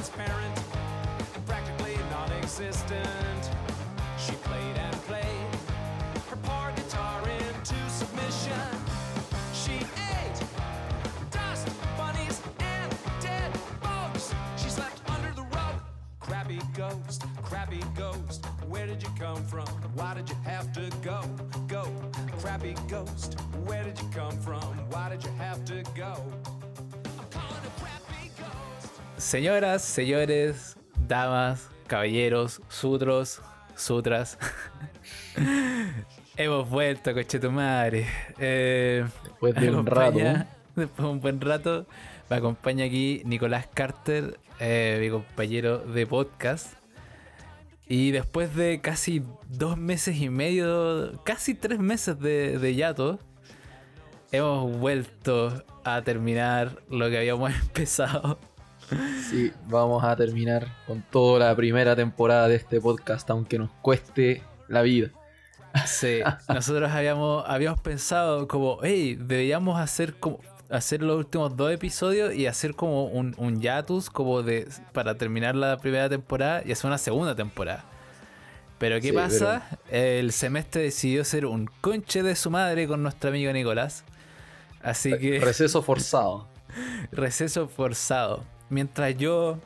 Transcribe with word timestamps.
transparent 0.00 0.58
and 1.34 1.46
practically 1.46 1.94
non 2.10 2.32
existent. 2.32 3.50
She 4.16 4.32
played 4.32 4.76
and 4.78 4.96
played 5.02 5.54
her 6.30 6.36
poor 6.36 6.72
guitar 6.74 7.20
into 7.28 7.74
submission. 7.90 8.66
She 9.52 9.74
ate 10.14 10.40
dust, 11.30 11.68
bunnies, 11.98 12.40
and 12.60 12.90
dead 13.20 13.52
bugs. 13.82 14.32
She 14.56 14.70
slept 14.70 15.02
under 15.10 15.34
the 15.34 15.42
rug. 15.54 15.74
Crabby 16.18 16.60
ghost, 16.74 17.26
crabby 17.42 17.82
ghost, 17.94 18.46
where 18.68 18.86
did 18.86 19.02
you 19.02 19.10
come 19.18 19.44
from? 19.44 19.68
Why 19.96 20.14
did 20.14 20.30
you 20.30 20.36
have 20.44 20.72
to 20.72 20.88
go? 21.02 21.20
Go, 21.68 21.84
crabby 22.38 22.74
ghost, 22.88 23.38
where 23.66 23.84
did 23.84 24.00
you 24.00 24.08
come 24.14 24.38
from? 24.38 24.62
Why 24.92 25.10
did 25.10 25.22
you 25.24 25.32
have 25.32 25.62
to 25.66 25.84
go? 25.94 26.14
Señoras, 29.20 29.82
señores, 29.82 30.78
damas, 31.06 31.68
caballeros, 31.86 32.62
sutros, 32.70 33.42
sutras. 33.76 34.38
Hemos 36.38 36.70
vuelto, 36.70 37.12
coche 37.12 37.38
tu 37.38 37.50
madre. 37.50 38.06
Eh, 38.38 39.04
Después 39.22 39.54
de 39.56 39.70
un 39.72 39.84
rato. 39.84 40.18
Después 40.74 40.96
de 40.96 41.12
un 41.12 41.20
buen 41.20 41.38
rato. 41.38 41.86
Me 42.30 42.36
acompaña 42.36 42.86
aquí 42.86 43.20
Nicolás 43.26 43.68
Carter, 43.72 44.40
eh, 44.58 44.96
mi 45.02 45.10
compañero 45.10 45.80
de 45.80 46.06
podcast. 46.06 46.72
Y 47.86 48.12
después 48.12 48.54
de 48.56 48.80
casi 48.80 49.22
dos 49.50 49.76
meses 49.76 50.16
y 50.16 50.30
medio, 50.30 51.20
casi 51.24 51.54
tres 51.54 51.78
meses 51.78 52.18
de, 52.18 52.58
de 52.58 52.74
yato, 52.74 53.18
hemos 54.32 54.78
vuelto 54.78 55.62
a 55.84 56.00
terminar 56.00 56.80
lo 56.88 57.10
que 57.10 57.18
habíamos 57.18 57.52
empezado. 57.62 58.38
Sí, 59.28 59.52
vamos 59.68 60.02
a 60.04 60.16
terminar 60.16 60.66
con 60.86 61.02
toda 61.10 61.48
la 61.48 61.56
primera 61.56 61.94
temporada 61.94 62.48
de 62.48 62.56
este 62.56 62.80
podcast, 62.80 63.28
aunque 63.30 63.58
nos 63.58 63.70
cueste 63.82 64.42
la 64.68 64.82
vida. 64.82 65.10
Sí, 65.86 66.20
nosotros 66.48 66.90
habíamos, 66.90 67.44
habíamos 67.46 67.80
pensado 67.80 68.48
como, 68.48 68.78
hey, 68.82 69.16
deberíamos 69.18 69.78
hacer 69.78 70.14
como 70.14 70.40
hacer 70.70 71.02
los 71.02 71.16
últimos 71.18 71.56
dos 71.56 71.72
episodios 71.72 72.32
y 72.34 72.46
hacer 72.46 72.74
como 72.74 73.06
un, 73.06 73.34
un 73.38 73.60
hiatus 73.60 74.08
como 74.08 74.42
de 74.42 74.68
para 74.92 75.16
terminar 75.16 75.56
la 75.56 75.76
primera 75.78 76.08
temporada 76.08 76.62
y 76.64 76.70
hacer 76.72 76.86
una 76.86 76.98
segunda 76.98 77.34
temporada. 77.34 77.84
Pero 78.78 78.96
¿qué 79.00 79.08
Sí, 79.08 79.12
pasa? 79.12 79.78
El 79.90 80.32
semestre 80.32 80.82
decidió 80.82 81.24
ser 81.24 81.44
un 81.44 81.68
conche 81.80 82.22
de 82.22 82.34
su 82.34 82.50
madre 82.50 82.86
con 82.86 83.02
nuestro 83.02 83.30
amigo 83.30 83.52
Nicolás. 83.52 84.04
Así 84.82 85.16
que 85.18 85.38
Receso 85.40 85.82
forzado. 85.82 86.48
receso 87.12 87.68
forzado. 87.68 88.44
Mientras 88.70 89.16
yo 89.16 89.58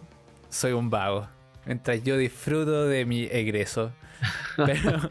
soy 0.51 0.73
un 0.73 0.91
vago. 0.91 1.29
Mientras 1.67 2.03
yo 2.03 2.17
disfruto 2.17 2.87
de 2.87 3.05
mi 3.05 3.25
egreso. 3.25 3.93
Pero. 4.57 5.11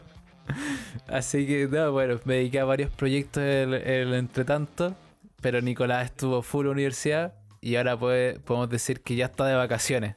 así 1.08 1.46
que, 1.46 1.66
no, 1.68 1.92
bueno, 1.92 2.20
me 2.24 2.34
dediqué 2.34 2.60
a 2.60 2.64
varios 2.64 2.90
proyectos 2.90 3.42
el, 3.42 3.74
el 3.74 4.14
entretanto. 4.14 4.94
Pero 5.40 5.60
Nicolás 5.60 6.06
estuvo 6.06 6.42
full 6.42 6.66
universidad. 6.66 7.34
Y 7.60 7.76
ahora 7.76 7.96
puede- 7.98 8.38
podemos 8.40 8.68
decir 8.68 9.00
que 9.00 9.16
ya 9.16 9.26
está 9.26 9.46
de 9.46 9.54
vacaciones. 9.54 10.16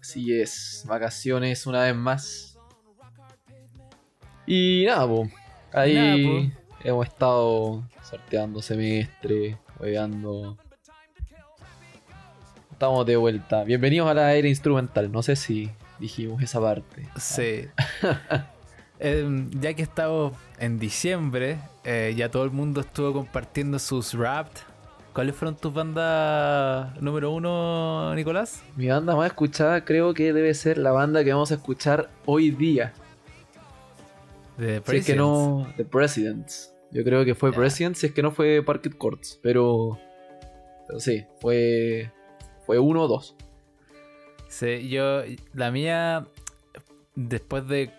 Así 0.00 0.32
es, 0.32 0.84
vacaciones 0.88 1.66
una 1.66 1.82
vez 1.82 1.94
más. 1.96 2.58
Y 4.46 4.84
nada, 4.86 5.06
po. 5.06 5.28
Ahí 5.72 5.94
Nada, 5.94 6.52
hemos 6.84 7.06
estado 7.06 7.84
sorteando 8.02 8.60
semestre, 8.62 9.58
hueveando. 9.78 10.56
Estamos 12.80 13.04
de 13.04 13.14
vuelta. 13.14 13.62
Bienvenidos 13.62 14.08
a 14.08 14.14
la 14.14 14.32
era 14.32 14.48
instrumental. 14.48 15.12
No 15.12 15.22
sé 15.22 15.36
si 15.36 15.68
dijimos 15.98 16.42
esa 16.42 16.62
parte. 16.62 17.06
Sí. 17.18 17.66
Em, 18.98 19.50
ya 19.60 19.74
que 19.74 19.82
estamos 19.82 20.32
en 20.58 20.78
diciembre, 20.78 21.58
eh, 21.84 22.14
ya 22.16 22.30
todo 22.30 22.42
el 22.44 22.52
mundo 22.52 22.80
estuvo 22.80 23.12
compartiendo 23.12 23.78
sus 23.78 24.14
raps. 24.14 24.62
¿Cuáles 25.12 25.34
fueron 25.34 25.58
tus 25.58 25.74
bandas 25.74 26.98
número 27.02 27.32
uno, 27.32 28.14
Nicolás? 28.14 28.62
Mi 28.76 28.88
banda 28.88 29.14
más 29.14 29.26
escuchada 29.26 29.84
creo 29.84 30.14
que 30.14 30.32
debe 30.32 30.54
ser 30.54 30.78
la 30.78 30.90
banda 30.90 31.22
que 31.22 31.34
vamos 31.34 31.50
a 31.50 31.56
escuchar 31.56 32.08
hoy 32.24 32.50
día. 32.50 32.94
De 34.56 34.82
Si 34.86 34.96
es 34.96 35.04
que 35.04 35.16
no, 35.16 35.70
The 35.76 35.84
Presidents. 35.84 36.74
Yo 36.92 37.04
creo 37.04 37.26
que 37.26 37.34
fue 37.34 37.50
Ya. 37.50 37.58
Presidents, 37.58 37.98
si 37.98 38.06
es 38.06 38.12
que 38.14 38.22
no 38.22 38.30
fue 38.30 38.62
Parket 38.62 38.96
Courts. 38.96 39.38
Pero, 39.42 39.98
pero 40.86 40.98
sí, 40.98 41.26
fue 41.42 42.10
fue 42.70 42.78
uno 42.78 43.02
o 43.02 43.08
dos. 43.08 43.34
Sí, 44.46 44.88
yo, 44.88 45.22
la 45.54 45.72
mía, 45.72 46.28
después 47.16 47.66
de, 47.66 47.90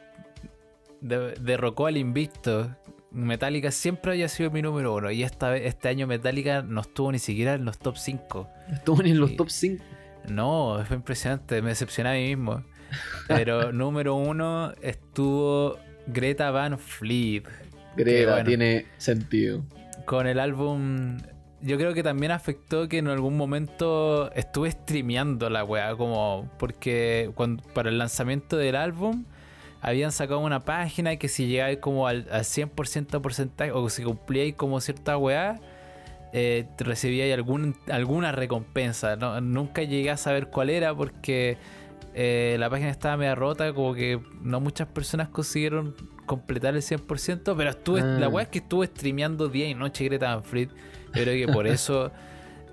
de 1.02 1.34
derrocó 1.42 1.88
al 1.88 1.98
invicto, 1.98 2.74
Metallica 3.12 3.70
siempre 3.72 4.14
había 4.14 4.30
sido 4.30 4.50
mi 4.50 4.62
número 4.62 4.96
uno. 4.96 5.12
Y 5.12 5.24
esta 5.24 5.58
este 5.58 5.90
año 5.90 6.08
Metallica 6.08 6.62
no 6.62 6.80
estuvo 6.80 7.12
ni 7.12 7.20
siquiera 7.20 7.56
en 7.56 7.66
los 7.66 7.80
top 7.80 7.98
5. 7.98 8.48
Estuvo 8.72 9.04
en 9.04 9.20
los 9.20 9.36
top 9.36 9.50
5. 9.50 9.84
No, 10.30 10.82
fue 10.88 10.96
impresionante, 10.96 11.62
me 11.62 11.72
decepcioné 11.72 12.10
a 12.12 12.14
mí 12.14 12.34
mismo. 12.34 12.64
Pero 13.28 13.72
número 13.74 14.16
uno 14.16 14.72
estuvo 14.82 15.80
Greta 16.08 16.50
Van 16.52 16.80
Fleet 16.80 17.44
Greta, 17.98 18.36
bueno. 18.36 18.48
tiene 18.48 18.86
sentido. 18.98 19.66
con 20.06 20.28
el 20.28 20.40
álbum. 20.40 21.18
Yo 21.64 21.78
creo 21.78 21.94
que 21.94 22.02
también 22.02 22.32
afectó 22.32 22.88
que 22.90 22.98
en 22.98 23.08
algún 23.08 23.38
momento 23.38 24.32
estuve 24.34 24.72
streameando 24.72 25.50
la 25.50 25.64
weá, 25.64 25.96
como 25.96 26.50
porque 26.58 27.32
cuando, 27.36 27.62
para 27.74 27.90
el 27.90 27.98
lanzamiento 28.00 28.58
del 28.58 28.76
álbum 28.76 29.26
habían 29.82 30.12
sacado 30.12 30.40
una 30.40 30.62
página 30.66 31.16
que 31.18 31.28
si 31.28 31.48
llegáis 31.48 31.78
como 31.80 32.08
al, 32.08 32.28
al 32.32 32.44
100% 32.44 33.08
de 33.08 33.20
porcentaje 33.20 33.72
o 33.72 33.90
si 33.90 34.04
cumplíais 34.04 34.56
como 34.56 34.80
cierta 34.82 35.18
weá, 35.18 35.60
eh, 36.34 36.66
recibíais 36.80 37.34
algún, 37.34 37.76
alguna 37.92 38.32
recompensa. 38.32 39.16
¿no? 39.16 39.40
Nunca 39.42 39.84
llegué 39.84 40.10
a 40.12 40.18
saber 40.18 40.48
cuál 40.48 40.70
era 40.70 40.96
porque 40.96 41.58
eh, 42.14 42.56
la 42.60 42.70
página 42.70 42.90
estaba 42.90 43.18
media 43.18 43.36
rota, 43.36 43.74
como 43.74 43.94
que 43.94 44.20
no 44.42 44.60
muchas 44.60 44.88
personas 44.88 45.30
consiguieron 45.30 45.96
completar 46.26 46.76
el 46.76 46.82
100%, 46.82 47.56
pero 47.56 47.70
estuve, 47.70 48.02
Ah. 48.02 48.18
la 48.20 48.30
weá 48.30 48.44
es 48.44 48.50
que 48.50 48.60
estuve 48.60 48.88
streameando 48.88 49.48
día 49.48 49.68
y 49.68 49.76
noche 49.76 50.06
Greta 50.06 50.34
Van 50.34 50.44
Fleet. 50.44 50.70
Yo 51.14 51.24
creo 51.24 51.48
que 51.48 51.52
por 51.54 51.68
eso. 51.68 52.12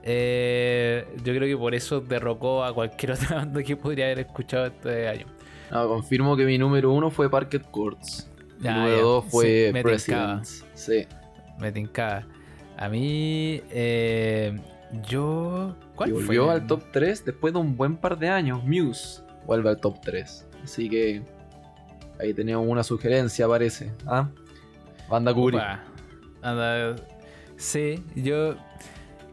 eh, 0.03 1.07
yo 1.25 1.35
creo 1.35 1.49
que 1.49 1.57
por 1.57 1.75
eso 1.75 2.01
derrocó 2.01 2.65
a 2.65 2.73
cualquier 2.73 3.13
otra 3.13 3.37
banda 3.37 3.63
que 3.63 3.77
podría 3.77 4.07
haber 4.07 4.21
escuchado 4.21 4.67
este 4.67 5.09
año. 5.09 5.27
No, 5.71 5.87
confirmo 5.89 6.37
que 6.37 6.45
mi 6.47 6.57
número 6.57 6.93
uno 6.93 7.11
fue 7.11 7.31
Parket 7.31 7.63
Courts. 7.71 8.31
Mi 8.59 8.65
Ya, 8.65 8.75
número 8.77 8.97
ya. 8.97 9.03
dos 9.03 9.25
fue 9.29 9.71
Sí. 9.75 9.83
Presidents. 9.83 10.65
Sí. 10.75 11.07
Me 11.59 11.71
tincaba. 11.73 12.25
A 12.77 12.89
mí, 12.89 13.61
eh, 13.71 14.57
yo. 15.09 15.75
¿Cuál 15.97 16.11
Y 16.11 16.13
fue? 16.13 16.23
volvió 16.23 16.51
al 16.51 16.67
top 16.67 16.85
3 16.93 17.25
después 17.25 17.53
de 17.53 17.59
un 17.59 17.77
buen 17.77 17.97
par 17.97 18.19
de 18.19 18.29
años. 18.29 18.63
Muse 18.65 19.21
vuelve 19.47 19.69
al 19.71 19.79
top 19.81 20.01
3. 20.01 20.47
Así 20.63 20.89
que 20.89 21.23
ahí 22.21 22.33
teníamos 22.33 22.67
una 22.69 22.83
sugerencia, 22.85 23.47
parece. 23.49 23.93
¿Ah? 24.07 24.29
Banda 25.11 25.35
Curi. 25.35 25.57
Upa. 25.57 25.83
Anda, 26.43 26.95
sí, 27.59 28.03
yo 28.15 28.57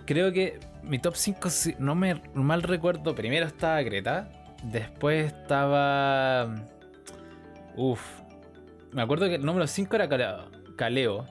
creo 0.05 0.33
que 0.33 0.59
mi 0.83 0.99
top 0.99 1.15
5, 1.15 1.49
si 1.49 1.75
no 1.79 1.95
me 1.95 2.21
mal 2.33 2.61
recuerdo, 2.61 3.15
primero 3.15 3.45
estaba 3.45 3.81
Greta, 3.81 4.29
después 4.63 5.31
estaba... 5.33 6.53
Uf, 7.77 8.01
me 8.91 9.01
acuerdo 9.01 9.27
que 9.27 9.35
el 9.35 9.45
número 9.45 9.67
5 9.67 9.95
era 9.95 10.09
Caleo. 10.75 11.25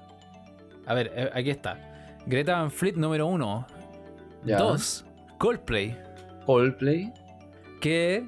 A 0.87 0.95
ver, 0.95 1.13
eh, 1.15 1.31
aquí 1.33 1.51
está. 1.51 1.79
Greta 2.27 2.57
Van 2.57 2.71
Fleet 2.71 2.97
número 2.97 3.27
1. 3.27 3.67
Ya. 4.45 4.59
2. 4.59 5.05
Coldplay. 5.39 5.97
Coldplay. 6.47 7.13
que 7.81 8.27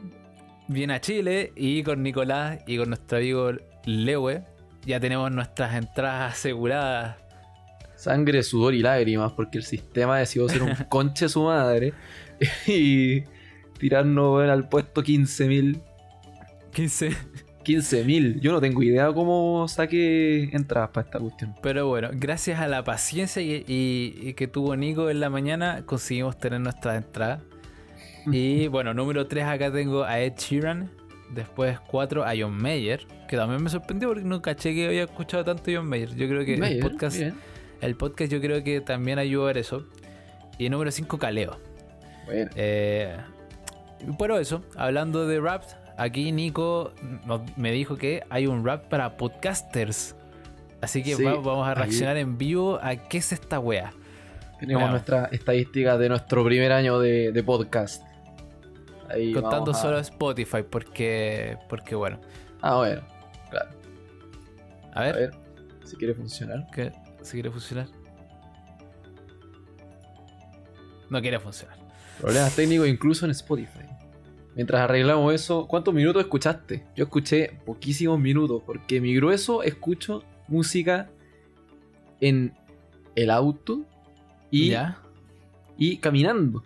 viene 0.69 0.95
a 0.95 1.01
Chile 1.01 1.53
y 1.55 1.83
con 1.83 2.03
Nicolás 2.03 2.59
y 2.67 2.79
con 2.79 2.89
nuestro 2.89 3.19
amigo 3.19 3.53
Lewe 3.85 4.45
ya 4.87 5.01
tenemos 5.01 5.31
nuestras 5.33 5.75
entradas 5.75 6.35
aseguradas. 6.35 7.17
Sangre, 7.97 8.43
sudor 8.43 8.75
y 8.75 8.83
lágrimas, 8.83 9.33
porque 9.33 9.59
el 9.59 9.65
sistema 9.65 10.19
decidió 10.19 10.49
ser 10.49 10.63
un 10.63 10.75
conche 10.89 11.29
su 11.29 11.43
madre 11.45 11.93
y 12.67 13.23
tirarnos 13.79 14.37
weón, 14.37 14.51
al 14.51 14.69
puesto 14.69 15.03
15.000. 15.03 15.81
15. 16.73 17.11
15.000. 17.65 18.41
Yo 18.41 18.53
no 18.53 18.61
tengo 18.61 18.83
idea 18.83 19.13
cómo 19.13 19.67
saqué 19.67 20.45
entradas 20.53 20.91
para 20.91 21.07
esta 21.07 21.19
cuestión. 21.19 21.55
Pero 21.63 21.89
bueno, 21.89 22.11
gracias 22.13 22.61
a 22.61 22.69
la 22.69 22.85
paciencia 22.85 23.43
y, 23.43 23.65
y- 23.67 24.29
y 24.29 24.35
que 24.35 24.47
tuvo 24.47 24.77
Nico 24.77 25.11
en 25.11 25.19
la 25.21 25.31
mañana, 25.31 25.83
conseguimos 25.85 26.39
tener 26.39 26.61
nuestras 26.61 26.97
entradas. 27.05 27.41
Y 28.33 28.67
bueno, 28.67 28.93
número 28.93 29.29
3 29.29 29.45
acá 29.45 29.71
tengo 29.73 30.03
a 30.03 30.19
Ed 30.21 30.33
Sheeran. 30.37 30.91
Después 31.33 31.79
4 31.89 32.25
a 32.25 32.33
John 32.39 32.57
Mayer, 32.61 33.07
que 33.29 33.37
también 33.37 33.63
me 33.63 33.69
sorprendió 33.71 34.09
porque 34.09 34.25
no 34.25 34.43
caché 34.43 34.75
que 34.75 34.87
había 34.87 35.05
escuchado 35.05 35.45
tanto 35.45 35.71
John 35.73 35.89
Mayer. 35.89 36.15
Yo 36.17 36.27
creo 36.29 36.45
que 36.45 36.57
Meyer, 36.57 36.85
el 36.85 36.91
podcast, 36.91 37.17
bien. 37.19 37.35
El 37.81 37.97
podcast 37.97 38.31
yo 38.33 38.41
creo 38.41 38.63
que 38.65 38.81
también 38.81 39.19
ayudó 39.19 39.45
a 39.45 39.47
ver 39.49 39.59
eso. 39.59 39.87
Y 40.59 40.69
número 40.71 40.91
5 40.91 41.19
Caleo. 41.19 41.59
Bueno, 42.27 42.51
Eh, 42.57 43.17
Pero 44.19 44.39
eso, 44.39 44.63
hablando 44.77 45.27
de 45.27 45.41
rap, 45.41 45.63
aquí 45.97 46.31
Nico 46.33 46.93
nos- 47.25 47.41
me 47.57 47.73
dijo 47.73 47.97
que 47.97 48.23
hay 48.31 48.47
un 48.47 48.65
rap 48.65 48.89
para 48.89 49.17
podcasters. 49.17 50.15
Así 50.83 51.03
que 51.03 51.15
Sí, 51.17 51.23
va- 51.25 51.35
vamos 51.37 51.67
a 51.67 51.71
ahí. 51.71 51.77
reaccionar 51.77 52.17
en 52.19 52.37
vivo 52.37 52.79
a 52.83 52.97
qué 52.97 53.19
es 53.19 53.33
esta 53.33 53.59
wea. 53.59 53.93
Tenemos 54.61 54.81
Veamos. 54.81 54.91
nuestras 54.91 55.33
estadísticas 55.33 55.99
de 55.99 56.09
nuestro 56.11 56.45
primer 56.45 56.73
año 56.73 56.99
de, 57.01 57.33
de 57.33 57.43
podcast. 57.43 58.03
Ahí 59.09 59.33
Contando 59.33 59.71
a- 59.71 59.75
solo 59.75 59.99
Spotify, 59.99 60.63
porque, 60.69 61.57
porque 61.69 61.95
bueno. 61.95 62.19
Ah, 62.61 62.77
bueno, 62.77 63.03
claro. 63.51 63.71
A 64.95 65.01
A 65.01 65.03
ver, 65.05 65.15
ver 65.15 65.31
si 65.85 65.97
quiere 65.97 66.15
funcionar. 66.15 66.67
¿qué? 66.75 66.93
¿Si 67.27 67.33
quiere 67.33 67.51
funcionar? 67.51 67.89
No 71.11 71.21
quiere 71.21 71.39
funcionar. 71.41 71.77
Problemas 72.21 72.55
técnicos 72.55 72.89
incluso 72.89 73.25
en 73.25 73.33
Spotify. 73.33 73.85
Mientras 74.55 74.81
arreglamos 74.81 75.35
eso, 75.35 75.67
¿cuántos 75.67 75.93
minutos 75.93 76.23
escuchaste? 76.23 76.87
Yo 76.95 77.05
escuché 77.05 77.61
poquísimos 77.67 78.19
minutos, 78.19 78.63
porque 78.65 79.01
mi 79.01 79.15
grueso 79.15 79.63
escucho 79.63 80.23
música 80.49 81.11
en 82.21 82.55
el 83.17 83.31
auto 83.31 83.85
y, 84.51 84.71
¿Ya? 84.71 84.99
y 85.77 85.99
caminando. 85.99 86.63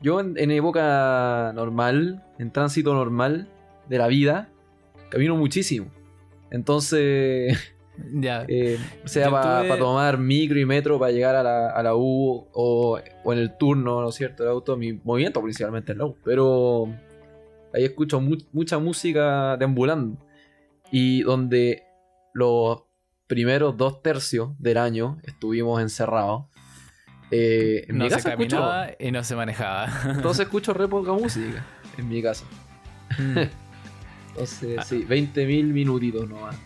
Yo 0.00 0.18
en, 0.18 0.36
en 0.38 0.50
época 0.50 1.52
normal, 1.54 2.24
en 2.38 2.50
tránsito 2.50 2.94
normal 2.94 3.46
de 3.88 3.98
la 3.98 4.08
vida, 4.08 4.48
camino 5.10 5.36
muchísimo. 5.36 5.92
Entonces, 6.50 7.56
Ya. 8.14 8.44
eh, 8.48 8.78
sea 9.04 9.30
para 9.30 9.62
tuve- 9.62 9.78
tomar 9.78 10.18
micro 10.18 10.58
y 10.58 10.64
metro 10.64 10.98
para 10.98 11.12
llegar 11.12 11.36
a 11.36 11.42
la, 11.42 11.70
a 11.70 11.82
la 11.82 11.94
U 11.94 12.46
o, 12.52 13.00
o 13.24 13.32
en 13.32 13.38
el 13.38 13.56
turno, 13.56 14.00
¿no 14.00 14.08
es 14.08 14.14
cierto? 14.14 14.42
El 14.42 14.48
auto, 14.50 14.76
mi 14.76 14.92
movimiento 15.04 15.42
principalmente 15.42 15.92
en 15.92 15.98
la 15.98 16.06
U. 16.06 16.16
Pero 16.24 16.88
ahí 17.74 17.84
escucho 17.84 18.20
mu- 18.20 18.36
mucha 18.52 18.78
música 18.78 19.56
deambulando. 19.56 20.18
Y 20.92 21.22
donde 21.22 21.84
los 22.34 22.82
primeros 23.26 23.76
dos 23.76 24.02
tercios 24.02 24.50
del 24.58 24.76
año 24.78 25.18
estuvimos 25.24 25.80
encerrados. 25.80 26.46
eh, 27.32 27.84
en 27.88 27.98
no 27.98 28.04
mi 28.04 28.10
se 28.10 28.16
escucho, 28.16 28.56
caminaba 28.56 28.88
y 28.98 29.12
no 29.12 29.22
se 29.22 29.36
manejaba. 29.36 29.88
entonces 30.16 30.46
escucho 30.46 30.74
re 30.74 30.88
poca 30.88 31.12
música 31.12 31.64
en 31.96 32.08
mi 32.08 32.20
casa. 32.22 32.44
Mm. 33.18 33.38
Entonces, 34.30 34.76
Ah. 34.78 34.82
sí, 34.84 35.04
20.000 35.08 35.64
minutitos 35.72 36.28
nomás. 36.28 36.56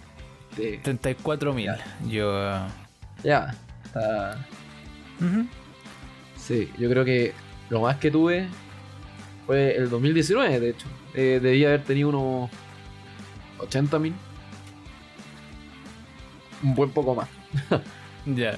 De- 0.57 0.79
34 0.83 1.53
mil. 1.55 1.71
Yo. 2.09 2.33
ya, 3.23 3.55
está, 3.85 4.47
Ujú. 5.21 5.47
Sí, 6.37 6.71
yo 6.79 6.89
creo 6.91 7.05
que 7.05 7.33
lo 7.71 7.81
más 7.81 7.97
que 7.97 8.11
tuve 8.11 8.49
fue 9.47 9.77
el 9.77 9.89
2019, 9.91 10.61
de 10.61 10.71
hecho. 10.71 10.87
Eh, 11.15 11.39
debía 11.43 11.69
haber 11.69 11.83
tenido 11.85 12.09
unos 12.11 12.51
80 13.59 13.99
mil. 13.99 14.15
Un 16.63 16.75
buen 16.75 16.91
poco 16.91 17.15
más. 17.15 17.29
Ya. 18.27 18.57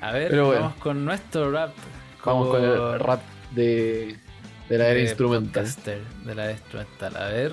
A 0.00 0.10
ver, 0.12 0.30
Pero 0.30 0.46
bueno. 0.46 0.60
vamos 0.62 0.76
con 0.78 1.04
nuestro 1.04 1.50
rap. 1.52 1.74
Vamos 2.24 2.48
con 2.48 2.64
el 2.64 2.98
rap 2.98 3.20
de, 3.50 4.16
de 4.70 4.78
la 4.78 4.86
era 4.86 4.94
de 4.94 5.02
instrumental. 5.02 5.64
podcaster, 5.64 6.00
De 6.24 6.34
la 6.34 6.44
era 6.44 6.52
instrumental. 6.52 7.14
A 7.16 7.28
ver. 7.28 7.52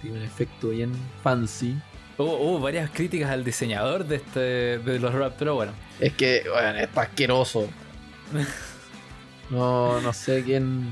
Tiene 0.00 0.18
un 0.18 0.24
efecto 0.24 0.68
bien 0.70 0.92
fancy. 1.22 1.76
Hubo, 2.18 2.36
hubo 2.36 2.60
varias 2.60 2.90
críticas 2.90 3.30
al 3.30 3.42
diseñador 3.44 4.04
de 4.06 4.16
este 4.16 4.40
de 4.78 4.98
los 4.98 5.12
rap, 5.14 5.34
pero 5.38 5.54
bueno. 5.54 5.72
Es 6.00 6.12
que, 6.14 6.44
bueno, 6.52 6.78
está 6.78 7.02
asqueroso. 7.02 7.68
No, 9.50 10.00
no 10.00 10.12
sé 10.12 10.42
quién. 10.44 10.90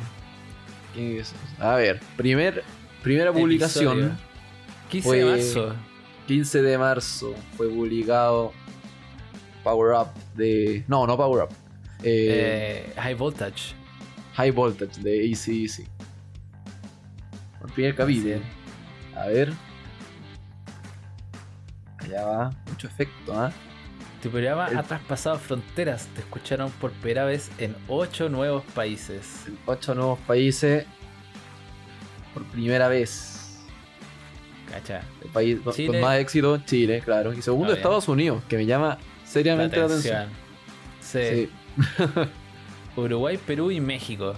quién 0.94 1.18
es. 1.20 1.32
A 1.58 1.74
ver, 1.76 2.00
primer, 2.16 2.62
primera 3.02 3.32
publicación. 3.32 3.98
Episodio. 3.98 4.30
15 4.90 5.08
Fue- 5.08 5.18
de 5.18 5.24
marzo. 5.24 5.74
15 6.26 6.62
de 6.62 6.78
marzo 6.78 7.34
fue 7.56 7.68
publicado 7.68 8.52
Power 9.64 9.94
Up 9.94 10.08
de. 10.36 10.84
No, 10.88 11.06
no 11.06 11.16
Power 11.16 11.44
Up. 11.44 11.50
Eh, 12.02 12.86
Eh, 12.92 12.92
high 13.00 13.14
Voltage. 13.14 13.74
High 14.34 14.50
Voltage 14.52 15.00
de 15.00 15.26
Easy 15.28 15.62
Easy. 15.64 15.86
El 17.64 17.72
primer 17.72 17.94
capítulo. 17.94 18.36
A 19.16 19.26
ver. 19.26 19.52
Allá 21.98 22.24
va. 22.24 22.50
Mucho 22.68 22.86
efecto, 22.86 23.32
¿ah? 23.38 23.52
Tu 24.22 24.30
programa 24.30 24.68
El- 24.68 24.78
ha 24.78 24.82
traspasado 24.82 25.38
fronteras. 25.38 26.06
Te 26.14 26.20
escucharon 26.20 26.70
por 26.72 26.92
primera 26.92 27.24
vez 27.24 27.50
en 27.58 27.74
8 27.88 28.28
nuevos 28.28 28.64
países. 28.74 29.44
En 29.46 29.58
Ocho 29.66 29.94
nuevos 29.94 30.18
países. 30.20 30.84
Por 32.34 32.44
primera 32.44 32.88
vez. 32.88 33.58
Cacha. 34.70 35.02
El 35.22 35.30
país 35.30 35.60
con- 35.62 35.72
Chile. 35.74 35.88
con 35.88 36.00
más 36.00 36.18
éxito, 36.18 36.58
Chile, 36.58 37.02
claro. 37.04 37.32
Y 37.32 37.42
segundo. 37.42 37.72
Estados 37.72 38.08
Unidos, 38.08 38.42
que 38.48 38.56
me 38.56 38.66
llama 38.66 38.98
seriamente 39.24 39.76
la 39.78 39.86
atención. 39.86 40.28
Sí. 41.00 41.20
Sí. 41.28 41.50
Uruguay, 42.96 43.38
Perú 43.38 43.70
y 43.70 43.80
México. 43.80 44.34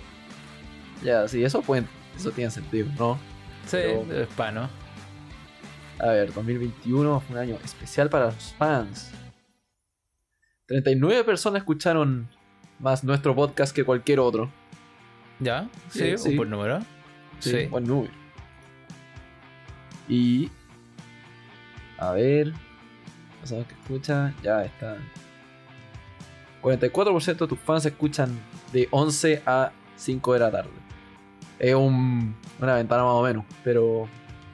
Ya, 1.02 1.26
sí, 1.28 1.42
eso 1.44 1.60
puede, 1.62 1.84
eso 2.16 2.30
tiene 2.30 2.50
sentido, 2.50 2.86
¿no? 2.98 3.19
Sí, 3.66 3.78
Pero- 3.80 4.12
es 4.22 4.28
pa, 4.28 4.50
¿no? 4.50 4.68
A 5.98 6.06
ver, 6.08 6.32
2021 6.32 7.20
fue 7.20 7.36
un 7.36 7.42
año 7.42 7.58
especial 7.64 8.08
para 8.10 8.26
los 8.26 8.54
fans. 8.58 9.12
39 10.66 11.24
personas 11.24 11.60
escucharon 11.60 12.28
más 12.78 13.04
nuestro 13.04 13.34
podcast 13.34 13.74
que 13.74 13.84
cualquier 13.84 14.20
otro. 14.20 14.50
¿Ya? 15.38 15.68
Sí, 15.90 15.98
Sí, 16.00 16.10
un 16.12 16.18
sí. 16.18 16.36
buen 16.36 16.50
número. 16.50 16.80
Sí. 17.38 17.66
Buen 17.66 17.84
número. 17.84 18.12
Y. 20.08 20.50
A 21.98 22.12
ver. 22.12 22.52
Personas 23.40 23.66
que 23.66 23.74
escuchan. 23.74 24.34
Ya 24.42 24.64
está. 24.64 24.96
44% 26.62 27.44
de 27.44 27.48
tus 27.48 27.58
fans 27.58 27.84
escuchan 27.86 28.38
de 28.72 28.88
11 28.90 29.42
a 29.46 29.72
5 29.96 30.32
de 30.34 30.38
la 30.38 30.50
tarde. 30.50 30.70
Es 31.62 31.74
un, 31.74 32.36
una 32.60 32.74
ventana 32.74 33.04
más 33.04 33.12
o 33.12 33.22
menos, 33.22 33.44
pero 33.64 34.06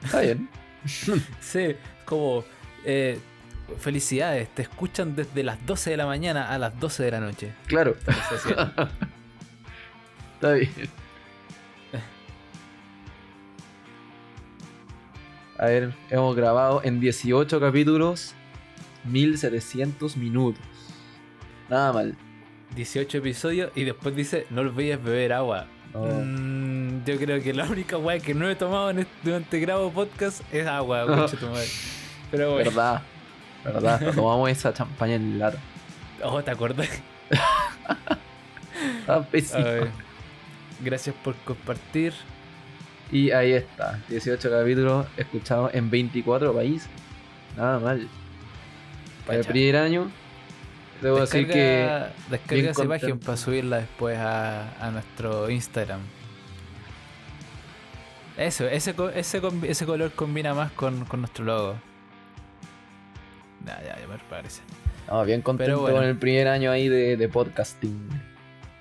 está 0.03 0.21
bien. 0.21 0.47
Sí, 1.41 1.75
como 2.05 2.45
eh, 2.85 3.19
felicidades, 3.79 4.47
te 4.49 4.61
escuchan 4.61 5.15
desde 5.15 5.43
las 5.43 5.65
12 5.65 5.89
de 5.89 5.97
la 5.97 6.05
mañana 6.05 6.49
a 6.49 6.57
las 6.57 6.79
12 6.79 7.03
de 7.03 7.11
la 7.11 7.19
noche. 7.19 7.53
Claro, 7.67 7.95
está 10.35 10.53
bien. 10.53 10.71
A 15.57 15.65
ver, 15.65 15.93
hemos 16.09 16.35
grabado 16.37 16.81
en 16.85 17.01
18 17.01 17.59
capítulos 17.59 18.33
1700 19.03 20.15
minutos. 20.15 20.63
Nada 21.69 21.91
mal. 21.91 22.15
18 22.75 23.17
episodios 23.17 23.71
y 23.75 23.83
después 23.83 24.15
dice, 24.15 24.45
no 24.51 24.61
olvides 24.61 25.03
beber 25.03 25.33
agua. 25.33 25.67
No. 25.93 26.05
Mm, 26.05 26.68
yo 27.05 27.17
creo 27.17 27.41
que 27.41 27.53
la 27.53 27.65
única 27.65 27.97
weá 27.97 28.19
que 28.19 28.33
no 28.33 28.49
he 28.49 28.55
tomado 28.55 28.89
en 28.91 28.99
este, 28.99 29.11
durante 29.23 29.59
grabo 29.59 29.91
podcast 29.91 30.41
es 30.53 30.65
agua, 30.67 31.05
concha 31.07 31.37
tu 31.37 31.47
madre. 31.47 31.67
Pero 32.31 32.53
bueno, 32.53 32.69
Verdad, 32.71 33.01
verdad. 33.63 34.01
nos 34.01 34.15
Tomamos 34.15 34.49
esa 34.49 34.73
champaña 34.73 35.15
en 35.15 35.39
lata. 35.39 35.57
oh, 36.23 36.41
¿te 36.43 36.51
acuerdas? 36.51 36.87
Está 39.01 39.23
pésimo. 39.23 39.59
A 39.59 39.63
ver, 39.71 39.87
Gracias 40.81 41.15
por 41.23 41.35
compartir. 41.37 42.13
Y 43.11 43.31
ahí 43.31 43.51
está. 43.53 43.99
18 44.07 44.49
capítulos 44.49 45.07
escuchados 45.17 45.73
en 45.73 45.89
24 45.89 46.53
países. 46.53 46.87
Nada 47.57 47.79
mal. 47.79 48.07
Para 49.25 49.39
el 49.39 49.45
primer 49.45 49.75
año, 49.77 50.09
debo 51.01 51.19
decir 51.19 51.47
que. 51.47 52.05
Descarga, 52.29 52.69
esa 52.71 52.83
imagen 52.83 53.09
contento. 53.09 53.25
para 53.25 53.37
subirla 53.37 53.77
después 53.77 54.17
a, 54.17 54.73
a 54.79 54.91
nuestro 54.91 55.49
Instagram. 55.49 55.99
Eso, 58.39 58.69
ese, 58.69 58.95
ese, 59.15 59.41
ese 59.63 59.85
color 59.85 60.11
combina 60.13 60.53
más 60.53 60.71
con, 60.71 61.03
con 61.03 61.19
nuestro 61.19 61.43
logo. 61.43 61.75
Ya, 63.65 63.81
ya, 63.83 63.99
ya 63.99 64.07
me 64.07 64.17
parece. 64.29 64.61
No, 65.09 65.25
bien 65.25 65.41
contento 65.41 65.81
bueno. 65.81 65.97
con 65.97 66.05
el 66.05 66.17
primer 66.17 66.47
año 66.47 66.71
ahí 66.71 66.87
de, 66.87 67.17
de 67.17 67.27
podcasting. 67.27 68.07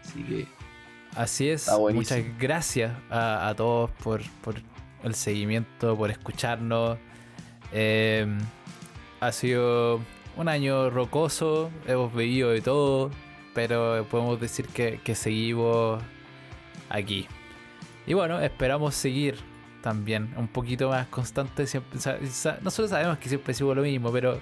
Así 0.01 0.23
que. 0.23 0.47
Así 1.17 1.49
es. 1.49 1.63
Está 1.63 1.77
buenísimo. 1.77 2.21
Muchas 2.21 2.39
gracias 2.39 2.93
a, 3.11 3.49
a 3.49 3.55
todos 3.57 3.91
por, 4.05 4.23
por 4.43 4.55
el 5.03 5.15
seguimiento, 5.17 5.97
por 5.97 6.13
escucharnos. 6.13 6.97
Eh, 7.73 8.29
ha 9.19 9.33
sido 9.33 10.01
un 10.37 10.49
año 10.49 10.89
rocoso, 10.89 11.73
hemos 11.89 12.15
vivido 12.15 12.51
de 12.51 12.61
todo, 12.61 13.11
pero 13.55 14.07
podemos 14.09 14.41
decir 14.41 14.69
que, 14.69 15.01
que 15.03 15.17
seguimos 15.17 16.01
aquí. 16.89 17.27
Y 18.07 18.15
bueno, 18.15 18.41
esperamos 18.41 18.95
seguir 18.95 19.48
también 19.83 20.33
un 20.37 20.49
poquito 20.49 20.89
más 20.91 21.07
constante. 21.09 21.67
Siempre, 21.67 21.99
nosotros 22.63 22.91
sabemos 22.91 23.19
que 23.19 23.29
siempre 23.29 23.55
sigo 23.55 23.75
lo 23.75 23.83
mismo, 23.83 24.11
pero 24.13 24.41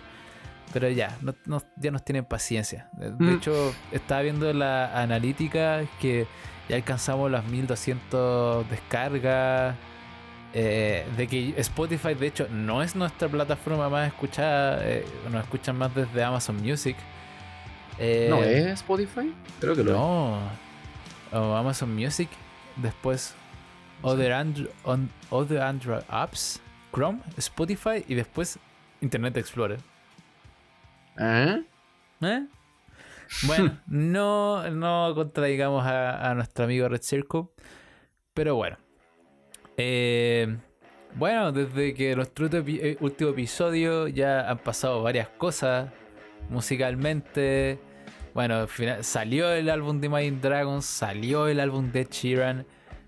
Pero 0.72 0.88
ya, 0.90 1.16
no, 1.22 1.32
no- 1.46 1.62
ya 1.76 1.92
nos 1.92 2.04
tienen 2.04 2.24
paciencia. 2.24 2.88
De, 2.94 3.10
Mm. 3.10 3.36
hecho, 3.36 3.72
estaba 3.92 4.22
viendo 4.22 4.52
la 4.52 5.00
analítica 5.00 5.82
que 6.00 6.26
ya 6.68 6.74
alcanzamos 6.74 7.30
las 7.30 7.44
1200 7.46 8.68
descargas. 8.68 9.76
eh, 10.58 11.06
de 11.16 11.26
que 11.28 11.54
Spotify, 11.60 12.14
de 12.14 12.26
hecho, 12.28 12.48
no 12.50 12.82
es 12.82 12.96
nuestra 12.96 13.28
plataforma 13.28 13.88
más 13.88 14.08
escuchada. 14.08 14.80
eh, 14.82 15.04
nos 15.30 15.44
escuchan 15.44 15.76
más 15.78 15.94
desde 15.94 16.24
Amazon 16.24 16.56
Music. 16.56 16.96
Eh, 17.98 18.26
¿No 18.30 18.42
es 18.42 18.66
Spotify? 18.74 19.34
Creo 19.60 19.74
que 19.76 19.84
lo 19.84 19.90
es. 19.92 19.96
no. 21.32 21.56
Amazon 21.56 21.94
Music. 21.94 22.28
Después 22.76 23.34
Other, 24.02 24.32
Andro- 24.32 24.70
on- 24.84 25.10
other 25.30 25.60
Android 25.60 26.02
Apps. 26.08 26.60
Chrome, 26.92 27.20
Spotify 27.36 28.04
y 28.08 28.14
después 28.14 28.58
Internet 29.00 29.36
Explorer. 29.36 29.78
¿Eh? 31.18 31.62
¿Eh? 32.22 32.46
Bueno, 33.42 33.78
no, 33.86 34.70
no 34.70 35.12
contradigamos 35.14 35.84
a, 35.84 36.30
a 36.30 36.34
nuestro 36.34 36.64
amigo 36.64 36.88
Red 36.88 37.02
Circle. 37.02 37.44
Pero 38.34 38.54
bueno. 38.54 38.76
Eh, 39.76 40.56
bueno, 41.14 41.52
desde 41.52 41.92
que 41.94 42.14
nuestro 42.16 42.48
eh, 42.52 42.96
último 43.00 43.30
episodio 43.30 44.08
ya 44.08 44.48
han 44.50 44.58
pasado 44.58 45.02
varias 45.02 45.28
cosas 45.28 45.90
musicalmente. 46.48 47.78
Bueno, 48.34 48.56
al 48.56 48.68
final- 48.68 49.02
salió 49.04 49.50
el 49.52 49.68
álbum 49.70 50.00
de 50.00 50.06
Imagine 50.06 50.38
Dragons, 50.40 50.84
salió 50.84 51.48
el 51.48 51.58
álbum 51.60 51.90
de 51.92 52.04
Sheeran, 52.10 52.66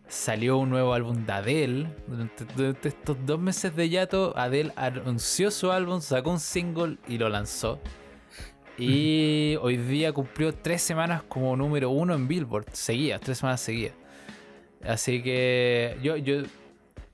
salió 0.08 0.58
un 0.58 0.70
nuevo 0.70 0.94
álbum 0.94 1.24
de 1.24 1.32
Adele. 1.32 1.88
Durante, 2.06 2.44
durante 2.56 2.88
estos 2.88 3.16
dos 3.24 3.38
meses 3.38 3.76
de 3.76 3.88
hiato, 3.88 4.36
Adele 4.36 4.72
anunció 4.76 5.50
su 5.50 5.70
álbum, 5.70 6.00
sacó 6.00 6.30
un 6.30 6.40
single 6.40 6.96
y 7.06 7.18
lo 7.18 7.28
lanzó. 7.28 7.78
Y 8.76 9.56
hoy 9.62 9.76
día 9.76 10.12
cumplió 10.12 10.52
tres 10.54 10.82
semanas 10.82 11.22
como 11.22 11.56
número 11.56 11.90
uno 11.90 12.14
en 12.14 12.26
Billboard, 12.26 12.66
seguidas, 12.72 13.20
tres 13.20 13.38
semanas 13.38 13.60
seguidas. 13.60 13.94
Así 14.82 15.22
que 15.22 15.96
yo, 16.02 16.16
yo 16.16 16.42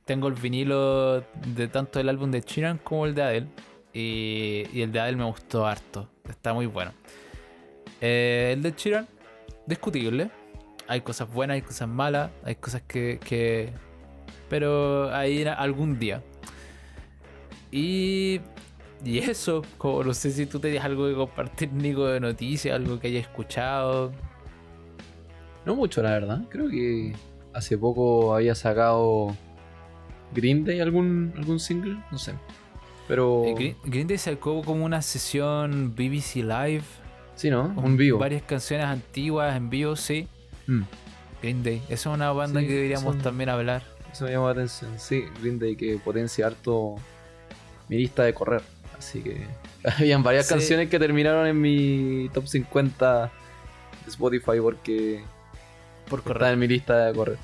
tengo 0.04 0.28
el 0.28 0.34
vinilo 0.34 1.20
de 1.46 1.68
tanto 1.68 1.98
el 1.98 2.08
álbum 2.08 2.30
de 2.30 2.40
Sheeran 2.40 2.78
como 2.78 3.06
el 3.06 3.14
de 3.14 3.22
Adele. 3.22 3.46
Y, 3.92 4.64
y 4.72 4.82
el 4.82 4.90
de 4.90 5.00
Adele 5.00 5.16
me 5.16 5.24
gustó 5.24 5.66
harto, 5.66 6.08
está 6.28 6.52
muy 6.52 6.66
bueno. 6.66 6.92
Eh, 8.00 8.50
el 8.52 8.62
de 8.62 8.72
Sheeran, 8.72 9.06
discutible. 9.66 10.30
Hay 10.86 11.00
cosas 11.00 11.32
buenas, 11.32 11.54
hay 11.56 11.62
cosas 11.62 11.88
malas, 11.88 12.30
hay 12.44 12.54
cosas 12.56 12.82
que. 12.82 13.18
que- 13.24 13.70
pero 14.48 15.12
ahí 15.14 15.44
algún 15.44 15.98
día. 15.98 16.22
Y. 17.70 18.40
Y 19.04 19.18
eso, 19.18 19.62
como 19.76 20.02
no 20.02 20.14
sé 20.14 20.30
si 20.30 20.46
tú 20.46 20.58
tenías 20.60 20.84
algo 20.84 21.06
que 21.08 21.14
compartir, 21.14 21.70
Nico, 21.72 22.06
de 22.06 22.20
noticias, 22.20 22.74
algo 22.74 22.98
que 22.98 23.08
hayas 23.08 23.22
escuchado. 23.24 24.12
No 25.66 25.74
mucho, 25.74 26.02
la 26.02 26.10
verdad. 26.10 26.42
Creo 26.48 26.68
que 26.70 27.14
hace 27.52 27.76
poco 27.76 28.34
había 28.34 28.54
sacado 28.54 29.34
Green 30.34 30.64
Day 30.64 30.80
algún, 30.80 31.32
algún 31.36 31.60
single, 31.60 31.98
no 32.10 32.18
sé. 32.18 32.32
Pero. 33.08 33.44
Eh, 33.44 33.54
Green, 33.54 33.76
Green 33.84 34.06
Day 34.06 34.16
sacó 34.18 34.62
como 34.62 34.84
una 34.84 35.02
sesión 35.02 35.94
BBC 35.94 36.36
Live. 36.36 36.84
Sí, 37.34 37.50
¿no? 37.50 37.74
Un 37.76 37.96
vivo. 37.96 38.18
Varias 38.18 38.42
canciones 38.42 38.86
antiguas 38.86 39.54
en 39.56 39.68
vivo, 39.68 39.96
sí. 39.96 40.28
Mm, 40.66 40.82
Green 41.42 41.62
Day. 41.62 41.82
Esa 41.88 41.94
es 42.10 42.14
una 42.14 42.32
banda 42.32 42.60
Sí, 42.60 42.66
que 42.66 42.72
deberíamos 42.74 43.14
son- 43.14 43.22
también 43.22 43.48
hablar. 43.50 43.82
Eso 44.12 44.24
me 44.24 44.30
llamó 44.32 44.46
la 44.46 44.52
atención. 44.52 44.92
Sí, 44.98 45.24
Green 45.40 45.58
Day 45.58 45.76
que 45.76 45.98
potencia 45.98 46.46
harto 46.46 46.96
mi 47.88 47.98
lista 47.98 48.22
de 48.24 48.32
correr. 48.34 48.62
Así 48.96 49.20
que. 49.22 49.46
Habían 49.98 50.22
varias 50.22 50.46
Sí. 50.46 50.54
canciones 50.54 50.88
que 50.88 50.98
terminaron 50.98 51.46
en 51.46 51.60
mi 51.60 52.30
top 52.32 52.46
50 52.46 53.24
de 54.04 54.10
Spotify 54.10 54.60
porque 54.62 55.22
Por 56.08 56.22
correr. 56.22 56.52
en 56.54 56.58
mi 56.58 56.68
lista 56.68 57.06
de 57.06 57.14
correr. 57.14 57.38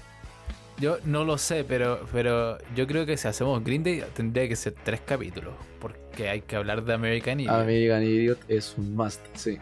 Yo 0.78 0.96
no 1.04 1.24
lo 1.24 1.36
sé, 1.36 1.62
pero, 1.64 2.06
pero 2.10 2.56
yo 2.74 2.86
creo 2.86 3.04
que 3.04 3.18
si 3.18 3.28
hacemos 3.28 3.62
Green 3.62 3.82
Day 3.84 4.02
tendría 4.14 4.48
que 4.48 4.56
ser 4.56 4.74
tres 4.82 5.00
capítulos. 5.04 5.52
Porque 5.78 6.30
hay 6.30 6.40
que 6.40 6.56
hablar 6.56 6.82
de 6.84 6.94
American 6.94 7.40
Idiot. 7.40 7.54
American 7.54 8.02
Idiot 8.02 8.38
es 8.48 8.74
un 8.78 8.94
must, 8.94 9.20
sí. 9.34 9.58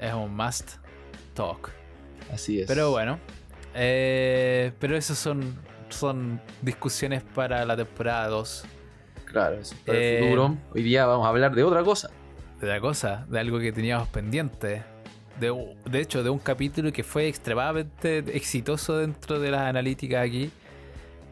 Es 0.00 0.12
un 0.12 0.36
must 0.36 0.72
talk. 1.32 1.70
Así 2.32 2.60
es. 2.60 2.66
Pero 2.66 2.90
bueno. 2.90 3.18
eh, 3.74 4.72
pero 4.78 4.96
eso 4.96 5.14
son, 5.14 5.54
son 5.88 6.40
discusiones 6.62 7.22
para 7.22 7.64
la 7.64 7.76
temporada 7.76 8.28
2. 8.28 8.64
Claro, 9.26 9.56
eso 9.56 9.74
es 9.74 9.80
para 9.80 9.98
Eh, 9.98 10.18
el 10.18 10.24
futuro. 10.24 10.56
Hoy 10.74 10.82
día 10.82 11.06
vamos 11.06 11.26
a 11.26 11.28
hablar 11.30 11.54
de 11.54 11.64
otra 11.64 11.82
cosa. 11.82 12.10
De 12.60 12.66
la 12.68 12.80
cosa, 12.80 13.26
de 13.28 13.40
algo 13.40 13.58
que 13.58 13.72
teníamos 13.72 14.08
pendiente. 14.08 14.82
De, 15.40 15.52
de 15.90 16.00
hecho, 16.00 16.22
de 16.22 16.30
un 16.30 16.38
capítulo 16.38 16.92
que 16.92 17.02
fue 17.02 17.26
extremadamente 17.26 18.18
exitoso 18.36 18.98
dentro 18.98 19.40
de 19.40 19.50
las 19.50 19.62
analíticas 19.62 20.24
aquí. 20.24 20.50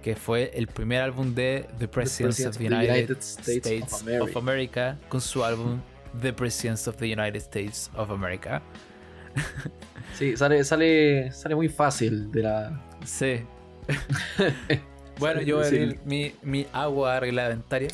Que 0.02 0.16
fue 0.16 0.50
el 0.54 0.66
primer 0.66 1.00
álbum 1.00 1.32
de 1.32 1.68
The 1.78 1.86
Presidents 1.86 2.44
of 2.44 2.58
the 2.58 2.66
United, 2.66 3.18
States, 3.20 4.02
of, 4.20 4.36
America. 4.36 4.98
Con 5.08 5.20
su 5.20 5.44
álbum 5.44 5.80
The 6.20 6.32
Presidents 6.32 6.88
of 6.88 6.96
the 6.96 7.06
United 7.12 7.36
States 7.40 7.88
of 7.94 8.10
America. 8.10 8.60
Sí, 10.14 10.36
sale, 10.36 10.62
sale, 10.62 11.32
sale 11.32 11.54
muy 11.54 11.68
fácil 11.68 12.30
de 12.30 12.42
la. 12.42 12.80
Sí. 13.04 13.40
bueno, 15.18 15.40
yo 15.40 15.56
voy 15.56 15.64
a 15.64 15.68
decir- 15.70 15.82
abrir 15.82 16.00
mi, 16.04 16.34
mi 16.42 16.66
agua 16.72 17.18
reglamentaria. 17.18 17.88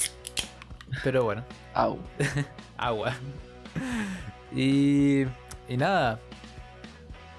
Pero 1.05 1.25
bueno, 1.25 1.45
Au. 1.75 1.99
agua. 2.77 3.15
Y, 4.55 5.23
y 5.69 5.77
nada. 5.77 6.19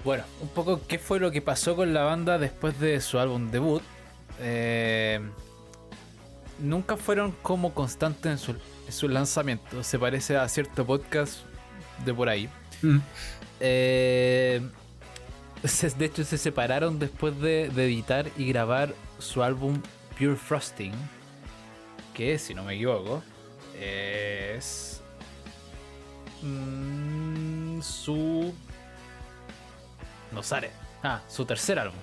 Bueno, 0.04 0.24
un 0.40 0.48
poco 0.48 0.80
qué 0.88 0.98
fue 0.98 1.20
lo 1.20 1.30
que 1.30 1.42
pasó 1.42 1.76
con 1.76 1.92
la 1.92 2.02
banda 2.04 2.38
después 2.38 2.80
de 2.80 3.00
su 3.00 3.18
álbum 3.18 3.50
debut. 3.50 3.82
Eh, 4.40 5.20
nunca 6.58 6.96
fueron 6.96 7.32
como 7.42 7.74
constantes 7.74 8.32
en 8.32 8.38
su, 8.38 8.52
en 8.52 8.92
su 8.92 9.08
lanzamiento. 9.08 9.82
Se 9.84 9.98
parece 9.98 10.36
a 10.38 10.48
cierto 10.48 10.86
podcast 10.86 11.40
de 12.04 12.14
por 12.14 12.28
ahí. 12.30 12.48
Mm. 12.82 12.98
Eh, 13.60 14.60
se- 15.64 15.90
de 15.98 16.04
hecho, 16.06 16.24
se 16.24 16.38
separaron 16.38 16.98
después 16.98 17.38
de, 17.40 17.68
de 17.68 17.84
editar 17.84 18.26
y 18.36 18.46
grabar 18.48 18.94
su 19.18 19.42
álbum 19.42 19.80
Pure 20.18 20.36
Frosting. 20.36 20.92
Que, 22.14 22.38
si 22.38 22.54
no 22.54 22.64
me 22.64 22.74
equivoco, 22.74 23.22
es. 23.80 25.00
mm, 26.42 27.80
su. 27.80 28.52
No 30.32 30.42
sale. 30.42 30.70
Ah, 31.02 31.22
su 31.28 31.44
tercer 31.44 31.78
álbum. 31.78 31.98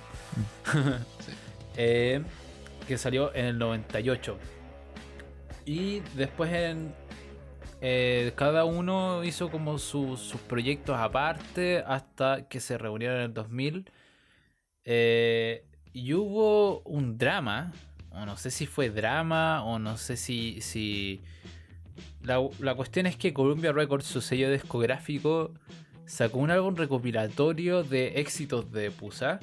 Eh, 1.80 2.24
que 2.88 2.98
salió 2.98 3.36
en 3.36 3.46
el 3.46 3.60
98. 3.60 4.36
Y 5.66 6.00
después 6.16 6.52
en, 6.52 6.92
eh, 7.82 8.32
cada 8.36 8.66
uno 8.66 9.24
hizo 9.24 9.50
como 9.50 9.78
su- 9.78 10.18
sus 10.18 10.42
proyectos 10.42 10.98
aparte 10.98 11.84
hasta 11.86 12.48
que 12.48 12.60
se 12.60 12.78
reunieron 12.78 13.18
en 13.18 13.24
el 13.24 13.34
2000. 13.34 13.92
Eh, 14.86 15.64
y 15.94 16.14
hubo 16.14 16.80
un 16.82 17.18
drama, 17.18 17.72
o 18.12 18.26
no 18.26 18.38
sé 18.38 18.52
si 18.52 18.66
fue 18.66 18.90
drama, 18.90 19.64
o 19.64 19.80
no 19.80 19.98
sé 19.98 20.18
si... 20.18 20.62
si... 20.62 21.22
La, 22.22 22.40
la 22.60 22.76
cuestión 22.76 23.06
es 23.08 23.16
que 23.16 23.34
Columbia 23.34 23.72
Records, 23.72 24.06
su 24.06 24.22
sello 24.22 24.52
discográfico, 24.52 25.54
sacó 26.06 26.40
un 26.40 26.52
álbum 26.52 26.76
recopilatorio 26.76 27.84
de 27.84 28.20
éxitos 28.20 28.72
de 28.72 28.92
Pusa, 28.92 29.40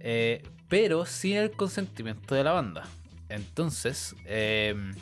eh, 0.00 0.42
pero 0.68 1.04
sin 1.06 1.36
el 1.36 1.50
consentimiento 1.50 2.34
de 2.34 2.44
la 2.44 2.52
banda. 2.52 2.84
Entonces, 3.28 4.14
em, 4.26 4.92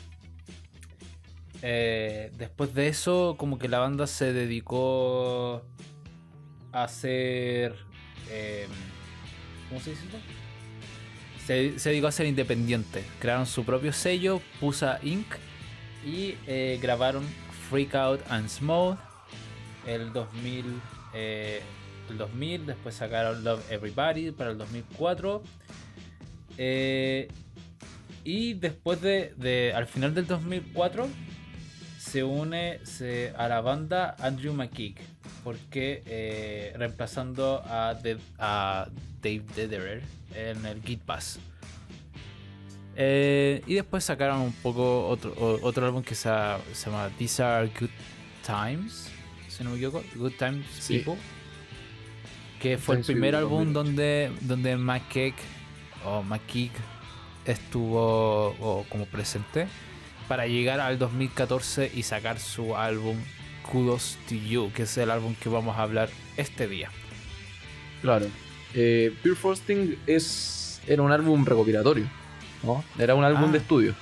eh, 1.61 2.31
después 2.37 2.73
de 2.73 2.87
eso, 2.87 3.35
como 3.37 3.57
que 3.59 3.67
la 3.67 3.79
banda 3.79 4.07
se 4.07 4.33
dedicó 4.33 5.63
a 6.71 6.83
hacer. 6.83 7.75
em, 8.31 8.69
¿Cómo 9.69 9.81
se 9.81 9.91
dice 9.91 10.03
eso? 10.07 10.17
Se, 11.79 11.89
dedicó 11.89 12.07
a 12.07 12.11
ser 12.11 12.25
independiente. 12.27 13.03
Crearon 13.19 13.45
su 13.45 13.63
propio 13.63 13.93
sello, 13.93 14.41
Pusa 14.59 14.99
Inc. 15.03 15.25
Y 16.05 16.35
eh, 16.45 16.77
grabaron 16.81 17.25
Freak 17.69 17.95
Out 17.95 18.21
and 18.29 18.47
Smooth 18.49 18.97
el 19.85 20.11
2000. 20.13 20.65
eh, 21.13 21.61
el 22.09 22.17
2000, 22.17 22.65
después 22.67 22.95
sacaron 22.95 23.43
Love 23.43 23.69
Everybody 23.71 24.31
para 24.31 24.51
el 24.51 24.57
2004. 24.57 25.41
eh, 26.57 27.27
y 28.23 28.53
después 28.55 29.01
de, 29.01 29.33
de- 29.37 29.73
al 29.73 29.87
final 29.87 30.13
del 30.13 30.27
2004 30.27 31.07
se 32.11 32.23
une 32.23 32.79
se- 32.83 33.33
a 33.37 33.47
la 33.47 33.61
banda 33.61 34.15
Andrew 34.19 34.53
McKeek 34.53 34.95
porque 35.43 36.03
eh, 36.05 36.73
reemplazando 36.77 37.61
a, 37.65 37.93
De- 37.95 38.17
a 38.39 38.87
Dave 39.21 39.43
Dederer 39.55 40.01
en 40.35 40.65
el 40.65 40.81
Git 40.83 41.01
Pass. 41.01 41.39
Eh, 42.95 43.61
y 43.67 43.75
después 43.75 44.03
sacaron 44.03 44.41
un 44.41 44.53
poco 44.53 45.07
otro, 45.07 45.33
otro 45.61 45.85
álbum 45.85 46.01
que 46.01 46.15
se, 46.15 46.29
se 46.73 46.89
llama 46.89 47.09
These 47.17 47.43
Are 47.43 47.67
Good 47.79 47.89
Times, 48.45 49.09
si 49.49 49.63
no 49.63 49.69
me 49.71 49.75
equivoco, 49.75 50.03
Good 50.15 50.33
Times 50.39 50.65
Sí. 50.79 50.99
People, 50.99 51.15
que 52.59 52.77
fue 52.79 52.95
el 52.97 53.03
primer 53.03 53.35
álbum 53.35 53.71
2000. 53.71 53.73
donde, 53.73 54.31
donde 54.41 54.75
McKeek 54.77 55.35
o 56.05 56.23
McKeek 56.23 56.71
estuvo 57.45 58.47
o 58.59 58.85
como 58.89 59.05
presente 59.05 59.67
para 60.27 60.47
llegar 60.47 60.79
al 60.79 60.97
2014 60.99 61.91
y 61.93 62.03
sacar 62.03 62.39
su 62.39 62.75
álbum 62.75 63.17
Kudos 63.71 64.17
to 64.29 64.35
You, 64.35 64.71
que 64.73 64.83
es 64.83 64.97
el 64.97 65.11
álbum 65.11 65.35
que 65.35 65.49
vamos 65.49 65.77
a 65.77 65.83
hablar 65.83 66.09
este 66.37 66.67
día. 66.67 66.89
Claro. 68.01 68.27
Eh, 68.73 69.13
Pure 69.23 69.35
Frosting 69.35 69.97
es, 70.05 70.81
era 70.87 71.01
un 71.01 71.11
álbum 71.11 71.45
recopilatorio, 71.45 72.05
¿no? 72.63 72.83
Era 72.99 73.15
un 73.15 73.23
álbum 73.23 73.45
Ah. 73.49 73.51
de 73.51 73.57
estudio. 73.57 73.95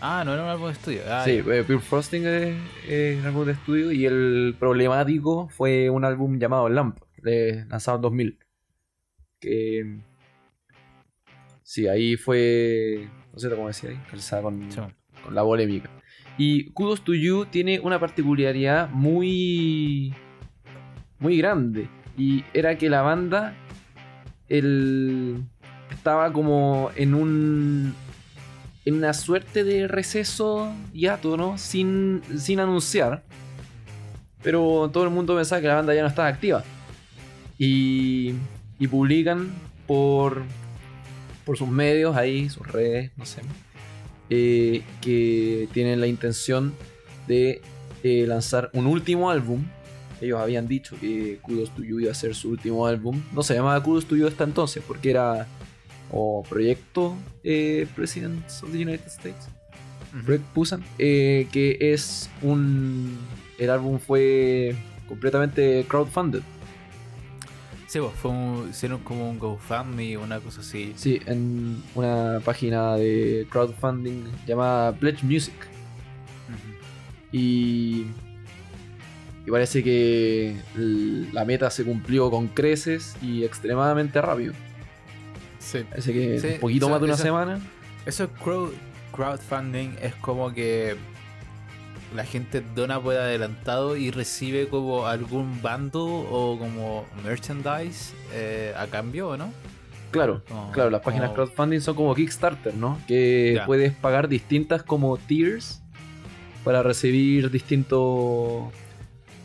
Ah, 0.00 0.22
no 0.24 0.32
era 0.34 0.42
un 0.42 0.48
álbum 0.48 0.66
de 0.68 0.72
estudio. 0.72 1.02
Ah, 1.08 1.22
sí, 1.24 1.30
eh, 1.46 1.64
Pure 1.66 1.78
Frosting 1.80 2.26
es, 2.26 2.56
es 2.88 3.20
un 3.20 3.26
álbum 3.26 3.44
de 3.46 3.52
estudio 3.52 3.92
y 3.92 4.04
el 4.06 4.56
problemático 4.58 5.48
fue 5.48 5.90
un 5.90 6.04
álbum 6.04 6.38
llamado 6.38 6.68
Lamp, 6.68 6.98
de- 7.18 7.64
lanzado 7.68 7.98
en 7.98 8.02
2000. 8.02 8.38
Que. 9.40 10.00
Sí, 11.62 11.86
ahí 11.86 12.16
fue. 12.16 13.08
No 13.32 13.38
sé 13.38 13.48
cómo 13.50 13.68
decía 13.68 13.90
ahí, 13.90 14.00
calzada 14.10 14.42
con, 14.42 14.70
Sí. 14.72 14.80
Con 15.22 15.34
la 15.34 15.42
polémica. 15.42 15.90
Y 16.38 16.70
Kudos 16.70 17.02
to 17.02 17.14
You 17.14 17.46
tiene 17.46 17.80
una 17.80 18.00
particularidad 18.00 18.88
muy. 18.90 20.14
muy 21.18 21.38
grande. 21.38 21.88
Y 22.16 22.44
era 22.54 22.76
que 22.78 22.88
la 22.88 23.02
banda. 23.02 23.54
El, 24.48 25.42
estaba 25.90 26.32
como 26.32 26.90
en 26.96 27.14
un. 27.14 27.94
en 28.84 28.94
una 28.94 29.12
suerte 29.12 29.64
de 29.64 29.88
receso 29.88 30.72
hiato, 30.92 31.36
¿no? 31.36 31.58
Sin, 31.58 32.22
sin 32.38 32.60
anunciar. 32.60 33.22
Pero 34.42 34.90
todo 34.92 35.04
el 35.04 35.10
mundo 35.10 35.36
pensaba 35.36 35.60
que 35.60 35.68
la 35.68 35.76
banda 35.76 35.94
ya 35.94 36.02
no 36.02 36.08
estaba 36.08 36.28
activa. 36.28 36.64
Y. 37.58 38.34
y 38.78 38.86
publican 38.88 39.52
por. 39.86 40.42
por 41.44 41.58
sus 41.58 41.68
medios 41.68 42.16
ahí, 42.16 42.48
sus 42.48 42.66
redes, 42.66 43.10
no 43.16 43.26
sé 43.26 43.42
eh, 44.34 44.82
que 45.02 45.68
tienen 45.74 46.00
la 46.00 46.06
intención 46.06 46.72
de 47.28 47.60
eh, 48.02 48.24
lanzar 48.26 48.70
un 48.72 48.86
último 48.86 49.30
álbum. 49.30 49.62
Ellos 50.22 50.40
habían 50.40 50.66
dicho 50.66 50.96
que 50.98 51.38
Kudos 51.42 51.68
to 51.74 51.82
You 51.84 52.00
iba 52.00 52.12
a 52.12 52.14
ser 52.14 52.34
su 52.34 52.48
último 52.48 52.86
álbum. 52.86 53.20
No 53.34 53.42
se 53.42 53.54
llamaba 53.54 53.82
Kudos 53.82 54.06
to 54.06 54.16
You 54.16 54.26
hasta 54.26 54.44
entonces, 54.44 54.82
porque 54.86 55.10
era 55.10 55.46
o 56.10 56.42
Proyecto 56.48 57.14
eh, 57.44 57.86
Presidents 57.94 58.62
of 58.62 58.70
the 58.72 58.78
United 58.78 59.06
States. 59.06 59.48
Project 60.24 60.44
Pusan, 60.54 60.82
eh, 60.98 61.46
que 61.52 61.76
es 61.92 62.30
un. 62.40 63.18
El 63.58 63.68
álbum 63.68 63.98
fue 63.98 64.74
completamente 65.08 65.84
crowdfunded. 65.86 66.40
Sí, 67.92 67.98
pues, 68.00 68.14
fue 68.14 68.30
un- 68.30 68.68
hicieron 68.70 69.00
como 69.00 69.28
un 69.28 69.38
GoFundMe, 69.38 70.16
una 70.16 70.40
cosa 70.40 70.62
así. 70.62 70.94
Sí, 70.96 71.20
en 71.26 71.82
una 71.94 72.40
página 72.42 72.96
de 72.96 73.46
crowdfunding 73.50 74.24
llamada 74.46 74.92
Pledge 74.92 75.22
Music. 75.24 75.52
Y, 77.32 78.06
y 79.46 79.50
parece 79.50 79.82
que 79.84 80.56
la 80.74 81.44
meta 81.44 81.68
se 81.68 81.84
cumplió 81.84 82.30
con 82.30 82.48
creces 82.48 83.14
y 83.20 83.44
extremadamente 83.44 84.22
rápido. 84.22 84.54
Sí. 85.58 85.80
Parece 85.90 86.14
que 86.14 86.40
Sí, 86.40 86.46
un 86.54 86.60
poquito 86.60 86.88
más 86.88 86.98
de 86.98 87.04
una 87.04 87.14
eso- 87.14 87.22
semana. 87.22 87.60
Eso 88.06 88.26
crowd, 88.42 88.70
crowdfunding 89.14 89.96
es 90.00 90.14
como 90.14 90.50
que 90.54 90.96
la 92.14 92.24
gente 92.24 92.62
dona 92.74 93.00
por 93.00 93.14
adelantado 93.14 93.96
y 93.96 94.10
recibe 94.10 94.68
como 94.68 95.06
algún 95.06 95.62
bando 95.62 96.04
o 96.04 96.58
como 96.58 97.04
merchandise 97.24 98.14
eh, 98.32 98.74
a 98.76 98.86
cambio, 98.86 99.28
¿o 99.30 99.36
no? 99.36 99.52
Claro, 100.10 100.42
claro, 100.72 100.90
las 100.90 101.00
páginas 101.00 101.30
crowdfunding 101.30 101.80
son 101.80 101.94
como 101.94 102.14
Kickstarter, 102.14 102.74
¿no? 102.74 103.00
Que 103.08 103.60
puedes 103.64 103.94
pagar 103.94 104.28
distintas 104.28 104.82
como 104.82 105.16
tiers 105.16 105.82
para 106.64 106.82
recibir 106.82 107.50
distintos, 107.50 108.64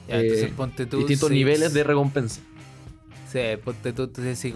Ya, 0.10 0.20
eh, 0.20 0.54
tú. 0.90 0.98
distintos 0.98 1.32
niveles 1.32 1.74
de 1.74 1.84
recompensa. 1.84 2.42
Sí, 3.32 3.40
ponte 3.64 3.94
tú, 3.94 4.04
entonces 4.04 4.40
si 4.40 4.54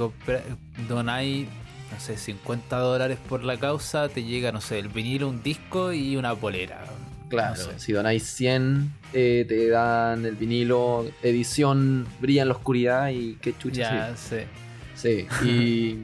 donáis, 0.88 1.48
no 1.92 2.00
sé, 2.00 2.18
50 2.18 2.78
dólares 2.78 3.18
por 3.30 3.44
la 3.44 3.58
causa, 3.58 4.10
te 4.10 4.24
llega, 4.24 4.52
no 4.52 4.62
sé, 4.62 4.80
el 4.80 4.90
vinilo, 4.90 5.30
un 5.30 5.42
disco 5.44 5.92
y 5.94 6.18
una 6.18 6.36
polera. 6.36 6.84
Claro, 7.32 7.56
No 7.58 7.72
sé. 7.72 7.80
si 7.80 7.94
donáis 7.94 8.22
100, 8.24 8.92
eh, 9.14 9.46
te 9.48 9.70
dan 9.70 10.24
el 10.26 10.36
vinilo, 10.36 11.06
edición 11.24 12.06
brilla 12.20 12.44
en 12.44 12.50
la 12.50 12.54
oscuridad 12.54 13.10
y 13.10 13.38
qué 13.42 13.58
chucha. 13.58 14.14
sí. 14.16 14.36
Ya, 14.38 14.46
sí. 14.96 15.28
Sí, 15.42 15.48
y, 15.48 15.98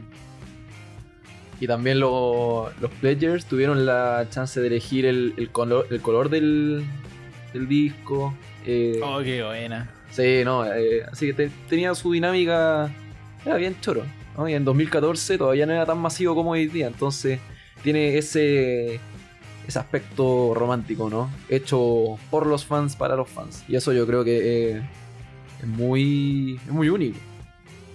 y 1.64 1.68
también 1.68 2.00
lo- 2.00 2.72
los 2.80 2.92
pledgers 3.00 3.46
tuvieron 3.46 3.86
la 3.86 4.26
chance 4.30 4.60
de 4.60 4.68
elegir 4.68 5.06
el, 5.06 5.34
el 5.38 5.50
color, 5.52 5.88
el 5.92 6.02
color 6.02 6.30
del, 6.30 6.84
del 7.54 7.68
disco. 7.68 8.34
eh, 8.66 9.00
Oh, 9.04 9.20
qué 9.24 9.44
buena. 9.44 9.92
Sí, 10.12 10.42
no, 10.46 10.66
eh, 10.66 11.04
así 11.12 11.28
que 11.28 11.34
te- 11.34 11.52
tenía 11.70 11.94
su 11.94 12.12
dinámica, 12.12 12.90
era 13.46 13.56
bien 13.58 13.76
choro. 13.82 14.04
¿no? 14.38 14.48
Y 14.48 14.54
en 14.54 14.64
2014 14.66 15.38
todavía 15.38 15.66
no 15.66 15.74
era 15.74 15.86
tan 15.86 15.98
masivo 16.00 16.34
como 16.36 16.52
hoy 16.52 16.68
día, 16.68 16.88
entonces 16.88 17.40
tiene 17.84 18.18
ese, 18.18 19.00
ese 19.68 19.80
aspecto 19.80 20.54
romántico, 20.56 21.10
¿no? 21.10 21.30
Hecho 21.50 22.18
por 22.32 22.48
los 22.48 22.66
fans 22.66 22.96
para 22.96 23.16
los 23.16 23.30
fans. 23.30 23.64
Y 23.68 23.76
eso 23.76 23.92
yo 23.94 24.08
creo 24.08 24.24
que 24.24 24.72
eh, 24.78 24.90
es 25.60 25.68
muy, 25.68 26.60
es 26.66 26.72
muy 26.72 26.90
único. 26.90 27.18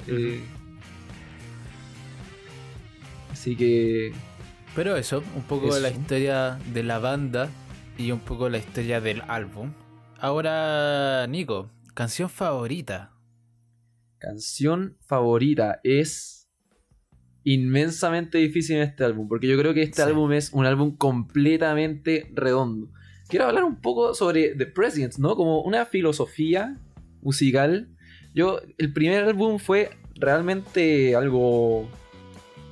Eh, 0.07 0.43
así 3.31 3.57
que 3.57 4.13
Pero 4.75 4.97
eso, 4.97 5.23
un 5.37 5.43
poco 5.43 5.75
de 5.75 5.81
la 5.81 5.91
historia 5.91 6.59
de 6.73 6.83
la 6.83 6.99
banda 6.99 7.49
y 7.97 8.11
un 8.11 8.21
poco 8.21 8.49
la 8.49 8.59
historia 8.59 9.01
del 9.01 9.23
álbum. 9.29 9.73
Ahora, 10.19 11.27
Nico, 11.27 11.71
canción 11.95 12.29
favorita. 12.29 13.13
canción 14.19 14.97
favorita 15.01 15.81
es 15.83 16.42
inmensamente 17.45 18.39
difícil 18.39 18.77
en 18.77 18.83
este 18.83 19.05
álbum, 19.05 19.29
porque 19.29 19.47
yo 19.49 19.59
creo 19.59 19.75
que 19.75 19.83
este 19.83 19.97
Sí. 19.97 20.09
álbum 20.09 20.33
es 20.33 20.53
un 20.53 20.65
álbum 20.67 20.97
completamente 20.97 22.31
redondo. 22.35 22.89
Quiero 23.29 23.47
hablar 23.47 23.65
un 23.65 23.77
poco 23.77 24.15
sobre 24.15 24.55
The 24.55 24.67
Presidents, 24.67 25.19
¿no? 25.19 25.37
Como 25.37 25.63
una 25.63 25.87
filosofía 25.87 26.77
musical. 27.23 27.89
Yo, 28.35 28.61
el 28.79 28.93
primer 28.93 29.25
álbum 29.25 29.59
fue 29.59 29.91
realmente 30.17 31.17
algo, 31.17 31.89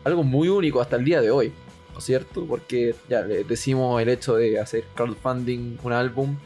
algo 0.05 0.23
muy 0.23 0.49
único 0.49 0.81
hasta 0.81 0.97
el 0.97 1.05
día 1.05 1.21
de 1.21 1.31
hoy, 1.31 1.53
¿no 1.93 1.99
es 1.99 2.05
cierto? 2.05 2.47
Porque 2.47 2.95
ya 3.09 3.23
le 3.23 3.45
decimos 3.45 4.01
el 4.01 4.09
hecho 4.09 4.37
de 4.37 4.59
hacer 4.61 4.85
crowdfunding 4.95 5.79
un 5.83 5.93
álbum, 5.93 6.37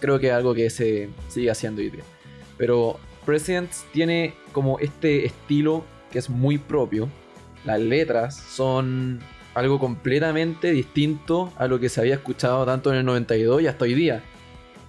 creo 0.00 0.18
que 0.18 0.28
es 0.28 0.32
algo 0.32 0.54
que 0.54 0.68
se 0.70 1.08
sigue 1.28 1.50
haciendo 1.50 1.80
hoy 1.80 1.90
día. 1.90 2.04
Pero 2.58 2.98
Presidents 3.24 3.84
tiene 3.92 4.34
como 4.52 4.78
este 4.80 5.24
estilo 5.24 5.84
que 6.12 6.18
es 6.18 6.28
muy 6.28 6.58
propio. 6.58 7.08
Las 7.64 7.80
letras 7.80 8.34
son 8.36 9.20
algo 9.54 9.78
completamente 9.78 10.72
distinto 10.72 11.52
a 11.56 11.66
lo 11.66 11.78
que 11.78 11.88
se 11.88 12.00
había 12.00 12.14
escuchado 12.14 12.66
tanto 12.66 12.90
en 12.90 12.98
el 12.98 13.04
92 13.04 13.62
y 13.62 13.66
hasta 13.66 13.84
hoy 13.84 13.94
día. 13.94 14.22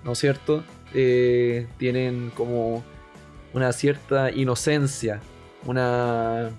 ¿No 0.04 0.14
es 0.14 0.20
cierto? 0.20 0.64
Eh, 0.94 1.68
tienen 1.78 2.32
como 2.36 2.84
una 3.54 3.72
cierta 3.72 4.32
inocencia, 4.32 5.22
una... 5.66 6.50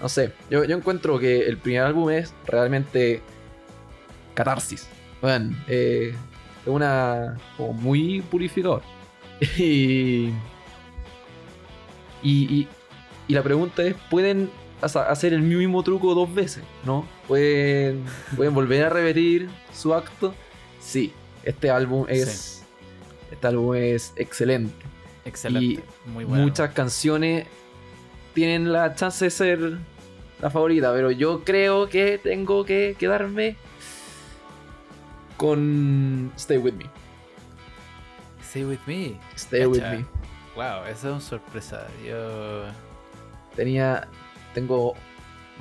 No 0.00 0.08
sé, 0.08 0.32
yo, 0.50 0.64
yo 0.64 0.76
encuentro 0.76 1.18
que 1.18 1.46
el 1.46 1.56
primer 1.56 1.82
álbum 1.82 2.10
es 2.10 2.34
realmente 2.46 3.22
catarsis. 4.34 4.88
Bueno, 5.22 5.56
eh, 5.68 6.14
es 6.62 6.68
una... 6.68 7.36
como 7.56 7.72
muy 7.72 8.20
purificador. 8.22 8.82
y, 9.58 10.30
y, 12.22 12.68
y, 13.28 13.34
la 13.34 13.42
pregunta 13.42 13.82
es, 13.82 13.94
¿pueden 14.10 14.50
hacer 14.82 15.32
el 15.32 15.42
mismo 15.42 15.82
truco 15.82 16.14
dos 16.14 16.32
veces? 16.32 16.62
¿No? 16.84 17.06
¿Pueden, 17.26 18.04
¿Pueden 18.36 18.54
volver 18.54 18.84
a 18.84 18.88
repetir 18.90 19.48
su 19.72 19.94
acto? 19.94 20.34
Sí, 20.80 21.12
este 21.44 21.70
álbum 21.70 22.06
es... 22.08 22.64
Este 23.30 23.46
álbum 23.46 23.74
es 23.74 24.12
excelente. 24.16 24.84
Excelente. 25.24 25.82
Muy 26.06 26.24
bueno. 26.24 26.44
Muchas 26.44 26.72
canciones 26.72 27.46
tienen 28.34 28.72
la 28.72 28.94
chance 28.94 29.24
de 29.24 29.30
ser 29.30 29.78
la 30.40 30.50
favorita, 30.50 30.92
pero 30.92 31.10
yo 31.10 31.42
creo 31.42 31.88
que 31.88 32.18
tengo 32.18 32.64
que 32.64 32.94
quedarme 32.98 33.56
con 35.36 36.32
Stay 36.36 36.58
With 36.58 36.74
Me. 36.74 36.86
Stay 38.56 38.64
with 38.64 38.78
me. 38.86 39.18
Stay 39.34 39.66
With. 39.66 39.82
Me. 39.82 40.06
Wow, 40.54 40.84
esa 40.84 40.90
es 40.90 41.04
una 41.04 41.20
sorpresa. 41.20 41.86
Yo. 42.06 42.62
Tenía. 43.54 44.08
Tengo 44.56 44.94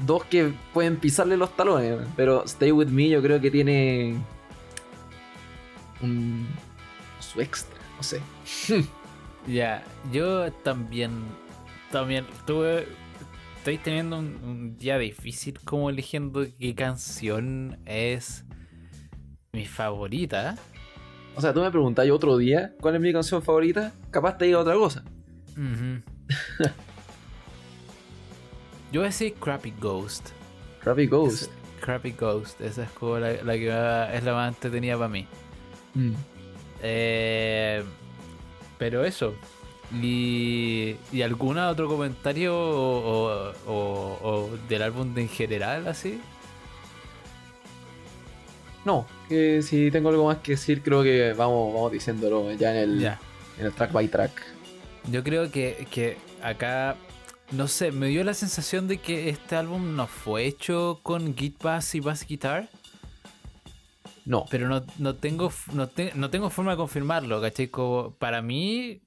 dos 0.07 0.23
que 0.23 0.53
pueden 0.73 0.95
pisarle 1.01 1.35
los 1.35 1.53
talones, 1.53 1.99
pero 2.15 2.45
Stay 2.45 2.71
With 2.71 2.87
Me 2.87 3.09
yo 3.09 3.21
creo 3.21 3.41
que 3.41 3.51
tiene. 3.51 4.15
un- 6.01 6.47
su 7.19 7.41
extra, 7.41 7.75
no 7.97 8.03
sé. 8.03 8.21
Ya, 9.47 9.83
yo 10.11 10.51
también, 10.51 11.11
también 11.91 12.25
tuve, 12.47 12.87
estoy 13.57 13.77
teniendo 13.77 14.17
un, 14.17 14.39
un 14.43 14.77
día 14.77 14.97
difícil 14.97 15.59
como 15.63 15.91
eligiendo 15.91 16.43
qué 16.57 16.73
canción 16.73 17.77
es 17.85 18.43
mi 19.53 19.65
favorita. 19.67 20.55
O 21.35 21.41
sea, 21.41 21.53
tú 21.53 21.61
me 21.61 21.69
preguntáis 21.69 22.11
otro 22.11 22.37
día 22.37 22.73
cuál 22.81 22.95
es 22.95 23.01
mi 23.01 23.13
canción 23.13 23.43
favorita, 23.43 23.93
capaz 24.09 24.35
te 24.39 24.45
diga 24.45 24.57
otra 24.59 24.73
cosa. 24.73 25.03
Ujú. 25.51 26.01
yo 28.91 29.01
voy 29.01 29.05
a 29.05 29.09
decir 29.09 29.33
Crappy 29.35 29.73
Ghost. 29.79 30.29
Rapid 30.83 31.09
Ghost. 31.09 31.51
Crappy 31.81 32.11
Ghost, 32.11 32.61
esa 32.61 32.83
es 32.83 32.89
como 32.91 33.17
la, 33.19 33.33
la 33.43 33.53
que 33.53 33.69
va- 33.69 34.13
es 34.13 34.23
la 34.23 34.33
más 34.33 34.53
entretenida 34.55 34.95
para 34.95 35.09
mí. 35.09 35.27
Mm. 35.93 36.13
Eh, 36.81 37.83
pero 38.77 39.03
eso. 39.05 39.33
Y, 40.01 40.95
¿Y 41.11 41.21
algún 41.21 41.57
otro 41.59 41.87
comentario 41.87 42.55
o, 42.57 43.51
o- 43.67 43.71
o- 43.71 44.19
o 44.23 44.57
del 44.67 44.81
álbum 44.81 45.15
en 45.17 45.29
general 45.29 45.87
así? 45.87 46.19
No, 48.83 49.05
que 49.29 49.61
si 49.63 49.89
tengo 49.89 50.09
algo 50.09 50.25
más 50.27 50.37
que 50.39 50.51
decir, 50.53 50.81
creo 50.83 51.01
que 51.01 51.33
vamos, 51.33 51.73
vamos 51.73 51.91
diciéndolo 51.91 52.51
ya 52.53 52.71
en 52.71 52.77
el, 52.77 52.99
Ya. 52.99 53.19
en 53.59 53.65
el 53.65 53.73
track 53.73 53.91
by 53.91 54.07
track. 54.07 54.31
Yo 55.11 55.23
creo 55.23 55.49
que, 55.51 55.87
que 55.89 56.17
acá, 56.43 56.95
no 57.51 57.67
sé, 57.67 57.91
me 57.91 58.07
dio 58.07 58.23
la 58.23 58.33
sensación 58.33 58.87
de 58.87 58.97
que 58.97 59.29
este 59.29 59.55
álbum 59.55 59.95
no 59.95 60.07
fue 60.07 60.45
hecho 60.45 60.99
con 61.03 61.35
Git 61.35 61.61
Bass 61.61 61.95
y 61.95 61.99
Bass 61.99 62.25
Guitar, 62.27 62.67
No, 64.25 64.45
pero 64.49 64.67
no, 64.67 64.83
no, 64.97 65.13
tengo, 65.15 65.51
no, 65.73 65.87
te- 65.87 66.11
no 66.15 66.31
tengo 66.31 66.49
forma 66.49 66.71
de 66.71 66.77
confirmarlo, 66.77 67.39
¿cachai? 67.41 67.67
Como 67.67 68.15
para 68.15 68.41
mí, 68.41 69.01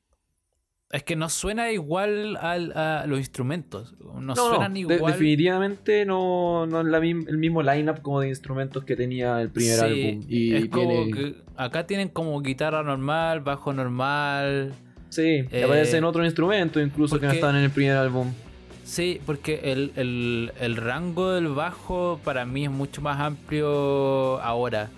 es 0.92 1.02
que 1.02 1.16
no 1.16 1.28
suena 1.28 1.72
igual 1.72 2.36
al- 2.40 2.70
a 2.76 3.04
los 3.08 3.18
instrumentos, 3.18 3.96
no, 4.00 4.20
no, 4.20 4.36
suenan 4.36 4.76
igual. 4.76 5.12
definitivamente 5.12 6.04
no, 6.06 6.66
no 6.66 6.80
es 6.82 6.86
la 6.86 6.98
el 6.98 7.36
mismo 7.38 7.62
lineup 7.62 8.00
como 8.00 8.20
de 8.20 8.28
instrumentos 8.28 8.84
que 8.84 8.94
tenía 8.94 9.42
el 9.42 9.50
primer 9.50 9.74
Sí, 9.78 9.84
álbum. 9.84 10.24
Y 10.28 10.54
es 10.54 10.68
como 10.68 10.88
tiene- 10.88 11.10
que 11.10 11.34
acá 11.56 11.84
tienen 11.86 12.08
como 12.10 12.40
guitarra 12.40 12.84
normal, 12.84 13.40
bajo 13.40 13.72
normal. 13.72 14.72
Sí, 15.10 15.44
eh, 15.50 15.62
aparecen 15.64 16.04
otros 16.04 16.24
instrumentos 16.26 16.82
incluso 16.82 17.18
que 17.18 17.26
no 17.26 17.32
están 17.32 17.56
en 17.56 17.64
el 17.64 17.70
primer 17.70 17.96
álbum. 17.96 18.32
Sí, 18.84 19.20
porque 19.26 19.60
el, 19.64 19.92
el- 19.96 20.52
el 20.60 20.76
rango 20.76 21.32
del 21.32 21.48
bajo 21.48 22.20
para 22.24 22.44
mí 22.46 22.64
es 22.64 22.70
mucho 22.70 23.00
más 23.02 23.20
amplio 23.20 24.40
ahora. 24.40 24.88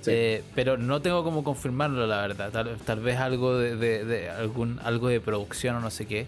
Sí. 0.00 0.10
Eh, 0.12 0.42
pero 0.54 0.78
no 0.78 1.02
tengo 1.02 1.22
como 1.24 1.42
confirmarlo, 1.44 2.06
la 2.06 2.20
verdad. 2.22 2.50
Tal, 2.52 2.76
tal 2.84 3.00
vez 3.00 3.16
algo 3.18 3.58
de, 3.58 3.76
de- 3.76 4.04
de 4.04 4.30
algún 4.30 4.78
algo 4.84 5.08
de 5.08 5.20
producción 5.20 5.76
o 5.76 5.80
no 5.80 5.90
sé 5.90 6.06
qué. 6.06 6.26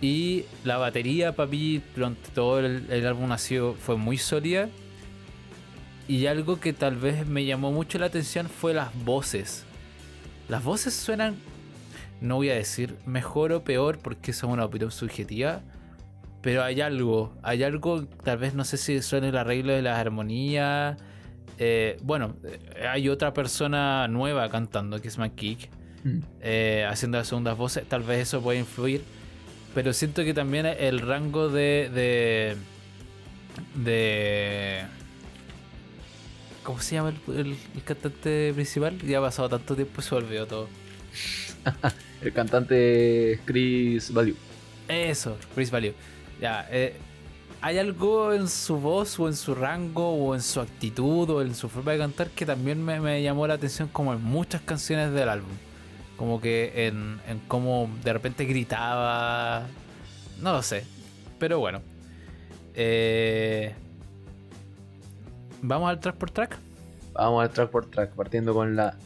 Y 0.00 0.44
la 0.64 0.76
batería, 0.76 1.32
mí, 1.32 1.80
durante 1.94 2.28
todo 2.30 2.60
el, 2.60 2.84
el 2.90 3.06
álbum 3.06 3.32
ha 3.32 3.38
sido, 3.38 3.74
fue 3.74 3.96
muy 3.96 4.18
sólida. 4.18 4.68
Y 6.06 6.26
algo 6.26 6.60
que 6.60 6.72
tal 6.72 6.96
vez 6.96 7.26
me 7.26 7.44
llamó 7.44 7.72
mucho 7.72 7.98
la 7.98 8.06
atención 8.06 8.48
fue 8.48 8.74
las 8.74 8.88
voces. 9.04 9.64
Las 10.48 10.62
voces 10.62 10.94
suenan, 10.94 11.34
no 12.20 12.36
voy 12.36 12.50
a 12.50 12.54
decir 12.54 12.96
mejor 13.06 13.52
o 13.52 13.62
peor 13.64 13.98
porque 13.98 14.30
eso 14.32 14.46
es 14.46 14.52
una 14.52 14.64
opinión 14.64 14.90
subjetiva. 14.90 15.60
Pero 16.42 16.62
hay 16.62 16.80
algo, 16.80 17.34
hay 17.42 17.62
algo, 17.64 18.04
tal 18.22 18.38
vez 18.38 18.54
no 18.54 18.64
sé 18.64 18.76
si 18.76 19.02
son 19.02 19.24
el 19.24 19.36
arreglo 19.36 19.72
de 19.72 19.82
las 19.82 19.98
armonías. 19.98 20.96
Eh, 21.58 21.96
bueno, 22.02 22.36
eh, 22.44 22.86
hay 22.88 23.08
otra 23.08 23.32
persona 23.32 24.06
nueva 24.08 24.48
cantando 24.50 25.00
que 25.00 25.08
es 25.08 25.18
McKeek, 25.18 25.70
Mm. 26.04 26.18
eh, 26.42 26.86
haciendo 26.88 27.18
las 27.18 27.26
segundas 27.28 27.56
voces. 27.56 27.84
Tal 27.88 28.02
vez 28.02 28.20
eso 28.20 28.40
puede 28.40 28.58
influir. 28.60 29.02
Pero 29.74 29.92
siento 29.92 30.22
que 30.24 30.32
también 30.34 30.66
el 30.66 31.00
rango 31.00 31.48
de. 31.48 31.90
de. 31.92 32.56
de 33.82 34.84
¿Cómo 36.62 36.80
se 36.80 36.94
llama 36.96 37.10
el, 37.28 37.34
el- 37.36 37.56
el 37.74 37.82
cantante 37.84 38.52
principal? 38.54 38.98
Ya 39.00 39.18
ha 39.18 39.22
pasado 39.22 39.48
tanto 39.48 39.74
tiempo 39.74 40.00
y 40.00 40.04
se 40.04 40.14
olvidó 40.14 40.46
todo. 40.46 40.68
El 42.22 42.32
cantante 42.32 43.40
Chris 43.44 44.12
Value. 44.12 44.36
Eso, 44.88 45.36
Chris 45.54 45.70
Value. 45.70 45.94
Ya, 46.40 46.66
eh, 46.70 46.94
hay 47.60 47.78
algo 47.78 48.32
en 48.32 48.48
su 48.48 48.76
voz 48.78 49.18
o 49.18 49.28
en 49.28 49.34
su 49.34 49.54
rango 49.54 50.10
o 50.10 50.34
en 50.34 50.42
su 50.42 50.60
actitud 50.60 51.28
o 51.30 51.42
en 51.42 51.54
su 51.54 51.68
forma 51.68 51.92
de 51.92 51.98
cantar 51.98 52.30
que 52.30 52.46
también 52.46 52.84
me, 52.84 53.00
me 53.00 53.22
llamó 53.22 53.46
la 53.46 53.54
atención 53.54 53.88
como 53.88 54.12
en 54.12 54.22
muchas 54.22 54.60
canciones 54.62 55.12
del 55.12 55.28
álbum. 55.28 55.50
Como 56.16 56.40
que 56.40 56.86
en, 56.86 57.20
en 57.28 57.40
cómo 57.46 57.90
de 58.02 58.12
repente 58.12 58.44
gritaba. 58.44 59.66
No 60.40 60.52
lo 60.52 60.62
sé. 60.62 60.84
Pero 61.38 61.58
bueno. 61.58 61.82
Eh, 62.74 63.74
Vamos 65.62 65.90
al 65.90 66.00
track 66.00 66.16
por 66.16 66.30
track. 66.30 66.58
Vamos 67.14 67.42
al 67.42 67.50
track 67.50 67.70
por 67.70 67.86
track, 67.86 68.14
partiendo 68.14 68.54
con 68.54 68.76
la 68.76 68.96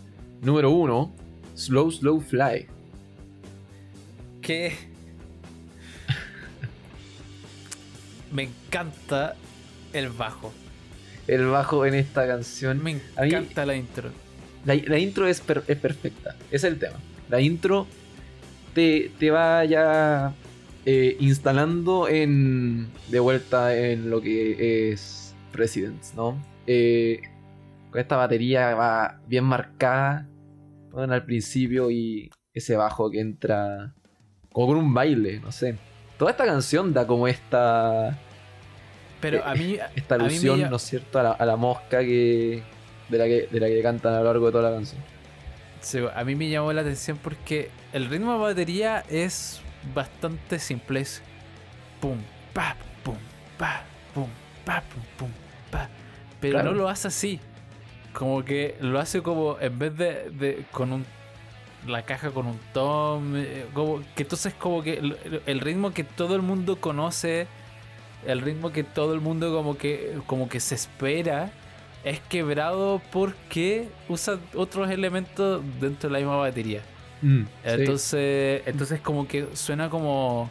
número 0.42 0.70
uno, 0.70 1.12
Slow 1.54 1.90
Slow 1.90 2.20
Fly. 2.20 2.66
Que 4.50 4.72
me 8.32 8.42
encanta 8.44 9.36
el 9.92 10.08
bajo. 10.08 10.52
El 11.28 11.46
bajo 11.46 11.86
en 11.86 11.94
esta 11.94 12.26
canción. 12.26 12.82
Me 12.82 12.94
mí- 12.94 13.00
encanta 13.16 13.64
la 13.64 13.76
intro. 13.76 14.10
La, 14.64 14.74
la 14.74 14.98
intro 14.98 15.28
es, 15.28 15.40
per- 15.40 15.62
es 15.68 15.76
perfecta. 15.78 16.34
Es 16.50 16.64
el 16.64 16.80
tema. 16.80 16.98
La 17.28 17.40
intro 17.40 17.86
te, 18.74 19.12
te 19.20 19.30
va 19.30 19.64
ya 19.66 20.34
eh, 20.84 21.16
instalando 21.20 22.08
en 22.08 22.88
de 23.06 23.20
vuelta 23.20 23.76
en 23.76 24.10
lo 24.10 24.20
que 24.20 24.90
es 24.90 25.32
Presidents, 25.52 26.12
¿no? 26.16 26.44
Eh, 26.66 27.20
con 27.92 28.00
esta 28.00 28.16
batería 28.16 28.74
va 28.74 29.20
bien 29.28 29.44
marcada 29.44 30.26
bueno, 30.90 31.14
al 31.14 31.24
principio 31.24 31.88
y 31.92 32.30
ese 32.52 32.74
bajo 32.74 33.12
que 33.12 33.20
entra 33.20 33.94
como 34.52 34.68
con 34.68 34.76
un 34.78 34.92
baile, 34.94 35.40
no 35.40 35.52
sé. 35.52 35.76
Toda 36.18 36.30
esta 36.32 36.44
canción 36.44 36.92
da 36.92 37.06
como 37.06 37.26
esta 37.28 38.18
Pero 39.20 39.44
a 39.44 39.54
mí, 39.54 39.78
esta 39.96 40.14
a 40.16 40.18
mí 40.18 40.24
me 40.24 40.30
alusión, 40.30 40.70
¿no 40.70 40.76
es 40.76 40.82
cierto?, 40.82 41.18
a 41.18 41.22
la, 41.22 41.30
a 41.32 41.46
la 41.46 41.56
mosca 41.56 42.00
que 42.00 42.62
de 43.08 43.18
la 43.18 43.24
que 43.24 43.48
de 43.50 43.60
la 43.60 43.66
que 43.66 43.82
cantan 43.82 44.14
a 44.14 44.18
lo 44.18 44.24
largo 44.24 44.46
de 44.46 44.52
toda 44.52 44.70
la 44.70 44.76
canción. 44.76 45.02
Sí, 45.80 45.98
a 46.14 46.24
mí 46.24 46.34
me 46.34 46.48
llamó 46.50 46.72
la 46.72 46.82
atención 46.82 47.18
porque 47.22 47.70
el 47.92 48.06
ritmo 48.10 48.32
de 48.34 48.38
batería 48.38 49.02
es 49.08 49.62
bastante 49.94 50.58
simple. 50.58 51.00
Es 51.00 51.22
pum, 52.00 52.18
pa, 52.52 52.76
pum, 53.02 53.16
pa, 53.56 53.82
pum, 54.14 54.26
pa, 54.64 54.82
pum, 54.82 55.02
pum, 55.16 55.30
pa. 55.70 55.88
Pero 56.40 56.54
Claro. 56.54 56.72
no 56.72 56.76
lo 56.76 56.88
hace 56.88 57.08
así. 57.08 57.40
Como 58.12 58.44
que 58.44 58.76
lo 58.80 58.98
hace 59.00 59.22
como 59.22 59.56
en 59.60 59.78
vez 59.78 59.96
de, 59.96 60.30
de 60.30 60.64
con 60.70 60.92
un 60.92 61.06
la 61.86 62.02
caja 62.02 62.30
con 62.30 62.46
un 62.46 62.58
tom, 62.72 63.36
eh, 63.36 63.66
como 63.72 64.02
que 64.14 64.22
entonces 64.22 64.54
como 64.54 64.82
que 64.82 64.94
el, 64.94 65.42
el 65.46 65.60
ritmo 65.60 65.92
que 65.92 66.04
todo 66.04 66.36
el 66.36 66.42
mundo 66.42 66.80
conoce, 66.80 67.46
el 68.26 68.40
ritmo 68.40 68.72
que 68.72 68.84
todo 68.84 69.14
el 69.14 69.20
mundo 69.20 69.54
como 69.54 69.78
que 69.78 70.18
como 70.26 70.48
que 70.48 70.60
se 70.60 70.74
espera 70.74 71.50
es 72.04 72.20
quebrado 72.20 73.00
porque 73.12 73.88
usa 74.08 74.38
otros 74.54 74.90
elementos 74.90 75.62
dentro 75.80 76.08
de 76.08 76.12
la 76.12 76.18
misma 76.18 76.36
batería. 76.36 76.82
Mm, 77.22 77.42
sí. 77.42 77.48
Entonces, 77.64 78.62
entonces 78.66 79.00
como 79.00 79.28
que 79.28 79.48
suena 79.54 79.90
como 79.90 80.50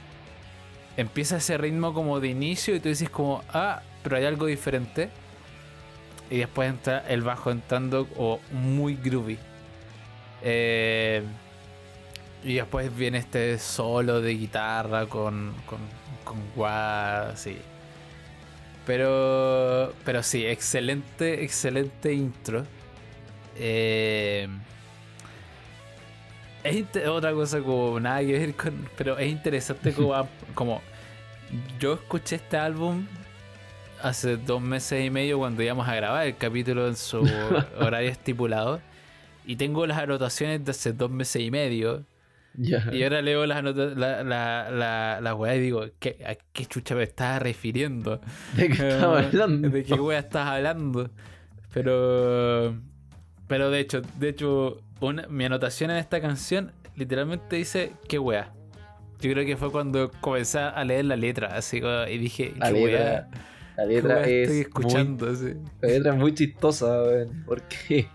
empieza 0.97 1.37
ese 1.37 1.57
ritmo 1.57 1.93
como 1.93 2.19
de 2.19 2.27
inicio 2.27 2.75
y 2.75 2.79
tú 2.79 2.89
dices 2.89 3.09
como, 3.09 3.41
ah, 3.53 3.81
pero 4.03 4.17
hay 4.17 4.25
algo 4.25 4.45
diferente. 4.45 5.09
Y 6.29 6.37
después 6.37 6.69
entra 6.69 6.99
el 7.07 7.23
bajo 7.23 7.49
entrando 7.49 8.07
o 8.15 8.39
muy 8.51 8.95
groovy. 8.95 9.39
Eh, 10.41 11.23
y 12.43 12.55
después 12.55 12.95
viene 12.95 13.17
este 13.17 13.59
solo 13.59 14.21
de 14.21 14.33
guitarra 14.33 15.05
con, 15.07 15.53
con, 15.65 15.79
con 16.23 16.37
guas, 16.55 17.33
así. 17.33 17.57
Pero, 18.85 19.93
pero 20.03 20.23
sí, 20.23 20.45
excelente, 20.45 21.43
excelente 21.43 22.13
intro. 22.13 22.63
Eh, 23.55 24.47
es 26.63 26.85
otra 27.07 27.33
cosa 27.33 27.59
como 27.59 27.99
nada 27.99 28.21
que 28.21 28.39
ver 28.39 28.55
con. 28.55 28.89
Pero 28.97 29.17
es 29.17 29.29
interesante 29.29 29.93
como, 29.93 30.13
como 30.55 30.81
yo 31.79 31.93
escuché 31.93 32.37
este 32.37 32.57
álbum 32.57 33.05
hace 34.01 34.37
dos 34.37 34.61
meses 34.61 35.05
y 35.05 35.09
medio 35.09 35.39
cuando 35.39 35.61
íbamos 35.61 35.87
a 35.87 35.95
grabar 35.95 36.25
el 36.25 36.37
capítulo 36.37 36.87
en 36.87 36.95
su 36.95 37.19
horario 37.79 38.09
estipulado. 38.09 38.81
Y 39.45 39.55
tengo 39.55 39.85
las 39.87 39.97
anotaciones 39.97 40.63
de 40.63 40.71
hace 40.71 40.93
dos 40.93 41.09
meses 41.09 41.41
y 41.41 41.51
medio. 41.51 42.05
Y 42.57 43.03
ahora 43.03 43.21
leo 43.21 43.45
las 43.45 43.63
la, 43.63 44.23
la, 44.23 44.69
la, 44.71 45.19
la 45.21 45.35
weá 45.35 45.55
y 45.55 45.59
digo, 45.61 45.85
¿qué, 45.99 46.17
¿a 46.25 46.35
qué 46.51 46.65
chucha 46.65 46.95
me 46.95 47.03
estás 47.03 47.41
refiriendo? 47.41 48.19
¿De 48.55 48.69
qué 48.69 48.89
Eh, 48.89 48.99
hablando? 49.01 49.69
¿De 49.69 49.83
qué 49.83 49.93
wea 49.93 50.19
estás 50.19 50.47
hablando? 50.47 51.09
Pero. 51.73 52.75
Pero 53.47 53.71
de 53.71 53.79
hecho, 53.79 54.01
de 54.19 54.29
hecho, 54.29 54.81
una- 54.99 55.27
mi 55.27 55.45
anotación 55.45 55.89
en 55.91 55.97
esta 55.97 56.21
canción 56.21 56.71
literalmente 56.95 57.55
dice, 57.55 57.93
qué 58.07 58.19
wea. 58.19 58.51
Yo 59.21 59.31
creo 59.31 59.45
que 59.45 59.57
fue 59.57 59.71
cuando 59.71 60.11
comencé 60.21 60.59
a 60.59 60.83
leer 60.83 61.05
la 61.05 61.15
letra, 61.15 61.47
así 61.55 61.81
y 62.09 62.17
dije, 62.17 62.53
qué 62.53 62.59
letra, 62.71 62.99
wea. 62.99 63.29
la 63.77 63.83
qué 63.83 63.89
letra 63.93 64.27
es 64.27 64.49
estoy 64.49 64.83
muy 64.83 64.93
así. 65.27 65.53
La 65.81 65.87
letra 65.89 66.13
es 66.13 66.19
muy 66.19 66.33
chistosa, 66.33 67.01
weón, 67.03 67.43
porque 67.45 68.07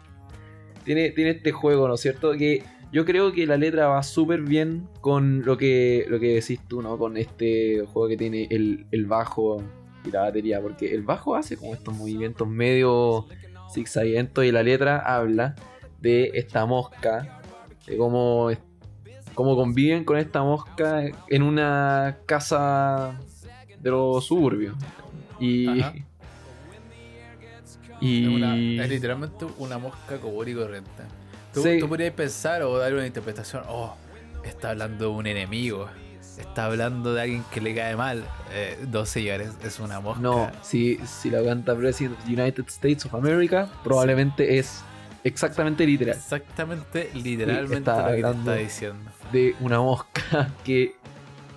tiene, 0.84 1.10
tiene 1.10 1.30
este 1.30 1.52
juego, 1.52 1.88
¿no 1.88 1.94
es 1.94 2.00
cierto? 2.00 2.32
Que 2.32 2.62
yo 2.92 3.04
creo 3.04 3.32
que 3.32 3.46
la 3.46 3.56
letra 3.56 3.88
va 3.88 4.02
súper 4.02 4.42
bien 4.42 4.88
con 5.00 5.42
lo 5.44 5.56
que, 5.56 6.04
lo 6.08 6.20
que 6.20 6.34
decís 6.34 6.60
tú, 6.68 6.80
¿no? 6.80 6.96
Con 6.96 7.16
este 7.16 7.84
juego 7.92 8.08
que 8.08 8.16
tiene 8.16 8.46
el, 8.50 8.86
el 8.92 9.06
bajo 9.06 9.62
y 10.04 10.10
la 10.10 10.20
batería, 10.20 10.60
porque 10.60 10.94
el 10.94 11.02
bajo 11.02 11.34
hace 11.34 11.56
como 11.56 11.74
estos 11.74 11.96
movimientos 11.96 12.46
medio 12.46 13.26
zigzaguentos 13.72 14.44
y 14.44 14.52
la 14.52 14.62
letra 14.62 14.98
habla 14.98 15.56
de 16.00 16.30
esta 16.34 16.66
mosca, 16.66 17.40
de 17.86 17.96
cómo, 17.96 18.50
cómo 19.34 19.56
conviven 19.56 20.04
con 20.04 20.18
esta 20.18 20.42
mosca 20.42 21.04
en 21.28 21.42
una 21.42 22.18
casa 22.26 23.18
de 23.80 23.90
los 23.90 24.24
suburbios. 24.24 24.76
Y... 25.40 25.66
Y... 28.00 28.24
Es, 28.24 28.28
una- 28.30 28.56
es 28.84 28.88
literalmente 28.90 29.46
una 29.58 29.78
mosca 29.78 30.18
común 30.18 30.48
y 30.48 30.54
corriente. 30.54 30.90
Tú, 31.52 31.62
Sí. 31.62 31.78
tú 31.78 31.88
podrías 31.88 32.12
pensar 32.14 32.62
o 32.62 32.76
dar 32.78 32.92
una 32.94 33.06
interpretación, 33.06 33.62
oh, 33.68 33.94
está 34.44 34.70
hablando 34.70 35.04
de 35.04 35.10
un 35.10 35.26
enemigo, 35.26 35.88
está 36.38 36.64
hablando 36.66 37.14
de 37.14 37.22
alguien 37.22 37.44
que 37.52 37.60
le 37.60 37.74
cae 37.74 37.94
mal. 37.96 38.24
Eh, 38.52 38.76
no, 38.90 39.06
señores, 39.06 39.52
es 39.62 39.78
una 39.78 40.00
mosca. 40.00 40.20
No, 40.20 40.50
si, 40.62 40.98
si 41.06 41.30
la 41.30 41.42
canta 41.44 41.74
President 41.76 42.18
of 42.18 42.24
the 42.26 42.32
United 42.32 42.64
States 42.66 43.06
of 43.06 43.14
America, 43.14 43.68
probablemente 43.84 44.58
es 44.58 44.82
exactamente 45.22 45.86
literal. 45.86 46.16
Exactamente, 46.16 47.10
literalmente 47.14 47.76
está 47.90 47.96
lo 48.10 48.16
que 48.16 48.20
te 48.20 48.26
hablando- 48.26 48.50
está 48.52 48.62
diciendo. 48.62 49.10
De 49.32 49.54
una 49.60 49.80
mosca 49.80 50.50
que 50.64 50.96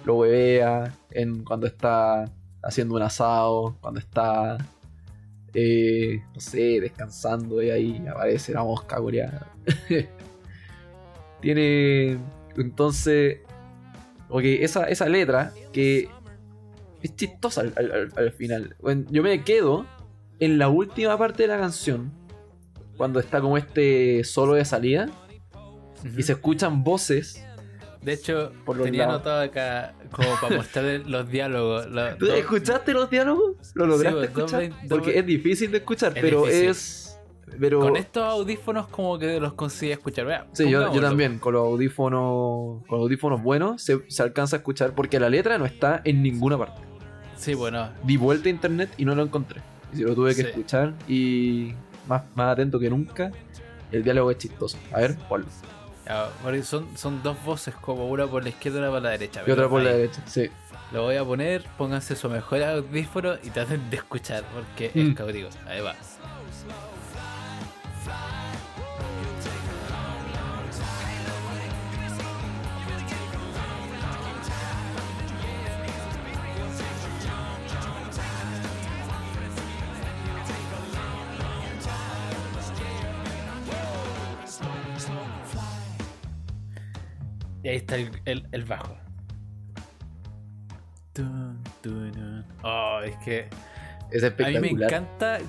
lo 0.06 0.15
huevea 0.15 0.93
en, 1.12 1.43
cuando 1.43 1.67
está 1.67 2.26
haciendo 2.63 2.95
un 2.95 3.02
asado, 3.02 3.76
cuando 3.82 4.00
está, 4.00 4.58
eh, 5.60 6.22
no 6.36 6.39
sé, 6.39 6.80
descansando 6.80 7.63
y 7.63 7.72
ahí 7.72 8.04
aparece 8.08 8.54
la 8.54 8.63
mosca 8.63 8.98
coreana. 8.98 9.48
Tiene, 11.41 12.17
entonces, 12.58 13.39
ok, 14.30 14.41
esa, 14.43 14.86
esa 14.86 15.08
letra 15.08 15.54
que 15.72 16.10
es 17.02 17.15
chistosa 17.15 17.62
al, 17.62 17.74
al- 17.76 17.91
al- 17.91 18.13
al 18.17 18.32
final. 18.32 18.76
Bueno, 18.80 19.06
yo 19.10 19.22
me 19.24 19.43
quedo 19.43 19.86
en 20.39 20.58
la 20.58 20.70
última 20.70 21.17
parte 21.17 21.43
de 21.43 21.48
la 21.50 21.60
canción, 21.60 22.12
cuando 22.98 23.20
está 23.20 23.39
como 23.41 23.58
este 23.58 24.24
solo 24.24 24.54
de 24.54 24.65
salida, 24.65 25.10
y 26.17 26.24
se 26.24 26.34
escuchan 26.34 26.84
voces. 26.84 27.43
De 28.02 28.13
hecho, 28.13 28.52
Por 28.65 28.82
tenía 28.82 29.02
lados. 29.08 29.15
anotado 29.15 29.41
acá 29.41 29.96
como 30.12 30.30
para 30.41 30.58
mostrar 30.58 30.86
los 31.06 31.30
diálogos. 31.30 31.88
¿Tú 32.17 32.26
dos- 32.28 32.36
¿Escuchaste 32.38 32.93
los 32.93 33.10
diálogos? 33.10 33.56
¿Lo 33.76 33.86
lograste 33.88 34.17
pues, 34.17 34.30
escuchar? 34.30 34.70
dos 34.70 34.78
Porque 34.89 35.17
es 35.20 35.26
difícil 35.26 35.72
de 35.72 35.78
escuchar, 35.80 36.13
Es 36.15 36.22
pero 36.22 36.41
difícil. 36.43 36.70
es. 36.70 37.04
Pero. 37.60 37.80
Con 37.80 37.96
estos 37.96 38.24
audífonos 38.24 38.88
como 38.88 39.17
que 39.17 39.39
los 39.39 39.54
conseguí 39.54 39.91
escuchar. 39.91 40.26
Vea, 40.26 40.48
Sí, 40.52 40.70
yo, 40.70 40.89
también, 41.00 41.39
con 41.39 41.54
los 41.54 41.65
audífonos. 41.65 42.84
Con 42.88 43.00
los 43.00 43.06
audífonos 43.06 43.41
buenos 43.41 43.82
se, 43.82 44.02
se 44.10 44.22
alcanza 44.24 44.58
a 44.58 44.60
escuchar 44.60 44.93
porque 44.93 45.20
la 45.20 45.30
letra 45.30 45.58
no 45.58 45.65
está 45.65 46.02
en 46.04 46.22
ninguna 46.22 46.58
parte. 46.58 46.82
Sí, 47.38 47.54
bueno. 47.54 47.89
Di 48.04 48.17
vuelta 48.17 48.50
a 48.50 48.52
internet 48.52 48.89
y 48.98 49.06
no 49.06 49.15
lo 49.15 49.24
encontré. 49.24 49.62
Y 49.93 49.98
si 49.98 50.04
lo 50.04 50.13
tuve 50.15 50.36
que 50.36 50.41
Sí. 50.41 50.48
escuchar 50.50 50.93
y 51.08 51.74
más, 52.08 52.24
más 52.36 52.54
atento 52.54 52.80
que 52.80 52.89
nunca, 52.89 53.32
el 53.91 54.04
diálogo 54.04 54.30
es 54.32 54.38
chistoso. 54.39 54.78
A 54.91 55.00
ver, 55.00 55.15
ponlo. 55.30 55.48
Ya, 56.08 56.30
porque 56.43 56.63
son, 56.63 56.98
son 56.98 57.22
dos 57.22 57.36
voces, 57.43 57.76
como 57.76 58.08
una 58.08 58.26
por 58.28 58.43
la 58.43 58.50
izquierda 58.50 58.80
y 58.80 58.82
una 58.84 58.91
por 58.91 59.02
la 59.02 59.10
derecha. 59.12 59.43
Y 59.46 59.52
otra 59.52 59.67
por 59.70 59.82
la 59.84 59.91
derecha, 59.91 60.22
sí. 60.26 60.50
Lo 60.91 61.04
voy 61.04 61.17
a 61.17 61.26
poner, 61.26 61.63
pónganse 61.78 62.15
su 62.15 62.30
mejor 62.30 62.63
audífono 62.63 63.36
y 63.43 63.50
traten 63.50 63.89
de 63.89 63.98
escuchar, 63.98 64.43
porque 64.54 64.91
Mm. 64.93 65.10
es 65.10 65.15
cautivo. 65.17 65.50
Ahí 65.67 65.82
va. 65.82 65.93
Y 87.63 87.70
ahí 87.70 87.76
está 87.78 87.96
el, 87.96 88.12
el- 88.26 88.48
el 88.52 88.63
bajo. 88.65 88.96
Oh, 92.63 93.00
es 93.04 93.15
que 93.17 93.48
Es 94.12 94.24
a 94.24 94.30
mí 94.30 94.36
me 94.62 94.67
encanta 94.86 95.39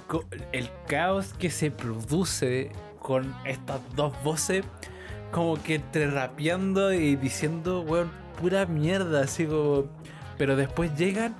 el 0.52 0.70
caos 0.86 1.32
que 1.34 1.50
se 1.50 1.70
produce 1.70 2.70
con 3.00 3.34
estas 3.44 3.80
dos 3.94 4.12
voces, 4.24 4.64
como 5.30 5.62
que 5.62 5.76
entre 5.76 6.10
rapeando 6.10 6.92
y 6.92 7.16
diciendo, 7.16 7.82
weón, 7.82 8.10
pura 8.40 8.66
mierda, 8.66 9.22
así 9.22 9.46
como. 9.46 9.84
Pero 10.38 10.56
después 10.56 10.96
llegan 10.96 11.36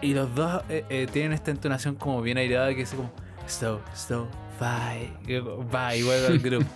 y 0.00 0.14
los 0.14 0.34
dos 0.34 0.62
eh, 0.68 0.84
eh, 0.88 1.06
tienen 1.12 1.32
esta 1.32 1.50
entonación 1.50 1.96
como 1.96 2.22
bien 2.22 2.38
airada 2.38 2.74
que 2.74 2.82
es 2.82 2.94
como, 2.94 3.10
slow, 3.46 3.80
slow, 3.94 4.26
bye, 4.60 5.12
bye, 5.70 6.02
vuelve 6.02 6.26
al 6.28 6.38
grupo. 6.42 6.66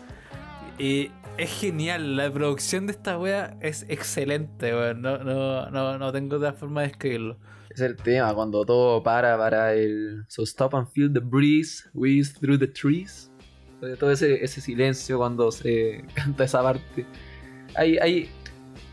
Y 0.81 1.11
es 1.37 1.51
genial, 1.61 2.17
la 2.17 2.31
producción 2.33 2.87
de 2.87 2.93
esta 2.93 3.19
wea 3.19 3.57
es 3.61 3.85
excelente, 3.89 4.73
weón. 4.75 5.03
No, 5.03 5.19
no, 5.19 5.71
no, 5.71 5.99
no 5.99 6.13
tengo 6.13 6.37
otra 6.37 6.53
forma 6.53 6.83
de 6.83 6.89
describirlo. 6.89 7.39
Es 7.71 7.81
el 7.81 7.97
tema, 7.97 8.35
cuando 8.35 8.65
todo 8.65 9.03
para 9.03 9.39
para 9.39 9.75
el. 9.75 10.25
So 10.29 10.43
stop 10.43 10.75
and 10.75 10.89
feel 10.89 11.13
the 11.13 11.21
breeze, 11.21 11.85
whiz 11.95 12.33
through 12.35 12.59
the 12.59 12.67
trees. 12.67 13.31
Todo- 13.99 14.11
ese, 14.11 14.45
ese 14.45 14.61
silencio 14.61 15.19
cuando 15.19 15.51
se 15.53 16.05
canta 16.15 16.45
esa 16.45 16.63
parte. 16.63 17.07
Hay, 17.77 17.97
hay, 17.99 18.29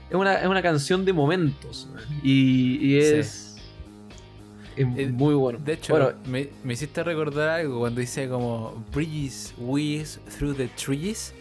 es, 0.10 0.16
una, 0.16 0.36
es 0.36 0.48
una 0.48 0.62
canción 0.62 1.04
de 1.06 1.14
momentos. 1.14 1.90
Y, 2.22 2.78
y 2.82 2.98
es. 3.00 3.12
Es 3.12 3.58
Eh, 4.78 5.08
muy 5.08 5.34
bueno. 5.34 5.58
De 5.58 5.74
hecho, 5.74 5.94
bueno, 5.96 6.12
me, 6.28 6.50
me 6.64 6.74
hiciste 6.74 7.04
recordar 7.04 7.50
algo 7.50 7.80
cuando 7.80 8.00
dice 8.00 8.30
como 8.30 8.86
Breeze, 8.94 9.56
whiz 9.58 10.20
through 10.38 10.56
the 10.56 10.68
trees. 10.78 11.34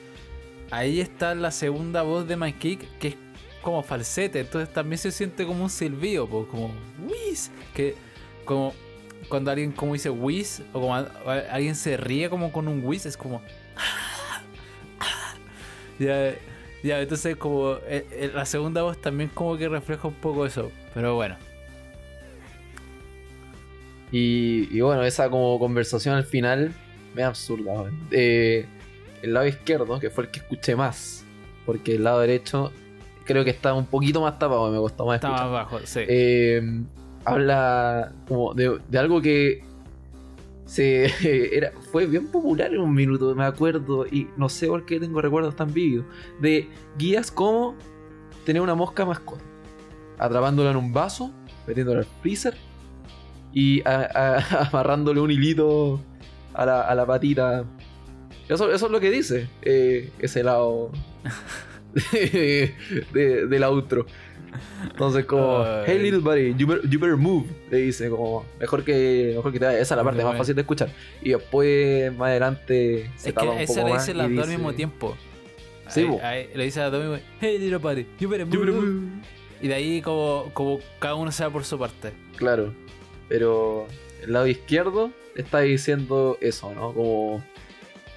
Ahí 0.76 1.00
está 1.00 1.34
la 1.34 1.52
segunda 1.52 2.02
voz 2.02 2.28
de 2.28 2.36
My 2.36 2.52
Kick, 2.52 2.98
que 2.98 3.08
es 3.08 3.16
como 3.62 3.82
falsete, 3.82 4.40
entonces 4.40 4.70
también 4.74 4.98
se 4.98 5.10
siente 5.10 5.46
como 5.46 5.64
un 5.64 5.70
silbido, 5.70 6.28
po, 6.28 6.46
como 6.46 6.70
whiz, 7.08 7.50
que 7.74 7.94
como 8.44 8.74
cuando 9.30 9.50
alguien 9.50 9.72
como 9.72 9.94
dice 9.94 10.10
whiz, 10.10 10.60
o 10.74 10.80
como 10.82 10.94
alguien 10.94 11.74
se 11.74 11.96
ríe 11.96 12.28
como 12.28 12.52
con 12.52 12.68
un 12.68 12.84
whiz, 12.84 13.06
es 13.06 13.16
como 13.16 13.40
ya, 15.98 16.34
ya, 16.82 17.00
entonces 17.00 17.36
como 17.36 17.76
eh, 17.86 18.06
eh, 18.10 18.30
la 18.34 18.44
segunda 18.44 18.82
voz 18.82 19.00
también 19.00 19.30
como 19.32 19.56
que 19.56 19.70
refleja 19.70 20.08
un 20.08 20.14
poco 20.14 20.44
eso, 20.44 20.70
pero 20.92 21.14
bueno. 21.14 21.36
Y, 24.12 24.68
y 24.70 24.82
bueno, 24.82 25.04
esa 25.04 25.30
como 25.30 25.58
conversación 25.58 26.16
al 26.16 26.24
final 26.24 26.74
me 27.14 27.22
absurda. 27.22 27.90
Eh, 28.10 28.66
el 29.26 29.34
lado 29.34 29.46
izquierdo, 29.46 29.98
que 30.00 30.10
fue 30.10 30.24
el 30.24 30.30
que 30.30 30.40
escuché 30.40 30.74
más, 30.76 31.24
porque 31.64 31.94
el 31.96 32.04
lado 32.04 32.20
derecho 32.20 32.72
creo 33.24 33.44
que 33.44 33.50
está 33.50 33.74
un 33.74 33.86
poquito 33.86 34.20
más 34.20 34.38
tapado, 34.38 34.70
me 34.70 34.78
costó 34.78 35.06
más 35.06 35.16
Está 35.16 35.28
escuchar. 35.28 35.50
más 35.50 35.64
bajo, 35.64 35.78
sí. 35.84 36.00
Eh, 36.06 36.82
habla 37.24 38.12
como 38.28 38.54
de, 38.54 38.78
de 38.88 38.98
algo 38.98 39.20
que 39.20 39.62
se 40.64 41.06
era, 41.56 41.72
fue 41.92 42.06
bien 42.06 42.28
popular 42.28 42.72
en 42.72 42.80
un 42.80 42.94
minuto, 42.94 43.34
me 43.34 43.44
acuerdo, 43.44 44.06
y 44.06 44.28
no 44.36 44.48
sé 44.48 44.66
por 44.68 44.84
qué 44.86 44.98
tengo 45.00 45.20
recuerdos 45.20 45.54
tan 45.56 45.72
vívidos, 45.72 46.06
de 46.40 46.68
guías 46.98 47.30
como 47.30 47.76
tener 48.44 48.62
una 48.62 48.74
mosca 48.74 49.04
mascota, 49.04 49.42
atrapándola 50.18 50.70
en 50.70 50.76
un 50.76 50.92
vaso, 50.92 51.32
metiéndola 51.66 52.00
al 52.00 52.06
freezer 52.22 52.54
y 53.52 53.80
a- 53.86 54.08
a- 54.14 54.68
amarrándole 54.68 55.20
un 55.20 55.30
hilito 55.30 56.00
a 56.54 56.64
la, 56.66 56.82
a 56.82 56.94
la 56.94 57.04
patita. 57.06 57.64
Eso, 58.48 58.72
eso 58.72 58.86
es 58.86 58.92
lo 58.92 59.00
que 59.00 59.10
dice 59.10 59.48
eh, 59.62 60.10
ese 60.20 60.42
lado 60.44 60.90
de- 61.94 62.74
de- 63.12 63.46
del 63.46 63.62
outro. 63.64 64.06
Entonces 64.84 65.24
como, 65.26 65.64
hey 65.84 65.98
little 65.98 66.20
buddy, 66.20 66.54
you 66.56 66.66
better, 66.66 66.88
you 66.88 66.98
better 66.98 67.16
move, 67.16 67.46
le 67.70 67.78
dice 67.78 68.08
como, 68.08 68.46
mejor 68.58 68.84
que, 68.84 69.32
mejor 69.36 69.52
que 69.52 69.58
te 69.58 69.66
vayas. 69.66 69.82
Esa 69.82 69.94
es 69.94 69.98
la 69.98 70.04
parte 70.04 70.24
más 70.24 70.36
fácil 70.38 70.54
de 70.54 70.62
escuchar. 70.62 70.88
Y 71.22 71.30
después, 71.30 72.14
más 72.16 72.28
adelante, 72.30 73.10
se 73.16 73.30
Es 73.30 73.34
que 73.34 73.46
un 73.46 73.58
ese 73.58 73.74
poco 73.74 73.88
le 73.88 73.92
dice 73.94 74.14
las 74.14 74.34
dos 74.34 74.44
al 74.44 74.50
mismo 74.50 74.72
tiempo. 74.72 75.16
Sí, 75.88 76.00
Ahí- 76.00 76.06
bo. 76.06 76.20
ahí 76.22 76.48
le 76.54 76.64
dice 76.64 76.80
a 76.80 76.84
las 76.84 76.92
dos 76.92 77.02
mismo 77.02 77.18
Hey, 77.40 77.58
little 77.58 77.78
buddy, 77.78 78.06
you 78.18 78.28
better 78.28 78.46
"You 78.48 78.60
better 78.60 78.74
move". 78.74 78.86
move". 78.86 79.22
Y 79.60 79.68
de 79.68 79.74
ahí 79.74 80.00
como, 80.02 80.50
como 80.54 80.80
cada 81.00 81.14
uno 81.16 81.30
se 81.32 81.44
va 81.44 81.50
por 81.50 81.64
su 81.64 81.78
parte. 81.78 82.12
Claro, 82.36 82.72
pero 83.28 83.86
el 84.22 84.32
lado 84.32 84.46
izquierdo 84.46 85.10
está 85.34 85.60
diciendo 85.60 86.38
eso, 86.40 86.72
¿no? 86.74 86.92
Como 86.94 87.44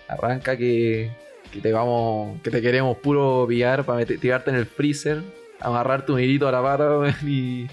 arranca 0.10 0.58
que 0.58 1.12
que 1.52 1.62
te 1.62 1.72
vamos, 1.72 2.40
que 2.44 2.52
te 2.52 2.62
queremos 2.62 2.98
puro 2.98 3.46
pillar 3.50 3.84
para 3.84 3.98
meter- 4.00 4.20
tirarte 4.20 4.52
en 4.52 4.58
el 4.58 4.68
freezer, 4.68 5.24
amarrar 5.60 6.06
tu 6.06 6.16
mirito 6.16 6.48
a 6.48 6.52
la 6.52 6.62
pata 6.62 7.00
y, 7.26 7.66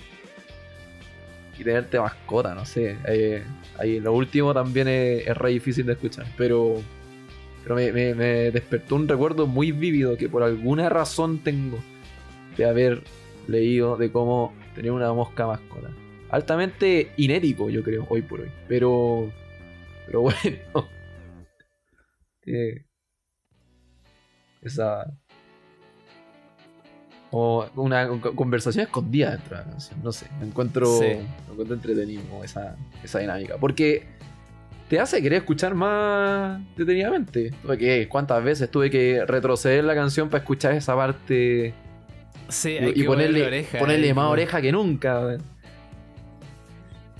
y 1.58 1.64
tenerte 1.64 2.00
mascota, 2.00 2.54
no 2.54 2.64
sé. 2.64 2.96
Eh, 3.06 3.42
ahí 3.78 4.00
lo 4.00 4.14
último 4.14 4.54
también 4.54 4.88
es, 4.88 5.26
es 5.26 5.36
re 5.36 5.50
difícil 5.50 5.84
de 5.84 5.92
escuchar, 5.92 6.24
pero, 6.38 6.80
pero 7.62 7.74
me, 7.74 7.92
me- 7.92 8.14
me 8.14 8.50
despertó 8.50 8.94
un 8.96 9.06
recuerdo 9.08 9.46
muy 9.46 9.72
vívido 9.72 10.16
que 10.16 10.28
por 10.30 10.42
alguna 10.42 10.88
razón 10.88 11.40
tengo 11.40 11.78
de 12.56 12.64
haber 12.64 13.02
leído 13.48 13.98
de 13.98 14.10
cómo 14.10 14.54
tener 14.74 14.90
una 14.92 15.12
mosca 15.12 15.46
mascota. 15.46 15.90
Altamente 16.30 17.10
inético, 17.18 17.68
yo 17.68 17.82
creo, 17.82 18.06
hoy 18.08 18.22
por 18.22 18.40
hoy. 18.40 18.50
Pero. 18.68 19.30
Pero 20.06 20.20
bueno. 20.22 20.95
Esa. 24.62 25.12
O 27.30 27.68
una 27.74 28.08
co- 28.08 28.34
conversación 28.34 28.84
escondida 28.84 29.32
dentro 29.32 29.56
de 29.56 29.64
la 29.64 29.70
canción. 29.70 30.02
No 30.02 30.12
sé. 30.12 30.26
Me 30.40 30.46
encuentro. 30.46 30.86
Sí. 30.98 31.04
Me 31.06 31.52
encuentro 31.52 31.74
entretenido 31.74 32.22
esa, 32.44 32.76
esa 33.02 33.18
dinámica. 33.18 33.56
Porque 33.58 34.04
te 34.88 35.00
hace 35.00 35.20
querer 35.20 35.38
escuchar 35.38 35.74
más 35.74 36.60
detenidamente. 36.76 37.50
Tuve 37.62 37.76
que, 37.78 38.08
¿Cuántas 38.08 38.42
veces 38.42 38.70
tuve 38.70 38.90
que 38.90 39.24
retroceder 39.26 39.84
la 39.84 39.94
canción 39.94 40.28
para 40.30 40.42
escuchar 40.42 40.72
esa 40.74 40.94
parte? 40.94 41.74
Sí, 42.48 42.78
hay 42.78 42.90
Y, 42.90 42.94
que 42.94 43.04
ponerle, 43.04 43.44
oreja, 43.44 43.78
ponerle 43.78 44.14
más 44.14 44.22
como- 44.22 44.30
oreja 44.32 44.62
que 44.62 44.70
nunca. 44.72 45.36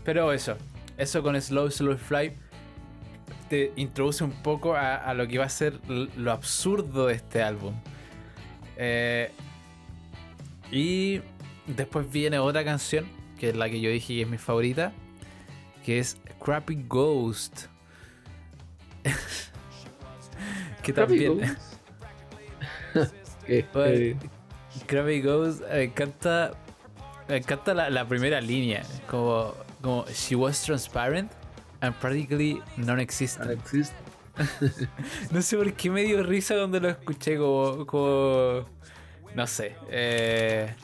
Pero 0.05 0.33
eso, 0.33 0.57
eso 0.97 1.21
con 1.21 1.41
Slow 1.41 1.69
Slow 1.69 1.97
Fly 1.99 2.33
te 3.49 3.73
introduce 3.77 4.25
un 4.25 4.33
poco 4.33 4.75
a, 4.75 4.97
a 4.97 5.15
lo 5.15 5.27
que 5.29 5.39
va 5.39 5.45
a 5.45 5.49
ser 5.49 5.81
lo 5.89 6.33
absurdo 6.33 7.07
de 7.07 7.15
este 7.15 7.43
álbum. 7.43 7.75
Eh, 8.77 9.31
y 10.71 11.21
después 11.67 12.11
viene 12.11 12.39
otra 12.39 12.65
canción, 12.65 13.07
que 13.39 13.51
es 13.51 13.57
la 13.57 13.69
que 13.69 13.81
yo 13.81 13.91
dije 13.91 14.15
que 14.15 14.23
es 14.23 14.29
mi 14.29 14.39
favorita, 14.39 14.93
que 15.85 15.99
es 15.99 16.19
Crappy 16.45 16.85
Ghost. 16.87 17.67
que 20.83 20.93
también... 20.93 21.57
Eh, 23.49 23.65
eh, 23.77 24.17
Krabby 24.87 25.21
Ghost 25.21 25.63
me 25.71 25.85
encanta. 25.85 26.51
Me 27.29 27.37
encanta 27.37 27.75
la, 27.75 27.91
la 27.91 28.05
primera 28.05 28.41
línea. 28.41 28.83
Como, 29.09 29.55
como 29.81 30.05
She 30.07 30.35
was 30.35 30.61
transparent 30.65 31.31
and 31.87 31.95
practically 31.97 32.61
non-existent. 32.77 33.51
existe. 33.51 33.95
No 35.31 35.41
sé 35.41 35.57
por 35.57 35.73
qué 35.73 35.89
me 35.91 36.03
dio 36.03 36.23
risa 36.23 36.55
cuando 36.57 36.79
lo 36.81 36.89
escuché 36.91 37.39
como. 37.39 37.87
como 37.87 38.67
no 39.35 39.47
sé. 39.47 39.75
eh, 39.91 40.75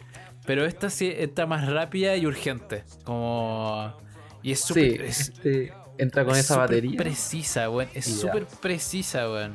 pero 0.46 0.64
esta 0.64 0.88
sí 0.90 1.12
está 1.14 1.46
más 1.46 1.68
rápida 1.70 2.16
y 2.16 2.26
urgente. 2.26 2.84
Como. 3.04 3.94
Y 4.42 4.52
es 4.52 4.60
Sí, 4.60 4.68
súper. 4.68 5.02
es- 5.02 5.20
este 5.28 5.72
entra 5.98 6.24
con 6.24 6.32
es 6.34 6.40
esa 6.40 6.54
súper 6.54 6.68
batería. 6.68 6.96
precisa, 6.96 7.68
weón. 7.70 7.88
Es 7.94 8.06
súper 8.06 8.46
precisa, 8.46 9.28
weón. 9.30 9.52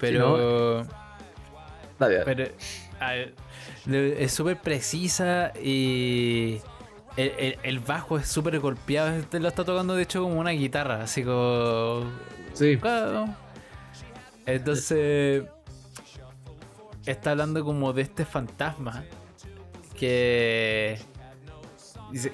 Pero. 0.00 0.84
Dale, 1.98 2.18
dale. 2.18 2.24
Pero 2.24 2.50
a 3.00 3.14
es 3.86 4.32
súper 4.32 4.60
precisa 4.60 5.52
y 5.62 6.60
el, 7.16 7.32
el- 7.38 7.58
el 7.62 7.78
bajo 7.80 8.18
es 8.18 8.26
súper 8.28 8.58
golpeado. 8.60 9.10
Este 9.16 9.40
lo 9.40 9.48
está 9.48 9.64
tocando 9.64 9.94
de 9.94 10.02
hecho 10.02 10.22
como 10.22 10.38
una 10.40 10.50
guitarra, 10.50 11.02
así 11.02 11.22
como... 11.22 12.04
Sí, 12.52 12.78
Entonces 14.46 15.44
está 17.06 17.32
hablando 17.32 17.64
como 17.64 17.92
de 17.92 18.02
este 18.02 18.24
fantasma 18.24 19.04
que 19.98 20.98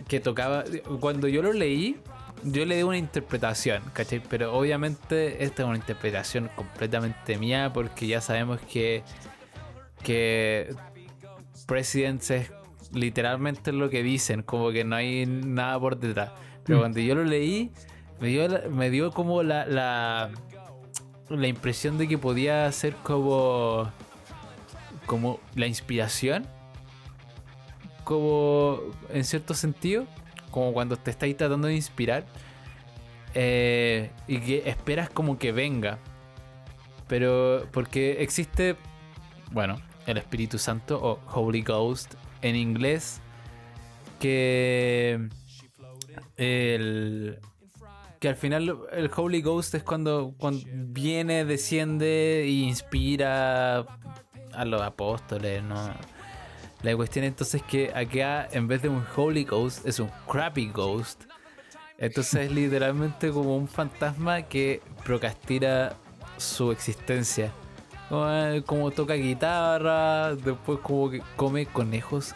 que 0.08 0.20
tocaba 0.20 0.64
cuando 1.00 1.26
yo 1.28 1.42
lo 1.42 1.52
leí 1.52 1.96
yo 2.42 2.64
le 2.64 2.76
di 2.76 2.82
una 2.82 2.96
interpretación 2.98 3.82
¿cachai? 3.92 4.20
pero 4.20 4.54
obviamente 4.54 5.42
esta 5.44 5.62
es 5.62 5.68
una 5.68 5.76
interpretación 5.76 6.50
completamente 6.54 7.36
mía 7.38 7.70
porque 7.72 8.06
ya 8.06 8.20
sabemos 8.20 8.60
que 8.72 9.02
que 10.02 10.74
Presidents 11.66 12.30
es 12.30 12.52
literalmente 12.92 13.72
lo 13.72 13.88
que 13.90 14.02
dicen 14.02 14.42
como 14.42 14.70
que 14.70 14.84
no 14.84 14.96
hay 14.96 15.26
nada 15.26 15.78
por 15.78 15.98
detrás 15.98 16.30
pero 16.64 16.78
Mm. 16.78 16.80
cuando 16.80 17.00
yo 17.00 17.14
lo 17.14 17.24
leí 17.24 17.70
me 18.20 18.28
dio, 18.28 18.48
me 18.70 18.90
dio 18.90 19.10
como 19.12 19.42
la, 19.42 19.64
la 19.66 20.30
la 21.28 21.46
impresión 21.46 21.96
de 21.98 22.08
que 22.08 22.18
podía 22.18 22.70
ser 22.72 22.94
como 22.96 23.88
como 25.06 25.38
la 25.54 25.66
inspiración 25.66 26.46
como 28.04 28.80
en 29.10 29.24
cierto 29.24 29.54
sentido 29.54 30.06
como 30.50 30.72
cuando 30.72 30.96
te 30.96 31.10
estáis 31.10 31.36
tratando 31.36 31.68
de 31.68 31.74
inspirar 31.76 32.24
eh, 33.34 34.10
y 34.26 34.38
que 34.38 34.68
esperas 34.68 35.08
como 35.08 35.38
que 35.38 35.52
venga 35.52 35.98
pero 37.06 37.66
porque 37.70 38.22
existe 38.22 38.76
bueno 39.52 39.76
el 40.06 40.16
Espíritu 40.16 40.58
Santo 40.58 40.98
o 41.00 41.20
Holy 41.32 41.62
Ghost 41.62 42.14
en 42.42 42.56
inglés 42.56 43.20
que 44.18 45.28
el 46.36 47.38
que 48.20 48.28
al 48.28 48.36
final 48.36 48.76
el 48.92 49.10
Holy 49.16 49.40
Ghost 49.40 49.74
es 49.74 49.82
cuando, 49.82 50.34
cuando 50.36 50.62
viene, 50.68 51.46
desciende 51.46 52.42
e 52.42 52.48
inspira 52.50 53.86
a 54.52 54.64
los 54.66 54.82
apóstoles, 54.82 55.62
¿no? 55.62 55.90
La 56.82 56.96
cuestión 56.96 57.24
entonces 57.24 57.62
es 57.62 57.66
que 57.66 57.92
acá 57.94 58.46
en 58.52 58.68
vez 58.68 58.82
de 58.82 58.90
un 58.90 59.04
Holy 59.16 59.44
Ghost 59.44 59.86
es 59.86 60.00
un 60.00 60.10
Crappy 60.30 60.68
Ghost. 60.68 61.24
Entonces 61.96 62.46
es 62.46 62.52
literalmente 62.52 63.30
como 63.30 63.56
un 63.56 63.68
fantasma 63.68 64.42
que 64.42 64.80
procrastina 65.04 65.92
su 66.36 66.72
existencia. 66.72 67.52
Como, 68.66 68.90
toca 68.90 69.14
guitarra, 69.14 70.34
después 70.34 70.80
como 70.80 71.10
que 71.10 71.22
come 71.36 71.66
conejos 71.66 72.34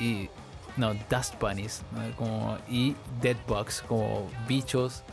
y... 0.00 0.28
No, 0.76 0.92
Dust 1.08 1.40
Bunnies. 1.40 1.82
¿no? 1.92 2.16
Como, 2.16 2.58
y 2.68 2.96
Deadbugs, 3.22 3.82
como 3.82 4.28
bichos. 4.48 5.04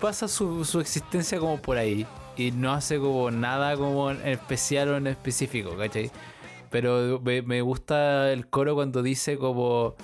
Pasa 0.00 0.28
su, 0.28 0.66
su 0.66 0.80
existencia 0.80 1.38
como 1.38 1.56
por 1.56 1.78
ahí. 1.78 2.06
Y 2.36 2.50
no 2.50 2.74
hace 2.74 2.98
como 2.98 3.30
nada 3.30 3.74
como 3.76 4.10
en 4.10 4.28
especial 4.28 4.90
o 4.90 4.96
en 4.98 5.06
específico, 5.06 5.74
¿cachai? 5.78 6.10
Pero 6.68 7.20
me, 7.24 7.40
me 7.40 7.62
gusta 7.62 8.30
el 8.32 8.48
coro 8.48 8.74
cuando 8.74 9.02
dice 9.02 9.38
como 9.38 9.94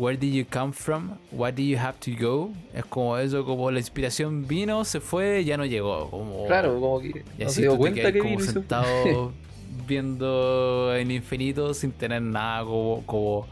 Where 0.00 0.16
did 0.16 0.32
you 0.32 0.46
come 0.46 0.72
from? 0.72 1.18
What 1.30 1.56
do 1.56 1.62
you 1.62 1.76
have 1.76 2.00
to 2.00 2.12
go? 2.18 2.54
Es 2.72 2.86
como 2.86 3.18
eso, 3.18 3.44
como 3.44 3.70
la 3.70 3.80
inspiración 3.80 4.48
vino, 4.48 4.82
se 4.86 4.98
fue, 4.98 5.44
ya 5.44 5.58
no 5.58 5.66
llegó. 5.66 6.08
Como, 6.08 6.46
claro, 6.46 6.80
como 6.80 7.00
que 7.00 7.08
y 7.36 7.42
no 7.42 7.46
así 7.46 7.56
se 7.56 7.60
dio 7.60 7.72
te 7.72 7.76
cuenta 7.76 8.00
quedas 8.00 8.12
que 8.14 8.18
como 8.20 8.30
vino 8.38 8.50
sentado 8.50 9.32
viendo 9.86 10.94
el 10.94 11.12
infinito 11.12 11.74
sin 11.74 11.92
tener 11.92 12.22
nada 12.22 12.64
como, 12.64 13.02
como, 13.04 13.46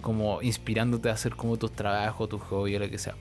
como 0.00 0.42
inspirándote 0.42 1.10
a 1.10 1.12
hacer 1.12 1.36
como 1.36 1.56
tus 1.58 1.70
trabajos, 1.70 2.28
tus 2.28 2.42
hobbies, 2.42 2.80
lo 2.80 2.90
que 2.90 2.98
sea. 2.98 3.14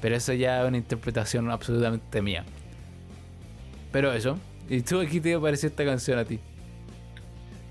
Pero 0.00 0.16
eso 0.16 0.32
ya 0.32 0.62
es 0.62 0.66
una 0.66 0.78
interpretación 0.78 1.48
absolutamente 1.48 2.20
mía. 2.20 2.44
Pero 3.92 4.12
eso. 4.12 4.36
¿Y 4.68 4.80
tú 4.80 5.00
aquí 5.00 5.20
te 5.20 5.38
pareció 5.38 5.68
esta 5.68 5.84
canción 5.84 6.18
a 6.18 6.24
ti? 6.24 6.40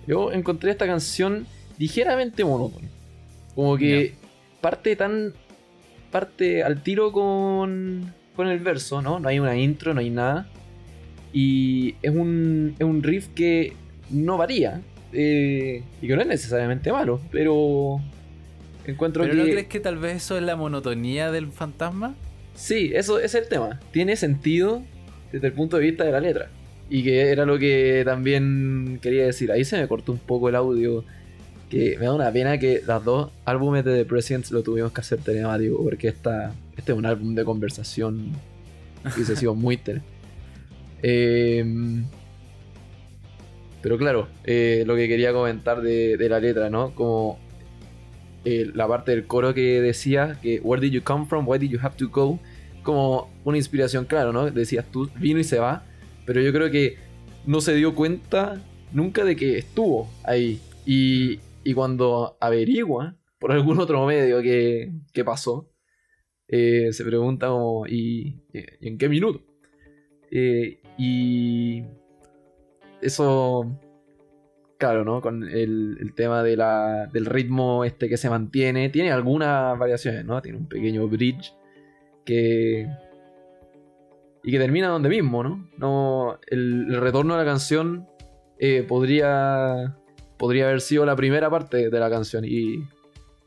Yo 0.07 0.31
encontré 0.31 0.71
esta 0.71 0.87
canción 0.87 1.45
ligeramente 1.77 2.45
monótona. 2.45 2.87
Como 3.55 3.77
que 3.77 4.13
parte 4.61 4.95
tan. 4.95 5.33
parte 6.11 6.63
al 6.63 6.81
tiro 6.83 7.11
con. 7.11 8.13
con 8.35 8.47
el 8.47 8.59
verso, 8.59 9.01
¿no? 9.01 9.19
No 9.19 9.29
hay 9.29 9.39
una 9.39 9.55
intro, 9.57 9.93
no 9.93 9.99
hay 9.99 10.09
nada. 10.09 10.47
Y 11.31 11.95
es 12.01 12.11
un, 12.11 12.75
es 12.77 12.85
un 12.85 13.01
riff 13.03 13.27
que 13.29 13.73
no 14.09 14.37
varía. 14.37 14.81
eh, 15.13 15.83
y 16.01 16.07
que 16.07 16.15
no 16.15 16.21
es 16.21 16.27
necesariamente 16.27 16.91
malo, 16.91 17.21
pero. 17.31 17.99
Encuentro 18.85 19.23
¿Pero 19.23 19.35
que. 19.35 19.39
no 19.39 19.45
crees 19.45 19.67
que 19.67 19.79
tal 19.79 19.97
vez 19.97 20.17
eso 20.17 20.35
es 20.37 20.43
la 20.43 20.55
monotonía 20.55 21.31
del 21.31 21.51
fantasma? 21.51 22.15
Sí, 22.53 22.91
eso 22.93 23.19
es 23.19 23.33
el 23.33 23.47
tema. 23.47 23.79
Tiene 23.91 24.15
sentido 24.15 24.83
desde 25.31 25.47
el 25.47 25.53
punto 25.53 25.77
de 25.77 25.83
vista 25.83 26.03
de 26.03 26.11
la 26.11 26.19
letra. 26.19 26.49
Y 26.89 27.01
que 27.03 27.31
era 27.31 27.45
lo 27.45 27.57
que 27.57 28.03
también 28.05 28.99
quería 29.01 29.25
decir. 29.25 29.51
Ahí 29.51 29.63
se 29.63 29.79
me 29.79 29.87
cortó 29.87 30.11
un 30.11 30.19
poco 30.19 30.49
el 30.49 30.55
audio. 30.55 31.05
Que 31.73 31.97
me 31.99 32.05
da 32.05 32.13
una 32.13 32.31
pena 32.31 32.57
que 32.57 32.81
los 32.85 33.03
dos 33.03 33.31
álbumes 33.45 33.83
de 33.83 34.03
The 34.03 34.05
Presidents 34.05 34.51
lo 34.51 34.61
tuvimos 34.61 34.91
que 34.91 35.01
hacer 35.01 35.19
temático. 35.19 35.83
Porque 35.83 36.07
esta, 36.07 36.53
este 36.77 36.91
es 36.91 36.97
un 36.97 37.05
álbum 37.05 37.35
de 37.35 37.43
conversación. 37.43 38.31
Y 39.03 39.07
hubiese 39.15 39.35
sido 39.35 39.55
muy 39.55 39.75
interesante. 39.75 40.09
pero 43.81 43.97
claro, 43.97 44.27
eh, 44.45 44.83
lo 44.85 44.95
que 44.95 45.07
quería 45.07 45.33
comentar 45.33 45.81
de, 45.81 46.15
de 46.15 46.29
la 46.29 46.39
letra, 46.39 46.69
¿no? 46.69 46.95
Como 46.95 47.39
eh, 48.45 48.69
la 48.73 48.87
parte 48.87 49.11
del 49.11 49.25
coro 49.25 49.53
que 49.53 49.81
decía 49.81 50.37
que 50.41 50.61
Where 50.61 50.81
did 50.81 50.93
you 50.93 51.03
come 51.03 51.25
from? 51.25 51.47
Why 51.47 51.59
did 51.59 51.69
you 51.69 51.79
have 51.81 51.97
to 51.97 52.07
go? 52.07 52.39
como 52.83 53.29
una 53.43 53.57
inspiración, 53.57 54.05
claro, 54.05 54.31
¿no? 54.31 54.51
Decías 54.51 54.85
tú, 54.91 55.09
vino 55.15 55.39
y 55.39 55.43
se 55.43 55.57
va, 55.57 55.83
pero 56.25 56.41
yo 56.41 56.53
creo 56.53 56.69
que 56.69 56.97
no 57.45 57.61
se 57.61 57.73
dio 57.73 57.95
cuenta 57.95 58.61
nunca 58.91 59.23
de 59.23 59.35
que 59.35 59.57
estuvo 59.57 60.09
ahí. 60.23 60.59
Y, 60.85 61.39
y 61.63 61.73
cuando 61.73 62.37
averigua 62.39 63.15
por 63.39 63.51
algún 63.51 63.79
otro 63.79 64.05
medio 64.05 64.41
que, 64.41 64.91
que 65.13 65.23
pasó, 65.23 65.69
eh, 66.47 66.91
se 66.91 67.03
pregunta 67.03 67.47
como, 67.47 67.85
¿y, 67.87 68.41
en 68.53 68.97
qué 68.97 69.09
minuto? 69.09 69.43
Eh, 70.31 70.81
y 70.97 71.83
eso, 73.01 73.79
claro, 74.77 75.03
¿no? 75.03 75.21
Con 75.21 75.43
el, 75.43 75.97
el 75.99 76.13
tema 76.13 76.43
de 76.43 76.57
la, 76.57 77.07
del 77.11 77.25
ritmo 77.25 77.85
este 77.85 78.09
que 78.09 78.17
se 78.17 78.29
mantiene, 78.29 78.89
tiene 78.89 79.11
algunas 79.11 79.77
variaciones, 79.77 80.25
¿no? 80.25 80.41
Tiene 80.41 80.57
un 80.59 80.67
pequeño 80.67 81.07
bridge 81.07 81.53
que... 82.25 82.87
Y 84.45 84.51
que 84.51 84.59
termina 84.59 84.89
donde 84.89 85.07
mismo, 85.07 85.41
¿no? 85.41 85.69
no 85.77 86.37
el, 86.47 86.87
el 86.89 86.99
retorno 86.99 87.33
a 87.33 87.37
la 87.37 87.45
canción 87.45 88.09
eh, 88.59 88.83
podría, 88.83 89.97
podría 90.37 90.65
haber 90.65 90.81
sido 90.81 91.05
la 91.05 91.15
primera 91.15 91.49
parte 91.49 91.89
de 91.89 91.99
la 91.99 92.09
canción 92.09 92.43
y, 92.45 92.87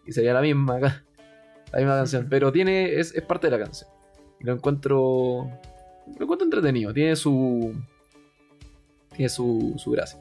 y 0.06 0.12
sería 0.12 0.32
la 0.32 0.40
misma, 0.40 0.78
la 1.72 1.78
misma 1.78 1.96
canción. 1.96 2.26
Pero 2.30 2.52
tiene, 2.52 2.94
es, 2.98 3.14
es 3.14 3.22
parte 3.22 3.48
de 3.48 3.58
la 3.58 3.64
canción. 3.64 3.90
Y 4.40 4.44
lo 4.44 4.52
encuentro, 4.52 5.48
lo 6.18 6.22
encuentro 6.22 6.44
entretenido. 6.44 6.92
Tiene 6.92 7.16
su, 7.16 7.74
tiene 9.14 9.28
su, 9.28 9.74
su 9.76 9.90
gracia. 9.90 10.20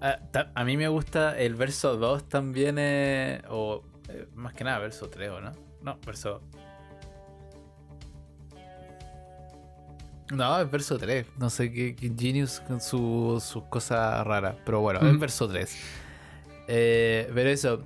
A, 0.00 0.18
ta- 0.30 0.52
a 0.54 0.64
mí 0.64 0.76
me 0.76 0.88
gusta 0.88 1.38
el 1.38 1.54
verso 1.54 1.96
2 1.96 2.28
también, 2.28 2.76
eh, 2.78 3.40
o 3.48 3.82
eh, 4.08 4.26
más 4.34 4.52
que 4.52 4.62
nada 4.64 4.78
verso 4.78 5.08
3, 5.08 5.30
¿o 5.30 5.40
no? 5.40 5.52
No, 5.82 5.98
verso... 6.04 6.42
No, 10.32 10.58
es 10.60 10.70
verso 10.70 10.98
3. 10.98 11.26
No 11.38 11.50
sé 11.50 11.70
qué, 11.72 11.94
Genius 12.18 12.60
con 12.66 12.80
su- 12.80 13.40
sus 13.44 13.62
cosas 13.64 14.26
raras. 14.26 14.56
Pero 14.64 14.80
bueno, 14.80 15.00
es 15.06 15.12
Mm. 15.14 15.18
verso 15.18 15.48
3. 15.48 15.76
Eh, 16.68 17.30
pero 17.32 17.48
eso, 17.50 17.82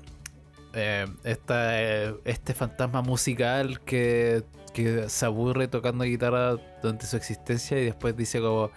eh, 0.72 1.06
esta, 1.24 1.80
eh, 1.82 2.14
este 2.24 2.54
fantasma 2.54 3.02
musical 3.02 3.80
que, 3.80 4.42
que 4.72 5.08
se 5.10 5.26
aburre 5.26 5.68
tocando 5.68 6.04
guitarra 6.04 6.56
durante 6.82 7.04
su 7.06 7.16
existencia 7.16 7.78
y 7.78 7.84
después 7.86 8.16
dice 8.16 8.40
como, 8.40 8.70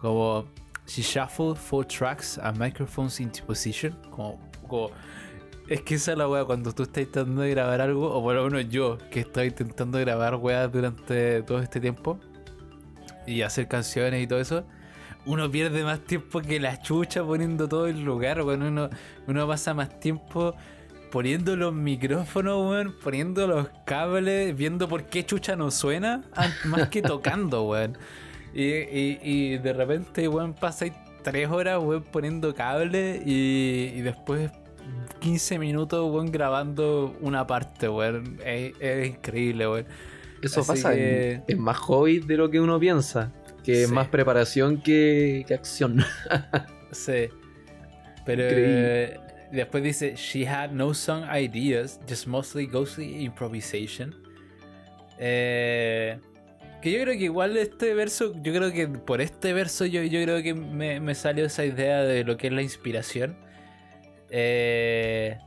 como 0.00 0.46
She 0.86 1.02
shuffled 1.02 1.56
four 1.56 1.84
tracks 1.84 2.38
and 2.38 2.58
microphones 2.58 3.20
into 3.20 3.44
position. 3.44 3.92
Como, 4.10 4.40
como- 4.66 4.90
es 5.68 5.82
que 5.82 5.96
esa 5.96 6.12
es 6.12 6.18
la 6.18 6.26
wea 6.26 6.44
cuando 6.46 6.72
tú 6.72 6.82
estás 6.84 7.04
intentando 7.04 7.42
grabar 7.42 7.80
algo, 7.82 8.10
o 8.10 8.22
por 8.22 8.34
lo 8.34 8.44
menos 8.48 8.70
yo, 8.70 8.96
que 9.10 9.20
estoy 9.20 9.48
intentando 9.48 9.98
grabar 10.00 10.34
weas 10.36 10.72
durante 10.72 11.42
todo 11.42 11.60
este 11.60 11.78
tiempo 11.78 12.18
y 13.28 13.42
hacer 13.42 13.68
canciones 13.68 14.22
y 14.22 14.26
todo 14.26 14.40
eso. 14.40 14.64
Uno 15.26 15.50
pierde 15.50 15.84
más 15.84 16.00
tiempo 16.00 16.40
que 16.40 16.58
la 16.58 16.80
chucha 16.80 17.22
poniendo 17.22 17.68
todo 17.68 17.88
en 17.88 18.04
lugar, 18.04 18.42
weón. 18.42 18.62
Uno, 18.62 18.88
uno 19.26 19.46
pasa 19.46 19.74
más 19.74 20.00
tiempo 20.00 20.54
poniendo 21.10 21.56
los 21.56 21.74
micrófonos, 21.74 22.70
weón, 22.70 22.94
poniendo 23.02 23.46
los 23.46 23.68
cables, 23.84 24.56
viendo 24.56 24.88
por 24.88 25.04
qué 25.04 25.24
chucha 25.24 25.56
no 25.56 25.70
suena, 25.70 26.22
más 26.64 26.88
que 26.88 27.02
tocando, 27.02 27.64
weón. 27.64 27.98
Y, 28.54 28.64
y, 28.64 29.18
y 29.22 29.58
de 29.58 29.72
repente, 29.72 30.28
weón, 30.28 30.54
pasáis 30.54 30.92
tres 31.22 31.48
horas, 31.48 31.82
poniendo 32.10 32.54
cables 32.54 33.20
y, 33.26 33.92
y 33.96 34.00
después 34.00 34.50
15 35.20 35.58
minutos, 35.58 36.30
grabando 36.30 37.16
una 37.20 37.46
parte, 37.46 37.88
weón. 37.88 38.38
Es, 38.44 38.72
es 38.80 39.08
increíble, 39.08 39.68
weón. 39.68 39.86
Eso 40.42 40.60
Así 40.60 40.68
pasa, 40.68 40.94
que- 40.94 41.32
en- 41.32 41.44
es 41.48 41.56
más 41.58 41.76
hobby 41.78 42.20
de 42.20 42.36
lo 42.36 42.50
que 42.50 42.60
uno 42.60 42.78
piensa. 42.78 43.32
Que 43.64 43.82
es 43.82 43.88
Sí. 43.88 43.94
más 43.94 44.08
preparación 44.08 44.80
que, 44.82 45.44
que 45.46 45.54
acción. 45.54 45.98
Sí. 46.92 47.28
Pero 48.24 48.44
Increíble. 48.44 49.04
eh, 49.04 49.20
después 49.52 49.82
dice, 49.82 50.14
She 50.16 50.46
had 50.48 50.70
no 50.70 50.94
song 50.94 51.24
ideas, 51.34 52.00
just 52.08 52.26
mostly 52.26 52.66
ghostly 52.66 53.22
improvisation. 53.24 54.14
Eh, 55.18 56.18
que 56.80 56.92
yo 56.92 57.02
creo 57.02 57.18
que 57.18 57.24
igual 57.24 57.56
este 57.56 57.92
verso, 57.94 58.32
yo 58.42 58.52
creo 58.54 58.72
que 58.72 58.86
por 58.88 59.20
este 59.20 59.52
verso 59.52 59.84
yo, 59.84 60.02
yo 60.02 60.22
creo 60.22 60.42
que 60.42 60.54
me, 60.54 61.00
me 61.00 61.14
salió 61.14 61.44
esa 61.46 61.64
idea 61.64 62.02
de 62.02 62.24
lo 62.24 62.36
que 62.36 62.46
es 62.46 62.52
la 62.52 62.62
inspiración. 62.62 63.36
Eh, 64.30 65.38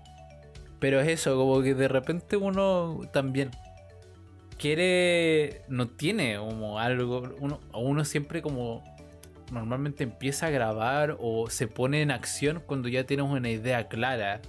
pero 0.79 0.99
es 0.99 1.07
eso, 1.07 1.35
como 1.37 1.61
que 1.61 1.73
de 1.75 1.87
repente 1.87 2.35
uno 2.37 2.99
también 3.13 3.51
quiere, 4.61 5.63
no 5.67 5.87
tiene 5.87 6.37
como 6.37 6.77
algo, 6.77 7.23
uno, 7.39 7.59
uno 7.73 8.05
siempre 8.05 8.43
como 8.43 8.83
normalmente 9.51 10.03
empieza 10.03 10.45
a 10.45 10.49
grabar 10.51 11.17
o 11.19 11.49
se 11.49 11.67
pone 11.67 12.03
en 12.03 12.11
acción 12.11 12.61
cuando 12.65 12.87
ya 12.87 13.03
tienes 13.05 13.25
una 13.25 13.49
idea 13.49 13.87
clara. 13.87 14.39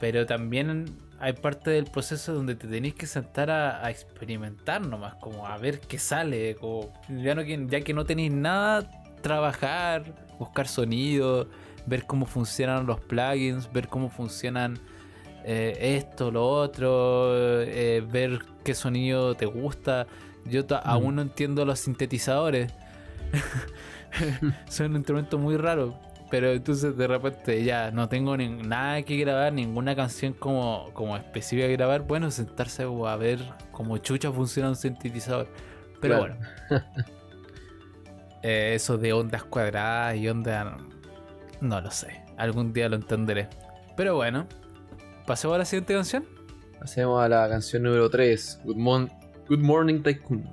Pero 0.00 0.26
también 0.26 0.86
hay 1.20 1.34
parte 1.34 1.70
del 1.70 1.84
proceso 1.84 2.34
donde 2.34 2.56
te 2.56 2.66
tenéis 2.66 2.94
que 2.94 3.06
sentar 3.06 3.48
a, 3.48 3.86
a 3.86 3.90
experimentar 3.90 4.84
nomás, 4.84 5.14
como 5.14 5.46
a 5.46 5.56
ver 5.56 5.80
qué 5.80 5.98
sale. 5.98 6.56
Ya, 7.08 7.34
no, 7.34 7.42
ya 7.42 7.80
que 7.80 7.94
no 7.94 8.04
tenéis 8.04 8.32
nada, 8.32 8.90
trabajar, 9.22 10.02
buscar 10.38 10.66
sonido, 10.66 11.48
ver 11.86 12.06
cómo 12.06 12.26
funcionan 12.26 12.86
los 12.86 13.00
plugins, 13.00 13.72
ver 13.72 13.86
cómo 13.86 14.10
funcionan 14.10 14.80
eh, 15.46 15.96
esto, 15.96 16.30
lo 16.30 16.46
otro, 16.46 17.32
eh, 17.62 18.04
ver 18.06 18.40
qué 18.64 18.74
sonido 18.74 19.34
te 19.34 19.46
gusta. 19.46 20.06
Yo 20.44 20.64
ta- 20.66 20.78
aún 20.78 21.16
no 21.16 21.22
entiendo 21.22 21.64
los 21.64 21.78
sintetizadores. 21.80 22.72
Son 24.68 24.90
un 24.90 24.96
instrumento 24.96 25.38
muy 25.38 25.56
raro. 25.56 25.94
Pero 26.28 26.50
entonces 26.50 26.96
de 26.96 27.06
repente 27.06 27.62
ya 27.62 27.92
no 27.92 28.08
tengo 28.08 28.36
ni- 28.36 28.48
nada 28.48 29.00
que 29.02 29.16
grabar, 29.16 29.52
ninguna 29.52 29.94
canción 29.94 30.32
como, 30.32 30.90
como 30.92 31.16
específica 31.16 31.68
que 31.68 31.74
grabar. 31.76 32.02
Bueno, 32.02 32.30
sentarse 32.32 32.82
a 32.82 33.16
ver 33.16 33.38
cómo 33.70 33.96
chucha 33.98 34.32
funciona 34.32 34.68
un 34.70 34.76
sintetizador. 34.76 35.46
Pero 36.00 36.18
Claro. 36.18 36.36
bueno. 36.68 36.84
Eh, 38.42 38.72
eso 38.74 38.98
de 38.98 39.12
ondas 39.12 39.44
cuadradas 39.44 40.16
y 40.16 40.28
ondas... 40.28 40.66
No 41.60 41.80
lo 41.80 41.90
sé. 41.90 42.22
Algún 42.36 42.72
día 42.72 42.88
lo 42.88 42.96
entenderé. 42.96 43.48
Pero 43.96 44.16
bueno. 44.16 44.46
Pasemos 45.26 45.54
a 45.54 45.58
la 45.58 45.64
siguiente 45.64 45.94
canción. 45.94 46.24
Hacemos 46.80 47.22
a 47.22 47.28
la 47.28 47.48
canción 47.48 47.82
número 47.82 48.08
3, 48.10 48.60
Good, 48.64 48.76
Mon- 48.76 49.10
Good 49.48 49.58
Morning 49.60 50.02
Tycoon. 50.02 50.44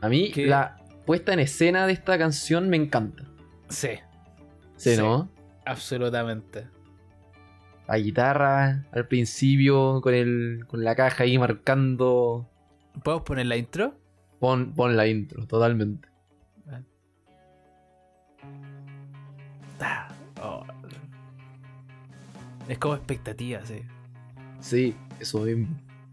A 0.00 0.08
mí 0.08 0.30
¿Qué? 0.32 0.46
la 0.46 0.76
puesta 1.06 1.32
en 1.32 1.40
escena 1.40 1.86
de 1.86 1.94
esta 1.94 2.18
canción 2.18 2.68
me 2.68 2.76
encanta. 2.76 3.24
Sí, 3.68 3.88
Sí, 4.76 4.94
Sí. 4.96 5.00
¿no? 5.00 5.30
absolutamente. 5.64 6.68
La 7.88 7.96
guitarra 7.98 8.84
al 8.92 9.08
principio 9.08 10.00
con, 10.00 10.14
el, 10.14 10.64
con 10.66 10.84
la 10.84 10.94
caja 10.94 11.24
ahí 11.24 11.38
marcando. 11.38 12.48
¿Podemos 13.02 13.24
poner 13.24 13.46
la 13.46 13.56
intro? 13.56 13.98
Pon, 14.40 14.74
pon 14.74 14.96
la 14.96 15.06
intro, 15.06 15.46
totalmente. 15.46 16.08
Ah. 19.80 20.08
Es 22.68 22.78
como 22.78 22.94
expectativa, 22.94 23.60
sí. 23.64 23.82
Sí, 24.60 24.96
eso 25.20 25.40
mismo. 25.40 25.68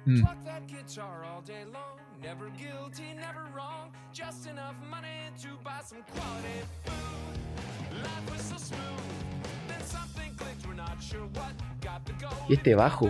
Mm. 0.05 0.21
Pluck 0.21 0.43
that 0.43 0.67
guitar 0.67 1.23
all 1.23 1.41
day 1.45 1.63
long. 1.65 1.97
Never 2.21 2.49
guilty, 2.57 3.13
never 3.15 3.45
wrong. 3.55 3.91
Just 4.13 4.45
enough 4.47 4.75
money 4.89 5.31
to 5.41 5.57
buy 5.63 5.79
some 5.83 6.01
quality 6.13 6.61
food. 6.83 8.03
Life 8.03 8.31
was 8.31 8.41
so 8.41 8.57
smooth. 8.57 9.67
Then 9.67 9.81
something 9.87 10.35
clicked, 10.35 10.65
we're 10.67 10.75
not 10.75 11.01
sure 11.01 11.25
what. 11.33 11.53
Got 11.81 12.05
the 12.05 12.13
gold. 12.13 12.35
Y 12.49 12.55
este 12.55 12.75
bajo. 12.75 13.09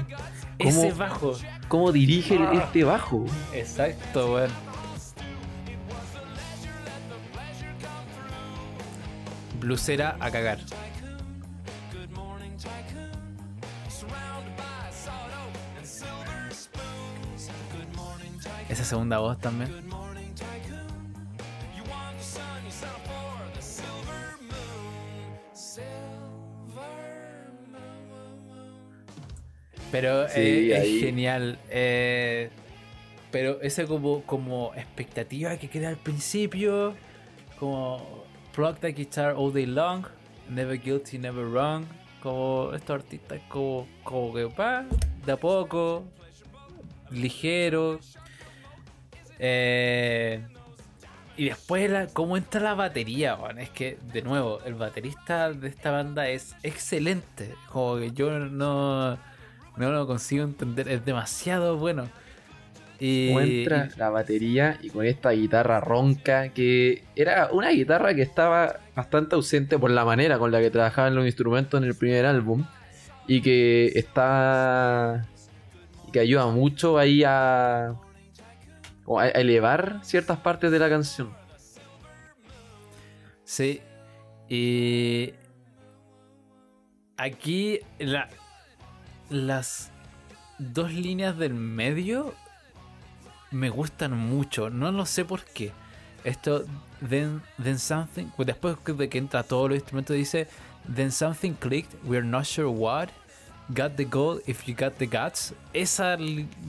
Ese 0.59 0.91
bajo. 0.93 1.33
¿Cómo 1.67 1.91
dirige 1.91 2.37
Ah. 2.37 2.53
este 2.65 2.83
bajo? 2.83 3.25
Exacto, 3.53 4.33
weón. 4.35 4.51
Blusera 9.59 10.17
a 10.19 10.31
cagar. 10.31 10.59
Esa 18.71 18.85
segunda 18.85 19.19
voz 19.19 19.37
también. 19.37 19.69
Pero 29.91 30.27
Sí, 30.29 30.39
eh, 30.39 30.77
es 30.77 31.01
genial. 31.01 31.59
eh, 31.69 32.49
pero 33.31 33.61
esa 33.61 33.85
como, 33.85 34.23
como 34.23 34.73
expectativa 34.75 35.57
que 35.57 35.69
queda 35.69 35.89
al 35.89 35.97
principio. 35.97 36.93
Como 37.59 38.25
plug 38.53 38.77
the 38.79 38.91
guitar 38.91 39.35
all 39.37 39.53
day 39.53 39.65
long. 39.65 40.05
Never 40.49 40.77
guilty, 40.79 41.17
never 41.17 41.45
wrong. 41.45 41.85
Como 42.21 42.71
estos 42.73 42.95
artistas, 42.95 43.39
como, 43.49 43.87
como 44.03 44.33
que 44.33 44.45
va 44.45 44.85
de 45.25 45.31
a 45.31 45.37
poco, 45.37 46.03
ligero. 47.09 47.99
Eh, 49.43 50.39
y 51.35 51.45
después, 51.45 51.89
la, 51.89 52.05
cómo 52.07 52.37
entra 52.37 52.61
la 52.61 52.75
batería, 52.75 53.35
weón. 53.35 53.57
Es 53.57 53.71
que, 53.71 53.97
de 54.13 54.21
nuevo, 54.21 54.59
el 54.63 54.75
baterista 54.75 55.51
de 55.51 55.67
esta 55.67 55.89
banda 55.89 56.29
es 56.29 56.55
excelente. 56.61 57.55
Como 57.69 57.97
que 57.97 58.11
yo 58.11 58.29
no, 58.37 59.17
no 59.75 59.91
lo 59.91 60.05
consigo 60.05 60.43
entender. 60.43 60.87
Es 60.87 61.03
demasiado 61.03 61.77
bueno. 61.77 62.07
Y, 62.99 63.29
Cómo 63.29 63.41
entra 63.41 63.89
la 63.97 64.11
batería 64.11 64.77
y 64.83 64.91
con 64.91 65.07
esta 65.07 65.31
guitarra 65.31 65.79
ronca 65.79 66.49
que 66.49 67.03
era 67.15 67.49
una 67.51 67.69
guitarra 67.71 68.13
que 68.13 68.21
estaba 68.21 68.75
bastante 68.95 69.33
ausente 69.33 69.79
por 69.79 69.89
la 69.89 70.05
manera 70.05 70.37
con 70.37 70.51
la 70.51 70.61
que 70.61 70.69
trabajaban 70.69 71.15
los 71.15 71.25
instrumentos 71.25 71.81
en 71.81 71.87
el 71.87 71.95
primer 71.95 72.27
álbum 72.27 72.63
y 73.25 73.41
que 73.41 73.87
está 73.95 75.25
y 76.07 76.11
que 76.11 76.19
ayuda 76.19 76.45
mucho 76.51 76.99
ahí 76.99 77.23
a, 77.25 77.95
a 79.19 79.29
elevar 79.29 79.99
ciertas 80.03 80.37
partes 80.39 80.71
de 80.71 80.79
la 80.79 80.89
canción. 80.89 81.33
Sí. 83.43 83.81
Y 84.47 85.33
aquí 87.17 87.79
la- 87.99 88.29
las 89.29 89.91
dos 90.59 90.91
líneas 90.91 91.37
del 91.37 91.53
medio 91.53 92.33
me 93.51 93.69
gustan 93.69 94.17
mucho. 94.17 94.69
No 94.69 94.91
lo 94.91 95.05
sé 95.05 95.25
por 95.25 95.43
qué. 95.43 95.71
Esto, 96.23 96.65
then, 97.07 97.41
then 97.61 97.79
something, 97.79 98.25
pues 98.37 98.45
después 98.45 98.77
de 98.85 99.09
que 99.09 99.17
entra 99.17 99.43
todos 99.43 99.69
los 99.69 99.77
instrumentos, 99.79 100.15
dice, 100.15 100.47
then 100.93 101.11
something 101.11 101.53
clicked, 101.53 101.93
we're 102.05 102.25
not 102.25 102.45
sure 102.45 102.67
what. 102.67 103.09
Got 103.69 103.95
the 103.95 104.05
goal 104.05 104.41
if 104.47 104.65
you 104.67 104.75
got 104.75 104.97
the 104.97 105.07
guts. 105.07 105.53
Esas 105.73 106.19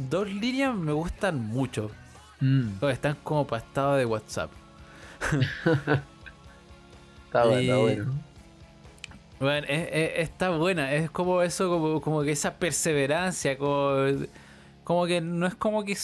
dos 0.09 0.28
líneas 0.32 0.74
me 0.74 0.93
gustan 0.93 1.40
mucho. 1.40 1.90
Porque 2.80 2.95
Están 2.95 3.16
como 3.22 3.47
para 3.47 3.62
estado 3.62 3.95
de 3.97 4.05
WhatsApp. 4.07 4.51
Está 7.26 7.45
bueno, 7.45 7.61
Y- 7.61 7.64
está 7.64 7.76
bueno. 7.78 8.12
Bueno, 9.40 9.66
es- 9.68 9.88
es- 9.93 10.11
está 10.18 10.51
buena, 10.51 10.93
es 10.93 11.11
como 11.11 11.43
eso, 11.43 11.68
como, 11.68 12.01
como 12.01 12.22
que 12.22 12.30
esa 12.32 12.55
perseverancia, 12.55 13.59
como, 13.59 13.97
como 14.84 15.07
que 15.07 15.20
no 15.20 15.47
es 15.47 15.55
como 15.57 15.84
que 15.84 15.97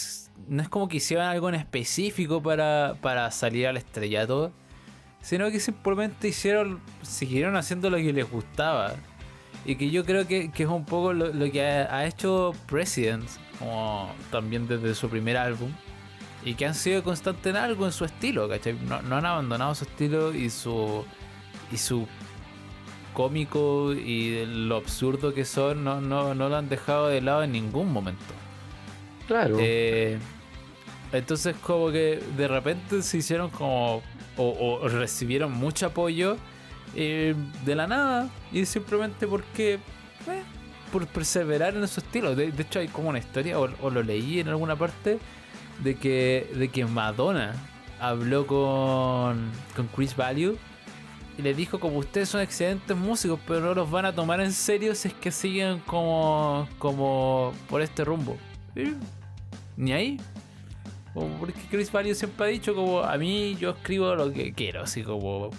no 0.49 0.63
es 0.63 0.69
como 0.69 0.89
que 0.89 0.97
hicieran 0.97 1.29
algo 1.29 1.49
en 1.49 1.55
específico 1.57 2.43
para, 2.43 2.95
para 3.01 3.31
salir 3.31 3.67
al 3.69 3.77
estrellato, 3.77 4.51
sino 5.21 5.51
que 5.51 5.61
simplemente 5.61 6.29
hicieron, 6.29 6.81
siguieron 7.03 7.57
haciendo 7.57 7.91
lo 7.91 7.97
que 7.99 8.13
les 8.13 8.29
gustaba. 8.31 8.95
Y 9.65 9.77
que 9.77 9.91
yo 9.91 10.05
creo 10.05 10.27
que, 10.27 10.51
que 10.51 10.63
es 10.63 10.69
un 10.69 10.85
poco 10.87 11.13
lo, 11.13 11.33
lo 11.33 11.51
que 11.53 11.65
ha, 11.67 11.95
ha 11.95 12.07
hecho 12.07 12.55
President, 12.67 13.29
como 13.59 14.11
también 14.31 14.67
desde 14.67 14.95
su 14.95 15.09
primer 15.11 15.37
álbum. 15.37 15.71
Y 16.49 16.55
que 16.55 16.65
han 16.65 16.75
sido 16.75 17.03
constantes 17.03 17.51
en 17.51 17.57
algo 17.57 17.85
en 17.85 17.93
su 17.93 18.07
estilo, 18.07 18.49
¿cachai? 18.49 18.73
No, 18.89 19.03
no 19.03 19.17
han 19.17 19.27
abandonado 19.27 19.75
su 19.75 19.85
estilo 19.85 20.33
y 20.33 20.49
su, 20.49 21.05
y 21.71 21.77
su 21.77 22.09
cómico 23.13 23.93
y 23.93 24.47
lo 24.47 24.77
absurdo 24.77 25.35
que 25.35 25.45
son, 25.45 25.85
no, 25.85 26.01
no, 26.01 26.35
no 26.35 26.49
lo 26.49 26.57
han 26.57 26.71
dejado 26.71 27.09
de 27.09 27.21
lado 27.21 27.43
en 27.43 27.53
ningún 27.53 27.93
momento. 27.93 28.33
Claro. 29.27 29.59
Eh, 29.61 30.19
entonces 31.13 31.55
como 31.61 31.91
que 31.91 32.23
de 32.37 32.49
repente 32.49 33.03
se 33.03 33.19
hicieron 33.19 33.51
como... 33.51 34.03
O, 34.39 34.79
o 34.83 34.89
recibieron 34.89 35.53
mucho 35.53 35.85
apoyo 35.85 36.39
eh, 36.95 37.35
de 37.67 37.75
la 37.75 37.87
nada 37.87 38.31
y 38.53 38.65
simplemente 38.65 39.27
porque... 39.27 39.75
eh, 39.75 40.43
por 40.91 41.07
perseverar 41.09 41.77
en 41.77 41.87
su 41.87 42.01
estilo. 42.01 42.35
De, 42.35 42.51
de 42.53 42.63
hecho 42.63 42.79
hay 42.79 42.89
como 42.89 43.11
una 43.11 43.19
historia, 43.19 43.59
o, 43.61 43.69
o 43.83 43.91
lo 43.91 44.03
leí 44.03 44.41
en 44.41 44.49
alguna 44.49 44.77
parte, 44.77 45.19
de 45.83 45.95
que, 45.97 46.51
de 46.55 46.69
que 46.69 46.85
Madonna 46.85 47.55
habló 48.01 48.47
con, 48.47 49.51
con 49.75 49.87
Chris 49.95 50.17
Value 50.17 50.57
y 51.37 51.43
le 51.43 51.55
dijo 51.55 51.79
como 51.79 51.99
ustedes 51.99 52.29
son 52.29 52.41
excelentes 52.41 52.97
músicos, 52.97 53.39
pero 53.47 53.61
no 53.61 53.75
los 53.75 53.91
van 53.91 54.05
a 54.07 54.13
tomar 54.13 54.41
en 54.41 54.53
serio 54.53 54.95
si 54.95 55.09
es 55.09 55.15
que 55.15 55.31
siguen 55.31 55.79
como, 55.81 56.69
como 56.79 57.53
por 57.69 57.81
este 57.83 58.05
rumbo. 58.05 58.37
Ni 59.77 59.93
ahí. 59.93 60.21
Como 61.15 61.29
porque 61.39 61.61
Chris 61.71 61.91
Value 61.91 62.15
siempre 62.15 62.47
ha 62.47 62.49
dicho 62.49 62.75
como 62.75 63.01
a 63.01 63.17
mí 63.17 63.57
yo 63.61 63.71
escribo 63.71 64.15
lo 64.15 64.33
que 64.33 64.53
quiero, 64.53 64.83
así 64.83 65.03
como 65.03 65.51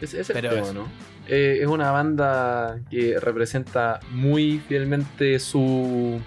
Ese 0.00 0.20
es 0.20 0.30
el 0.30 0.34
pero 0.34 0.50
tema, 0.50 0.62
eso. 0.62 0.74
¿no? 0.74 0.88
Eh, 1.28 1.58
es 1.60 1.66
una 1.68 1.90
banda 1.92 2.80
que 2.90 3.18
representa 3.20 4.00
muy 4.10 4.58
fielmente 4.66 5.38
su- 5.38 6.20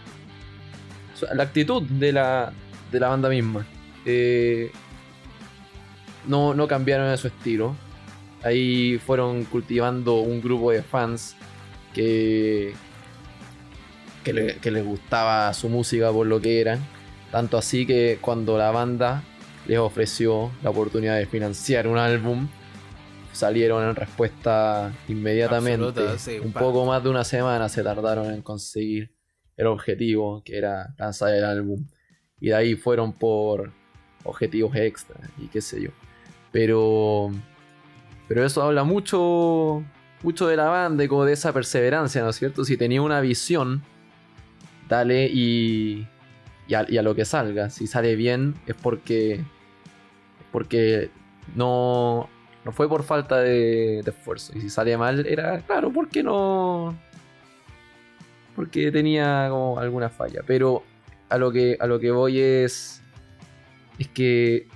la 1.34 1.44
actitud 1.44 1.82
de 1.84 2.12
la, 2.12 2.52
de 2.92 3.00
la 3.00 3.08
banda 3.10 3.30
misma. 3.30 3.66
Eh, 4.06 4.72
no, 6.28 6.54
no 6.54 6.68
cambiaron 6.68 7.10
de 7.10 7.18
su 7.18 7.28
estilo. 7.28 7.76
Ahí 8.44 9.00
fueron 9.04 9.44
cultivando 9.46 10.16
un 10.20 10.42
grupo 10.42 10.72
de 10.72 10.84
fans 10.84 11.36
que, 11.94 12.74
que, 14.24 14.34
le- 14.34 14.58
que 14.58 14.72
les 14.72 14.86
gustaba 14.86 15.54
su 15.54 15.70
música 15.70 16.12
por 16.12 16.28
lo 16.28 16.40
que 16.42 16.62
eran. 16.62 16.80
Tanto 17.32 17.58
así 17.58 17.86
que 17.86 18.18
cuando 18.22 18.58
la 18.58 18.72
banda 18.72 19.24
les 19.68 19.80
ofreció 19.80 20.52
la 20.62 20.70
oportunidad 20.70 21.18
de 21.18 21.26
financiar 21.26 21.88
un 21.88 21.98
álbum, 21.98 22.48
salieron 23.34 23.84
en 23.90 23.96
respuesta 23.96 24.94
inmediatamente. 25.08 25.86
Absoluta, 25.88 26.20
sí, 26.20 26.40
un 26.40 26.54
poco 26.54 26.86
más 26.86 27.04
de 27.04 27.10
una 27.10 27.24
semana 27.24 27.68
se 27.68 27.84
tardaron 27.84 28.32
en 28.32 28.42
conseguir 28.42 29.12
el 29.58 29.68
objetivo, 29.68 30.42
que 30.44 30.58
era 30.58 30.94
lanzar 30.98 31.34
el 31.34 31.44
álbum. 31.44 31.86
Y 32.40 32.50
de 32.50 32.56
ahí 32.56 32.76
fueron 32.76 33.14
por 33.14 33.72
objetivos 34.24 34.76
extra 34.76 35.18
y 35.38 35.48
qué 35.48 35.62
sé 35.62 35.82
yo. 35.82 35.92
Pero, 36.52 37.32
pero 38.28 38.46
eso 38.46 38.62
habla 38.62 38.84
mucho, 38.84 39.84
mucho 40.24 40.48
de 40.48 40.58
la 40.58 40.66
banda 40.66 41.04
y 41.04 41.08
como 41.08 41.26
de 41.26 41.34
esa 41.34 41.54
perseverancia, 41.54 42.22
¿no 42.24 42.30
es 42.30 42.36
cierto? 42.36 42.66
Si 42.66 42.78
tenía 42.78 43.02
una 43.02 43.22
visión, 43.22 43.84
dale 44.90 45.28
y, 45.28 46.08
y, 46.68 46.74
a, 46.74 46.86
y 46.88 46.98
a 46.98 47.02
lo 47.02 47.16
que 47.16 47.26
salga. 47.26 47.70
Si 47.70 47.88
sale 47.88 48.16
bien 48.16 48.56
es 48.68 48.76
porque, 48.76 49.44
porque 50.52 51.10
no, 51.56 52.30
no 52.64 52.72
fue 52.72 52.90
por 52.90 53.04
falta 53.04 53.40
de, 53.40 54.02
de 54.04 54.12
esfuerzo. 54.12 54.54
Y 54.58 54.62
si 54.62 54.70
sale 54.70 54.98
mal, 54.98 55.26
era 55.28 55.60
claro, 55.62 55.92
porque 55.92 56.24
no. 56.24 56.98
Porque 58.56 58.92
tenía 58.92 59.48
como 59.50 59.80
alguna 59.80 60.10
falla. 60.10 60.42
Pero 60.46 60.84
a 61.30 61.38
lo 61.38 61.52
que, 61.52 61.78
a 61.80 61.88
lo 61.88 62.00
que 62.00 62.12
voy 62.12 62.40
es. 62.40 63.02
Es 64.00 64.08
que. 64.10 64.68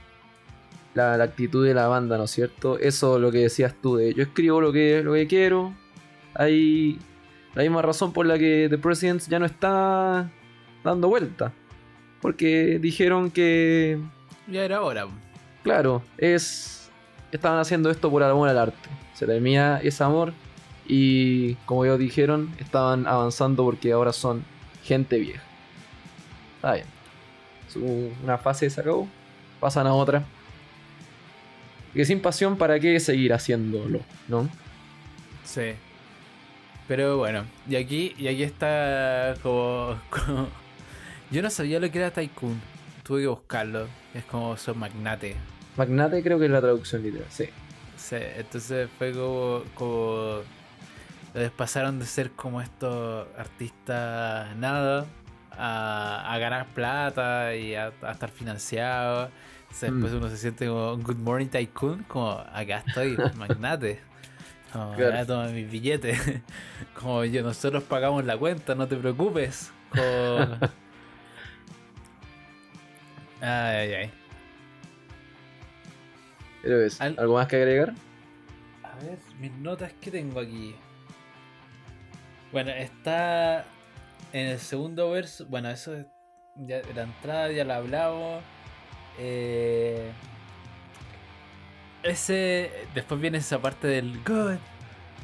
La, 0.95 1.17
la 1.17 1.23
actitud 1.23 1.65
de 1.65 1.73
la 1.73 1.88
banda, 1.88 2.17
¿no 2.17 2.23
es 2.23 2.32
cierto? 2.32 2.80
Eso 2.80 3.19
lo 3.19 3.32
que 3.32 3.38
decías 3.38 3.75
tú 3.80 3.95
de 3.95 4.13
yo 4.13 4.23
escribo 4.23 4.59
lo 4.59 4.73
que, 4.73 5.01
lo 5.03 5.13
que 5.13 5.27
quiero. 5.27 5.73
Hay 6.34 6.99
la 7.53 7.61
misma 7.61 7.82
razón 7.82 8.11
por 8.11 8.25
la 8.25 8.38
que 8.38 8.67
The 8.69 8.77
Presidents 8.77 9.27
ya 9.27 9.39
no 9.39 9.45
está 9.45 10.30
dando 10.84 11.07
vuelta. 11.07 11.53
Porque 12.21 12.80
dijeron 12.80 13.32
que 13.32 13.99
ya 14.47 14.65
era 14.65 14.82
hora. 14.82 15.07
Claro, 15.63 16.01
es. 16.17 16.89
Estaban 17.32 17.59
haciendo 17.59 17.91
esto 17.91 18.09
por 18.09 18.23
amor 18.23 18.49
al 18.49 18.57
arte. 18.57 18.89
Se 19.13 19.25
termina 19.25 19.80
ese 19.84 20.03
amor 20.03 20.34
y, 20.89 21.53
como 21.65 21.85
ellos 21.85 21.99
dijeron, 21.99 22.53
estaban 22.59 23.07
avanzando 23.07 23.63
porque 23.63 23.91
ahora 23.93 24.11
son 24.11 24.43
gente 24.83 25.17
vieja. 25.19 25.43
Está 26.55 26.73
bien. 26.73 26.85
Su- 27.71 28.11
una 28.23 28.37
fase 28.39 28.69
se 28.69 28.81
acabó, 28.81 29.07
pasan 29.61 29.85
a 29.87 29.93
otra. 29.93 30.23
Que 31.93 32.03
sin 32.05 32.19
pasión, 32.21 32.57
¿para 32.57 32.79
qué 32.79 32.99
seguir 32.99 33.31
haciéndolo? 33.33 34.01
¿No? 34.27 34.49
Sí. 35.45 35.73
Pero 36.87 37.17
bueno, 37.17 37.45
y 37.69 37.75
aquí, 37.75 38.15
y 38.17 38.27
aquí 38.27 38.43
está 38.43 39.35
como, 39.43 39.99
como- 40.09 40.47
Yo 41.31 41.41
no 41.43 41.49
sabía 41.51 41.79
lo 41.79 41.89
que 41.91 41.99
era 41.99 42.11
Tycoon. 42.11 42.59
Tuve 43.03 43.21
que 43.21 43.27
buscarlo. 43.27 43.87
Es 44.15 44.23
como 44.25 44.57
son 44.57 44.79
magnate. 44.79 45.35
Magnate 45.77 46.23
creo 46.23 46.39
que 46.39 46.45
es 46.45 46.51
la 46.51 46.61
traducción 46.61 47.03
literal, 47.03 47.27
sí. 47.29 47.45
Sí, 47.95 48.15
entonces 48.37 48.89
fue 48.97 49.11
como, 49.13 49.61
como 49.75 50.39
les 51.34 51.51
pasaron 51.51 51.99
de 51.99 52.05
ser 52.05 52.32
como 52.32 52.61
estos 52.61 53.27
artistas 53.38 54.55
nada 54.57 55.05
a, 55.51 56.34
a 56.34 56.38
ganar 56.39 56.67
plata 56.67 57.55
y 57.55 57.75
a, 57.75 57.91
a 58.01 58.11
estar 58.11 58.30
financiados. 58.32 59.30
Entonces, 59.63 59.82
Después 59.91 60.13
Mm. 60.13 60.15
uno 60.15 60.30
se 60.30 60.38
siente 60.38 60.67
como 60.67 60.97
Good 60.97 61.17
Morning 61.17 61.47
Tycoon, 61.47 62.03
como 62.05 62.32
acá 62.32 62.77
estoy, 62.80 63.21
magnate. 63.34 63.99
Como, 64.73 64.95
Claro. 64.95 65.25
toma 65.25 65.47
mis 65.47 65.69
billetes. 65.69 66.19
Como 66.99 67.25
yo, 67.25 67.41
nosotros 67.43 67.84
pagamos 67.84 68.25
la 68.25 68.38
cuenta, 68.38 68.75
no 68.75 68.88
te 68.88 68.95
preocupes. 68.97 69.71
Como... 69.89 70.59
Ay, 73.41 73.75
ay, 73.77 73.93
ay. 73.93 74.11
Es, 76.63 76.99
¿algo 77.01 77.36
más 77.36 77.47
que 77.47 77.55
agregar? 77.57 77.93
A 78.84 78.95
ver, 78.97 79.19
mis 79.39 79.51
notas 79.53 79.93
que 80.01 80.11
tengo 80.11 80.39
aquí. 80.39 80.75
Bueno, 82.52 82.72
está 82.72 83.66
en 84.34 84.47
el 84.47 84.60
segundo 84.60 85.12
verso. 85.12 85.45
Bueno, 85.47 85.70
eso 85.70 85.95
es. 85.95 86.06
Ya, 86.56 86.82
la 86.95 87.04
entrada 87.04 87.52
ya 87.52 87.64
la 87.64 87.78
hablamos. 87.78 88.41
Eh, 89.20 90.12
ese. 92.04 92.72
Después 92.93 93.22
viene 93.22 93.38
esa 93.38 93.60
parte 93.60 93.88
del 93.88 94.22
Good 94.24 94.58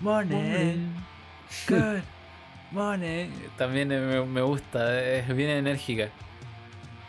morning. 0.02 0.94
Good 1.68 2.02
morning. 2.72 3.30
También 3.58 3.88
me, 3.88 4.24
me 4.24 4.42
gusta, 4.42 5.02
es 5.02 5.28
bien 5.36 5.50
enérgica. 5.50 6.10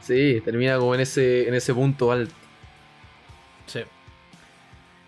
Sí, 0.01 0.41
termina 0.45 0.79
como 0.79 0.95
en 0.95 1.01
ese, 1.01 1.49
en 1.49 1.55
ese 1.55 1.75
punto 1.75 2.13
alto. 2.13 2.33
Sí. 3.67 3.81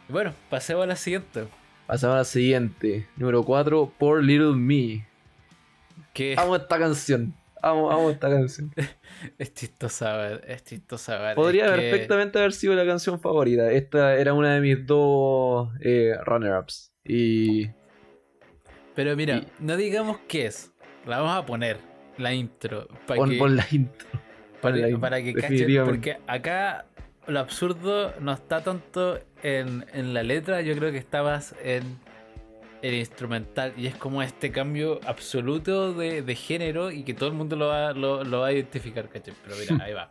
Bueno, 0.08 0.34
pasemos 0.50 0.82
a 0.82 0.86
la 0.86 0.96
siguiente. 0.96 1.46
Pasamos 1.88 2.14
a 2.16 2.18
la 2.18 2.24
siguiente. 2.24 3.06
Número 3.16 3.42
4, 3.42 3.92
Poor 3.98 4.22
Little 4.22 4.52
Me. 4.54 5.06
Que 6.12 6.34
Amo 6.36 6.54
esta 6.56 6.78
canción. 6.78 7.34
Amo, 7.62 7.90
amo 7.90 8.10
esta 8.10 8.28
canción. 8.28 8.70
es 9.38 9.54
chistosa, 9.54 10.14
ver, 10.18 10.44
es 10.46 10.62
chistosa. 10.64 11.18
ver, 11.18 11.34
Podría 11.34 11.64
es 11.64 11.70
que- 11.72 11.76
perfectamente 11.90 12.38
haber 12.38 12.52
sido 12.52 12.74
la 12.74 12.84
canción 12.84 13.18
favorita. 13.18 13.72
Esta 13.72 14.16
era 14.16 14.34
una 14.34 14.54
de 14.54 14.60
mis 14.60 14.86
dos 14.86 15.70
eh, 15.80 16.14
runner-ups. 16.26 16.92
Y 17.04 17.68
Pero 18.94 19.16
mira, 19.16 19.38
y- 19.38 19.46
no 19.60 19.76
digamos 19.78 20.18
qué 20.28 20.44
es. 20.44 20.70
La 21.06 21.20
vamos 21.20 21.42
a 21.42 21.46
poner, 21.46 21.78
la 22.18 22.34
intro. 22.34 22.86
Para 23.06 23.16
pon, 23.20 23.30
que, 23.30 23.38
pon 23.38 23.56
la 23.56 23.66
intro. 23.70 24.08
para, 24.60 24.76
la 24.76 24.98
para 24.98 25.22
que 25.22 25.32
cachen. 25.32 25.84
Porque 25.86 26.18
acá 26.26 26.84
lo 27.28 27.40
absurdo 27.40 28.14
no 28.20 28.32
está 28.32 28.62
tanto 28.62 29.18
en, 29.42 29.84
en 29.92 30.14
la 30.14 30.22
letra, 30.22 30.62
yo 30.62 30.74
creo 30.76 30.90
que 30.90 30.98
está 30.98 31.22
más 31.22 31.54
en 31.62 31.98
el 32.82 32.94
instrumental. 32.94 33.72
Y 33.76 33.86
es 33.86 33.96
como 33.96 34.22
este 34.22 34.50
cambio 34.50 35.00
absoluto 35.06 35.92
de, 35.92 36.22
de 36.22 36.34
género 36.34 36.90
y 36.90 37.04
que 37.04 37.14
todo 37.14 37.28
el 37.28 37.34
mundo 37.34 37.56
lo 37.56 37.68
va, 37.68 37.92
lo, 37.92 38.40
va 38.40 38.46
a 38.46 38.52
identificar, 38.52 39.08
¿cachai? 39.08 39.34
Pero 39.44 39.56
mira, 39.56 39.84
ahí 39.84 39.92
va. 39.92 40.10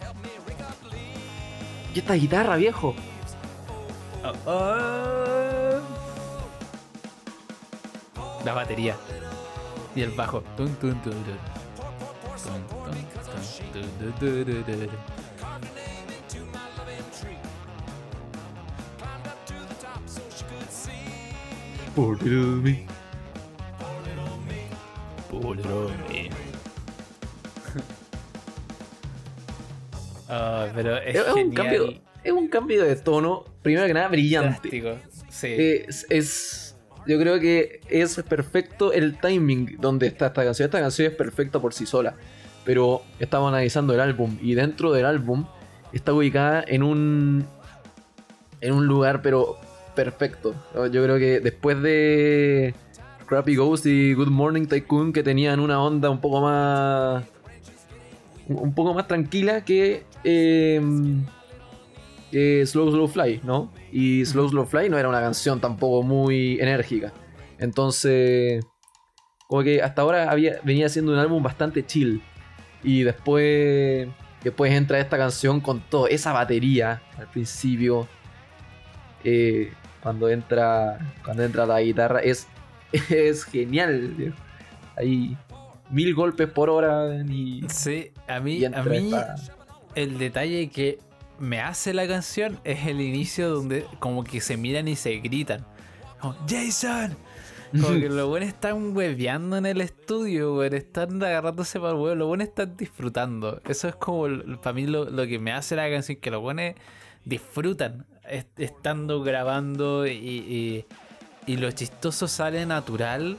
Help 0.00 0.16
me 0.16 0.30
rig 0.46 0.60
up 0.60 0.74
the 0.82 0.88
lead. 0.90 1.94
¿Y 1.94 1.98
esta 1.98 2.14
guitarra, 2.14 2.56
viejo? 2.56 2.94
oh, 4.24 4.32
oh. 4.46 5.80
La 8.44 8.52
batería. 8.54 8.96
Y 9.94 10.02
el 10.02 10.10
bajo. 10.12 10.42
Poor 21.94 22.16
Little 22.22 22.62
Me. 22.62 22.86
Pulromi. 25.30 26.30
Ah, 30.28 30.68
pero 30.74 30.96
es, 30.98 31.16
Es, 31.16 31.28
un 31.32 31.52
cambio, 31.52 31.80
genial. 31.86 32.02
es 32.24 32.32
un 32.32 32.48
cambio 32.48 32.84
de 32.84 32.96
tono, 32.96 33.44
primero 33.62 33.86
que 33.86 33.94
nada, 33.94 34.08
brillante. 34.08 34.68
Drástico. 34.68 34.96
Sí. 35.28 35.48
Es, 35.58 36.06
es- 36.08 36.76
yo 37.06 37.18
creo 37.18 37.40
que 37.40 37.80
es 37.88 38.22
perfecto 38.28 38.92
el 38.92 39.18
timing 39.18 39.76
donde 39.80 40.06
está 40.06 40.26
esta 40.28 40.44
canción. 40.44 40.66
Esta 40.66 40.80
canción 40.80 41.10
es 41.10 41.16
perfecta 41.16 41.58
por 41.60 41.74
sí 41.74 41.84
sola. 41.84 42.14
Pero 42.64 43.02
estamos 43.18 43.48
analizando 43.48 43.92
el 43.92 44.00
álbum 44.00 44.38
y 44.40 44.54
dentro 44.54 44.92
del 44.92 45.04
álbum 45.06 45.44
está 45.92 46.12
ubicada 46.12 46.64
en 46.66 46.84
un 46.84 47.44
en 48.60 48.72
un 48.72 48.86
lugar 48.86 49.20
pero 49.20 49.58
perfecto. 49.94 50.54
Yo 50.74 51.02
creo 51.02 51.18
que 51.18 51.40
después 51.40 51.80
de 51.82 52.74
Crappy 53.26 53.56
Ghost 53.56 53.86
y 53.86 54.14
Good 54.14 54.28
Morning 54.28 54.66
Tycoon 54.66 55.12
que 55.12 55.22
tenían 55.22 55.60
una 55.60 55.82
onda 55.82 56.10
un 56.10 56.20
poco 56.20 56.40
más 56.40 57.24
un 58.48 58.74
poco 58.74 58.92
más 58.92 59.06
tranquila 59.06 59.64
que 59.64 60.04
eh, 60.24 60.80
que 62.30 62.64
Slow 62.66 62.90
Slow 62.90 63.08
Fly, 63.08 63.40
¿no? 63.44 63.70
Y 63.92 64.24
Slow 64.24 64.48
Slow 64.48 64.66
Fly 64.66 64.88
no 64.88 64.98
era 64.98 65.08
una 65.08 65.20
canción 65.20 65.60
tampoco 65.60 66.02
muy 66.02 66.58
enérgica. 66.60 67.12
Entonces, 67.58 68.64
como 69.46 69.62
que 69.62 69.82
hasta 69.82 70.02
ahora 70.02 70.30
había, 70.30 70.58
venía 70.64 70.88
siendo 70.88 71.12
un 71.12 71.18
álbum 71.18 71.42
bastante 71.42 71.84
chill. 71.84 72.22
Y 72.82 73.02
después, 73.02 74.08
después 74.42 74.72
entra 74.72 74.98
esta 74.98 75.18
canción 75.18 75.60
con 75.60 75.80
todo, 75.88 76.08
esa 76.08 76.32
batería 76.32 77.02
al 77.18 77.30
principio. 77.30 78.08
eh, 79.24 79.72
cuando 80.02 80.28
entra 80.28 80.98
cuando 81.24 81.44
entra 81.44 81.66
la 81.66 81.80
guitarra 81.80 82.20
es, 82.20 82.46
es 83.10 83.44
genial. 83.44 84.14
viejo. 84.16 84.36
Hay 84.96 85.36
mil 85.90 86.14
golpes 86.14 86.48
por 86.48 86.68
hora 86.70 87.22
y, 87.28 87.64
Sí, 87.68 88.10
a 88.28 88.40
mí, 88.40 88.64
a 88.64 88.82
mí 88.82 89.12
el 89.94 90.18
detalle 90.18 90.70
que 90.70 90.98
me 91.38 91.60
hace 91.60 91.92
la 91.92 92.06
canción 92.06 92.60
es 92.64 92.86
el 92.86 93.00
inicio 93.00 93.48
donde 93.50 93.86
como 93.98 94.24
que 94.24 94.40
se 94.40 94.56
miran 94.56 94.88
y 94.88 94.96
se 94.96 95.18
gritan. 95.18 95.64
Como, 96.20 96.36
Jason. 96.48 97.16
Como 97.72 97.88
que 97.98 98.08
los 98.10 98.28
buenos 98.28 98.48
están 98.48 98.96
hueveando 98.96 99.56
en 99.56 99.66
el 99.66 99.80
estudio, 99.80 100.54
weón. 100.54 100.74
Están 100.74 101.22
agarrándose 101.22 101.80
para 101.80 101.92
el 101.92 101.98
huevo. 101.98 102.14
Los 102.14 102.28
buenos 102.28 102.48
están 102.48 102.76
disfrutando. 102.76 103.60
Eso 103.66 103.88
es 103.88 103.96
como 103.96 104.28
para 104.62 104.72
mí 104.72 104.86
lo, 104.86 105.06
lo 105.06 105.26
que 105.26 105.38
me 105.38 105.52
hace 105.52 105.74
la 105.74 105.90
canción. 105.90 106.18
Que 106.18 106.30
los 106.30 106.40
buenos 106.40 106.74
disfrutan 107.24 108.06
est- 108.24 108.58
estando 108.60 109.22
grabando 109.22 110.06
y, 110.06 110.12
y, 110.12 110.86
y 111.46 111.56
lo 111.56 111.70
chistoso 111.72 112.28
sale 112.28 112.64
natural. 112.66 113.36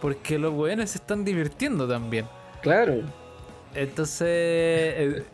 Porque 0.00 0.38
los 0.38 0.52
buenos 0.54 0.90
se 0.90 0.98
están 0.98 1.24
divirtiendo 1.24 1.86
también. 1.86 2.26
Claro. 2.62 3.02
Entonces, 3.74 4.26
eh, 4.28 5.24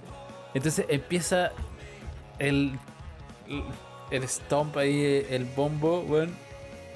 entonces 0.55 0.87
empieza 0.89 1.53
el, 2.39 2.73
el 4.11 4.23
stomp 4.29 4.77
ahí, 4.77 5.25
el 5.31 5.45
bombo, 5.45 6.01
weón. 6.01 6.35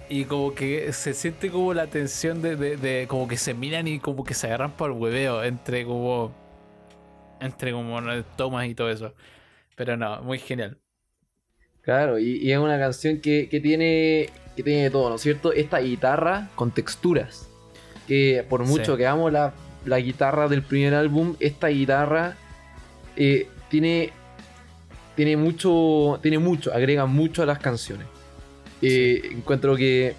Y 0.08 0.24
como 0.24 0.52
que 0.54 0.92
se 0.92 1.14
siente 1.14 1.50
como 1.52 1.72
la 1.72 1.86
tensión 1.86 2.42
de, 2.42 2.56
de- 2.56 2.76
de- 2.76 3.06
como 3.06 3.28
que 3.28 3.36
se 3.36 3.54
miran 3.54 3.86
y 3.86 4.00
como 4.00 4.24
que 4.24 4.34
se 4.34 4.48
agarran 4.48 4.72
por 4.72 4.90
el 4.90 4.96
hueveo 4.98 5.44
entre 5.44 5.84
como 5.84 6.32
entre 7.40 7.72
como 7.72 8.00
tomas 8.36 8.66
y 8.66 8.74
todo 8.74 8.90
eso. 8.90 9.14
Pero 9.76 9.96
no, 9.96 10.20
muy 10.22 10.38
genial. 10.38 10.78
Claro, 11.90 12.20
y, 12.20 12.36
y 12.36 12.52
es 12.52 12.58
una 12.58 12.78
canción 12.78 13.18
que, 13.20 13.48
que 13.48 13.58
tiene 13.58 14.28
que 14.54 14.62
tiene 14.62 14.84
de 14.84 14.90
todo, 14.90 15.08
¿no 15.08 15.16
es 15.16 15.22
cierto? 15.22 15.52
Esta 15.52 15.80
guitarra 15.80 16.48
con 16.54 16.70
texturas. 16.70 17.48
Que 18.06 18.44
por 18.48 18.64
mucho 18.64 18.92
Sí. 18.92 18.98
que 18.98 19.06
amo 19.08 19.28
la, 19.28 19.54
la 19.84 19.98
guitarra 19.98 20.46
del 20.46 20.62
primer 20.62 20.94
álbum, 20.94 21.34
esta 21.40 21.66
guitarra 21.66 22.36
eh, 23.16 23.48
tiene 23.70 24.12
tiene 25.16 25.36
mucho 25.36 26.20
tiene 26.22 26.38
mucho, 26.38 26.72
agrega 26.72 27.06
mucho 27.06 27.42
a 27.42 27.46
las 27.46 27.58
canciones. 27.58 28.06
Eh, 28.82 29.22
Encuentro 29.32 29.74
que 29.74 30.14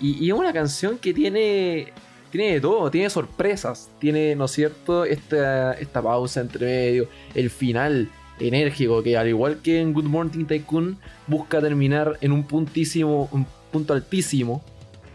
y, 0.00 0.24
y 0.24 0.30
es 0.30 0.34
una 0.34 0.52
canción 0.52 0.98
que 0.98 1.14
tiene 1.14 1.92
tiene 2.32 2.54
de 2.54 2.60
todo, 2.60 2.90
tiene 2.90 3.10
sorpresas, 3.10 3.90
tiene, 4.00 4.34
¿no 4.34 4.46
es 4.46 4.50
cierto? 4.50 5.04
Esta, 5.04 5.72
esta 5.74 6.02
pausa 6.02 6.40
entre 6.40 6.66
medio, 6.66 7.08
el 7.34 7.48
final 7.48 8.08
enérgico 8.40 9.02
que 9.02 9.16
al 9.16 9.28
igual 9.28 9.58
que 9.62 9.80
en 9.80 9.92
Good 9.92 10.04
Morning 10.04 10.44
Tycoon 10.46 10.98
busca 11.26 11.60
terminar 11.60 12.16
en 12.20 12.32
un 12.32 12.44
puntísimo, 12.44 13.28
un 13.32 13.46
punto 13.70 13.92
altísimo, 13.92 14.64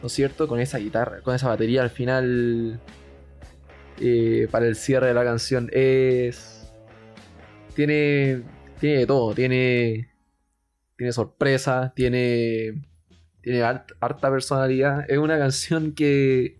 ¿no 0.01 0.07
es 0.07 0.13
cierto? 0.13 0.47
Con 0.47 0.59
esa 0.59 0.77
guitarra, 0.77 1.21
con 1.21 1.35
esa 1.35 1.47
batería 1.49 1.81
al 1.81 1.89
final 1.89 2.79
eh, 3.99 4.47
para 4.51 4.67
el 4.67 4.75
cierre 4.75 5.07
de 5.07 5.13
la 5.13 5.23
canción 5.23 5.69
es 5.73 6.71
tiene 7.75 8.41
tiene 8.79 8.99
de 8.99 9.05
todo, 9.07 9.33
tiene 9.33 10.09
tiene 10.97 11.11
sorpresa, 11.11 11.93
tiene 11.95 12.73
tiene 13.41 13.61
hart- 13.63 13.93
harta 13.99 14.29
personalidad, 14.31 15.09
es 15.09 15.17
una 15.17 15.37
canción 15.37 15.91
que 15.93 16.57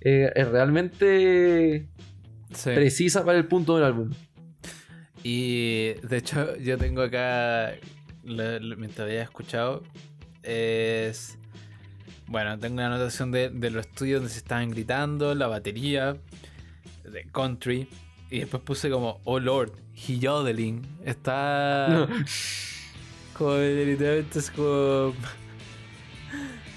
eh, 0.00 0.32
es 0.34 0.48
realmente 0.48 1.86
Sí. 2.54 2.70
precisa 2.74 3.24
para 3.24 3.36
el 3.38 3.46
punto 3.46 3.74
del 3.74 3.84
álbum. 3.84 4.10
Y 5.28 5.94
de 6.06 6.18
hecho, 6.18 6.56
yo 6.58 6.78
tengo 6.78 7.02
acá, 7.02 7.72
lo- 8.22 8.60
lo- 8.60 8.76
mientras 8.76 9.06
había 9.08 9.22
escuchado, 9.24 9.82
es. 10.44 11.36
Bueno, 12.28 12.56
tengo 12.60 12.74
una 12.76 12.86
anotación 12.86 13.32
de, 13.32 13.50
de 13.50 13.70
los 13.70 13.86
estudios 13.86 14.20
donde 14.20 14.32
se 14.32 14.38
estaban 14.38 14.70
gritando, 14.70 15.34
la 15.34 15.48
batería. 15.48 16.16
de 17.04 17.24
country. 17.32 17.88
Y 18.30 18.40
después 18.40 18.62
puse 18.62 18.88
como, 18.90 19.20
oh 19.24 19.38
lord, 19.40 19.72
he 19.94 20.18
yodeling. 20.20 20.82
Está. 21.04 22.06
como 23.32 23.56
literalmente 23.58 24.38
es 24.38 24.50
como. 24.50 25.12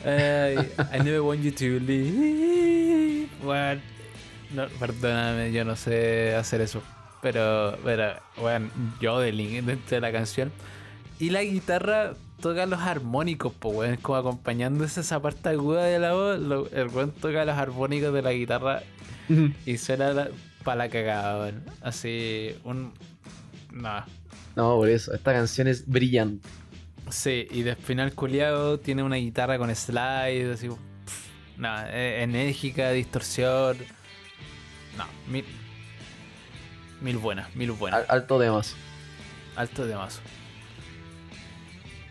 I 0.06 1.00
never 1.04 1.22
want 1.22 1.42
you 1.44 1.52
to 1.52 1.80
leave. 1.86 3.28
No, 4.56 4.68
perdóname, 4.80 5.52
yo 5.52 5.64
no 5.66 5.76
sé 5.76 6.34
hacer 6.36 6.62
eso. 6.62 6.82
Pero, 7.22 7.78
pero, 7.84 8.14
bueno, 8.40 8.70
yodeling 9.02 9.66
dentro 9.66 9.96
de 9.98 10.02
la 10.02 10.12
canción. 10.12 10.52
Y 11.20 11.32
la 11.32 11.44
guitarra 11.44 12.14
toca 12.40 12.66
los 12.66 12.80
armónicos, 12.80 13.54
pues, 13.60 13.76
weón. 13.78 13.96
Como 13.98 14.18
acompañándose 14.18 15.02
esa 15.02 15.22
parte 15.22 15.50
aguda 15.50 15.84
de 15.84 16.00
la 16.00 16.14
voz. 16.14 16.40
lo- 16.40 16.70
el 16.72 16.88
weón 16.88 17.12
toca 17.12 17.44
los 17.46 17.58
armónicos 17.58 18.14
de 18.14 18.22
la 18.22 18.32
guitarra 18.32 18.84
y 19.66 19.78
suena 19.78 20.30
para 20.64 20.78
la 20.86 20.90
cagada, 20.90 21.40
weón. 21.44 21.64
Así, 21.82 22.56
un. 22.64 22.94
Nada. 23.72 24.06
No, 24.56 24.76
por 24.78 24.90
eso. 24.90 25.14
Esta 25.14 25.34
canción 25.34 25.68
es 25.68 25.86
brillante. 25.88 26.48
Sí, 27.10 27.48
y 27.52 27.64
de 27.64 27.76
final 27.76 28.14
culiado 28.14 28.80
tiene 28.80 29.04
una 29.04 29.16
guitarra 29.18 29.58
con 29.58 29.76
slide, 29.76 30.54
así. 30.54 30.68
pff, 30.70 31.58
Nada, 31.58 31.90
eh, 31.92 32.24
enérgica, 32.24 32.92
distorsión. 32.92 33.78
No, 34.98 35.06
mil. 35.32 35.44
Mil 37.02 37.18
buenas, 37.18 37.56
mil 37.56 37.72
buenas. 37.72 38.02
Al- 38.02 38.06
alto 38.18 38.40
de 38.40 38.52
más. 38.52 38.76
Alto 39.56 39.86
de 39.86 39.96
mazo. 39.96 40.20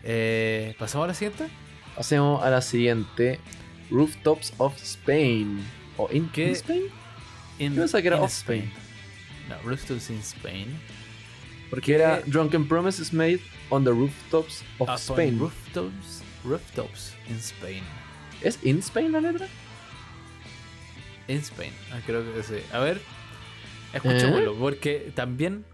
Eh, 0.03 0.75
¿Pasamos 0.79 1.05
a 1.05 1.07
la 1.09 1.13
siguiente? 1.13 1.47
Pasemos 1.95 2.43
a 2.43 2.49
la 2.49 2.61
siguiente. 2.61 3.39
Rooftops 3.89 4.53
of 4.57 4.75
Spain. 4.81 5.63
¿O 5.97 6.09
in, 6.11 6.29
¿Qué? 6.29 6.47
in 6.49 6.51
Spain? 6.55 6.83
In, 7.59 7.75
Yo 7.75 7.81
pensaba 7.81 8.01
que 8.01 8.07
era 8.07 8.17
in 8.17 8.23
of 8.23 8.31
Spain. 8.31 8.71
No, 9.49 9.55
Rooftops 9.63 10.09
in 10.09 10.19
Spain. 10.19 10.79
Porque 11.69 11.95
era 11.95 12.21
Drunken 12.25 12.67
Promises 12.67 13.11
Made 13.13 13.39
on 13.69 13.83
the 13.83 13.91
Rooftops 13.91 14.63
of 14.79 14.89
Spain. 14.99 15.37
Rooftops, 15.39 16.23
rooftops 16.43 17.13
in 17.27 17.37
Spain. 17.37 17.83
¿Es 18.41 18.57
in 18.63 18.79
Spain 18.79 19.11
la 19.11 19.19
letra? 19.21 19.47
In 21.27 21.39
Spain. 21.39 21.71
Ah, 21.91 21.99
creo 22.05 22.23
que 22.33 22.41
sí. 22.43 22.55
A 22.71 22.79
ver, 22.79 23.01
escuchémoslo, 23.93 24.53
¿Eh? 24.53 24.57
porque 24.59 25.11
también. 25.15 25.65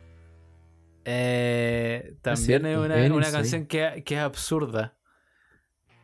eh, 1.06 2.16
también 2.22 2.64
cierto, 2.64 2.68
es 2.68 2.78
una, 2.78 3.14
una 3.16 3.32
canción 3.32 3.66
que, 3.68 4.04
que 4.06 4.16
es 4.16 4.22
absurda. 4.22 4.98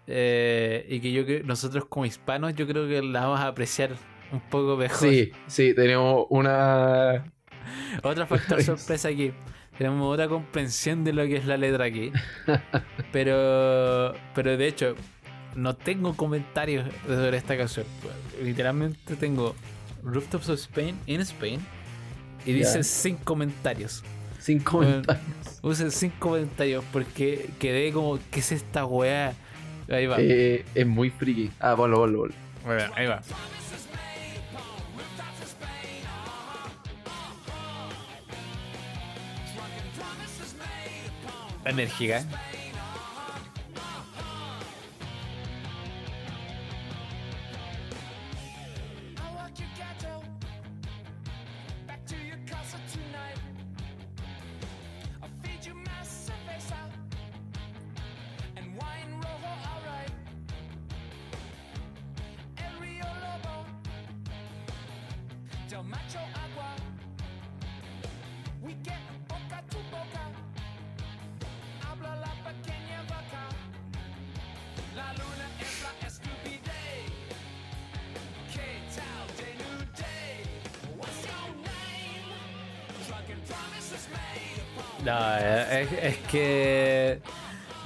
Eh, 0.08 0.86
y 0.90 1.00
que 1.00 1.12
yo 1.12 1.26
creo, 1.26 1.44
nosotros 1.44 1.86
como 1.86 2.06
hispanos, 2.06 2.56
yo 2.56 2.68
creo 2.68 2.88
que 2.88 3.02
la 3.02 3.22
vamos 3.22 3.40
a 3.40 3.48
apreciar 3.48 3.96
un 4.32 4.42
poco 4.42 4.76
mejor. 4.78 5.10
Sí, 5.10 5.32
sí, 5.48 5.74
tenemos 5.76 6.26
una. 6.30 7.34
Otro 8.04 8.28
factor 8.28 8.62
sorpresa 8.64 9.10
aquí. 9.10 9.34
Tenemos 9.78 10.14
otra 10.14 10.28
comprensión 10.28 11.04
de 11.04 11.14
lo 11.14 11.24
que 11.26 11.38
es 11.38 11.46
la 11.46 11.58
letra 11.58 11.86
aquí. 11.86 12.12
Pero, 13.12 14.22
pero 14.34 14.58
de 14.58 14.68
hecho, 14.68 14.96
no 15.56 15.76
tengo 15.76 16.16
comentarios 16.16 16.88
sobre 17.08 17.38
esta 17.38 17.58
canción. 17.58 17.88
Literalmente 18.42 19.16
tengo 19.18 19.56
Rooftops 20.04 20.50
of 20.50 20.60
Spain 20.60 21.02
in 21.08 21.22
Spain 21.22 21.68
y 22.46 22.54
dice 22.54 22.78
Ya. 22.78 22.84
sin 22.84 23.16
comentarios. 23.18 24.04
Sin 24.40 24.60
comentarios. 24.60 25.26
Use 25.62 25.92
sin 25.92 26.10
comentarios 26.12 26.84
porque 26.92 27.50
quedé 27.60 27.92
como, 27.92 28.18
¿qué 28.32 28.40
es 28.40 28.52
esta 28.52 28.86
weá? 28.86 29.34
Ahí 29.90 30.08
va. 30.08 30.16
Eh, 30.20 30.66
es 30.74 30.88
muy 30.88 31.10
friki. 31.12 31.52
Ah, 31.60 31.76
ponlo, 31.76 31.98
ponlo. 31.98 32.28
Bueno, 32.66 32.92
ahí 32.96 33.06
va. 33.08 33.22
Enérgica. 41.66 42.26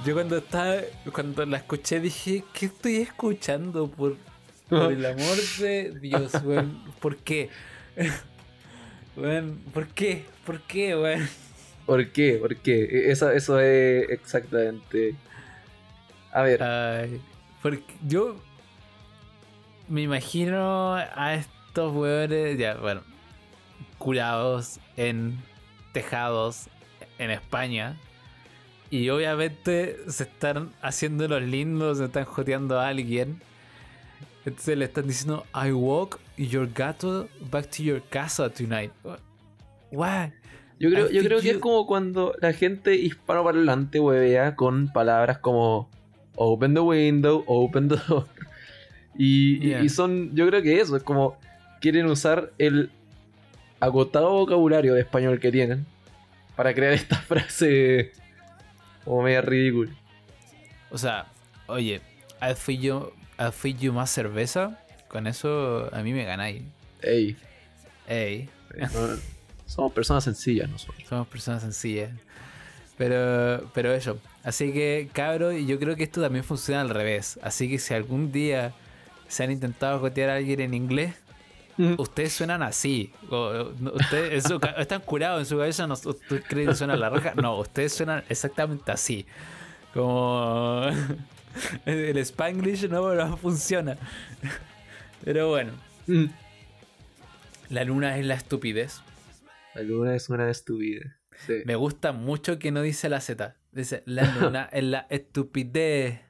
Yo 0.06 0.14
cuando 0.14 0.36
estaba, 0.38 0.76
cuando 1.12 1.44
la 1.46 1.56
escuché 1.56 1.98
dije, 1.98 2.44
¿qué 2.52 2.66
estoy 2.66 2.96
escuchando? 2.96 3.88
Por, 3.90 4.16
por 4.68 4.92
el 4.92 5.04
amor 5.04 5.36
de 5.58 5.98
Dios, 6.00 6.32
weón. 6.44 6.80
¿Por 7.00 7.16
qué? 7.16 7.50
Weón, 9.16 9.60
¿por 9.74 9.88
qué? 9.88 10.24
¿Por 10.44 10.60
qué, 10.62 10.96
weón? 10.96 11.28
¿Por 11.86 12.12
qué? 12.12 12.38
¿Por 12.40 12.56
qué? 12.56 12.84
E- 12.84 13.10
Eso, 13.10 13.30
eso 13.30 13.58
es 13.58 14.08
exactamente. 14.10 15.16
A 16.32 16.42
ver, 16.42 16.62
Ay, 16.62 17.20
porque 17.62 17.94
yo 18.06 18.36
me 19.88 20.02
imagino 20.02 20.94
a 20.94 21.34
estos 21.34 21.94
weones, 21.94 22.58
ya, 22.58 22.74
bueno, 22.74 23.02
curados 23.98 24.78
en 24.96 25.38
tejados 25.92 26.68
en 27.18 27.30
España. 27.30 27.96
Y 28.90 29.08
obviamente 29.10 29.96
se 30.08 30.24
están 30.24 30.70
haciendo 30.80 31.26
los 31.28 31.42
lindos, 31.42 31.98
se 31.98 32.04
están 32.04 32.24
joteando 32.24 32.78
a 32.80 32.88
alguien. 32.88 33.40
Entonces 34.44 34.78
le 34.78 34.84
están 34.84 35.08
diciendo, 35.08 35.44
I 35.54 35.72
walk 35.72 36.20
your 36.36 36.68
gato 36.72 37.28
back 37.50 37.68
to 37.70 37.82
your 37.82 38.02
casa 38.10 38.48
tonight. 38.50 38.92
What? 39.90 40.30
yo 40.78 40.90
creo, 40.90 41.10
I 41.10 41.14
yo 41.14 41.22
creo 41.24 41.40
que 41.40 41.50
es 41.50 41.58
como 41.58 41.86
cuando 41.86 42.34
la 42.40 42.52
gente 42.52 42.94
hispanoparlante 42.94 43.98
huevea 43.98 44.54
con 44.54 44.92
palabras 44.92 45.38
como 45.38 45.88
open 46.36 46.74
the 46.74 46.80
window, 46.80 47.42
open 47.46 47.88
the 47.88 47.96
door. 48.08 48.26
Y, 49.18 49.54
y- 49.64 49.68
Yeah. 49.70 49.82
y 49.82 49.88
son, 49.88 50.34
yo 50.36 50.46
creo 50.46 50.60
que 50.60 50.78
eso, 50.78 50.94
es 50.94 51.02
como 51.02 51.38
quieren 51.80 52.04
usar 52.06 52.52
el 52.58 52.90
agotado 53.80 54.30
vocabulario 54.30 54.92
de 54.92 55.00
español 55.00 55.40
que 55.40 55.50
tienen 55.50 55.86
para 56.54 56.74
crear 56.74 56.92
esta 56.92 57.16
frase 57.16 58.12
como 59.06 59.22
media 59.22 59.40
ridícula. 59.40 59.90
O 60.90 60.98
sea, 60.98 61.26
oye, 61.66 62.02
al 62.40 62.54
fui 62.56 62.76
yo, 62.76 63.12
al 63.38 63.52
yo 63.78 63.92
más 63.94 64.10
cerveza, 64.10 64.78
con 65.08 65.26
eso 65.26 65.88
a 65.94 66.02
mí 66.02 66.12
me 66.12 66.24
ganáis. 66.24 66.62
Ey, 67.00 67.34
Ey, 68.06 68.50
no- 68.76 69.16
somos 69.66 69.92
personas 69.92 70.24
sencillas 70.24 70.68
nosotros. 70.68 71.02
somos 71.08 71.26
personas 71.28 71.62
sencillas. 71.62 72.10
Pero, 72.98 73.70
pero 73.74 73.92
eso. 73.92 74.18
Así 74.42 74.72
que, 74.72 75.08
cabro, 75.12 75.52
y 75.52 75.66
yo 75.66 75.78
creo 75.78 75.96
que 75.96 76.04
esto 76.04 76.20
también 76.22 76.44
funciona 76.44 76.80
al 76.80 76.90
revés. 76.90 77.38
Así 77.42 77.68
que 77.68 77.78
si 77.78 77.92
algún 77.94 78.32
día 78.32 78.72
se 79.28 79.44
han 79.44 79.50
intentado 79.50 79.98
jotear 79.98 80.30
a 80.30 80.36
alguien 80.36 80.60
en 80.60 80.72
inglés, 80.74 81.14
ustedes 81.98 82.32
suenan 82.32 82.62
así. 82.62 83.12
Ustedes 83.30 84.32
en 84.44 84.50
su 84.50 84.60
ca- 84.60 84.70
están 84.78 85.00
curados 85.02 85.40
en 85.40 85.46
su 85.46 85.56
cabeza, 85.58 85.86
no, 85.86 85.94
¿ustedes 85.94 86.44
creen 86.48 86.68
que 86.68 86.74
suena 86.74 86.96
la 86.96 87.08
roja? 87.10 87.34
No, 87.34 87.58
ustedes 87.58 87.92
suenan 87.92 88.24
exactamente 88.28 88.90
así. 88.92 89.26
Como 89.94 90.82
el 91.86 92.16
spanglish 92.18 92.88
no, 92.88 93.14
no 93.14 93.36
funciona. 93.36 93.96
Pero 95.24 95.48
bueno, 95.48 95.72
la 97.68 97.84
luna 97.84 98.16
es 98.18 98.24
la 98.26 98.34
estupidez. 98.34 99.00
La 99.74 99.82
luna 99.82 100.14
es 100.14 100.28
una 100.28 100.48
estupidez. 100.50 101.06
Sí. 101.46 101.54
Me 101.66 101.74
gusta 101.76 102.12
mucho 102.12 102.58
que 102.58 102.70
no 102.72 102.80
dice 102.82 103.08
la 103.08 103.20
Z. 103.20 103.56
Dice 103.72 104.02
la 104.06 104.22
luna 104.40 104.68
es 104.72 104.84
la 104.84 105.06
estupidez. 105.10 106.20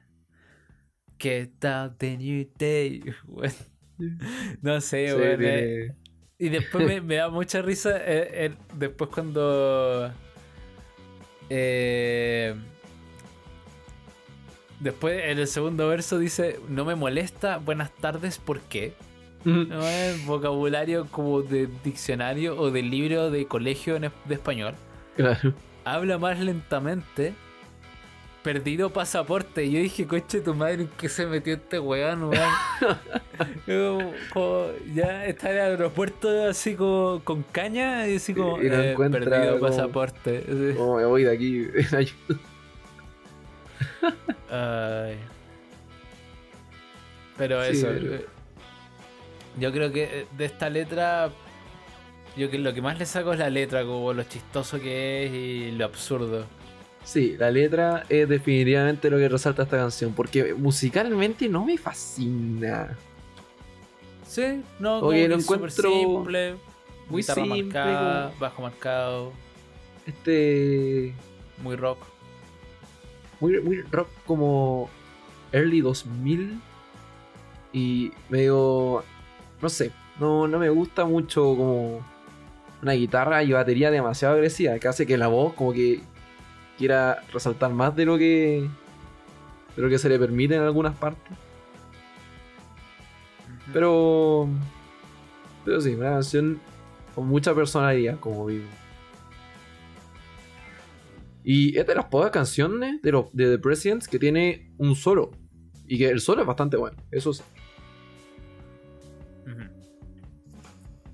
¿Qué 1.17 1.49
tal 1.59 1.97
de 1.97 2.17
New 2.17 2.47
Day? 2.57 3.03
Bueno, 3.23 3.53
no 4.61 4.81
sé, 4.81 5.07
Sí, 5.07 5.13
weón, 5.13 5.31
eh, 5.31 5.37
tiene- 5.37 5.95
Y 6.39 6.49
después 6.49 6.85
me, 6.85 7.01
me 7.01 7.15
da 7.15 7.29
mucha 7.29 7.61
risa. 7.61 7.97
eh, 7.97 8.29
eh, 8.45 8.51
después 8.75 9.09
cuando. 9.11 10.11
eh, 11.49 12.53
después 14.79 15.23
en 15.25 15.39
el 15.39 15.47
segundo 15.47 15.87
verso 15.87 16.19
dice: 16.19 16.59
No 16.69 16.85
me 16.85 16.95
molesta, 16.95 17.57
buenas 17.57 17.91
tardes, 17.95 18.37
¿por 18.37 18.59
qué? 18.61 18.93
No 19.45 19.87
es 19.87 20.25
vocabulario 20.25 21.07
como 21.09 21.41
de 21.41 21.69
diccionario 21.83 22.57
o 22.59 22.69
de 22.69 22.81
libro 22.81 23.31
de 23.31 23.45
colegio 23.45 23.97
de 23.99 24.11
español. 24.33 24.75
Claro. 25.15 25.53
Habla 25.85 26.17
más 26.17 26.37
lentamente. 26.39 27.33
Perdido 28.47 28.89
pasaporte. 28.91 29.65
Y 29.65 29.71
yo 29.73 29.79
dije, 29.81 30.07
coche 30.07 30.39
tu 30.39 30.55
madre, 30.55 30.83
¿en 30.83 30.87
qué 30.97 31.09
se 31.09 31.25
metió 31.25 31.55
este 31.55 31.79
weón, 31.79 32.23
weón? 32.29 32.49
Yo, 33.67 33.99
como, 34.33 34.67
ya 34.95 35.25
está 35.25 35.49
en 35.51 35.57
el 35.57 35.61
aeropuerto 35.63 36.45
así 36.47 36.73
como 36.75 37.19
con 37.25 37.43
caña 37.43 38.07
y 38.07 38.15
así 38.15 38.33
como 38.33 38.61
Y 38.63 38.69
no 38.69 38.81
eh, 38.81 38.95
perdido 38.97 39.59
como- 39.59 39.69
pasaporte. 39.69 40.43
Sí. 40.47 40.75
Oh, 40.79 40.95
me 40.95 41.03
voy 41.03 41.23
de 41.25 41.31
aquí. 41.33 41.67
Ay. 44.49 45.17
Pero 47.37 47.63
Sí, 47.65 47.71
eso. 47.77 47.87
pero- 47.93 48.13
eh, 48.15 48.25
Yo 49.59 49.71
creo 49.73 49.91
que 49.91 50.03
eh, 50.03 50.25
de 50.37 50.45
esta 50.45 50.69
letra. 50.69 51.31
Yo 52.37 52.49
que 52.49 52.59
lo 52.59 52.73
que 52.73 52.81
más 52.81 52.97
le 52.97 53.05
saco 53.05 53.33
es 53.33 53.39
la 53.39 53.49
letra, 53.49 53.83
como 53.83 54.13
lo 54.13 54.23
chistoso 54.23 54.79
que 54.79 55.25
es 55.25 55.33
y 55.33 55.71
lo 55.73 55.83
absurdo. 55.85 56.45
Sí, 57.07 57.37
la 57.39 57.49
letra 57.51 58.03
es 58.09 58.27
definitivamente 58.27 59.09
lo 59.09 59.15
que 59.17 59.29
resalta 59.29 59.63
esta 59.63 59.77
canción. 59.77 60.11
Porque 60.11 60.53
musicalmente 60.53 61.47
no 61.47 61.63
me 61.63 61.77
fascina. 61.77 62.97
Sí, 64.27 64.61
no, 64.77 64.99
Oye, 64.99 65.21
que 65.21 65.27
lo 65.29 65.35
encuentro 65.35 65.69
simple, 65.89 66.55
muy 67.09 67.23
simple, 67.23 67.63
marcada, 67.63 68.33
bajo 68.37 68.61
marcado, 68.61 69.31
Este. 70.05 71.13
muy 71.63 71.77
rock. 71.77 71.99
Muy, 73.39 73.61
muy 73.61 73.83
rock 73.83 74.09
como 74.25 74.89
early 75.53 75.79
2000. 75.79 76.59
Y 77.71 78.11
medio. 78.27 79.05
No 79.61 79.69
sé. 79.69 79.93
No, 80.19 80.45
no 80.49 80.59
me 80.59 80.69
gusta 80.69 81.05
mucho 81.05 81.41
como 81.55 82.05
una 82.81 82.91
guitarra 82.91 83.43
y 83.43 83.53
batería 83.53 83.91
demasiado 83.91 84.33
agresiva. 84.33 84.77
Que 84.77 84.89
hace 84.89 85.07
que 85.07 85.17
la 85.17 85.27
voz 85.27 85.53
como 85.53 85.71
que 85.71 86.01
quiera 86.77 87.23
resaltar 87.33 87.73
más 87.73 87.95
de 87.95 88.05
lo 88.05 88.17
que. 88.17 88.69
De 89.75 89.81
lo 89.81 89.89
que 89.89 89.99
se 89.99 90.09
le 90.09 90.17
permite 90.17 90.55
en 90.55 90.61
algunas 90.61 90.95
partes. 90.95 91.37
Pero. 93.73 94.47
Pero 95.65 95.81
sí, 95.81 95.95
una 95.95 96.11
canción 96.11 96.59
con 97.13 97.27
mucha 97.27 97.53
personalidad, 97.53 98.19
como 98.19 98.45
vivo. 98.45 98.67
Y 101.43 101.77
es 101.77 101.87
de 101.87 101.95
las 101.95 102.05
pocas 102.05 102.31
canciones 102.31 103.01
de, 103.01 103.11
los 103.11 103.33
de 103.33 103.51
The 103.51 103.59
Presidents 103.59 104.07
que 104.07 104.19
tiene 104.19 104.73
un 104.77 104.95
solo. 104.95 105.31
Y 105.85 105.97
que 105.97 106.09
el 106.09 106.19
solo 106.19 106.41
es 106.41 106.47
bastante 106.47 106.75
bueno. 106.75 106.97
Eso 107.09 107.33
sí. 107.33 107.41
Ujú. 109.45 109.69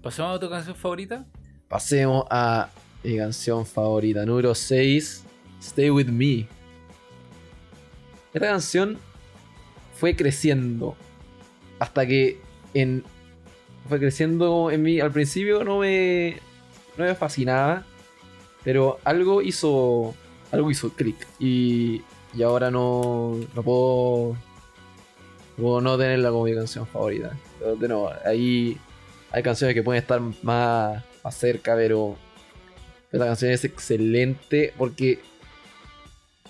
¿Pasamos 0.01 0.38
a 0.38 0.39
tu 0.39 0.49
canción 0.49 0.76
favorita? 0.76 1.26
Pasemos 1.68 2.26
a 2.30 2.70
mi 3.03 3.18
canción 3.18 3.66
favorita, 3.66 4.26
número 4.26 4.55
6, 4.55 5.22
Stay 5.64 5.89
With 5.89 6.07
Me. 6.07 6.47
Esta 8.34 8.47
canción 8.47 8.97
fue 9.95 10.16
creciendo 10.16 10.95
hasta 11.80 12.05
que 12.05 12.39
en 12.74 13.03
fue 13.88 13.99
creciendo 13.99 14.72
en 14.72 14.82
mí 14.82 14.99
al 14.99 15.11
principio 15.11 15.64
no 15.64 15.80
me 15.80 16.38
no 16.97 17.05
me 17.05 17.16
fascinaba, 17.16 17.86
pero 18.64 18.99
algo 19.03 19.41
hizo 19.41 20.14
algo 20.51 20.70
hizo 20.72 20.89
clic 20.93 21.16
y, 21.39 22.01
y 22.34 22.43
ahora 22.43 22.70
no 22.70 23.38
no 23.55 23.64
puedo 23.64 24.36
no 25.57 25.82
no 25.82 25.97
tenerla 25.97 26.30
como 26.30 26.45
mi 26.45 26.55
canción 26.55 26.86
favorita. 26.88 27.38
Pero 27.59 27.76
de 27.76 27.88
nuevo, 27.88 28.11
ahí 28.26 28.78
hay 29.32 29.43
canciones 29.43 29.74
que 29.74 29.84
pueden 29.84 30.01
estar 30.01 30.20
más, 30.20 31.03
más 31.24 31.36
cerca, 31.36 31.76
pero 31.76 32.18
esta 33.11 33.26
canción 33.26 33.51
es 33.51 33.64
excelente 33.64 34.74
porque 34.78 35.20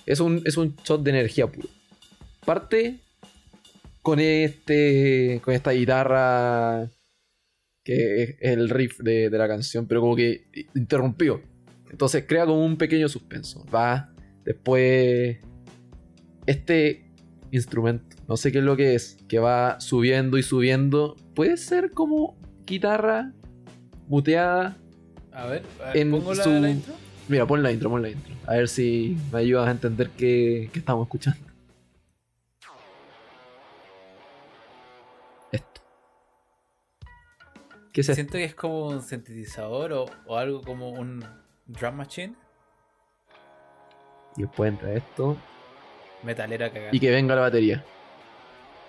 es 0.05 0.19
un, 0.19 0.41
es 0.45 0.57
un 0.57 0.75
shot 0.83 1.03
de 1.03 1.09
energía 1.11 1.47
puro. 1.47 1.67
Parte 2.45 2.99
con 4.01 4.19
este 4.19 5.39
con 5.43 5.53
esta 5.53 5.71
guitarra 5.71 6.89
que 7.85 8.23
es 8.23 8.35
el 8.41 8.69
riff 8.69 8.99
de, 8.99 9.29
de 9.29 9.37
la 9.37 9.47
canción, 9.47 9.87
pero 9.87 10.01
como 10.01 10.15
que 10.15 10.45
interrumpió. 10.75 11.41
Entonces 11.91 12.25
crea 12.27 12.45
como 12.45 12.65
un 12.65 12.77
pequeño 12.77 13.07
suspenso. 13.09 13.65
Va 13.73 14.09
después 14.45 15.37
este 16.45 17.05
instrumento, 17.51 18.15
no 18.27 18.35
sé 18.35 18.51
qué 18.51 18.57
es 18.59 18.63
lo 18.63 18.75
que 18.75 18.95
es, 18.95 19.17
que 19.27 19.39
va 19.39 19.79
subiendo 19.79 20.37
y 20.37 20.43
subiendo. 20.43 21.15
Puede 21.35 21.57
ser 21.57 21.91
como 21.91 22.35
guitarra 22.65 23.31
muteada. 24.07 24.77
A 25.31 25.45
ver, 25.47 25.63
En 25.93 26.11
¿pongo 26.11 26.33
la, 26.33 26.43
su- 26.43 26.49
la 26.51 26.69
intro? 26.69 26.93
Mira, 27.27 27.45
pon 27.45 27.63
la 27.63 27.71
intro, 27.71 27.89
pon 27.89 28.01
la 28.01 28.09
intro. 28.09 28.33
A 28.47 28.55
ver 28.55 28.67
si 28.67 29.17
me 29.31 29.39
ayudas 29.39 29.67
a 29.67 29.71
entender 29.71 30.09
qué, 30.11 30.69
qué 30.73 30.79
estamos 30.79 31.05
escuchando. 31.05 31.39
Esto. 35.51 35.81
¿Qué 37.93 38.01
es 38.01 38.09
esto? 38.09 38.15
Siento 38.15 38.33
que 38.33 38.43
es 38.43 38.55
como 38.55 38.87
un 38.87 39.01
sintetizador 39.01 39.93
o, 39.93 40.05
o 40.25 40.37
algo 40.37 40.61
como 40.61 40.89
un 40.89 41.25
drum 41.65 41.95
machine. 41.95 42.35
Y 44.35 44.41
después 44.41 44.69
entra 44.69 44.93
esto. 44.93 45.37
Metalera 46.23 46.71
cagada. 46.71 46.89
Y 46.91 46.99
que 46.99 47.11
venga 47.11 47.35
la 47.35 47.41
batería. 47.41 47.83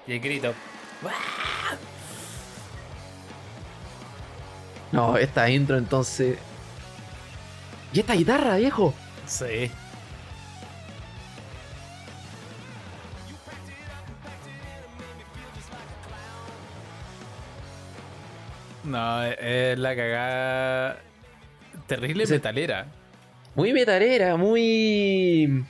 Y 0.06 0.12
el 0.12 0.20
grito. 0.20 0.52
No, 4.92 5.16
esta 5.18 5.48
intro 5.50 5.76
entonces. 5.76 6.38
¿Y 7.94 8.00
esta 8.00 8.14
guitarra, 8.14 8.56
viejo? 8.56 8.92
Sí. 9.26 9.70
No, 18.84 19.22
es- 19.24 19.78
la 19.78 19.96
cagada. 19.96 20.98
Terrible 21.86 22.26
metalera. 22.26 22.86
Muy 23.54 23.72
metalera, 23.72 24.36
muy. 24.36 25.64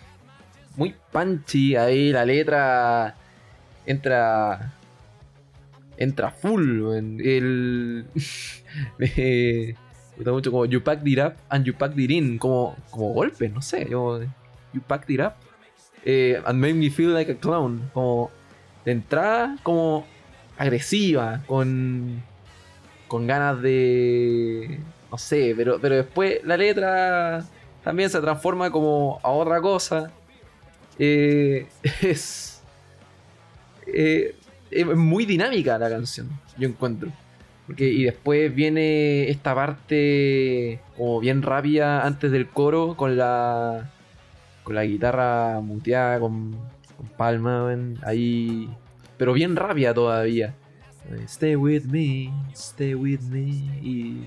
Muy 0.76 0.94
punchy. 1.12 1.76
Ahí 1.76 2.10
la 2.12 2.24
letra. 2.24 3.14
Entra. 3.86 4.72
Entra 5.96 6.30
full. 6.30 7.20
El. 7.20 8.06
me 10.16 10.24
gusta 10.24 10.32
mucho 10.32 10.50
como 10.50 10.64
it 10.64 11.18
up 11.18 11.34
and 11.48 11.64
you 11.64 11.74
packed 11.74 11.98
it 11.98 12.10
in. 12.10 12.38
Como, 12.38 12.76
como 12.90 13.08
golpes, 13.12 13.52
no 13.52 13.60
sé. 13.60 13.88
Packed 14.86 15.10
it 15.10 15.20
up. 15.20 15.34
eh, 16.04 16.42
and 16.44 16.60
made 16.60 16.74
me 16.74 16.90
feel 16.90 17.10
like 17.10 17.30
a 17.30 17.36
clown. 17.36 17.90
Como. 17.92 18.30
De 18.84 18.92
entrada, 18.92 19.56
como. 19.62 20.06
Agresiva. 20.58 21.42
Con. 21.46 22.22
Con 23.08 23.26
ganas 23.26 23.60
de. 23.60 24.80
No 25.10 25.18
sé, 25.18 25.54
pero, 25.56 25.78
pero 25.80 25.96
después 25.96 26.40
la 26.44 26.56
letra 26.56 27.44
también 27.84 28.10
se 28.10 28.20
transforma 28.20 28.70
como 28.70 29.20
a 29.22 29.30
otra 29.30 29.60
cosa. 29.60 30.10
Eh, 30.98 31.66
es, 32.02 32.62
eh, 33.86 34.34
es 34.70 34.86
muy 34.86 35.24
dinámica 35.24 35.78
la 35.78 35.88
canción, 35.88 36.28
yo 36.58 36.68
encuentro. 36.68 37.12
Y 37.78 38.04
después 38.04 38.54
viene 38.54 39.30
esta 39.30 39.54
parte 39.54 40.80
como 40.96 41.20
bien 41.20 41.42
rápida 41.42 42.04
antes 42.06 42.30
del 42.30 42.48
coro 42.48 42.94
con 42.96 43.16
la 43.16 43.90
con 44.62 44.74
la 44.74 44.84
guitarra 44.84 45.60
muteada 45.60 46.20
con, 46.20 46.52
con 46.96 47.06
palma 47.16 47.74
ahí 48.02 48.68
pero 49.16 49.32
bien 49.32 49.56
rápida 49.56 49.94
todavía 49.94 50.54
stay 51.26 51.56
with 51.56 51.84
me 51.84 52.30
stay 52.54 52.94
with 52.94 53.20
me 53.30 53.40
y 53.82 54.24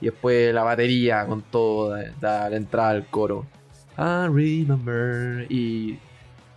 y 0.00 0.06
después 0.06 0.52
la 0.52 0.64
batería 0.64 1.24
con 1.26 1.42
todo, 1.42 1.90
da, 1.90 2.04
da 2.20 2.50
la 2.50 2.56
entrada 2.56 2.90
al 2.90 3.06
coro. 3.06 3.46
I 3.96 4.26
remember. 4.26 5.46
Y. 5.48 5.98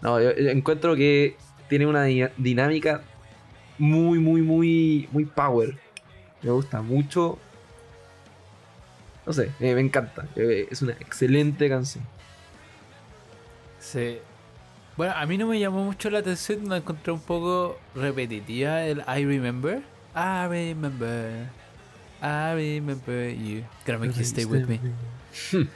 No, 0.01 0.20
yo 0.20 0.32
encuentro 0.32 0.95
que 0.95 1.38
tiene 1.70 1.86
una 1.86 2.03
di- 2.03 2.26
dinámica 2.36 3.03
muy, 3.78 4.20
muy, 4.20 4.42
muy, 4.42 5.10
muy 5.12 5.26
power. 5.26 5.78
Me 6.42 6.52
gusta 6.52 6.82
mucho. 6.82 7.38
No 9.26 9.34
sé, 9.34 9.52
eh, 9.60 9.76
me 9.76 9.82
encanta. 9.82 10.26
Eh, 10.36 10.68
Es 10.72 10.82
una 10.82 10.94
excelente 10.94 11.68
canción. 11.70 12.04
Sí. 13.80 14.20
Bueno, 14.96 15.14
a 15.16 15.26
mí 15.26 15.38
no 15.38 15.48
me 15.48 15.60
llamó 15.60 15.84
mucho 15.84 16.10
la 16.10 16.20
atención, 16.20 16.68
me 16.68 16.78
encontré 16.78 17.14
un 17.14 17.20
poco 17.20 17.78
repetitiva 17.94 18.84
el 18.84 19.00
I 19.02 19.26
remember. 19.26 19.82
I 20.16 20.48
remember. 20.48 21.50
I 22.22 22.54
remember 22.56 23.30
you. 23.32 23.64
Make 24.00 24.14
you 24.14 24.24
stay 24.24 24.46
with 24.46 24.66
me. 24.68 24.80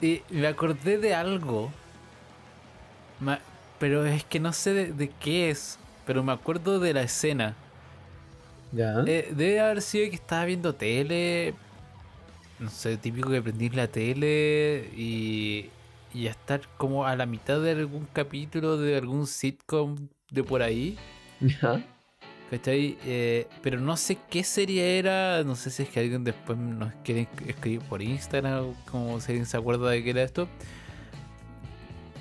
Y 0.00 0.22
me 0.30 0.46
acordé 0.46 0.98
de 0.98 1.12
algo. 1.14 1.72
Pero 3.80 4.04
es 4.06 4.22
que 4.24 4.38
no 4.38 4.52
sé 4.52 4.72
de, 4.72 4.92
de 4.92 5.08
qué 5.08 5.50
es. 5.50 5.78
Pero 6.08 6.24
me 6.24 6.32
acuerdo 6.32 6.80
de 6.80 6.94
la 6.94 7.02
escena. 7.02 7.54
Ya. 8.72 9.04
Eh, 9.06 9.28
debe 9.30 9.60
haber 9.60 9.82
sido 9.82 10.08
que 10.08 10.16
estaba 10.16 10.46
viendo 10.46 10.74
tele. 10.74 11.52
No 12.58 12.70
sé, 12.70 12.96
típico 12.96 13.28
que 13.28 13.42
prendís 13.42 13.74
la 13.74 13.88
tele 13.88 14.88
y, 14.96 15.68
y 16.14 16.26
estar 16.26 16.62
como 16.78 17.04
a 17.04 17.14
la 17.14 17.26
mitad 17.26 17.60
de 17.60 17.72
algún 17.72 18.08
capítulo 18.10 18.78
de 18.78 18.96
algún 18.96 19.26
sitcom 19.26 20.08
de 20.30 20.42
por 20.42 20.62
ahí. 20.62 20.96
Ya. 21.40 21.84
¿Cachai? 22.50 22.96
Eh, 23.04 23.46
pero 23.60 23.78
no 23.78 23.94
sé 23.98 24.16
qué 24.30 24.44
serie 24.44 24.98
era. 24.98 25.44
No 25.44 25.56
sé 25.56 25.68
si 25.68 25.82
es 25.82 25.90
que 25.90 26.00
alguien 26.00 26.24
después 26.24 26.56
nos 26.58 26.94
quiere 27.04 27.28
escribir 27.46 27.82
por 27.82 28.00
Instagram. 28.00 28.72
Como 28.90 29.20
si 29.20 29.32
alguien 29.32 29.44
se 29.44 29.58
acuerda 29.58 29.90
de 29.90 30.02
qué 30.02 30.08
era 30.08 30.22
esto. 30.22 30.48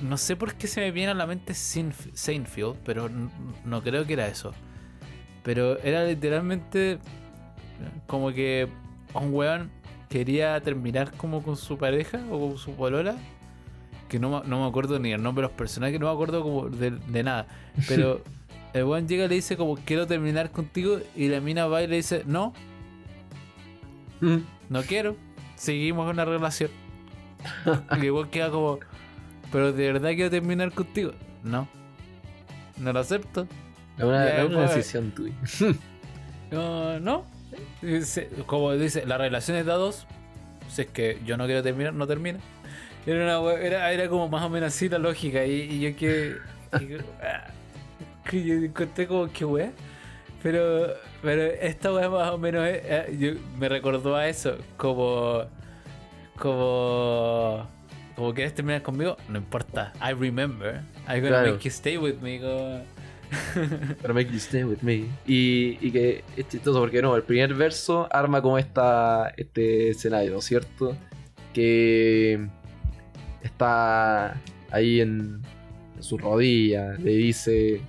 No 0.02 0.18
sé 0.18 0.36
por 0.36 0.54
qué 0.56 0.68
se 0.68 0.82
me 0.82 0.91
viene 0.91 1.12
a 1.12 1.16
la 1.16 1.26
mente 1.26 1.54
Sinf- 1.54 2.14
Seinfeld, 2.14 2.76
pero 2.86 3.10
no 3.66 3.82
creo 3.84 4.06
que 4.06 4.14
era 4.14 4.28
eso. 4.28 4.54
Pero 5.43 5.80
era 5.80 6.04
literalmente 6.04 7.00
como 8.06 8.32
que 8.32 8.68
un 9.14 9.34
weón 9.34 9.72
quería 10.10 10.60
terminar 10.62 11.12
como 11.18 11.41
con 11.41 11.56
su 11.58 11.78
pareja 11.78 12.20
o 12.32 12.39
con 12.50 12.58
su 12.58 12.74
polola. 12.76 13.16
Que 14.10 14.20
no, 14.20 14.30
me- 14.41 14.48
no 14.48 14.62
me 14.62 14.68
acuerdo 14.70 15.00
ni 15.00 15.12
el 15.14 15.22
nombre 15.24 15.41
de 15.43 15.48
los 15.50 15.58
personajes, 15.58 16.00
no 16.00 16.06
me 16.08 16.14
acuerdo 16.14 16.41
como 16.43 16.70
de, 16.70 16.91
de 16.91 17.24
nada. 17.24 17.48
Pero 17.88 18.22
el 18.74 18.84
weón 18.84 19.08
llega 19.08 19.26
y 19.26 19.30
le 19.30 19.36
dice 19.36 19.58
como 19.58 19.76
quiero 19.78 20.06
terminar 20.08 20.52
contigo 20.52 21.00
y 21.16 21.28
la 21.30 21.41
mina 21.41 21.66
va 21.68 21.82
y 21.82 21.88
le 21.88 21.95
dice 21.98 22.24
no, 22.26 22.54
Mm. 24.20 24.38
no 24.70 24.82
quiero, 24.84 25.16
seguimos 25.56 26.10
una 26.12 26.26
relación. 26.26 26.72
y 28.02 28.06
el 28.06 28.12
weón 28.12 28.30
queda 28.30 28.50
como, 28.50 28.80
pero 29.52 29.72
de 29.74 29.91
verdad 29.93 30.10
quiero 30.14 30.30
terminar 30.30 30.72
contigo. 30.72 31.12
No, 31.43 31.68
no 32.78 32.93
lo 32.93 33.00
acepto. 33.00 33.48
Es 33.98 34.04
una, 34.04 34.45
una 34.45 34.62
decisión 34.62 35.12
tuya. 35.12 35.34
No, 36.52 36.98
no. 37.02 37.26
Como 38.45 38.72
dice, 38.74 39.06
la 39.06 39.18
relación 39.18 39.58
es 39.58 39.66
de 39.66 39.72
a 39.74 39.76
dos. 39.76 40.08
Si 40.70 40.84
es 40.84 40.88
que 40.88 41.20
yo 41.26 41.36
no 41.36 41.45
quiero 41.45 41.62
terminar, 41.62 41.93
no 41.93 42.08
termina. 42.08 42.39
Era, 43.06 43.39
una 43.39 43.54
era, 43.56 43.91
era 43.91 44.08
como 44.08 44.30
más 44.30 44.43
o 44.43 44.50
menos 44.50 44.68
así 44.74 44.88
la 44.88 44.98
lógica. 44.98 45.45
Y, 45.45 45.52
y 45.64 45.80
yo 45.82 45.98
que. 45.98 46.36
que- 46.80 47.02
ah, 47.22 47.48
que 48.30 48.43
yo 48.45 48.54
encontré 48.56 49.08
como 49.08 49.30
que 49.32 49.43
wea. 49.43 49.72
Pero, 50.43 50.93
pero 51.22 51.41
esta 51.43 51.91
wea 51.91 52.10
más 52.10 52.32
o 52.32 52.38
menos 52.38 52.64
eh, 52.66 53.16
yo- 53.20 53.39
me 53.60 53.68
recordó 53.68 54.16
a 54.16 54.28
eso. 54.30 54.56
Como. 54.78 55.43
Como. 56.38 57.68
Como 58.28 58.36
quieres 58.36 58.54
terminar 58.54 58.82
conmigo, 58.82 59.16
no 59.30 59.38
importa. 59.38 59.94
I 60.06 60.12
remember. 60.12 60.82
I'm 61.08 61.22
gonna 61.22 61.30
Claro. 61.30 61.52
make 61.54 61.64
you 61.64 61.72
stay 61.72 61.98
with 61.98 62.16
me. 62.22 62.42
Pero 64.02 64.14
make 64.14 64.30
you 64.30 64.38
stay 64.38 64.66
with 64.66 64.80
me. 64.82 65.06
Y, 65.26 65.78
y 65.80 65.92
que 65.94 66.26
es 66.36 66.46
chistoso 66.50 66.82
porque 66.82 67.02
no, 67.02 67.16
el 67.16 67.24
primer 67.24 67.54
verso 67.54 68.06
arma 68.12 68.42
como 68.42 68.58
esta, 68.58 69.30
este 69.38 69.92
escenario, 69.92 70.32
¿no 70.34 70.40
es 70.40 70.44
cierto? 70.44 70.98
Que 71.54 72.46
está 73.44 74.36
ahí 74.72 75.00
en, 75.00 75.42
en 75.96 76.04
su 76.04 76.18
rodilla, 76.18 76.96
le 76.96 77.12
dice, 77.12 77.80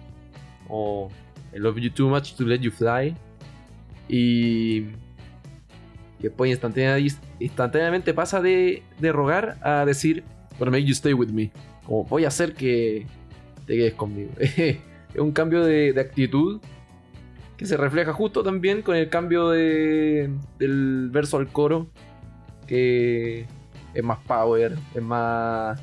oh, 0.68 1.11
I 1.53 1.59
love 1.59 1.78
you 1.78 1.91
too 1.91 2.09
much 2.09 2.34
to 2.34 2.45
let 2.45 2.61
you 2.61 2.70
fly. 2.70 3.12
Y, 4.09 4.84
y 6.18 6.24
después 6.24 6.50
instantánea- 6.50 6.98
instantáneamente 7.38 8.14
pasa 8.14 8.40
de, 8.40 8.82
de 8.98 9.12
rogar 9.12 9.58
a 9.62 9.84
decir, 9.84 10.24
pero 10.58 10.70
make 10.70 10.84
you 10.84 10.92
stay 10.92 11.12
with 11.12 11.28
me. 11.28 11.50
Como 11.84 12.04
voy 12.04 12.24
a 12.24 12.28
hacer 12.28 12.54
que 12.54 13.06
te 13.66 13.76
quedes 13.76 13.94
conmigo. 13.94 14.30
es 14.38 14.78
un 15.16 15.32
cambio 15.32 15.64
de, 15.64 15.92
de 15.92 16.00
actitud 16.00 16.60
que 17.56 17.66
se 17.66 17.76
refleja 17.76 18.12
justo 18.12 18.42
también 18.42 18.82
con 18.82 18.96
el 18.96 19.08
cambio 19.08 19.50
de, 19.50 20.30
del 20.58 21.08
verso 21.10 21.38
al 21.38 21.48
coro, 21.48 21.88
que 22.66 23.46
es 23.94 24.04
más 24.04 24.18
power, 24.26 24.76
es 24.94 25.02
más 25.02 25.80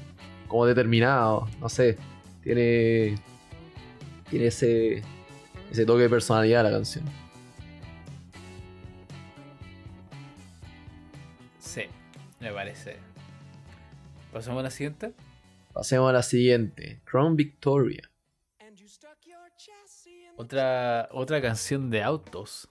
como 0.47 0.65
determinado, 0.65 1.47
no 1.59 1.67
sé, 1.67 1.97
tiene, 2.41 3.15
tiene 4.29 4.47
ese, 4.47 5.01
ese 5.69 5.85
toque 5.85 6.03
de 6.03 6.09
personalidad 6.09 6.63
la 6.63 6.71
canción. 6.71 7.03
Me 12.45 12.53
parece. 12.53 12.97
¿Pasamos 14.31 14.59
a 14.59 14.63
la 14.63 14.69
siguiente? 14.69 15.13
Pasemos 15.73 16.09
a 16.09 16.13
la 16.13 16.21
siguiente, 16.21 17.01
Crown 17.03 17.35
Victoria. 17.35 18.11
Otra, 20.37 21.09
otra 21.11 21.41
canción 21.41 21.89
de 21.89 22.03
autos. 22.03 22.69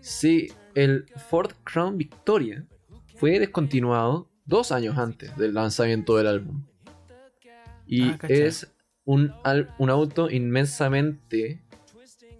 Sí, 0.00 0.52
el 0.74 1.06
Ford 1.30 1.52
Crown 1.64 1.96
Victoria 1.96 2.66
fue 3.16 3.38
descontinuado 3.38 4.30
dos 4.44 4.72
años 4.72 4.98
antes 4.98 5.34
del 5.36 5.54
lanzamiento 5.54 6.16
del 6.16 6.26
álbum. 6.26 6.66
Y 7.86 8.10
Ah, 8.10 8.18
es 8.28 8.70
un, 9.04 9.32
un 9.78 9.90
auto 9.90 10.30
inmensamente 10.30 11.62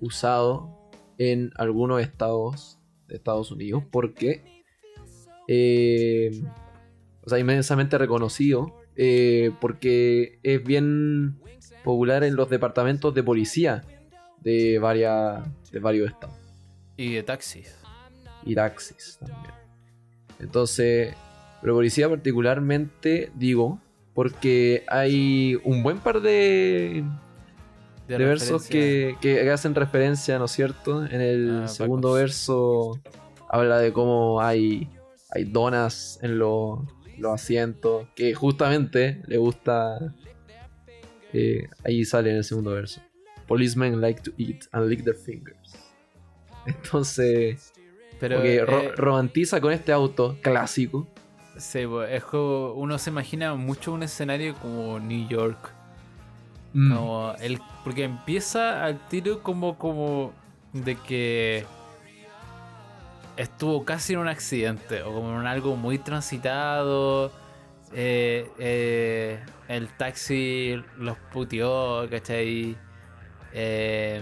usado 0.01 0.91
en 1.17 1.51
algunos 1.57 2.03
estados 2.03 2.79
de 3.07 3.17
Estados 3.17 3.51
Unidos 3.51 3.85
porque, 3.91 4.58
eh, 5.49 6.31
o 7.25 7.29
sea, 7.29 7.39
inmensamente 7.39 7.99
reconocido 7.99 8.75
eh, 8.97 9.51
porque 9.61 10.39
es 10.43 10.63
bien 10.63 11.39
popular 11.85 12.23
en 12.25 12.37
los 12.37 12.49
departamentos 12.51 13.15
de 13.15 13.23
policía 13.23 13.83
de, 14.41 14.79
varias, 14.79 15.43
de 15.73 15.79
varios 15.81 16.11
estados 16.11 16.37
Y 16.97 17.15
de 17.15 17.23
taxis. 17.23 17.75
y 18.45 18.55
taxis 18.55 19.19
también. 19.19 19.55
Entonces, 20.39 21.15
pero 21.61 21.75
policía 21.75 22.09
particularmente 22.09 23.31
digo, 23.35 23.81
porque 24.15 24.85
hay 24.89 25.57
un 25.65 25.83
buen 25.83 25.99
par 25.99 26.21
de, 26.21 27.05
de, 28.07 28.17
versos 28.19 28.67
que, 28.69 29.17
que 29.21 29.49
hacen 29.51 29.75
referencia, 29.75 30.39
¿no 30.39 30.45
es 30.47 30.53
cierto? 30.53 31.05
En 31.07 31.21
el 31.21 31.63
Ah, 31.65 31.69
segundo 31.69 32.13
verso 32.13 32.99
habla 33.49 33.79
de 33.79 33.93
cómo 33.93 34.41
hay, 34.41 34.89
hay 35.31 35.45
donas 35.45 36.19
en 36.23 36.39
los, 36.39 36.81
los 37.19 37.33
asientos, 37.33 38.07
que 38.15 38.35
justamente 38.35 39.23
le 39.27 39.37
gusta... 39.39 40.15
eh, 41.33 41.69
ahí 41.85 42.05
sale 42.05 42.31
en 42.31 42.37
el 42.39 42.45
segundo 42.45 42.73
verso. 42.73 43.01
Policemen 43.47 44.01
like 44.01 44.21
to 44.23 44.31
eat 44.39 44.65
and 44.73 44.89
lick 44.89 45.05
their 45.05 45.17
fingers. 45.17 45.75
Entonces... 46.67 47.73
Pero 48.21 48.37
Porque 48.37 48.65
ro- 48.65 48.81
eh, 48.83 48.93
romantiza 48.97 49.61
con 49.61 49.73
este 49.73 49.93
auto 49.93 50.37
clásico. 50.43 51.07
sí, 51.57 51.85
bo- 51.85 52.03
es 52.03 52.25
como 52.25 52.73
uno 52.73 52.99
se 52.99 53.11
imagina 53.11 53.55
mucho 53.55 53.93
un 53.93 54.03
escenario 54.03 54.55
como 54.57 54.99
New 54.99 55.29
York. 55.29 55.73
Mm. 56.73 56.93
Como 56.95 57.33
el, 57.41 57.61
porque 57.85 58.05
empieza 58.05 58.85
al 58.85 59.07
tiro 59.09 59.41
como, 59.43 59.79
como 59.79 60.33
de 60.73 60.97
que 60.97 61.65
estuvo 63.39 63.85
casi 63.85 64.13
en 64.15 64.19
un 64.19 64.29
accidente 64.29 65.03
o 65.03 65.15
como 65.15 65.41
en 65.41 65.47
algo 65.47 65.77
muy 65.77 65.99
transitado. 65.99 67.33
eh, 67.93 68.51
eh, 68.59 69.39
el 69.69 69.89
taxi 69.89 70.83
los 70.99 71.17
puteó, 71.33 72.09
¿cachai? 72.11 72.77
Eh, 73.53 74.21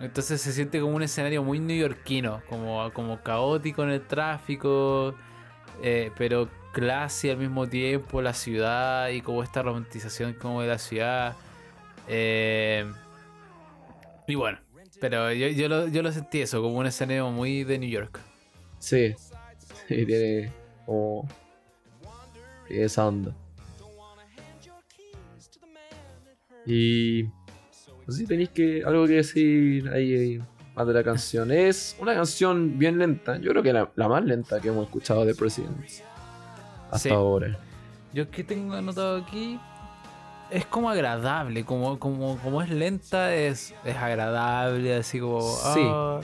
entonces 0.00 0.40
se 0.40 0.52
siente 0.52 0.80
como 0.80 0.96
un 0.96 1.02
escenario 1.02 1.42
muy 1.42 1.58
neoyorquino, 1.60 2.42
como, 2.48 2.90
como 2.92 3.20
caótico 3.22 3.82
en 3.82 3.90
el 3.90 4.00
tráfico, 4.06 5.14
eh, 5.82 6.10
pero 6.16 6.48
clase 6.72 7.30
al 7.30 7.38
mismo 7.38 7.66
tiempo, 7.68 8.22
la 8.22 8.34
ciudad 8.34 9.08
y 9.08 9.20
como 9.20 9.42
esta 9.42 9.62
romantización 9.62 10.34
como 10.34 10.62
de 10.62 10.68
la 10.68 10.78
ciudad. 10.78 11.36
Y 14.26 14.34
bueno, 14.34 14.58
pero 15.00 15.32
yo, 15.32 15.48
yo, 15.48 15.68
lo, 15.68 15.88
yo 15.88 16.02
lo 16.02 16.12
sentí 16.12 16.40
eso, 16.40 16.62
como 16.62 16.76
un 16.78 16.86
escenario 16.86 17.30
muy 17.30 17.64
de 17.64 17.78
New 17.78 17.90
York. 17.90 18.20
Sí. 18.84 19.14
Sí, 19.88 20.06
tiene 20.06 20.50
como. 20.86 21.28
tiene 22.66 22.84
esa 22.84 23.06
onda. 23.06 23.34
Y. 26.66 27.24
No 28.06 28.12
sé 28.12 28.20
si 28.20 28.26
tenéis 28.26 28.48
que, 28.50 28.82
algo 28.84 29.06
que 29.06 29.14
decir 29.14 29.88
ahí, 29.90 30.14
ahí 30.14 30.42
más 30.74 30.86
de 30.86 30.92
la 30.94 31.04
canción. 31.04 31.50
Es 31.50 31.96
una 32.00 32.14
canción 32.14 32.78
bien 32.78 32.98
lenta. 32.98 33.36
Yo 33.38 33.50
creo 33.50 33.62
que 33.62 33.72
la, 33.72 33.90
la 33.94 34.08
más 34.08 34.24
lenta 34.24 34.60
que 34.60 34.68
hemos 34.68 34.84
escuchado 34.86 35.24
de 35.26 35.34
Presidents. 35.34 36.02
Hasta 36.86 36.98
Sí. 36.98 37.10
ahora. 37.10 37.58
Yo 38.12 38.30
que 38.30 38.42
tengo 38.44 38.74
anotado 38.74 39.18
aquí 39.22 39.58
es 40.50 40.64
como 40.66 40.88
agradable, 40.90 41.64
como, 41.64 41.98
como, 41.98 42.38
como 42.38 42.62
es 42.62 42.70
lenta, 42.70 43.34
es, 43.34 43.74
es 43.84 43.96
agradable, 43.96 44.94
así 44.96 45.20
como. 45.20 45.40
Sí. 45.42 45.80
ah, 45.84 46.20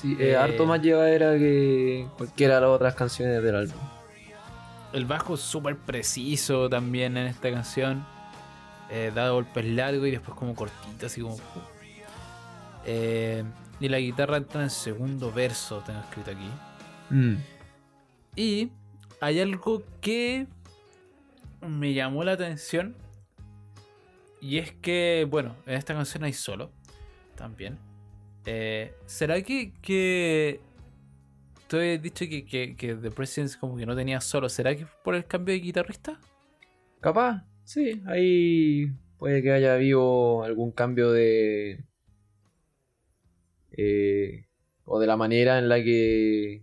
Sí, 0.00 0.16
eh, 0.18 0.30
Eh, 0.30 0.36
harto 0.36 0.66
más 0.66 0.80
llevadera 0.82 1.32
que 1.38 2.06
cualquiera 2.16 2.56
de 2.56 2.60
las 2.62 2.70
otras 2.70 2.94
canciones 2.94 3.42
del 3.42 3.56
álbum. 3.56 3.80
El 4.92 5.04
bajo 5.04 5.34
es 5.34 5.40
súper 5.40 5.76
preciso 5.76 6.68
también 6.68 7.16
en 7.16 7.26
esta 7.26 7.50
canción. 7.50 8.04
Eh, 8.90 9.10
da 9.14 9.30
golpes 9.30 9.64
largos 9.64 10.06
y 10.06 10.12
después 10.12 10.38
como 10.38 10.54
cortitos, 10.54 11.04
así 11.04 11.20
como. 11.20 11.36
Eh, 12.84 13.42
y 13.80 13.88
la 13.88 13.98
guitarra 13.98 14.36
entra 14.36 14.62
en 14.62 14.70
segundo 14.70 15.32
verso, 15.32 15.82
tengo 15.84 16.00
escrito 16.00 16.30
aquí. 16.30 16.50
Mm. 17.10 17.36
Y 18.36 18.70
hay 19.20 19.40
algo 19.40 19.82
que 20.00 20.46
me 21.60 21.94
llamó 21.94 22.22
la 22.22 22.32
atención. 22.32 22.96
Y 24.40 24.58
es 24.58 24.72
que, 24.72 25.26
bueno, 25.28 25.56
en 25.66 25.74
esta 25.74 25.94
canción 25.94 26.22
hay 26.24 26.32
solo. 26.32 26.70
También. 27.34 27.78
Eh, 28.46 28.94
¿Será 29.06 29.42
que, 29.42 29.72
que... 29.82 30.60
Tú 31.68 31.78
habías 31.78 32.00
dicho 32.00 32.24
que, 32.28 32.46
que, 32.46 32.76
que 32.76 32.94
The 32.94 33.10
Presidents 33.10 33.56
como 33.56 33.76
que 33.76 33.84
no 33.86 33.96
tenía 33.96 34.20
solo. 34.20 34.48
¿Será 34.48 34.74
que 34.76 34.86
por 35.02 35.16
el 35.16 35.26
cambio 35.26 35.52
de 35.52 35.60
guitarrista? 35.60 36.20
Capaz, 37.00 37.44
sí, 37.64 38.02
ahí 38.06 38.92
puede 39.18 39.42
que 39.42 39.50
haya 39.50 39.74
habido 39.74 40.44
algún 40.44 40.70
cambio 40.70 41.10
de. 41.10 41.84
eh, 43.72 44.46
o 44.84 45.00
de 45.00 45.06
la 45.08 45.16
manera 45.16 45.58
en 45.58 45.68
la 45.68 45.82
que 45.82 46.62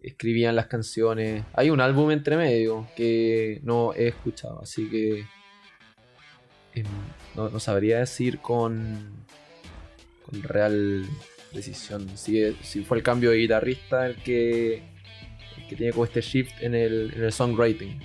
escribían 0.00 0.56
las 0.56 0.66
canciones. 0.66 1.44
Hay 1.52 1.70
un 1.70 1.80
álbum 1.80 2.10
entre 2.10 2.36
medio 2.36 2.88
que 2.96 3.60
no 3.62 3.94
he 3.94 4.08
escuchado, 4.08 4.60
así 4.60 4.90
que. 4.90 5.24
em, 6.74 6.86
no 7.36 7.60
sabría 7.60 8.00
decir 8.00 8.40
con. 8.40 9.25
Con 10.28 10.42
real 10.42 11.06
precisión 11.52 12.16
si, 12.16 12.54
si 12.62 12.82
fue 12.82 12.98
el 12.98 13.02
cambio 13.02 13.30
de 13.30 13.38
guitarrista 13.38 14.06
el 14.06 14.16
que. 14.16 14.82
el 15.56 15.66
que 15.68 15.76
tiene 15.76 15.92
como 15.92 16.04
este 16.04 16.20
shift 16.20 16.60
en 16.60 16.74
el, 16.74 17.12
en 17.14 17.24
el 17.24 17.32
songwriting. 17.32 18.00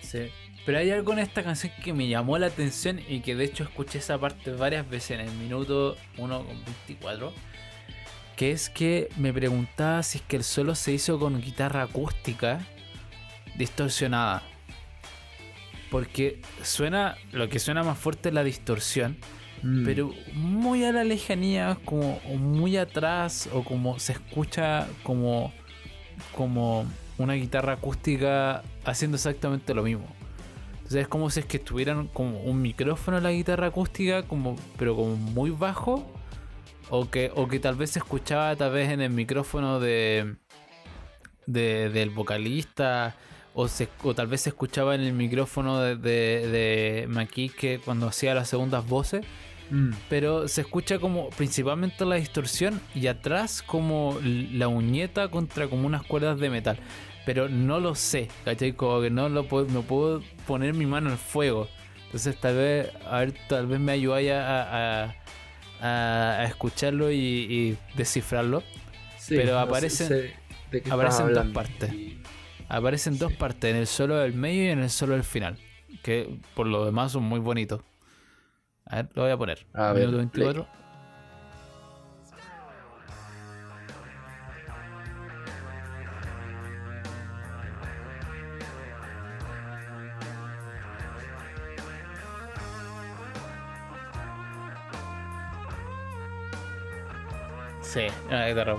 Sí. 0.00 0.30
Pero 0.64 0.78
hay 0.78 0.90
algo 0.90 1.12
en 1.12 1.18
esta 1.18 1.42
canción 1.42 1.72
que 1.82 1.92
me 1.92 2.08
llamó 2.08 2.38
la 2.38 2.46
atención 2.46 3.00
y 3.06 3.20
que 3.20 3.34
de 3.34 3.44
hecho 3.44 3.64
escuché 3.64 3.98
esa 3.98 4.18
parte 4.18 4.50
varias 4.52 4.88
veces 4.88 5.20
en 5.20 5.28
el 5.28 5.32
minuto 5.32 5.96
1.24. 6.16 7.32
Que 8.36 8.50
es 8.50 8.70
que 8.70 9.08
me 9.16 9.32
preguntaba 9.32 10.02
si 10.02 10.18
es 10.18 10.24
que 10.24 10.36
el 10.36 10.44
solo 10.44 10.74
se 10.74 10.92
hizo 10.92 11.18
con 11.18 11.40
guitarra 11.40 11.82
acústica 11.82 12.66
distorsionada. 13.56 14.42
Porque 15.90 16.40
suena, 16.62 17.16
lo 17.30 17.48
que 17.48 17.58
suena 17.58 17.84
más 17.84 17.98
fuerte 17.98 18.30
es 18.30 18.34
la 18.34 18.42
distorsión, 18.42 19.18
Mm. 19.64 19.84
pero 19.84 20.12
muy 20.34 20.84
a 20.84 20.92
la 20.92 21.04
lejanía, 21.04 21.78
como 21.86 22.20
muy 22.38 22.76
atrás, 22.76 23.48
o 23.52 23.64
como 23.64 23.98
se 23.98 24.12
escucha 24.12 24.86
como, 25.02 25.52
como 26.36 26.84
una 27.16 27.32
guitarra 27.34 27.72
acústica 27.74 28.62
haciendo 28.84 29.16
exactamente 29.16 29.72
lo 29.72 29.82
mismo. 29.82 30.06
Entonces 30.74 31.02
es 31.02 31.08
como 31.08 31.30
si 31.30 31.40
es 31.40 31.46
que 31.46 31.58
tuvieran 31.58 32.08
como 32.08 32.40
un 32.40 32.60
micrófono 32.60 33.16
en 33.16 33.22
la 33.24 33.32
guitarra 33.32 33.68
acústica, 33.68 34.24
como, 34.24 34.56
pero 34.76 34.94
como 34.94 35.16
muy 35.16 35.50
bajo. 35.50 36.06
O 36.90 37.08
que, 37.08 37.32
o 37.34 37.48
que 37.48 37.58
tal 37.58 37.76
vez 37.76 37.92
se 37.92 37.98
escuchaba 38.00 38.54
tal 38.56 38.70
vez 38.72 38.90
en 38.90 39.00
el 39.00 39.08
micrófono 39.10 39.80
de, 39.80 40.34
de- 41.46 41.88
del 41.88 42.10
vocalista. 42.10 43.16
O, 43.54 43.68
se, 43.68 43.88
o 44.02 44.14
tal 44.14 44.26
vez 44.26 44.42
se 44.42 44.48
escuchaba 44.50 44.94
en 44.94 45.00
el 45.02 45.12
micrófono 45.14 45.80
de, 45.80 45.96
de, 45.96 46.48
de 46.48 47.06
Maquique 47.08 47.80
cuando 47.84 48.08
hacía 48.08 48.34
las 48.34 48.48
segundas 48.48 48.86
voces. 48.86 49.24
Mm. 49.70 49.90
Pero 50.08 50.46
se 50.48 50.60
escucha 50.60 50.98
como 50.98 51.30
principalmente 51.30 52.04
la 52.04 52.16
distorsión 52.16 52.80
y 52.94 53.06
atrás 53.06 53.62
como 53.62 54.18
la 54.22 54.68
uñeta 54.68 55.28
contra 55.28 55.68
como 55.68 55.86
unas 55.86 56.02
cuerdas 56.04 56.38
de 56.38 56.50
metal. 56.50 56.78
Pero 57.26 57.48
no 57.48 57.80
lo 57.80 57.94
sé, 57.94 58.28
¿cachai? 58.44 58.72
Como 58.74 59.00
que 59.00 59.08
no 59.10 59.28
lo 59.30 59.48
puedo, 59.48 59.66
no 59.68 59.82
puedo 59.82 60.22
poner 60.46 60.74
mi 60.74 60.84
mano 60.86 61.10
al 61.10 61.16
fuego. 61.16 61.68
Entonces 62.06 62.36
tal 62.38 62.56
vez, 62.56 62.90
a 63.10 63.18
ver, 63.20 63.34
tal 63.48 63.66
vez 63.66 63.80
me 63.80 63.92
ayudáis 63.92 64.30
a, 64.32 65.04
a, 65.04 65.14
a- 65.80 66.40
a 66.40 66.44
escucharlo 66.44 67.10
y, 67.10 67.16
y 67.16 67.78
descifrarlo. 67.96 68.62
Sí, 69.18 69.36
Pero 69.36 69.54
no 69.54 69.60
sé- 69.64 69.70
aparecen- 69.70 70.08
sé 70.08 70.34
de 70.70 70.82
qué 70.82 70.90
aparecen 70.90 71.32
dos 71.32 71.46
partes. 71.48 71.92
Y- 71.92 72.18
Aparecen 72.68 73.18
dos 73.18 73.32
partes, 73.32 73.70
en 73.70 73.76
el 73.76 73.86
solo 73.86 74.16
del 74.16 74.32
medio 74.34 74.64
y 74.64 74.68
en 74.68 74.80
el 74.80 74.90
solo 74.90 75.14
del 75.14 75.24
final. 75.24 75.58
Que 76.02 76.28
por 76.54 76.66
lo 76.66 76.84
demás 76.84 77.12
son 77.12 77.22
muy 77.22 77.38
bonitos. 77.40 77.80
A 78.94 78.98
ver, 78.98 79.10
lo 79.14 79.22
voy 79.22 79.30
a 79.32 79.36
poner. 79.36 79.66
A 79.72 79.92
ver, 79.92 80.06
Minuto 80.06 80.18
24. 80.18 80.66
Sí, 97.82 98.06
una 98.28 98.46
guitarra. 98.46 98.76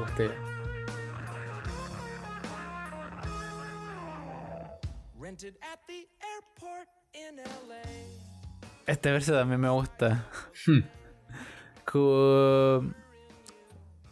Rented 5.19 5.57
at 5.61 5.79
the 5.87 6.07
airport 6.21 6.87
in 7.13 7.35
LA. 7.67 8.24
Este 8.85 9.11
verso 9.11 9.33
también 9.33 9.61
me 9.61 9.69
gusta. 9.69 10.29
Hmm. 10.65 10.81
Como 11.85 12.93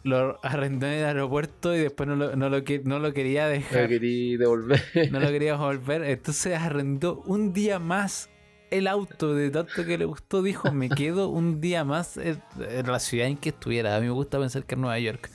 lo 0.04 0.38
arrendé 0.42 0.86
en 0.86 0.92
el 1.00 1.04
aeropuerto 1.06 1.74
y 1.74 1.78
después 1.78 2.08
no 2.08 2.14
lo, 2.14 2.36
no 2.36 2.50
lo, 2.50 2.62
no 2.84 2.98
lo 2.98 3.12
quería 3.12 3.48
dejar. 3.48 3.88
querí 3.88 4.36
devolver. 4.36 4.82
No 5.10 5.18
lo 5.18 5.28
quería 5.28 5.56
volver. 5.56 6.04
Entonces 6.04 6.58
arrendó 6.58 7.22
un 7.26 7.52
día 7.52 7.78
más 7.78 8.28
el 8.70 8.86
auto 8.86 9.34
de 9.34 9.50
tanto 9.50 9.84
que 9.84 9.96
le 9.96 10.04
gustó. 10.04 10.42
Dijo, 10.42 10.70
me 10.72 10.88
quedo 10.90 11.28
un 11.28 11.60
día 11.60 11.84
más 11.84 12.16
en, 12.18 12.42
en 12.68 12.86
la 12.86 12.98
ciudad 12.98 13.28
en 13.28 13.38
que 13.38 13.48
estuviera. 13.48 13.96
A 13.96 14.00
mí 14.00 14.06
me 14.06 14.12
gusta 14.12 14.38
pensar 14.38 14.64
que 14.64 14.74
es 14.74 14.80
Nueva 14.80 14.98
York. 14.98 15.30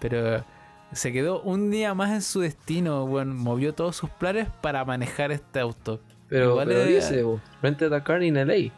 Pero 0.00 0.44
se 0.92 1.12
quedó 1.12 1.40
un 1.42 1.70
día 1.70 1.94
más 1.94 2.10
en 2.10 2.22
su 2.22 2.40
destino. 2.40 3.06
Bueno, 3.06 3.34
movió 3.34 3.72
todos 3.72 3.94
sus 3.94 4.10
planes 4.10 4.48
para 4.60 4.84
manejar 4.84 5.30
este 5.30 5.60
auto. 5.60 6.00
Pero, 6.32 6.50
Igual 6.52 6.66
pero 6.68 6.80
es- 6.80 6.88
dice, 7.10 7.22
vos, 7.22 7.42
Rented 7.60 7.92
a 7.92 8.02
car 8.02 8.22
in 8.22 8.36
LA. 8.38 8.72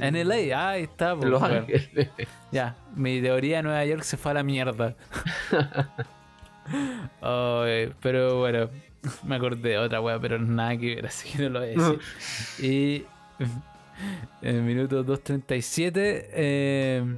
En 0.00 0.14
LA, 0.14 0.56
ah, 0.56 0.68
ahí 0.70 0.84
está. 0.84 1.10
En 1.10 1.28
Los 1.28 1.40
bueno. 1.40 1.56
Ángeles. 1.56 1.90
Ya, 2.52 2.76
mi 2.94 3.20
teoría 3.20 3.56
de 3.56 3.62
Nueva 3.64 3.84
York 3.84 4.02
se 4.04 4.16
fue 4.16 4.30
a 4.30 4.34
la 4.34 4.42
mierda. 4.44 4.94
Ay, 7.20 7.92
pero 8.00 8.38
bueno, 8.38 8.68
me 9.24 9.34
acordé 9.36 9.70
de 9.70 9.78
otra 9.78 10.00
wea, 10.00 10.20
pero 10.20 10.38
nada 10.38 10.76
que 10.76 10.94
ver, 10.96 11.06
así 11.06 11.28
que 11.30 11.42
no 11.42 11.48
lo 11.50 11.60
voy 11.60 11.68
a 11.70 11.72
decir. 11.72 11.98
y 12.64 13.04
en 14.46 14.56
el 14.56 14.62
minuto 14.62 15.04
2.37 15.04 15.92
eh, 15.96 17.16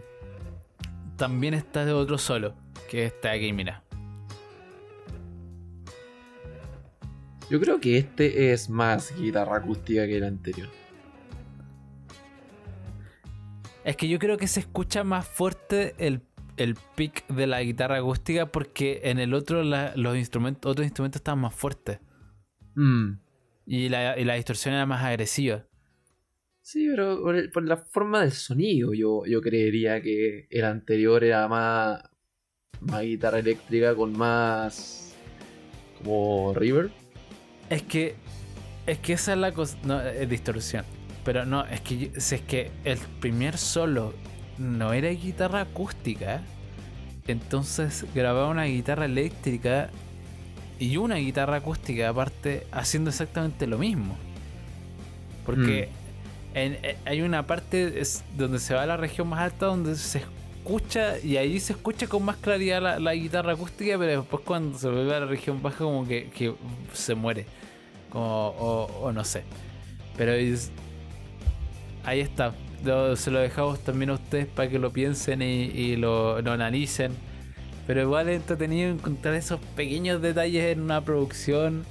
también 1.16 1.52
está 1.54 1.84
de 1.84 1.92
otro 1.92 2.16
solo, 2.16 2.54
que 2.90 3.04
está 3.04 3.32
aquí, 3.32 3.52
mira. 3.52 3.82
Yo 7.50 7.60
creo 7.60 7.80
que 7.80 7.98
este 7.98 8.52
es 8.52 8.68
más 8.70 9.14
guitarra 9.16 9.58
acústica 9.58 10.06
que 10.06 10.16
el 10.16 10.24
anterior. 10.24 10.68
Es 13.84 13.96
que 13.96 14.08
yo 14.08 14.18
creo 14.18 14.38
que 14.38 14.46
se 14.48 14.60
escucha 14.60 15.04
más 15.04 15.26
fuerte 15.28 15.94
el, 15.98 16.22
el 16.56 16.74
pick 16.94 17.26
de 17.28 17.46
la 17.46 17.62
guitarra 17.62 17.98
acústica 17.98 18.46
porque 18.50 19.02
en 19.04 19.18
el 19.18 19.34
otro 19.34 19.62
la- 19.62 19.92
los 19.94 20.16
instrumentos, 20.16 20.70
otros 20.72 20.86
instrumentos 20.86 21.20
estaban 21.20 21.40
más 21.40 21.54
fuertes. 21.54 21.98
Mm. 22.74 23.18
Y 23.66 23.88
la, 23.90 24.18
y 24.18 24.24
la 24.24 24.34
distorsión 24.34 24.74
era 24.74 24.86
más 24.86 25.04
agresiva. 25.04 25.66
Sí, 26.62 26.86
pero 26.90 27.20
por, 27.22 27.36
el- 27.36 27.50
por 27.50 27.62
la 27.64 27.76
forma 27.76 28.22
del 28.22 28.32
sonido, 28.32 28.94
yo, 28.94 29.26
yo 29.26 29.42
creería 29.42 30.00
que 30.00 30.46
el 30.48 30.64
anterior 30.64 31.22
era 31.22 31.46
más, 31.46 32.02
más 32.80 33.02
guitarra 33.02 33.40
eléctrica 33.40 33.94
con 33.94 34.16
más 34.16 35.14
como 36.02 36.54
reverb. 36.54 36.90
Es 37.74 37.82
que. 37.82 38.14
Es 38.86 38.98
que 38.98 39.14
esa 39.14 39.32
es 39.32 39.38
la 39.38 39.52
cosa. 39.52 39.76
No, 39.84 40.00
es 40.00 40.28
distorsión. 40.28 40.84
Pero 41.24 41.46
no, 41.46 41.64
es 41.64 41.80
que 41.80 42.12
si 42.18 42.34
es 42.34 42.40
que 42.42 42.70
el 42.84 42.98
primer 43.20 43.56
solo 43.56 44.12
no 44.58 44.92
era 44.92 45.08
guitarra 45.10 45.62
acústica. 45.62 46.42
Entonces 47.26 48.04
grababa 48.14 48.48
una 48.48 48.64
guitarra 48.64 49.06
eléctrica 49.06 49.88
y 50.78 50.98
una 50.98 51.14
guitarra 51.16 51.56
acústica 51.56 52.08
aparte 52.10 52.66
haciendo 52.72 53.08
exactamente 53.10 53.66
lo 53.66 53.78
mismo. 53.78 54.16
Porque 55.46 55.88
en- 56.54 56.78
en- 56.82 56.96
hay 57.06 57.22
una 57.22 57.46
parte 57.46 58.00
es 58.00 58.22
donde 58.36 58.58
se 58.58 58.74
va 58.74 58.82
a 58.82 58.86
la 58.86 58.96
región 58.98 59.28
más 59.28 59.40
alta 59.40 59.66
donde 59.66 59.94
se 59.96 60.18
escucha 60.18 61.18
y 61.18 61.36
ahí 61.38 61.58
se 61.60 61.72
escucha 61.72 62.06
con 62.06 62.24
más 62.24 62.36
claridad 62.36 62.82
la, 62.82 62.98
la 62.98 63.14
guitarra 63.14 63.52
acústica, 63.52 63.96
pero 63.98 64.20
después 64.20 64.42
cuando 64.44 64.78
se 64.78 64.88
vuelve 64.88 65.14
a 65.14 65.20
la 65.20 65.26
región 65.26 65.62
baja 65.62 65.78
como 65.78 66.06
que, 66.06 66.28
que 66.30 66.54
se 66.92 67.14
muere. 67.14 67.46
Como, 68.10 68.48
o, 68.48 69.12
no 69.12 69.24
sé. 69.24 69.44
Pero 70.16 70.32
ahí 72.04 72.20
está. 72.20 72.54
Se 73.16 73.30
lo 73.30 73.38
dejamos 73.38 73.80
también 73.80 74.10
a 74.10 74.14
ustedes 74.14 74.46
para 74.46 74.68
que 74.68 74.78
lo 74.78 74.92
piensen 74.92 75.42
y, 75.42 75.96
lo 75.96 76.36
analicen. 76.36 77.12
Pero 77.86 78.02
igual 78.02 78.28
es 78.28 78.36
entretenido 78.36 78.90
encontrar 78.90 79.34
esos 79.34 79.60
pequeños 79.76 80.22
detalles 80.22 80.72
en 80.72 80.80
una 80.80 81.04
producción. 81.04 81.84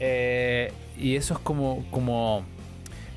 eh, 0.00 0.72
y 0.98 1.16
eso 1.16 1.34
es 1.34 1.40
como, 1.40 1.84
como 1.90 2.44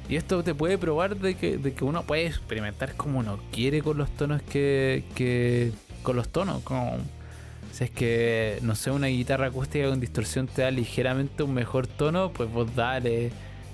Y 0.09 0.15
esto 0.15 0.43
te 0.43 0.53
puede 0.55 0.77
probar 0.77 1.17
de 1.17 1.35
que, 1.35 1.57
de 1.57 1.73
que 1.73 1.83
uno 1.83 2.03
puede 2.03 2.27
experimentar 2.27 2.95
como 2.95 3.19
uno 3.19 3.39
quiere 3.51 3.81
con 3.81 3.97
los 3.97 4.09
tonos 4.11 4.41
que, 4.41 5.03
que 5.15 5.71
con 6.03 6.15
los 6.15 6.29
tonos. 6.29 6.61
Como, 6.63 6.97
si 7.76 7.84
es 7.84 7.91
que, 7.91 8.60
no 8.61 8.73
sé, 8.73 8.89
una 8.89 9.07
guitarra 9.07 9.47
acústica 9.47 9.89
con 9.89 9.99
distorsión 9.99 10.47
te 10.47 10.61
da 10.61 10.72
ligeramente 10.72 11.43
un 11.43 11.53
mejor 11.53 11.88
tono, 11.88 12.31
pues 12.31 12.49
vos 12.49 12.73
dale. 12.73 13.34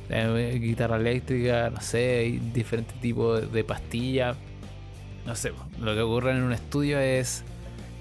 Eh, 0.09 0.57
guitarra 0.59 0.97
eléctrica, 0.97 1.69
no 1.69 1.79
sé, 1.81 2.17
hay 2.17 2.39
diferentes 2.39 2.99
tipos 2.99 3.41
de, 3.41 3.47
de 3.47 3.63
pastillas. 3.63 4.35
No 5.27 5.35
sé, 5.35 5.51
lo 5.79 5.93
que 5.93 6.01
ocurre 6.01 6.31
en 6.31 6.41
un 6.41 6.51
estudio 6.51 6.99
es 6.99 7.43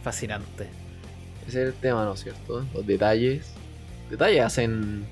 fascinante. 0.02 0.68
Ese 1.46 1.64
es 1.64 1.68
el 1.68 1.74
tema, 1.74 2.06
¿no 2.06 2.14
es 2.14 2.20
cierto? 2.20 2.64
Los 2.72 2.86
detalles. 2.86 3.52
Detalles 4.08 4.40
hacen 4.40 5.04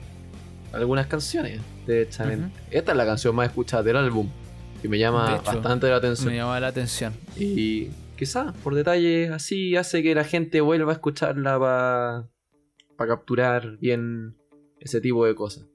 algunas 0.73 1.06
canciones, 1.06 1.60
derechamente. 1.86 2.47
Ujú. 2.47 2.55
Esta 2.70 2.93
es 2.93 2.97
la 2.97 3.05
canción 3.05 3.35
más 3.35 3.48
escuchada 3.48 3.82
del 3.82 3.97
álbum. 3.97 4.27
Que 4.81 4.89
me 4.89 4.98
llama 4.98 5.32
De 5.32 5.36
hecho, 5.36 5.52
bastante 5.52 5.90
la 5.90 5.97
atención. 5.97 6.31
Me 6.31 6.36
llama 6.36 6.59
la 6.59 6.69
atención. 6.69 7.12
Y 7.36 7.89
quizás 8.19 8.55
por 8.59 8.74
detalles 8.74 9.31
así 9.31 9.77
hace 9.77 10.03
que 10.03 10.15
la 10.15 10.24
gente 10.24 10.61
vuelva 10.61 10.90
a 10.93 10.95
escucharla 10.95 11.59
para 12.97 13.09
capturar 13.15 13.78
bien 13.78 14.36
ese 14.81 15.01
tipo 15.01 15.24
de 15.24 15.35
cosas. 15.35 15.66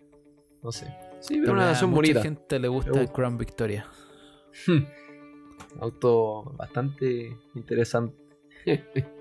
No 0.62 0.72
sé. 0.72 0.94
Sí, 1.22 1.40
pero 1.40 1.54
una 1.54 1.64
a 1.64 1.68
canción 1.72 1.94
bonita. 1.94 2.22
gente 2.22 2.60
le 2.60 2.68
gusta 2.68 3.00
el. 3.00 3.10
Crown 3.12 3.38
Victoria. 3.38 3.88
Auto 5.80 6.44
bastante 6.58 7.36
interesante. 7.56 8.16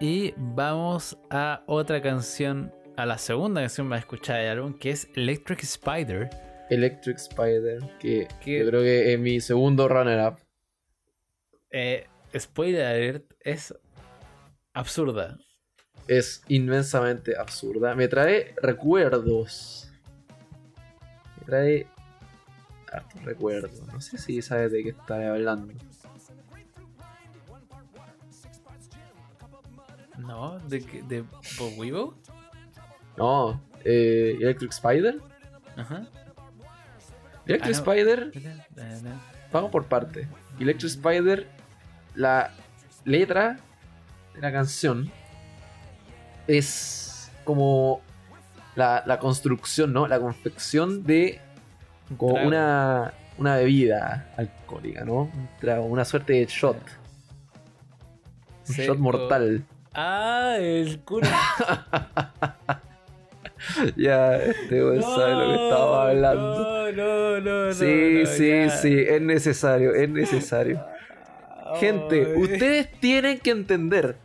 Y 0.00 0.34
vamos 0.36 1.16
a 1.30 1.62
otra 1.66 2.02
canción, 2.02 2.72
a 2.96 3.06
la 3.06 3.16
segunda 3.16 3.60
canción 3.60 3.86
más 3.86 4.00
escuchada 4.00 4.40
del 4.40 4.48
álbum, 4.58 4.74
que 4.76 4.90
es 4.90 5.08
Electric 5.14 5.62
Spider. 5.62 6.28
Electric 6.68 7.16
Spider, 7.16 7.78
que 8.00 8.26
Que- 8.40 8.58
yo 8.58 8.66
creo 8.66 8.82
que 8.82 9.14
es 9.14 9.20
mi 9.20 9.40
segundo 9.40 9.88
runner-up. 9.88 10.38
Eh, 11.76 12.06
spoiler 12.38 12.86
alert, 12.86 13.32
es 13.40 13.74
absurda. 14.74 15.36
Es 16.06 16.44
inmensamente 16.46 17.36
absurda. 17.36 17.96
Me 17.96 18.06
trae 18.06 18.54
recuerdos. 18.62 19.90
Me 21.40 21.46
trae 21.46 21.86
hartos 22.92 23.24
recuerdos. 23.24 23.82
No 23.92 24.00
sé 24.00 24.18
si 24.18 24.40
sabes 24.40 24.70
de 24.70 24.84
qué 24.84 24.90
estaré 24.90 25.26
hablando. 25.26 25.72
¿No? 30.18 30.58
¿De, 30.60 30.78
de 31.08 31.22
Bob 31.58 31.72
Weevil? 31.76 32.10
No, 33.16 33.60
eh, 33.84 34.36
Electric 34.40 34.70
Spider. 34.70 35.20
Ajá. 35.76 36.06
Electric 37.46 37.74
Ah. 37.74 37.78
Spider, 37.78 38.32
vamos 39.52 39.70
por 39.72 39.86
parte. 39.86 40.28
Electric 40.60 40.90
Spider, 40.92 41.48
la 42.14 42.50
letra 43.04 43.58
de 44.34 44.40
la 44.40 44.52
canción 44.52 45.10
es 46.46 47.30
como 47.44 48.00
la, 48.74 49.02
la 49.06 49.18
construcción, 49.18 49.92
¿no? 49.92 50.06
La 50.06 50.18
confección 50.18 51.04
de 51.04 51.40
como 52.18 52.34
Trago. 52.34 52.48
una, 52.48 53.14
una 53.38 53.56
bebida 53.56 54.32
alcohólica, 54.36 55.04
¿no? 55.04 55.22
Un 55.22 55.48
trago, 55.60 55.86
una 55.86 56.04
suerte 56.04 56.34
de 56.34 56.46
shot. 56.46 56.76
Un 58.68 58.74
shot 58.74 58.98
mortal. 58.98 59.64
Ah, 59.94 60.56
el 60.58 61.00
cura. 61.00 61.28
ya, 63.96 64.36
este 64.36 64.84
weón 64.84 65.02
sabe 65.02 65.34
lo 65.34 65.46
que 65.46 65.64
estaba 65.64 66.08
hablando. 66.08 66.92
No, 66.92 66.92
no, 66.92 67.40
no, 67.40 67.66
no. 67.66 67.72
sí, 67.72 68.20
no, 68.20 68.26
sí, 68.26 68.48
ya. 68.48 68.70
sí, 68.70 68.98
es 68.98 69.22
necesario, 69.22 69.94
es 69.94 70.08
necesario. 70.08 70.84
Gente, 71.80 72.36
ustedes 72.36 72.90
tienen 73.00 73.38
que 73.38 73.50
entender. 73.50 74.16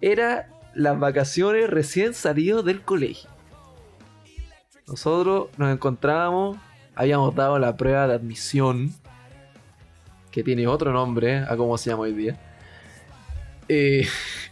Era 0.00 0.48
las 0.74 0.98
vacaciones 0.98 1.68
recién 1.70 2.14
salidos 2.14 2.64
del 2.64 2.82
colegio. 2.82 3.30
Nosotros 4.86 5.48
nos 5.56 5.72
encontrábamos, 5.72 6.58
habíamos 6.94 7.34
dado 7.34 7.58
la 7.58 7.76
prueba 7.76 8.06
de 8.06 8.14
admisión, 8.14 8.92
que 10.30 10.42
tiene 10.44 10.66
otro 10.66 10.92
nombre 10.92 11.38
a 11.38 11.56
cómo 11.56 11.76
se 11.78 11.90
llama 11.90 12.02
hoy 12.04 12.12
día. 12.12 12.38
Eh, 13.68 14.06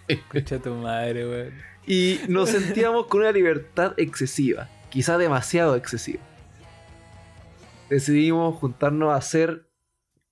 Escucha 0.09 0.59
tu 0.59 0.75
madre, 0.75 1.29
weón. 1.29 1.55
y 1.87 2.21
nos 2.29 2.51
sentíamos 2.51 3.07
con 3.07 3.21
una 3.21 3.33
libertad 3.33 3.93
excesiva, 3.97 4.69
quizá 4.91 5.19
demasiado 5.19 5.77
excesiva. 5.77 6.21
Decidimos 7.89 8.57
juntarnos 8.57 9.13
a 9.13 9.17
hacer 9.17 9.67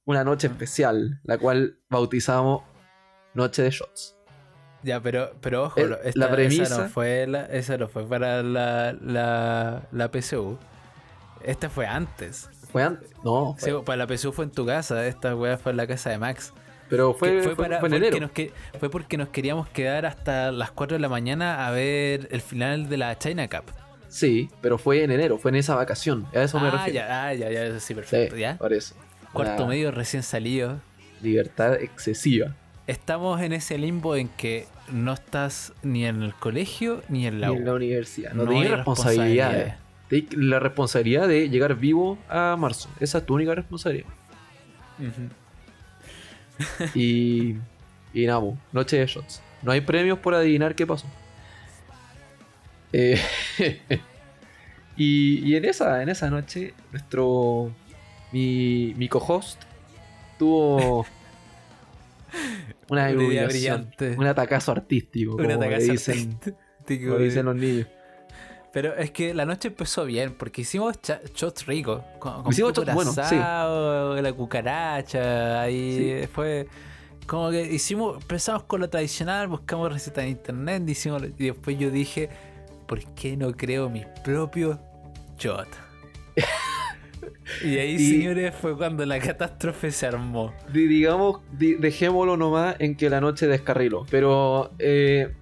una 0.05 0.24
noche 0.24 0.47
especial, 0.49 1.20
la 1.24 1.39
cual 1.39 1.79
bautizamos 1.89 2.62
Noche 3.35 3.62
de 3.62 3.70
Shots. 3.70 4.16
Ya, 4.83 5.01
pero, 5.01 5.33
pero 5.41 5.65
ojo, 5.65 5.79
El- 5.81 5.97
la 6.15 6.31
premisa- 6.31 6.62
Esa 6.65 6.83
no 6.83 6.89
fue, 6.89 7.27
la, 7.29 7.45
esa 7.47 7.79
no 7.79 7.89
fue 7.89 8.05
para 8.07 8.43
la, 8.43 8.93
la, 9.01 9.83
la 9.93 10.09
PSU. 10.11 10.59
Esta 11.45 11.70
fue 11.70 11.87
antes. 11.87 12.49
¿Fue 12.70 12.83
antes? 12.83 13.11
No, 13.24 13.55
fue- 13.59 13.70
Sí, 13.70 13.77
para 13.85 14.05
la 14.05 14.07
PSU 14.16 14.33
fue 14.33 14.45
en 14.45 14.51
tu 14.51 14.66
casa. 14.66 15.07
Esta 15.07 15.37
weá 15.37 15.57
fue 15.57 15.70
en 15.73 15.77
la 15.77 15.87
casa 15.87 16.11
de 16.11 16.19
Max. 16.19 16.53
pero 16.89 17.15
fue, 17.15 17.43
fue, 17.43 17.57
para- 17.57 17.79
fue 17.81 17.89
en 17.89 17.95
enero. 17.95 18.20
nos 18.20 18.33
que- 18.33 18.53
fue 18.79 18.91
porque 18.91 19.16
nos 19.16 19.29
queríamos 19.29 19.69
quedar 19.69 20.05
hasta 20.05 20.51
las 20.53 20.73
4 20.73 20.97
de 20.97 21.01
la 21.01 21.09
mañana 21.09 21.66
a 21.66 21.70
ver 21.70 22.29
el 22.33 22.41
final 22.43 22.89
de 22.89 22.97
la 22.99 23.16
China 23.19 23.49
Cup. 23.49 23.70
Sí, 24.09 24.51
pero 24.61 24.77
fue 24.77 25.03
en 25.05 25.11
enero, 25.11 25.39
fue 25.39 25.51
en 25.53 25.55
esa 25.57 25.74
vacación. 25.74 26.27
A 26.35 26.43
eso 26.43 26.61
me 26.61 26.69
ah, 26.69 26.70
refiero. 26.73 26.95
ya, 27.07 27.27
ah, 27.29 27.35
ya, 27.35 27.51
ya, 27.51 27.73
sí, 27.74 27.81
Sí, 27.81 27.95
perfecto, 27.95 28.37
ya. 28.37 28.59
por 28.59 28.73
eso. 28.74 28.95
Cuarto 29.33 29.67
medio 29.67 29.91
recién 29.91 30.23
salido. 30.23 30.81
Libertad 31.23 31.75
excesiva. 31.75 32.55
Estamos 32.87 33.41
en 33.41 33.53
ese 33.53 33.79
limbo 33.79 34.17
en 34.17 34.29
que 34.29 34.67
no 34.91 35.13
estás 35.13 35.73
ni 35.83 36.05
en 36.05 36.23
el 36.23 36.35
colegio 36.35 37.03
ni 37.09 37.27
en 37.27 37.41
la 37.41 37.49
Ni 37.49 37.57
en 37.57 37.65
la 37.65 37.75
universidad. 37.75 38.33
No, 38.33 38.45
No 38.45 38.51
tenés 38.51 38.65
hay 38.65 38.77
responsabilidades. 38.77 39.75
La 40.33 40.59
responsabilidad 40.61 41.27
de 41.29 41.49
llegar 41.49 41.75
vivo 41.77 42.19
a 42.29 42.57
marzo. 42.59 42.91
Esa 43.01 43.19
es 43.19 43.27
tu 43.27 43.35
única 43.35 43.55
responsabilidad. 43.55 44.09
Y. 46.95 47.57
Y 48.15 48.27
nada, 48.27 48.43
noche 48.73 48.99
de 48.99 49.07
shots. 49.07 49.41
No 49.63 49.73
hay 49.73 49.81
premios 49.81 50.19
por 50.19 50.35
adivinar 50.35 50.75
qué 50.75 50.87
pasó. 50.87 51.07
Eh, 52.93 53.19
y, 54.97 55.49
y 55.49 55.57
en 55.57 55.65
esa, 55.65 56.03
en 56.03 56.11
esa 56.11 56.29
noche, 56.29 56.75
nuestro. 56.93 57.73
Mi, 58.33 58.95
mi 58.97 59.09
co-host 59.09 59.63
tuvo. 60.39 61.07
Una 62.89 63.11
Una 63.11 63.25
idea 63.25 63.47
brillante. 63.47 64.17
Un 64.19 64.27
atacazo 64.27 64.73
artístico. 64.73 65.33
Un 65.33 65.37
como 65.37 65.49
le 65.49 65.55
atacazo 65.55 65.93
dicen, 65.93 66.39
artístico, 66.41 67.13
como 67.13 67.25
dicen 67.25 67.47
los 67.47 67.57
niños. 67.57 67.87
Pero 68.73 68.97
es 68.97 69.11
que 69.11 69.35
la 69.35 69.45
noche 69.45 69.69
empezó 69.69 70.07
bien, 70.07 70.35
porque 70.35 70.63
hicimos 70.63 70.99
shots 71.35 71.67
ricos. 71.67 72.03
Con, 72.19 72.43
con 72.43 72.53
Hicimos 72.53 72.73
shots 72.73 72.95
buenos, 72.95 73.15
sí. 73.15 73.21
asado, 73.21 74.21
la 74.21 74.33
cucaracha, 74.33 75.61
ahí 75.61 76.27
fue... 76.33 76.67
Como 77.27 77.51
que 77.51 77.63
hicimos, 77.63 78.21
empezamos 78.21 78.65
con 78.65 78.81
lo 78.81 78.91
tradicional, 78.91 79.47
buscamos 79.47 79.93
recetas 79.93 80.25
en 80.25 80.31
internet, 80.31 80.89
hicimos, 80.89 81.23
y 81.23 81.47
después 81.47 81.79
yo 81.79 81.91
dije, 81.91 82.29
¿por 82.89 83.05
qué 83.15 83.37
no 83.37 83.53
creo 83.53 83.89
mis 83.89 84.07
propios 84.25 84.79
shots? 85.39 85.71
y 87.62 87.79
ahí, 87.79 87.95
Y- 87.97 88.11
señores, 88.11 88.55
fue 88.55 88.77
cuando 88.77 89.05
la 89.07 89.19
catástrofe 89.19 89.91
se 89.91 90.07
armó. 90.07 90.55
Di- 90.73 90.87
digamos, 90.87 91.41
di- 91.53 91.74
dejémoslo 91.74 92.37
nomás 92.37 92.77
en 92.79 92.97
que 92.97 93.11
la 93.11 93.20
noche 93.20 93.47
descarriló. 93.47 94.07
Pero 94.11 94.73
eh, 94.79 95.35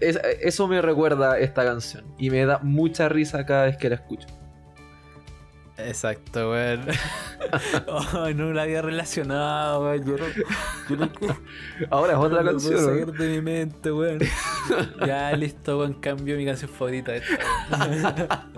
es- 0.00 0.20
eso 0.40 0.68
me 0.68 0.80
recuerda 0.82 1.38
esta 1.38 1.64
canción. 1.64 2.04
Y 2.18 2.30
me 2.30 2.44
da 2.46 2.58
mucha 2.62 3.08
risa 3.08 3.44
cada 3.46 3.64
vez 3.66 3.76
que 3.76 3.88
la 3.88 3.96
escucho. 3.96 4.26
Exacto, 5.80 6.50
weón. 6.50 6.80
oh, 7.86 8.30
no 8.34 8.52
la 8.52 8.62
había 8.62 8.82
relacionado, 8.82 9.82
weón. 9.84 10.04
Yo 10.04 10.16
no, 10.16 10.24
yo 10.90 10.96
no, 10.96 11.10
Ahora 11.90 12.14
es 12.14 12.18
otra 12.18 12.42
no 12.42 12.50
lo 12.52 12.58
puedo 12.58 12.70
canción. 12.72 12.94
¿no? 13.00 13.06
sacar 13.06 13.14
de 13.20 13.28
mi 13.28 13.40
mente, 13.42 13.92
weón. 13.92 14.18
ya, 15.06 15.30
listo, 15.36 15.78
weón. 15.78 15.94
Cambio 16.00 16.36
mi 16.36 16.44
canción 16.44 16.68
favorita 16.68 17.14
esta. 17.14 18.48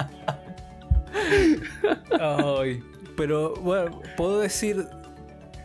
Ay, 2.20 2.82
pero, 3.16 3.54
bueno, 3.56 4.00
puedo 4.16 4.40
decir 4.40 4.86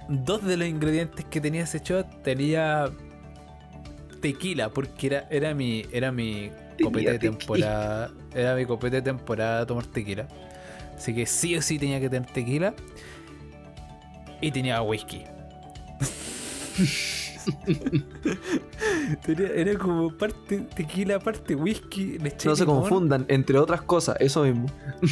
dos 0.10 0.44
de 0.44 0.58
los 0.58 0.68
ingredientes 0.68 1.26
que 1.26 1.42
tenía 1.42 1.64
ese 1.64 1.80
shot. 1.80 2.08
Tenía 2.24 2.92
tequila, 4.22 4.70
porque 4.70 5.08
era, 5.08 5.28
era 5.30 5.54
mi, 5.54 5.86
era 5.92 6.12
mi 6.12 6.52
copete 6.82 7.14
de 7.14 7.20
temporada. 7.20 8.12
Era 8.34 8.56
mi 8.56 8.66
copete 8.66 8.98
de 8.98 9.02
temporada 9.02 9.66
tomar 9.66 9.86
tequila. 9.86 10.28
Así 10.96 11.14
que 11.14 11.26
sí 11.26 11.56
o 11.56 11.62
sí 11.62 11.78
tenía 11.80 12.00
que 12.00 12.10
tener 12.10 12.30
tequila. 12.32 12.74
Y 14.42 14.52
tenía 14.52 14.82
whisky. 14.82 15.24
Era 19.28 19.78
como 19.78 20.12
parte 20.16 20.60
tequila, 20.76 21.20
parte 21.20 21.56
whisky, 21.56 22.18
le 22.20 22.30
eché 22.30 22.48
No 22.50 22.56
se 22.56 22.66
confundan, 22.66 23.26
entre 23.28 23.58
otras 23.58 23.82
cosas, 23.82 24.18
eso 24.20 24.44
mismo. 24.44 24.68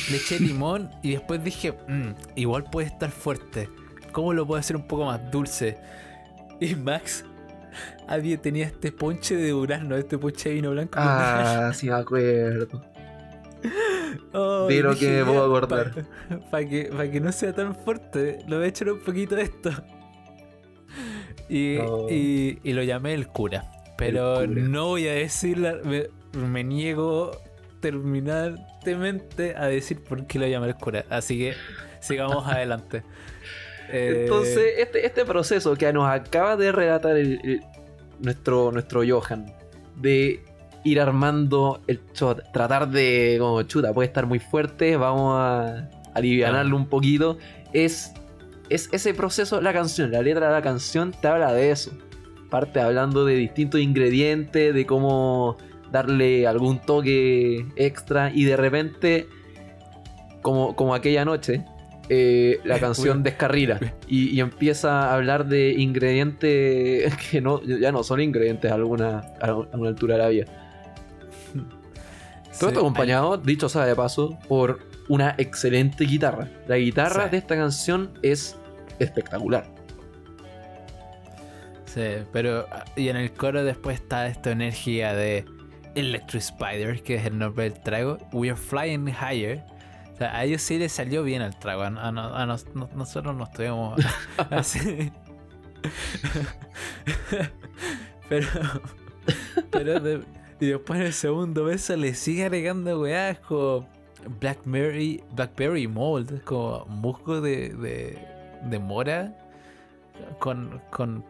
Le 0.09 0.17
eché 0.17 0.39
limón 0.39 0.89
y 1.01 1.11
después 1.11 1.43
dije, 1.43 1.73
"Mm, 1.87 2.11
igual 2.35 2.63
puede 2.71 2.87
estar 2.87 3.11
fuerte. 3.11 3.69
¿Cómo 4.11 4.33
lo 4.33 4.45
puedo 4.45 4.59
hacer 4.59 4.75
un 4.75 4.87
poco 4.87 5.05
más 5.05 5.31
dulce? 5.31 5.77
Y 6.59 6.75
Max 6.75 7.25
había, 8.07 8.37
tenía 8.37 8.65
este 8.67 8.91
ponche 8.91 9.35
de 9.35 9.49
durazno, 9.49 9.95
este 9.97 10.17
ponche 10.17 10.49
de 10.49 10.55
vino 10.55 10.71
blanco. 10.71 10.93
Ah, 10.97 11.71
sí 11.75 11.87
me 11.87 11.93
acuerdo. 11.93 12.83
Oh, 14.33 14.67
de 14.67 14.81
lo 14.81 14.95
que 14.95 15.09
me 15.09 15.23
puedo 15.25 15.39
"Ya, 15.39 15.45
acordar". 15.45 16.05
Para 16.51 16.67
que, 16.67 16.85
pa' 16.95 17.07
que 17.07 17.19
no 17.19 17.31
sea 17.31 17.53
tan 17.53 17.73
fuerte, 17.75 18.39
lo 18.47 18.57
voy 18.57 18.65
a 18.65 18.69
echar 18.69 18.91
un 18.91 18.99
poquito 18.99 19.35
de 19.35 19.43
esto. 19.43 19.71
Y, 21.49 21.77
Oh. 21.77 22.07
y- 22.09 22.59
y 22.63 22.73
lo 22.73 22.83
llamé 22.83 23.13
el 23.13 23.27
cura. 23.27 23.69
Pero 23.97 24.41
El 24.41 24.49
cura. 24.49 24.61
no 24.63 24.85
voy 24.87 25.07
a 25.07 25.13
decir, 25.13 25.57
la- 25.59 25.77
me, 25.83 26.05
me 26.37 26.63
niego 26.63 27.31
terminantemente 27.79 29.55
a 29.55 29.65
decir 29.67 30.03
por 30.03 30.25
qué 30.25 30.39
lo 30.39 30.47
llamé 30.47 30.67
el 30.67 30.75
cura. 30.75 31.05
Así 31.09 31.37
que 31.37 31.53
sigamos 31.99 32.45
adelante. 32.47 33.03
Eh, 33.89 34.21
Entonces, 34.23 34.73
este, 34.77 35.05
este 35.05 35.25
proceso 35.25 35.75
que 35.75 35.91
nos 35.93 36.09
acaba 36.09 36.55
de 36.55 36.71
relatar 36.71 37.17
el- 37.17 37.39
el- 37.43 37.61
nuestro, 38.19 38.71
nuestro 38.71 39.01
Johan, 39.07 39.53
de 39.97 40.41
ir 40.85 40.99
armando 41.01 41.81
el 41.87 41.99
shot, 42.13 42.51
tratar 42.51 42.89
de, 42.89 43.37
como 43.39 43.61
chuta, 43.63 43.93
puede 43.93 44.07
estar 44.07 44.25
muy 44.25 44.39
fuerte, 44.39 44.95
vamos 44.97 45.35
a 45.37 45.89
alivianarlo 46.13 46.75
un 46.77 46.87
poquito, 46.87 47.37
es, 47.73 48.13
es 48.73 48.89
ese 48.91 49.13
proceso, 49.13 49.61
la 49.61 49.73
canción, 49.73 50.11
la 50.11 50.21
letra 50.21 50.47
de 50.47 50.53
la 50.53 50.61
canción 50.61 51.11
te 51.11 51.27
habla 51.27 51.53
de 51.53 51.71
eso. 51.71 51.91
Parte 52.49 52.79
hablando 52.79 53.25
de 53.25 53.35
distintos 53.35 53.79
ingredientes, 53.81 54.73
de 54.73 54.85
cómo 54.85 55.57
darle 55.91 56.47
algún 56.47 56.79
toque 56.79 57.65
extra 57.75 58.31
y 58.33 58.45
de 58.45 58.57
repente, 58.57 59.27
como, 60.41 60.75
como 60.75 60.95
aquella 60.95 61.23
noche, 61.25 61.65
eh, 62.09 62.59
la 62.63 62.79
canción 62.81 63.23
descarrila 63.23 63.79
y, 64.07 64.29
y 64.29 64.39
empieza 64.39 65.09
a 65.09 65.15
hablar 65.15 65.45
de 65.47 65.73
ingredientes 65.73 67.15
que 67.31 67.41
no, 67.41 67.61
ya 67.63 67.91
no 67.91 68.03
son 68.03 68.21
ingredientes 68.21 68.71
a 68.71 68.75
alguna, 68.75 69.19
a 69.39 69.45
alguna 69.45 69.89
altura 69.89 70.15
de 70.17 70.21
la 70.23 70.29
vida. 70.29 70.45
Todo 71.53 71.63
sí, 72.51 72.65
esto 72.67 72.79
acompañado, 72.81 73.37
dicho 73.37 73.67
sea 73.67 73.85
de 73.85 73.95
paso, 73.95 74.37
por 74.47 74.79
una 75.09 75.35
excelente 75.37 76.05
guitarra. 76.05 76.47
La 76.67 76.77
guitarra 76.77 77.25
Sí. 77.25 77.31
de 77.31 77.37
esta 77.37 77.55
canción 77.55 78.11
es 78.21 78.55
espectacular. 78.99 79.65
Sí, 81.85 82.01
pero 82.31 82.65
ah, 82.71 82.85
y 82.95 83.09
en 83.09 83.17
el 83.17 83.31
coro 83.33 83.63
después 83.63 83.99
está 83.99 84.27
esta 84.27 84.51
energía 84.51 85.13
de 85.13 85.45
Electric 85.95 86.41
Spider, 86.41 87.03
que 87.03 87.15
es 87.15 87.25
el 87.25 87.37
nombre 87.37 87.65
del 87.69 87.79
trago. 87.81 88.17
We 88.31 88.49
are 88.49 88.57
flying 88.59 89.07
higher. 89.09 89.63
O 90.13 90.17
sea, 90.17 90.35
a 90.35 90.43
ellos 90.43 90.61
sí 90.61 90.77
les 90.79 90.91
salió 90.91 91.23
bien 91.23 91.41
el 91.41 91.55
trago. 91.57 91.83
A, 91.83 91.87
a 91.87 92.11
no- 92.11 92.35
a 92.35 92.45
nos- 92.45 92.65
no- 92.75 92.89
nosotros 92.95 93.35
no 93.35 93.43
estuvimos 93.43 93.99
así. 94.49 95.11
pero. 98.29 98.47
Pero 99.71 99.99
de- 99.99 100.23
y 100.59 100.67
después 100.67 100.99
en 100.99 101.07
el 101.07 101.13
segundo 101.13 101.65
beso 101.65 101.95
le 101.95 102.13
sigue 102.13 102.45
agregando 102.45 102.99
weás 103.01 103.37
como 103.39 103.87
Blackberry, 104.39 105.23
Blackberry 105.31 105.87
Mold, 105.87 106.31
es 106.35 106.41
como 106.43 106.85
musgo 106.85 107.41
de, 107.41 107.69
de, 107.69 108.17
de 108.69 108.79
mora 108.79 109.33
con, 110.39 110.81
con 110.89 111.23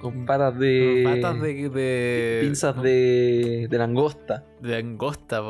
Con 0.00 0.24
patas 0.26 0.58
de. 0.58 1.02
patas 1.04 1.40
de, 1.40 1.68
de 1.68 2.38
pinzas 2.42 2.80
de, 2.82 3.66
de 3.68 3.78
langosta. 3.78 4.44
de 4.60 4.82
langosta. 4.82 5.40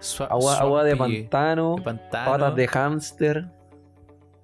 Swa- 0.00 0.28
Agua, 0.30 0.58
agua 0.58 0.84
de 0.84 0.96
pantano. 0.96 1.76
de 1.76 1.82
pantano, 1.82 2.30
Patas 2.30 2.56
de 2.56 2.68
hámster. 2.68 3.48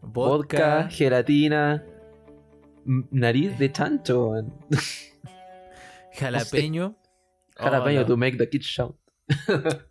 Vodka. 0.03 0.77
vodka, 0.81 0.89
gelatina. 0.91 1.85
Nariz 2.85 3.59
de 3.59 3.73
chancho. 3.73 4.33
jalapeño. 6.13 6.95
Jalapeño 7.57 8.01
Oh, 8.01 8.03
no. 8.03 8.07
to 8.07 8.17
make 8.17 8.37
the 8.39 8.49
kids 8.49 8.67
shout. 8.67 8.97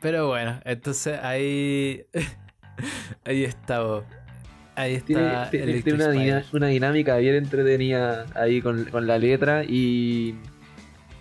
Pero 0.00 0.26
bueno, 0.28 0.60
entonces 0.64 1.18
ahí 1.22 2.04
ahí 3.24 3.44
está, 3.44 3.80
po. 3.82 4.04
Ahí 4.74 4.94
está. 4.94 5.50
Tiene, 5.50 5.82
una, 6.52 6.66
dinámica 6.68 7.16
bien 7.16 7.34
entretenida 7.36 8.26
ahí 8.34 8.60
con, 8.60 8.84
con 8.86 9.06
la 9.06 9.18
letra 9.18 9.64
y. 9.64 10.34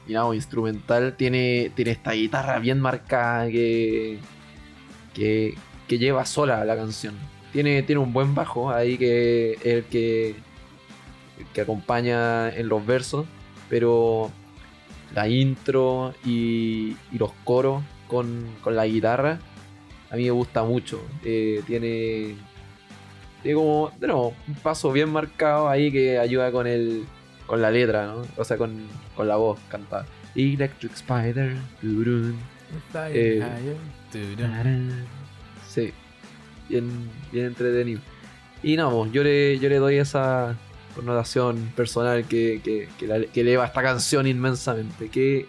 Y 0.08 0.14
nada, 0.14 0.34
instrumental. 0.34 1.16
Tiene, 1.16 1.72
tiene 1.76 1.92
esta 1.92 2.12
guitarra 2.12 2.60
bien 2.60 2.80
marcada 2.80 3.48
que. 3.48 4.20
que, 5.14 5.56
que 5.88 5.98
lleva 5.98 6.26
sola 6.26 6.66
la 6.66 6.76
canción. 6.76 7.16
Tiene, 7.54 7.84
tiene 7.84 8.00
un 8.00 8.14
buen 8.14 8.34
bajo 8.34 8.72
ahí 8.72 8.98
que 8.98 9.58
el 9.64 9.84
que. 9.86 10.30
el 11.40 11.46
que 11.54 11.62
acompaña 11.62 12.50
en 12.50 12.68
los 12.68 12.86
versos. 12.86 13.26
Pero 13.70 14.32
la 15.16 15.28
intro 15.28 16.14
y, 16.26 16.98
y 17.12 17.18
los 17.18 17.32
coros 17.44 17.84
con, 18.08 18.46
con 18.62 18.76
la 18.76 18.86
guitarra 18.86 19.40
a 20.12 20.18
mí 20.18 20.26
me 20.26 20.32
gusta 20.32 20.64
mucho. 20.64 21.02
Eh, 21.24 21.64
tiene 21.66 22.36
tiene 23.42 23.56
como, 23.56 23.92
de 24.00 24.08
nuevo, 24.08 24.34
un 24.48 24.54
paso 24.56 24.92
bien 24.92 25.10
marcado 25.10 25.70
ahí 25.70 25.92
que 25.92 26.18
ayuda 26.20 26.52
con 26.52 26.68
el 26.68 27.06
con 27.48 27.62
la 27.62 27.70
letra, 27.70 28.06
¿no? 28.08 28.22
O 28.38 28.46
sea, 28.46 28.58
con, 28.58 28.88
con 29.16 29.28
la 29.28 29.36
voz 29.36 29.60
cantada. 29.70 30.06
Electric 30.36 30.94
Spider. 30.94 31.58
turun, 31.82 32.38
eh, 33.14 33.44
turun. 34.12 35.06
Sí, 35.68 35.92
bien, 36.70 37.10
bien 37.32 37.48
entretenido. 37.48 38.00
Y 38.64 38.78
no, 38.78 38.90
pues, 38.92 39.12
yo 39.12 39.24
le, 39.24 39.60
yo 39.60 39.68
le 39.68 39.78
doy 39.78 39.98
esa 39.98 40.56
connotación 40.96 41.72
personal 41.76 42.24
que, 42.26 42.62
que, 42.64 42.88
que, 42.98 43.08
la- 43.08 43.26
que 43.26 43.42
eleva 43.42 43.66
esta 43.66 43.82
canción 43.82 44.28
inmensamente. 44.28 45.10
Que 45.10 45.46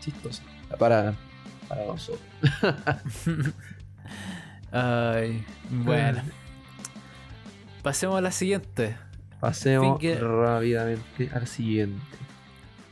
chistoso. 0.00 0.42
Para, 0.78 1.14
para 1.68 1.84
nosotros. 1.86 2.20
Ay, 4.72 5.44
bueno. 5.70 6.20
Pasemos 7.84 8.16
a 8.16 8.20
la 8.22 8.32
siguiente. 8.32 8.96
Pasemos 9.40 10.00
Finger- 10.00 10.18
rápidamente 10.20 11.30
al 11.34 11.46
siguiente. 11.46 12.00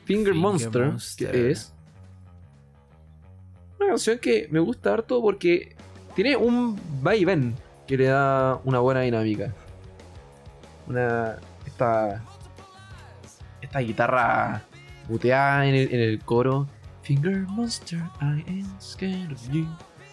Finger, 0.04 0.32
Finger 0.32 0.34
Monster, 0.34 0.86
Monster. 0.86 1.30
que 1.32 1.50
es 1.50 1.72
una 3.80 3.88
canción 3.88 4.18
que 4.18 4.48
me 4.50 4.60
gusta 4.60 4.92
harto 4.92 5.20
porque 5.22 5.74
tiene 6.14 6.36
un 6.36 6.78
va 7.04 7.16
y 7.16 7.24
ven 7.24 7.54
que 7.86 7.96
le 7.96 8.04
da 8.06 8.60
una 8.64 8.80
buena 8.80 9.00
dinámica. 9.00 9.52
Una 10.86 11.36
esta 11.66 12.22
esta 13.62 13.78
guitarra 13.78 14.62
buteada 15.08 15.66
en 15.66 15.74
el, 15.74 15.94
en 15.94 16.00
el 16.00 16.18
coro. 16.20 16.68
Finger 17.02 17.38
Monster, 17.48 17.98
I 18.20 18.44
am 18.46 18.80
scared 18.80 19.32
of 19.32 19.48
you, 19.50 19.66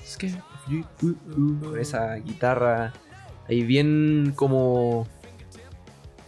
scared 0.05 0.37
of 0.39 0.71
you. 0.71 0.85
uh, 1.03 1.07
uh. 1.09 1.59
Con 1.59 1.79
esa 1.79 2.15
guitarra 2.15 2.93
ahí 3.49 3.63
bien 3.63 4.31
como 4.35 5.07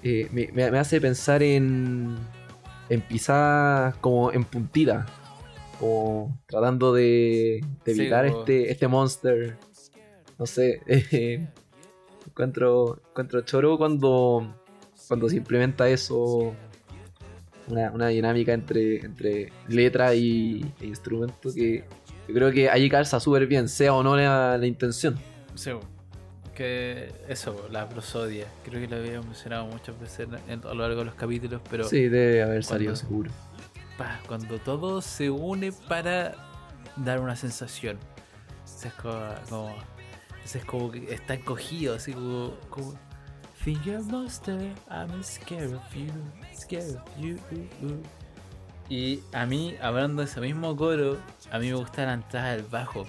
eh, 0.04 0.28
me, 0.32 0.50
me- 0.52 0.80
hace 0.80 1.00
pensar 1.00 1.44
en 1.44 2.18
en 2.90 3.02
pisadas 3.02 3.96
como 3.98 4.32
en 4.32 4.44
puntita 4.44 5.06
como 5.80 6.38
tratando 6.48 6.94
de, 6.94 7.64
de 7.86 7.94
Sí, 7.94 8.02
evitar 8.02 8.26
como- 8.28 8.40
este 8.40 8.72
este 8.72 8.88
monster. 8.88 9.58
No 10.38 10.46
sé 10.48 10.82
eh, 10.88 11.48
encuentro 12.28 13.00
encuentro 13.12 13.42
choro 13.42 13.78
cuando 13.78 14.56
cuando 15.08 15.30
se 15.30 15.38
implementa 15.38 15.88
eso 15.90 16.54
una, 17.68 17.92
una 17.92 18.08
dinámica 18.08 18.54
entre 18.54 18.98
entre 19.06 19.52
letra 19.68 20.16
y 20.16 20.66
e 20.82 20.88
instrumento 20.88 21.54
que 21.54 21.84
yo 22.28 22.34
creo 22.34 22.52
que 22.52 22.70
ahí 22.70 22.90
calza 22.90 23.20
súper 23.20 23.46
bien 23.48 23.68
sea 23.70 23.94
o 23.94 24.02
no 24.04 24.16
la, 24.16 24.58
la 24.58 24.66
intención. 24.66 25.16
Sí, 25.56 25.72
que 26.56 27.14
eso, 27.28 27.68
la 27.72 27.88
prosodia. 27.90 28.46
Creo 28.64 28.80
que 28.82 28.88
lo 28.88 28.98
habíamos 29.02 29.26
mencionado 29.28 29.66
muchas 29.68 30.00
veces 30.00 30.28
en- 30.48 30.62
a 30.66 30.74
lo 30.74 30.76
largo 30.76 31.00
de 31.00 31.06
los 31.06 31.16
capítulos, 31.16 31.62
pero 31.70 31.84
sí 31.86 32.08
debe 32.10 32.44
haber 32.44 32.64
salido 32.64 32.94
cuando- 32.94 33.08
seguro 33.08 33.32
pa, 33.98 34.20
cuando 34.28 34.58
todo 34.60 35.02
se 35.02 35.30
une 35.30 35.72
para 35.72 36.34
dar 36.96 37.20
una 37.20 37.36
sensación. 37.36 37.98
Es 38.84 38.92
como, 38.94 39.20
como- 39.50 39.76
es 40.44 40.66
como 40.66 40.92
que 40.92 41.14
está 41.14 41.36
encogido, 41.36 41.96
así 41.96 42.14
como, 42.14 42.54
como 42.70 42.94
Finger 43.56 44.00
Monster, 44.02 44.74
I'm 44.90 45.24
scared 45.24 45.74
of 45.76 45.94
you, 45.96 46.08
scared 46.56 46.96
of 46.96 47.04
you. 47.20 47.36
uh, 47.52 47.86
uh". 47.86 48.04
Y 48.90 49.22
a 49.34 49.46
mí, 49.46 49.76
hablando 49.82 50.22
de 50.24 50.28
ese 50.28 50.42
mismo 50.42 50.76
coro, 50.76 51.18
a 51.52 51.60
mí 51.60 51.68
me 51.70 51.76
gusta 51.76 52.06
la 52.06 52.14
entrada 52.14 52.52
del 52.56 52.64
bajo. 52.64 53.06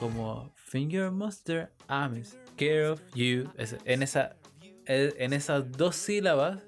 Como 0.00 0.50
Finger 0.72 1.10
Monster, 1.10 1.68
I'm 1.86 2.24
scared 2.24 2.92
of 2.92 3.00
you. 3.14 3.50
Es- 3.58 3.76
en, 3.84 4.02
esa, 4.02 4.36
en 4.86 5.34
esas 5.34 5.70
dos 5.70 5.94
sílabas 5.96 6.60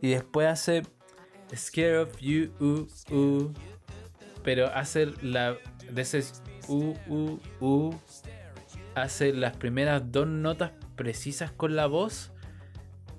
y 0.00 0.08
después 0.10 0.48
hace 0.48 0.82
Scared 1.54 2.00
of 2.00 2.18
You, 2.18 2.50
uh, 2.58 3.14
uh, 3.14 3.52
pero 4.42 4.66
hace 4.74 5.06
la 5.22 5.56
de 5.88 6.02
ese 6.02 6.24
uh, 6.66 6.94
uh, 7.60 7.94
hace 8.96 9.32
las 9.32 9.56
primeras 9.56 10.10
dos 10.10 10.26
notas 10.26 10.72
precisas 10.96 11.52
con 11.52 11.76
la 11.76 11.86
voz 11.86 12.32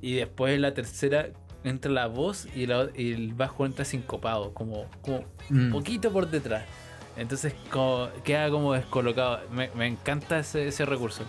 y 0.02 0.16
después 0.16 0.60
la 0.60 0.74
tercera 0.74 1.30
entra 1.64 1.90
la 1.90 2.08
voz 2.08 2.46
y, 2.54 2.66
la- 2.66 2.90
y 2.94 3.14
el 3.14 3.34
bajo 3.36 3.66
entra 3.66 3.86
sincopado, 3.86 4.54
como, 4.54 4.86
como 5.02 5.24
un 5.50 5.70
Mm. 5.70 5.72
poquito 5.72 6.12
por 6.12 6.30
detrás. 6.30 6.66
Entonces 7.16 7.54
como- 7.72 8.10
queda 8.24 8.50
como 8.50 8.74
descolocado. 8.74 9.42
Me, 9.52 9.70
me 9.76 9.88
encanta 9.88 10.40
ese, 10.40 10.68
ese 10.68 10.86
recurso. 10.86 11.24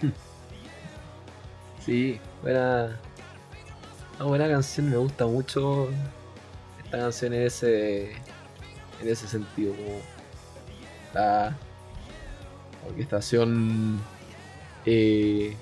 Sí, 1.84 2.20
buena. 2.42 2.96
Una 4.16 4.24
buena 4.28 4.48
canción, 4.48 4.88
me 4.88 4.96
gusta 4.96 5.26
mucho 5.26 5.88
esta 6.84 6.98
canción 6.98 7.32
en 7.34 7.42
ese. 7.42 8.12
en 8.12 9.08
ese 9.08 9.26
sentido, 9.26 9.74
como 9.74 9.98
la 11.12 11.56
orquestación 12.88 14.00
eh, 14.86 15.56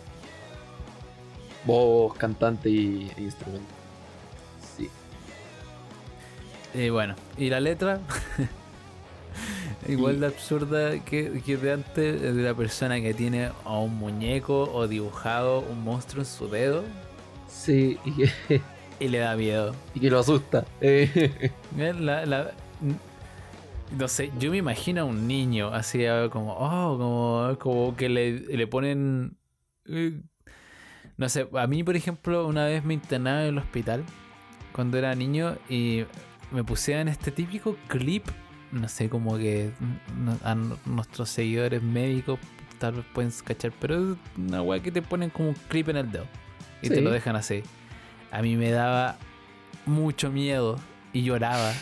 voz, 1.64 2.14
cantante 2.18 2.68
y, 2.68 3.10
e 3.16 3.22
instrumento. 3.22 3.72
Sí. 4.76 4.90
Y 6.74 6.90
bueno, 6.90 7.14
y 7.38 7.48
la 7.48 7.60
letra, 7.60 7.98
igual 9.86 10.20
de 10.20 10.26
absurda 10.26 11.00
que, 11.04 11.42
que 11.42 11.56
de 11.56 11.72
antes, 11.72 12.20
de 12.22 12.32
la 12.42 12.54
persona 12.54 13.00
que 13.00 13.14
tiene 13.14 13.50
a 13.64 13.78
un 13.78 13.96
muñeco 13.96 14.70
o 14.72 14.86
dibujado 14.88 15.60
un 15.60 15.82
monstruo 15.84 16.22
en 16.22 16.26
su 16.26 16.48
dedo 16.48 16.84
Sí, 17.46 17.98
y 18.04 18.12
que, 18.14 18.30
y 18.98 19.08
le 19.08 19.18
da 19.18 19.36
miedo. 19.36 19.74
y 19.94 20.00
que 20.00 20.10
lo 20.10 20.18
asusta. 20.20 20.66
Eh, 20.80 21.52
Eh, 21.76 21.94
la- 21.94 22.26
la- 22.26 22.52
no 23.90 24.08
sé, 24.08 24.32
yo 24.38 24.50
me 24.50 24.58
imagino 24.58 25.02
a 25.02 25.04
un 25.04 25.26
niño 25.26 25.68
así 25.74 26.06
ah, 26.06 26.28
como, 26.30 26.52
oh, 26.54 26.96
como, 26.98 27.58
como 27.58 27.96
que 27.96 28.08
le, 28.08 28.32
le 28.40 28.66
ponen... 28.66 29.36
eh, 29.86 30.20
No 31.16 31.28
sé, 31.28 31.48
a 31.54 31.66
mí 31.66 31.84
por 31.84 31.96
ejemplo 31.96 32.46
una 32.46 32.66
vez 32.66 32.84
me 32.84 32.94
internaba 32.94 33.42
en 33.42 33.48
el 33.50 33.58
hospital 33.58 34.04
cuando 34.72 34.98
era 34.98 35.14
niño 35.14 35.56
y 35.68 36.04
me 36.52 36.64
pusieron 36.64 37.08
este 37.08 37.30
típico 37.32 37.76
clip, 37.88 38.26
no 38.72 38.88
sé, 38.88 39.08
como 39.08 39.36
que 39.38 39.70
no- 40.16 40.38
a 40.44 40.54
nuestros 40.86 41.28
seguidores 41.30 41.82
médicos 41.82 42.38
tal 42.78 42.94
vez 42.94 43.04
pueden 43.12 43.30
cachar, 43.44 43.72
pero 43.78 44.12
es 44.12 44.18
una 44.38 44.62
weá 44.62 44.80
que 44.82 44.90
te 44.90 45.02
ponen 45.02 45.28
como 45.30 45.50
un 45.50 45.54
clip 45.68 45.88
en 45.90 45.96
el 45.98 46.10
dedo 46.10 46.24
y 46.82 46.88
te 46.88 47.00
lo 47.02 47.10
dejan 47.10 47.36
así. 47.36 47.62
A 48.30 48.40
mí 48.42 48.56
me 48.56 48.70
daba 48.70 49.16
mucho 49.86 50.30
miedo 50.30 50.78
y 51.12 51.22
lloraba. 51.22 51.72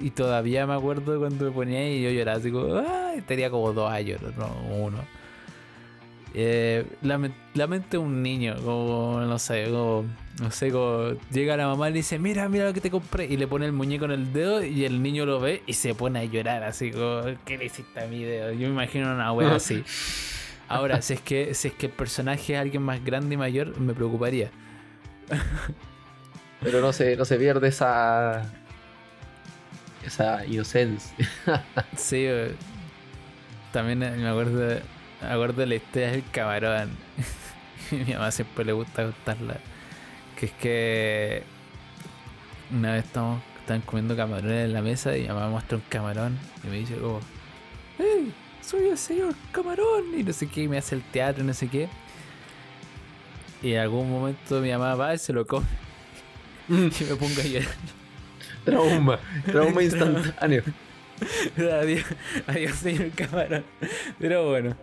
Y 0.00 0.10
todavía 0.10 0.66
me 0.66 0.74
acuerdo 0.74 1.18
cuando 1.18 1.44
me 1.44 1.50
ponía 1.50 1.88
y 1.90 2.02
yo 2.02 2.10
lloraba 2.10 2.38
así 2.38 2.50
como, 2.50 2.74
"Ay", 2.86 3.20
tenía 3.22 3.50
como 3.50 3.72
dos 3.72 3.90
años, 3.90 4.20
no, 4.36 4.48
uno. 4.76 4.98
Eh, 6.32 6.86
la 7.02 7.18
mente 7.18 7.88
de 7.90 7.98
un 7.98 8.22
niño, 8.22 8.54
como, 8.64 9.20
no 9.20 9.38
sé, 9.38 9.64
como, 9.64 10.04
no 10.40 10.50
sé, 10.50 10.70
como 10.70 11.12
llega 11.32 11.56
la 11.56 11.66
mamá 11.66 11.88
y 11.88 11.92
le 11.92 11.98
dice, 11.98 12.18
mira, 12.18 12.48
mira 12.48 12.66
lo 12.66 12.72
que 12.72 12.80
te 12.80 12.90
compré, 12.90 13.26
y 13.26 13.36
le 13.36 13.48
pone 13.48 13.66
el 13.66 13.72
muñeco 13.72 14.04
en 14.04 14.12
el 14.12 14.32
dedo 14.32 14.62
y 14.64 14.84
el 14.84 15.02
niño 15.02 15.26
lo 15.26 15.40
ve 15.40 15.62
y 15.66 15.72
se 15.72 15.94
pone 15.94 16.20
a 16.20 16.24
llorar 16.24 16.62
así 16.62 16.92
como, 16.92 17.22
¿qué 17.44 17.58
le 17.58 17.64
hiciste 17.64 18.00
a 18.00 18.06
mi 18.06 18.22
dedo? 18.22 18.52
Yo 18.52 18.68
me 18.68 18.74
imagino 18.74 19.12
una 19.12 19.32
wea 19.32 19.54
así. 19.56 19.82
Ahora, 20.68 21.02
si 21.02 21.14
es 21.14 21.20
que, 21.20 21.52
si 21.54 21.68
es 21.68 21.74
que 21.74 21.86
el 21.86 21.92
personaje 21.92 22.54
es 22.54 22.60
alguien 22.60 22.82
más 22.82 23.04
grande 23.04 23.34
y 23.34 23.38
mayor, 23.38 23.76
me 23.80 23.92
preocuparía. 23.92 24.50
pero 26.62 26.80
no 26.80 26.92
se, 26.92 27.16
no 27.16 27.24
se 27.24 27.36
pierde 27.38 27.68
esa. 27.68 28.48
esa 30.06 30.46
inocencia. 30.46 31.16
Sí, 31.96 32.24
eh, 32.24 32.54
también 33.72 34.02
eh, 34.04 34.12
me 34.12 34.28
acuerdo, 34.28 34.80
me 35.20 35.28
acuerdo 35.28 35.60
de 35.60 35.66
la 35.66 35.74
historia 35.76 36.10
del 36.12 36.24
camarón. 36.30 36.90
Mi 37.90 38.12
mamá 38.14 38.30
siempre 38.30 38.64
le 38.64 38.72
gusta 38.72 39.04
contarla. 39.04 39.58
Que 40.36 40.46
es 40.46 40.52
que 40.52 41.42
una 42.72 42.92
vez 42.92 43.04
estamos, 43.04 43.42
estaban 43.58 43.82
comiendo 43.82 44.16
camarones 44.16 44.64
en 44.64 44.72
la 44.72 44.82
mesa 44.82 45.16
y 45.16 45.22
mi 45.22 45.28
mamá 45.28 45.46
me 45.46 45.50
muestra 45.52 45.76
un 45.76 45.84
camarón 45.88 46.38
y 46.64 46.68
me 46.68 46.78
dice 46.78 46.94
como, 46.96 47.20
¡Hey! 47.98 48.32
Soy 48.62 48.88
el 48.88 48.98
señor 48.98 49.34
camarón 49.52 50.04
y 50.16 50.22
no 50.22 50.32
sé 50.32 50.46
qué, 50.46 50.62
y 50.62 50.68
me 50.68 50.78
hace 50.78 50.94
el 50.94 51.02
teatro 51.02 51.42
y 51.42 51.46
no 51.46 51.54
sé 51.54 51.68
qué. 51.68 51.88
Y 53.62 53.72
en 53.72 53.80
algún 53.80 54.10
momento 54.10 54.60
mi 54.60 54.70
mamá 54.70 54.94
va 54.94 55.14
y 55.14 55.18
se 55.18 55.32
lo 55.32 55.46
come 55.46 55.66
y 56.68 56.72
me 56.72 57.16
pongo 57.16 57.40
a 57.40 57.44
llorar. 57.44 57.68
Trauma, 58.64 59.18
trauma 59.46 59.82
instantáneo. 59.82 60.62
adiós, 61.56 62.04
adiós, 62.46 62.76
señor 62.76 63.10
camarón. 63.10 63.64
Pero 64.18 64.48
bueno. 64.48 64.76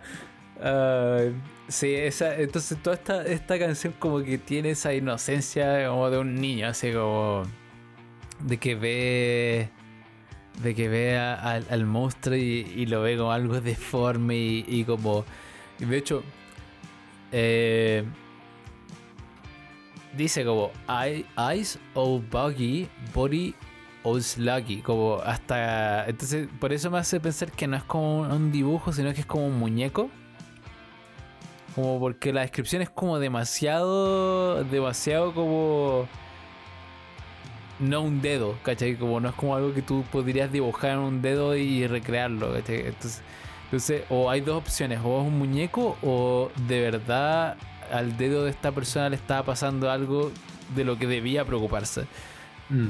Ah, 0.62 1.24
sí, 1.68 1.94
entonces 1.96 2.78
toda 2.82 2.96
esta, 2.96 3.24
esta 3.26 3.58
canción 3.58 3.94
como 3.98 4.22
que 4.22 4.38
tiene 4.38 4.70
esa 4.70 4.94
inocencia 4.94 5.88
como 5.88 6.10
de 6.10 6.18
un 6.18 6.34
niño, 6.34 6.68
así 6.68 6.92
como 6.92 7.42
de 8.40 8.56
que 8.58 8.74
ve 8.74 9.68
de 10.62 10.74
que 10.74 10.88
ve 10.88 11.16
a- 11.16 11.34
al, 11.34 11.86
monstruo 11.86 12.34
y, 12.36 12.84
lo 12.86 13.02
ve 13.02 13.16
como 13.16 13.30
algo 13.32 13.60
deforme 13.60 14.36
y, 14.36 14.84
como 14.84 15.24
de 15.78 15.96
hecho 15.96 16.22
eh, 17.30 18.04
dice 20.16 20.44
como 20.44 20.72
"Eye- 20.88 21.24
eyes 21.36 21.78
o 21.94 22.18
buggy 22.20 22.88
body 23.14 23.54
o 24.02 24.18
sluggy 24.20 24.78
como 24.82 25.20
hasta 25.24 26.08
entonces 26.08 26.48
por 26.58 26.72
eso 26.72 26.90
me 26.90 26.98
hace 26.98 27.20
pensar 27.20 27.52
que 27.52 27.66
no 27.68 27.76
es 27.76 27.84
como 27.84 28.20
un 28.22 28.50
dibujo 28.50 28.92
sino 28.92 29.12
que 29.14 29.20
es 29.20 29.26
como 29.26 29.46
un 29.46 29.58
muñeco 29.58 30.10
como 31.78 32.00
porque 32.00 32.32
la 32.32 32.40
descripción 32.40 32.82
es 32.82 32.90
como 32.90 33.20
demasiado 33.20 34.64
demasiado 34.64 35.32
como 35.32 36.08
no 37.78 38.00
un 38.02 38.20
dedo, 38.20 38.58
¿cachai? 38.64 38.96
Como 38.96 39.20
no 39.20 39.28
es 39.28 39.34
como 39.36 39.54
algo 39.54 39.72
que 39.72 39.82
tú 39.82 40.02
podrías 40.10 40.50
dibujar 40.50 40.92
en 40.92 40.98
un 40.98 41.22
dedo 41.22 41.54
y 41.54 41.86
recrearlo, 41.86 42.52
¿cachai? 42.52 42.88
Entonces, 42.88 43.22
entonces 43.66 44.02
o 44.08 44.28
hay 44.28 44.40
dos 44.40 44.56
opciones, 44.56 44.98
o 45.04 45.20
es 45.20 45.26
un 45.28 45.38
muñeco 45.38 45.96
o 46.02 46.50
de 46.66 46.80
verdad 46.80 47.56
al 47.92 48.16
dedo 48.16 48.42
de 48.42 48.50
esta 48.50 48.72
persona 48.72 49.08
le 49.08 49.14
estaba 49.16 49.44
pasando 49.44 49.88
algo 49.88 50.32
de 50.74 50.82
lo 50.82 50.98
que 50.98 51.06
debía 51.06 51.44
preocuparse. 51.44 52.06
Mm. 52.70 52.88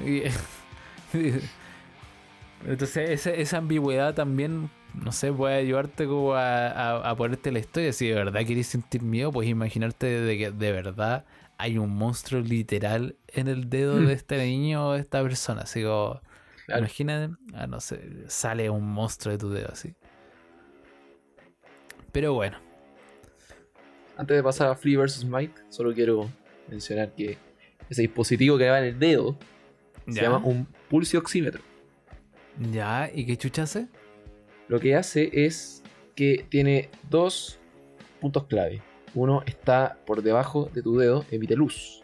Entonces 2.66 3.10
esa, 3.10 3.32
esa 3.32 3.58
ambigüedad 3.58 4.14
también, 4.14 4.70
no 4.94 5.12
sé, 5.12 5.32
puede 5.32 5.54
ayudarte 5.56 6.06
como 6.06 6.34
a, 6.34 6.68
a- 6.68 7.10
a 7.10 7.16
ponerte 7.16 7.52
la 7.52 7.58
historia. 7.60 7.92
Si 7.92 8.08
de 8.08 8.14
verdad 8.14 8.44
quieres 8.44 8.66
sentir 8.66 9.02
miedo, 9.02 9.30
pues 9.32 9.48
imaginarte 9.48 10.06
de 10.06 10.38
que 10.38 10.50
de 10.50 10.72
verdad 10.72 11.24
hay 11.58 11.76
un 11.78 11.90
monstruo 11.90 12.40
literal 12.40 13.16
en 13.28 13.48
el 13.48 13.68
dedo 13.68 13.96
Mm. 13.96 14.06
de 14.06 14.12
este 14.12 14.38
niño 14.44 14.88
o 14.88 14.92
de 14.94 15.00
esta 15.00 15.22
persona. 15.22 15.62
Así 15.62 15.82
como, 15.82 16.20
Claro. 16.66 16.80
imagínate, 16.80 17.34
ah, 17.54 17.66
no 17.66 17.80
sé, 17.80 18.00
sale 18.28 18.68
un 18.70 18.84
monstruo 18.86 19.32
de 19.32 19.38
tu 19.38 19.50
dedo 19.50 19.68
así. 19.72 19.94
Pero 22.12 22.34
bueno, 22.34 22.58
Antes 24.16 24.36
de 24.36 24.42
pasar 24.42 24.68
a 24.68 24.74
Free 24.74 24.96
vs. 24.96 25.24
Might, 25.24 25.52
solo 25.68 25.94
quiero 25.94 26.28
mencionar 26.68 27.14
que 27.14 27.38
ese 27.88 28.02
dispositivo 28.02 28.58
que 28.58 28.68
va 28.68 28.78
en 28.80 28.86
el 28.86 28.98
dedo 28.98 29.38
se 30.08 30.20
llama 30.22 30.38
un 30.38 30.66
pulsioxímetro. 30.90 31.62
ya, 32.72 33.08
¿y 33.14 33.24
qué 33.26 33.36
chucha 33.36 33.62
hace? 33.62 33.86
Lo 34.68 34.80
que 34.80 34.94
hace 34.94 35.30
es 35.32 35.82
que 36.14 36.46
tiene 36.48 36.90
dos 37.08 37.58
puntos 38.20 38.44
clave. 38.44 38.82
Uno 39.14 39.42
está 39.46 39.98
por 40.06 40.22
debajo 40.22 40.70
de 40.74 40.82
tu 40.82 40.98
dedo, 40.98 41.24
emite 41.30 41.56
luz. 41.56 42.02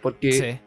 Porque 0.00 0.32
Sí, 0.32 0.58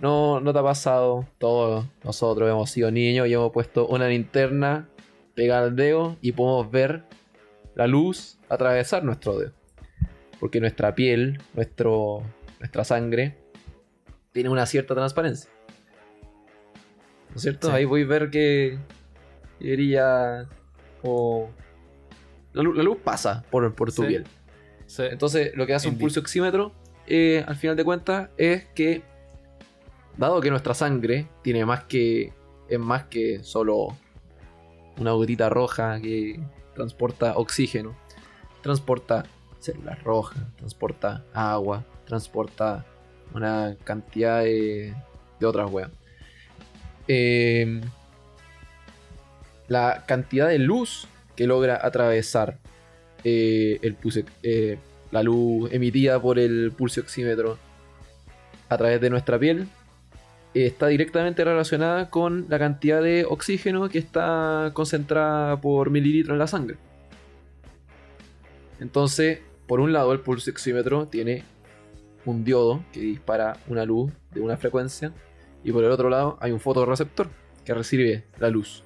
no, 0.00 0.40
no 0.40 0.52
te 0.52 0.58
ha 0.58 0.62
pasado, 0.62 1.26
todos 1.38 1.86
nosotros 2.04 2.48
hemos 2.48 2.70
sido 2.70 2.90
niños 2.90 3.26
y 3.26 3.32
hemos 3.32 3.52
puesto 3.52 3.86
una 3.86 4.08
linterna 4.08 4.88
pegada 5.34 5.64
al 5.64 5.76
dedo 5.76 6.16
y 6.20 6.32
podemos 6.32 6.70
ver 6.70 7.04
la 7.74 7.86
luz 7.86 8.38
atravesar 8.48 9.04
nuestro 9.04 9.38
dedo. 9.38 9.52
Porque 10.38 10.60
nuestra 10.60 10.94
piel, 10.94 11.40
nuestro, 11.54 12.22
nuestra 12.58 12.84
sangre, 12.84 13.38
tiene 14.32 14.50
una 14.50 14.66
cierta 14.66 14.94
transparencia. 14.94 15.50
¿No 17.30 17.36
es 17.36 17.42
cierto? 17.42 17.68
Sí. 17.68 17.72
Ahí 17.72 17.84
voy 17.84 18.02
a 18.02 18.06
ver 18.06 18.30
que, 18.30 18.78
que 19.58 19.72
brilla 19.72 20.48
como... 21.04 21.50
La 22.52 22.62
luz, 22.62 22.76
la 22.76 22.82
luz 22.82 22.98
pasa 23.02 23.44
por, 23.50 23.74
por 23.74 23.92
tu 23.92 24.02
Sí. 24.02 24.08
piel. 24.08 24.24
sí. 24.86 25.02
Entonces, 25.10 25.52
lo 25.54 25.66
que 25.66 25.74
hace 25.74 25.88
un 25.88 25.98
pulso 25.98 26.20
oxímetro, 26.20 26.72
eh, 27.06 27.44
al 27.46 27.56
final 27.56 27.76
de 27.76 27.84
cuentas, 27.84 28.30
es 28.36 28.64
que, 28.74 29.02
dado 30.16 30.40
que 30.40 30.50
nuestra 30.50 30.72
sangre 30.74 31.26
tiene 31.42 31.64
más 31.66 31.84
que. 31.84 32.32
es 32.68 32.78
más 32.78 33.04
que 33.04 33.42
solo 33.44 33.88
una 34.98 35.10
gotita 35.12 35.48
roja 35.50 36.00
que 36.00 36.40
transporta 36.74 37.36
oxígeno, 37.36 37.94
transporta 38.62 39.24
células 39.58 40.02
rojas, 40.04 40.42
transporta 40.56 41.24
agua, 41.34 41.84
transporta 42.06 42.84
una 43.34 43.76
cantidad 43.84 44.42
de, 44.44 44.94
de 45.40 45.46
otras 45.46 45.70
weas. 45.70 45.90
Eh, 47.08 47.80
la 49.68 50.04
cantidad 50.06 50.48
de 50.48 50.58
luz 50.58 51.06
que 51.36 51.46
logra 51.46 51.78
atravesar 51.82 52.58
eh, 53.24 53.78
el 53.82 53.96
eh, 54.42 54.78
la 55.10 55.22
luz 55.22 55.72
emitida 55.72 56.20
por 56.20 56.38
el 56.38 56.72
pulso 56.72 57.00
oxímetro 57.00 57.58
a 58.68 58.76
través 58.76 59.00
de 59.00 59.10
nuestra 59.10 59.38
piel 59.38 59.68
eh, 60.54 60.66
está 60.66 60.88
directamente 60.88 61.44
relacionada 61.44 62.10
con 62.10 62.46
la 62.48 62.58
cantidad 62.58 63.02
de 63.02 63.24
oxígeno 63.28 63.88
que 63.88 63.98
está 63.98 64.70
concentrada 64.74 65.60
por 65.60 65.90
mililitro 65.90 66.34
en 66.34 66.38
la 66.38 66.46
sangre. 66.46 66.76
Entonces, 68.80 69.40
por 69.66 69.80
un 69.80 69.92
lado, 69.92 70.12
el 70.12 70.20
pulso 70.20 70.50
oxímetro 70.50 71.06
tiene 71.06 71.44
un 72.24 72.44
diodo 72.44 72.84
que 72.92 73.00
dispara 73.00 73.56
una 73.68 73.84
luz 73.84 74.12
de 74.32 74.40
una 74.40 74.56
frecuencia, 74.56 75.12
y 75.62 75.72
por 75.72 75.84
el 75.84 75.90
otro 75.90 76.10
lado 76.10 76.36
hay 76.40 76.52
un 76.52 76.60
fotorreceptor 76.60 77.28
que 77.64 77.74
recibe 77.74 78.24
la 78.38 78.50
luz. 78.50 78.83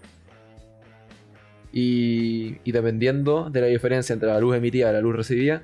Y, 1.72 2.56
y 2.64 2.72
dependiendo 2.72 3.50
de 3.50 3.60
la 3.60 3.66
diferencia 3.66 4.12
entre 4.14 4.28
la 4.28 4.40
luz 4.40 4.56
emitida 4.56 4.90
y 4.90 4.92
la 4.92 5.00
luz 5.00 5.14
recibida, 5.16 5.62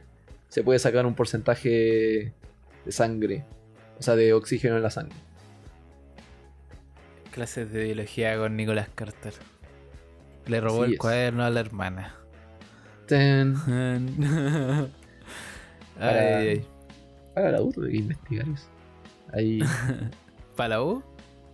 se 0.48 0.62
puede 0.62 0.78
sacar 0.78 1.06
un 1.06 1.14
porcentaje 1.14 2.32
de 2.84 2.92
sangre, 2.92 3.44
o 3.98 4.02
sea, 4.02 4.14
de 4.16 4.32
oxígeno 4.34 4.76
en 4.76 4.82
la 4.82 4.90
sangre. 4.90 5.16
Clases 7.32 7.72
de 7.72 7.84
biología 7.84 8.36
con 8.36 8.56
Nicolás 8.56 8.88
Carter. 8.94 9.32
Le 10.46 10.60
robó 10.60 10.82
Así 10.82 10.88
el 10.90 10.94
es. 10.94 10.98
cuaderno 11.00 11.42
a 11.44 11.50
la 11.50 11.60
hermana. 11.60 12.14
Ten. 13.06 13.54
Para- 15.98 16.38
ay, 16.38 16.48
ay. 16.48 16.64
Para 17.34 17.50
la 17.52 17.62
U 17.62 17.72
tuve 17.72 17.90
que 17.90 17.96
investigar 17.96 18.46
eso. 18.48 18.68
Ahí. 19.32 19.58
¿Para 20.56 20.68
la 20.68 20.82
U? 20.82 21.02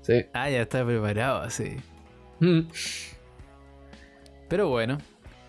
Sí. 0.02 0.26
Ah, 0.34 0.50
ya 0.50 0.62
está 0.62 0.84
preparado, 0.84 1.48
sí. 1.48 1.76
Pero 4.50 4.68
bueno, 4.68 4.98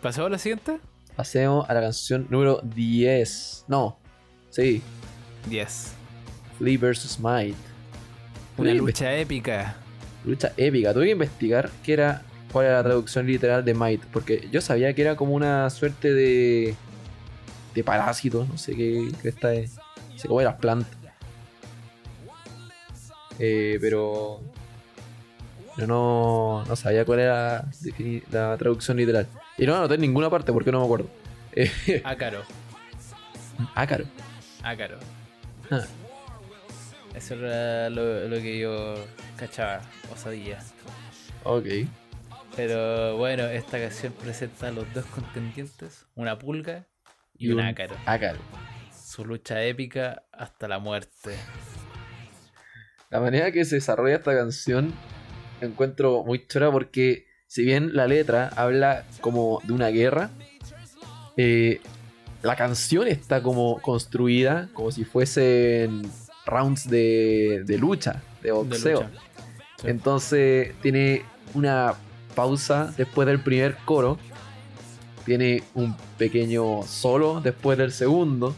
¿pasamos 0.01 0.27
a 0.27 0.31
la 0.31 0.37
siguiente? 0.37 0.79
Pasemos 1.15 1.69
a 1.69 1.73
la 1.73 1.81
canción 1.81 2.27
número 2.29 2.61
10. 2.63 3.65
No. 3.67 3.97
Sí. 4.49 4.81
10. 5.49 5.91
Flea 6.57 6.77
vs. 6.77 7.19
Might. 7.19 7.55
Una 8.57 8.73
lucha 8.73 9.13
épica. 9.15 9.75
Lucha 10.23 10.53
épica. 10.55 10.93
Tuve 10.93 11.05
que 11.05 11.11
investigar 11.11 11.69
qué 11.83 11.93
era, 11.93 12.21
cuál 12.51 12.67
era 12.67 12.77
la 12.77 12.83
traducción 12.83 13.25
literal 13.25 13.65
de 13.65 13.73
Might. 13.73 14.03
Porque 14.13 14.47
yo 14.51 14.61
sabía 14.61 14.93
que 14.93 15.01
era 15.01 15.15
como 15.15 15.33
una 15.33 15.69
suerte 15.71 16.13
de. 16.13 16.75
de 17.73 17.83
parásito. 17.83 18.45
No 18.45 18.57
sé 18.57 18.75
qué, 18.75 19.11
qué 19.21 19.29
está. 19.29 19.49
de- 19.49 19.67
Se 20.15 20.27
come 20.27 20.43
las 20.43 20.55
plantas. 20.55 20.95
Eh, 23.39 23.79
pero. 23.81 24.41
Yo 25.77 25.87
no, 25.87 26.63
no 26.67 26.75
sabía 26.75 27.05
cuál 27.05 27.19
era 27.19 27.65
la 28.31 28.57
traducción 28.57 28.97
literal. 28.97 29.27
Y 29.57 29.65
no 29.65 29.75
anoté 29.75 29.95
en 29.95 30.01
ninguna 30.01 30.29
parte 30.29 30.51
porque 30.51 30.71
no 30.71 30.79
me 30.79 30.85
acuerdo. 30.85 31.09
Ácaro. 32.03 32.43
ácaro. 33.75 34.05
Ácaro. 34.63 34.97
Ah. 35.69 35.85
Eso 37.15 37.35
era 37.35 37.89
lo, 37.89 38.27
lo 38.27 38.37
que 38.37 38.59
yo 38.59 38.95
cachaba, 39.37 39.81
osadilla. 40.13 40.59
Ok. 41.43 41.65
Pero 42.55 43.17
bueno, 43.17 43.43
esta 43.43 43.79
canción 43.79 44.13
presenta 44.13 44.67
a 44.67 44.71
los 44.71 44.93
dos 44.93 45.05
contendientes, 45.05 46.05
una 46.15 46.37
pulga 46.37 46.85
y, 47.37 47.51
un, 47.51 47.61
ácaro. 47.61 47.95
Ácaro. 48.05 48.39
Su 48.93 49.25
lucha 49.25 49.63
épica 49.63 50.23
hasta 50.31 50.67
la 50.67 50.79
muerte. 50.79 51.35
La 53.09 53.19
manera 53.19 53.51
que 53.51 53.65
se 53.65 53.75
desarrolla 53.75 54.15
esta 54.15 54.35
canción 54.35 54.93
encuentro 55.61 56.23
muy 56.23 56.45
chora 56.47 56.71
porque 56.71 57.25
si 57.47 57.63
bien 57.63 57.95
la 57.95 58.07
letra 58.07 58.49
habla 58.55 59.05
como 59.21 59.59
de 59.63 59.73
una 59.73 59.87
guerra, 59.89 60.31
eh, 61.37 61.81
la 62.41 62.55
canción 62.55 63.07
está 63.07 63.41
como 63.43 63.79
construida 63.81 64.69
como 64.73 64.91
si 64.91 65.03
fuesen 65.05 66.01
rounds 66.45 66.89
de, 66.89 67.63
de 67.65 67.77
lucha, 67.77 68.21
de 68.41 68.49
De 68.49 68.51
boxeo. 68.51 69.01
lucha. 69.01 69.11
Sí. 69.79 69.87
Entonces 69.87 70.73
tiene 70.81 71.23
una 71.53 71.93
pausa 72.35 72.93
después 72.97 73.27
del 73.27 73.39
primer 73.39 73.75
coro. 73.85 74.17
Tiene 75.25 75.63
un 75.75 75.95
pequeño 76.17 76.81
solo 76.83 77.41
después 77.41 77.77
del 77.77 77.91
segundo. 77.91 78.55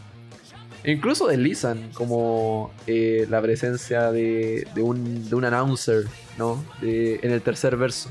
Incluso 0.84 1.26
deslizan 1.28 1.90
como 1.94 2.70
eh, 2.86 3.26
la 3.30 3.40
presencia 3.40 4.12
de, 4.12 4.66
de 4.74 4.82
un, 4.82 5.28
de 5.28 5.34
un 5.34 5.44
announcer, 5.44 6.04
¿no? 6.36 6.62
De- 6.80 7.20
en 7.22 7.30
el 7.32 7.40
tercer 7.40 7.76
verso. 7.76 8.10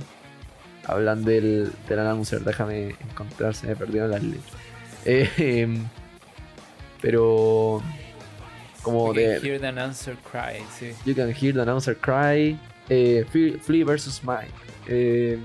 Hablan 0.85 1.23
del, 1.23 1.71
del 1.87 1.99
announcer, 1.99 2.41
déjame 2.43 2.95
encontrar, 3.09 3.53
se 3.55 3.67
me 3.67 3.75
perdieron 3.75 4.11
las 4.11 4.23
letras. 4.23 4.53
Eh, 5.05 5.29
em, 5.37 5.85
pero 7.01 7.81
como 8.81 9.05
can 9.13 9.15
de... 9.15 9.37
hear 9.41 9.59
the 9.59 9.67
announcer 9.67 10.15
cry, 10.31 10.61
sí. 10.77 10.91
You 11.05 11.13
can 11.15 11.29
hear 11.29 11.53
the 11.53 11.61
announcer 11.61 11.95
cry. 11.95 12.57
Eh, 12.89 13.23
Flea, 13.61 13.85
vs. 13.85 14.21
Mike. 14.23 14.51
Eh, 14.87 15.37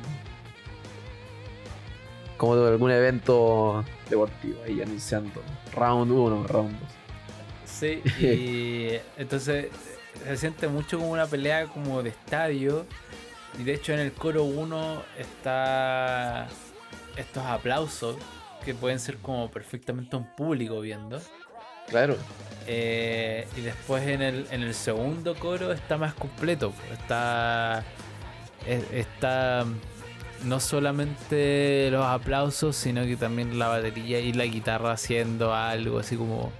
como 2.36 2.56
de 2.56 2.68
algún 2.68 2.90
evento 2.90 3.84
deportivo 4.08 4.60
ahí 4.64 4.80
anunciando. 4.80 5.42
Round 5.74 6.10
1, 6.10 6.46
round 6.48 6.72
2. 6.80 6.88
Sí, 7.78 8.02
y 8.20 8.98
entonces 9.20 9.66
se 10.24 10.36
siente 10.36 10.68
mucho 10.68 10.98
como 10.98 11.10
una 11.12 11.26
pelea 11.26 11.66
como 11.66 12.02
de 12.02 12.10
estadio. 12.10 12.86
Y 13.58 13.62
de 13.64 13.74
hecho 13.74 13.92
en 13.92 14.00
el 14.00 14.12
coro 14.12 14.44
1 14.44 15.02
está 15.18 16.48
estos 17.16 17.44
aplausos 17.44 18.16
que 18.64 18.74
pueden 18.74 19.00
ser 19.00 19.16
como 19.18 19.50
perfectamente 19.50 20.16
un 20.16 20.24
público 20.36 20.80
viendo. 20.80 21.20
Claro. 21.88 22.16
Eh, 22.66 23.46
y 23.56 23.62
después 23.62 24.06
en 24.06 24.20
el, 24.22 24.46
en 24.50 24.62
el 24.62 24.74
segundo 24.74 25.34
coro 25.34 25.72
está 25.72 25.96
más 25.96 26.14
completo. 26.14 26.70
pues, 26.72 26.98
Está. 27.00 27.82
es- 28.66 28.84
Está. 28.92 29.64
No 30.44 30.60
solamente 30.60 31.88
los 31.90 32.04
aplausos, 32.06 32.76
sino 32.76 33.04
que 33.06 33.16
también 33.16 33.58
la 33.58 33.66
batería 33.68 34.20
y 34.20 34.32
la 34.32 34.44
guitarra 34.44 34.92
haciendo 34.92 35.54
algo 35.54 35.98
así 35.98 36.16
como. 36.16 36.52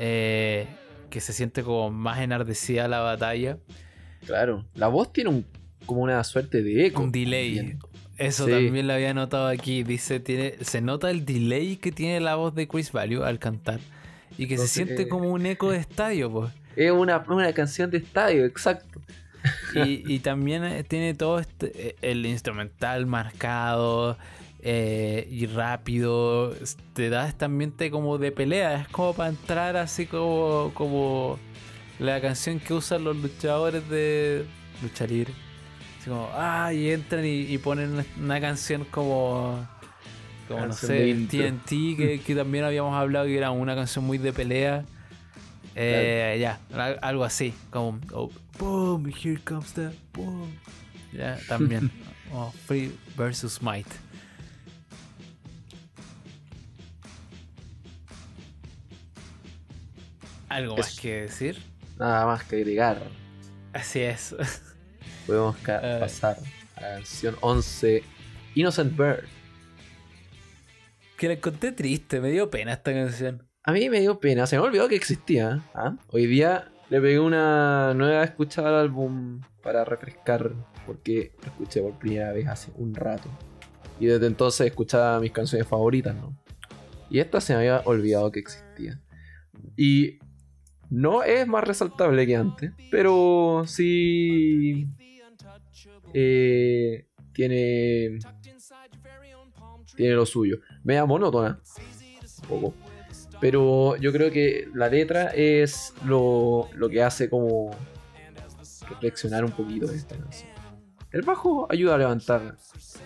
Eh, 0.00 0.66
que 1.10 1.20
se 1.20 1.32
siente 1.32 1.62
como 1.62 1.90
más 1.90 2.18
enardecida 2.20 2.88
la 2.88 3.00
batalla. 3.00 3.58
Claro. 4.26 4.64
La 4.74 4.88
voz 4.88 5.12
tiene 5.12 5.30
un, 5.30 5.46
como 5.86 6.02
una 6.02 6.22
suerte 6.24 6.62
de 6.62 6.86
eco. 6.86 7.02
Un 7.02 7.12
delay. 7.12 7.56
también. 7.56 7.78
Eso 8.18 8.44
Sí. 8.46 8.50
también 8.50 8.86
lo 8.86 8.92
había 8.94 9.14
notado 9.14 9.46
aquí. 9.48 9.82
Dice, 9.82 10.20
tiene, 10.20 10.54
se 10.60 10.80
nota 10.80 11.10
el 11.10 11.24
delay 11.24 11.76
que 11.76 11.90
tiene 11.92 12.20
la 12.20 12.34
voz 12.34 12.54
de 12.54 12.68
Chris 12.68 12.92
Value 12.92 13.22
al 13.24 13.38
cantar. 13.38 13.80
Y 14.36 14.46
que 14.46 14.54
Entonces, 14.54 14.70
se 14.72 14.84
siente 14.84 15.02
eh, 15.02 15.08
como 15.08 15.30
un 15.30 15.46
eco 15.46 15.70
de 15.70 15.78
estadio, 15.78 16.30
pues. 16.30 16.50
Es 16.76 16.90
una, 16.90 17.18
una 17.28 17.52
canción 17.52 17.90
de 17.90 17.98
estadio, 17.98 18.44
exacto. 18.44 19.00
Y, 19.74 20.02
y 20.14 20.18
también 20.18 20.64
eh, 20.64 20.84
tiene 20.84 21.14
todo 21.14 21.38
este, 21.38 21.96
el 22.02 22.24
instrumental 22.26 23.06
marcado 23.06 24.18
eh, 24.62 25.26
y 25.30 25.46
rápido. 25.46 26.54
Te 26.94 27.08
da 27.10 27.28
este 27.28 27.44
ambiente 27.44 27.90
como 27.90 28.18
de 28.18 28.32
pelea. 28.32 28.82
Es 28.82 28.88
como 28.88 29.12
para 29.14 29.30
entrar 29.30 29.76
así 29.76 30.06
como, 30.06 30.72
como 30.74 31.38
la 31.98 32.20
canción 32.20 32.60
que 32.60 32.74
usan 32.74 33.04
los 33.04 33.16
luchadores 33.16 33.88
de 33.88 34.44
lucha 34.82 35.06
libre. 35.06 35.32
Así 36.00 36.08
como, 36.08 36.28
ah, 36.34 36.72
y 36.72 36.90
entran 36.90 37.24
y, 37.24 37.40
y 37.42 37.58
ponen 37.58 38.04
una- 38.18 38.40
canción 38.40 38.84
como, 38.90 39.66
como 40.48 40.66
no 40.66 40.72
sé. 40.72 41.14
TNT, 41.30 41.68
que, 41.96 42.20
que 42.26 42.34
también 42.34 42.64
habíamos 42.64 42.94
hablado 42.94 43.26
que 43.26 43.36
era 43.36 43.50
una 43.50 43.74
canción 43.74 44.04
muy 44.04 44.18
de 44.18 44.32
pelea. 44.32 44.84
Eh, 45.74 46.38
Ya, 46.40 46.58
al- 46.74 46.98
algo 47.02 47.24
así, 47.24 47.54
como 47.70 47.98
oh, 48.12 48.30
boom, 48.58 49.06
here 49.08 49.38
comes 49.44 49.72
the 49.74 49.90
boom. 50.14 50.50
Ya, 51.12 51.38
también. 51.48 51.90
Oh, 52.32 52.52
Free 52.66 52.92
versus 53.16 53.60
Might. 53.60 53.88
¿Algo 60.50 60.76
más 60.76 60.98
que 60.98 61.22
decir? 61.22 61.62
Nada 61.96 62.26
más 62.26 62.42
que 62.42 62.56
agregar. 62.56 63.00
Así 63.72 64.00
es. 64.00 64.34
Podemos 65.26 65.56
pasar 65.56 66.38
a 66.74 66.80
la 66.80 66.94
canción 66.96 67.36
11, 67.40 68.02
Innocent 68.56 68.96
Bird. 68.96 69.28
que 71.16 71.28
la 71.28 71.34
encontré 71.34 71.70
triste, 71.70 72.20
me 72.20 72.32
dio 72.32 72.50
pena 72.50 72.72
esta 72.72 72.92
canción. 72.92 73.46
A 73.62 73.70
mí 73.70 73.88
me 73.88 74.00
dio 74.00 74.18
pena, 74.18 74.44
se 74.48 74.56
me 74.56 74.62
olvidó 74.62 74.88
que 74.88 74.96
existía. 74.96 75.62
¿ah? 75.72 75.96
Hoy 76.08 76.26
día 76.26 76.72
le 76.88 77.00
pegué 77.00 77.20
una 77.20 77.94
nueva 77.94 78.24
escuchada 78.24 78.70
al 78.70 78.86
álbum 78.86 79.42
para 79.62 79.84
refrescar, 79.84 80.52
porque 80.84 81.32
lo 81.42 81.46
escuché 81.46 81.80
por 81.80 81.96
primera 81.96 82.32
vez 82.32 82.48
hace 82.48 82.72
un 82.74 82.92
rato. 82.96 83.30
Y 84.00 84.06
desde 84.06 84.26
entonces 84.26 84.66
escuchaba 84.66 85.20
mis 85.20 85.30
canciones 85.30 85.68
favoritas, 85.68 86.16
¿no? 86.16 86.36
Y 87.08 87.20
esta 87.20 87.40
se 87.40 87.52
me 87.52 87.60
había 87.60 87.82
olvidado 87.84 88.32
que 88.32 88.40
existía. 88.40 89.00
Y 89.76 90.18
no 90.90 91.22
es 91.22 91.46
más 91.46 91.64
resaltable 91.64 92.26
que 92.26 92.36
antes, 92.36 92.72
pero 92.90 93.64
sí 93.66 94.88
eh, 96.12 97.06
tiene 97.32 98.18
tiene 99.94 100.14
lo 100.14 100.26
suyo. 100.26 100.60
Media 100.82 101.04
monótona, 101.04 101.60
un 102.42 102.48
poco. 102.48 102.74
Pero 103.40 103.96
yo 103.96 104.12
creo 104.12 104.30
que 104.30 104.68
la 104.74 104.88
letra 104.88 105.28
es 105.28 105.94
lo, 106.04 106.68
lo 106.74 106.88
que 106.88 107.02
hace 107.02 107.30
como 107.30 107.70
reflexionar 108.90 109.44
un 109.44 109.52
poquito 109.52 109.90
esta 109.90 110.16
canción. 110.16 110.50
El 111.10 111.22
bajo 111.22 111.66
ayuda 111.70 111.94
a 111.94 111.98
levantar 111.98 112.56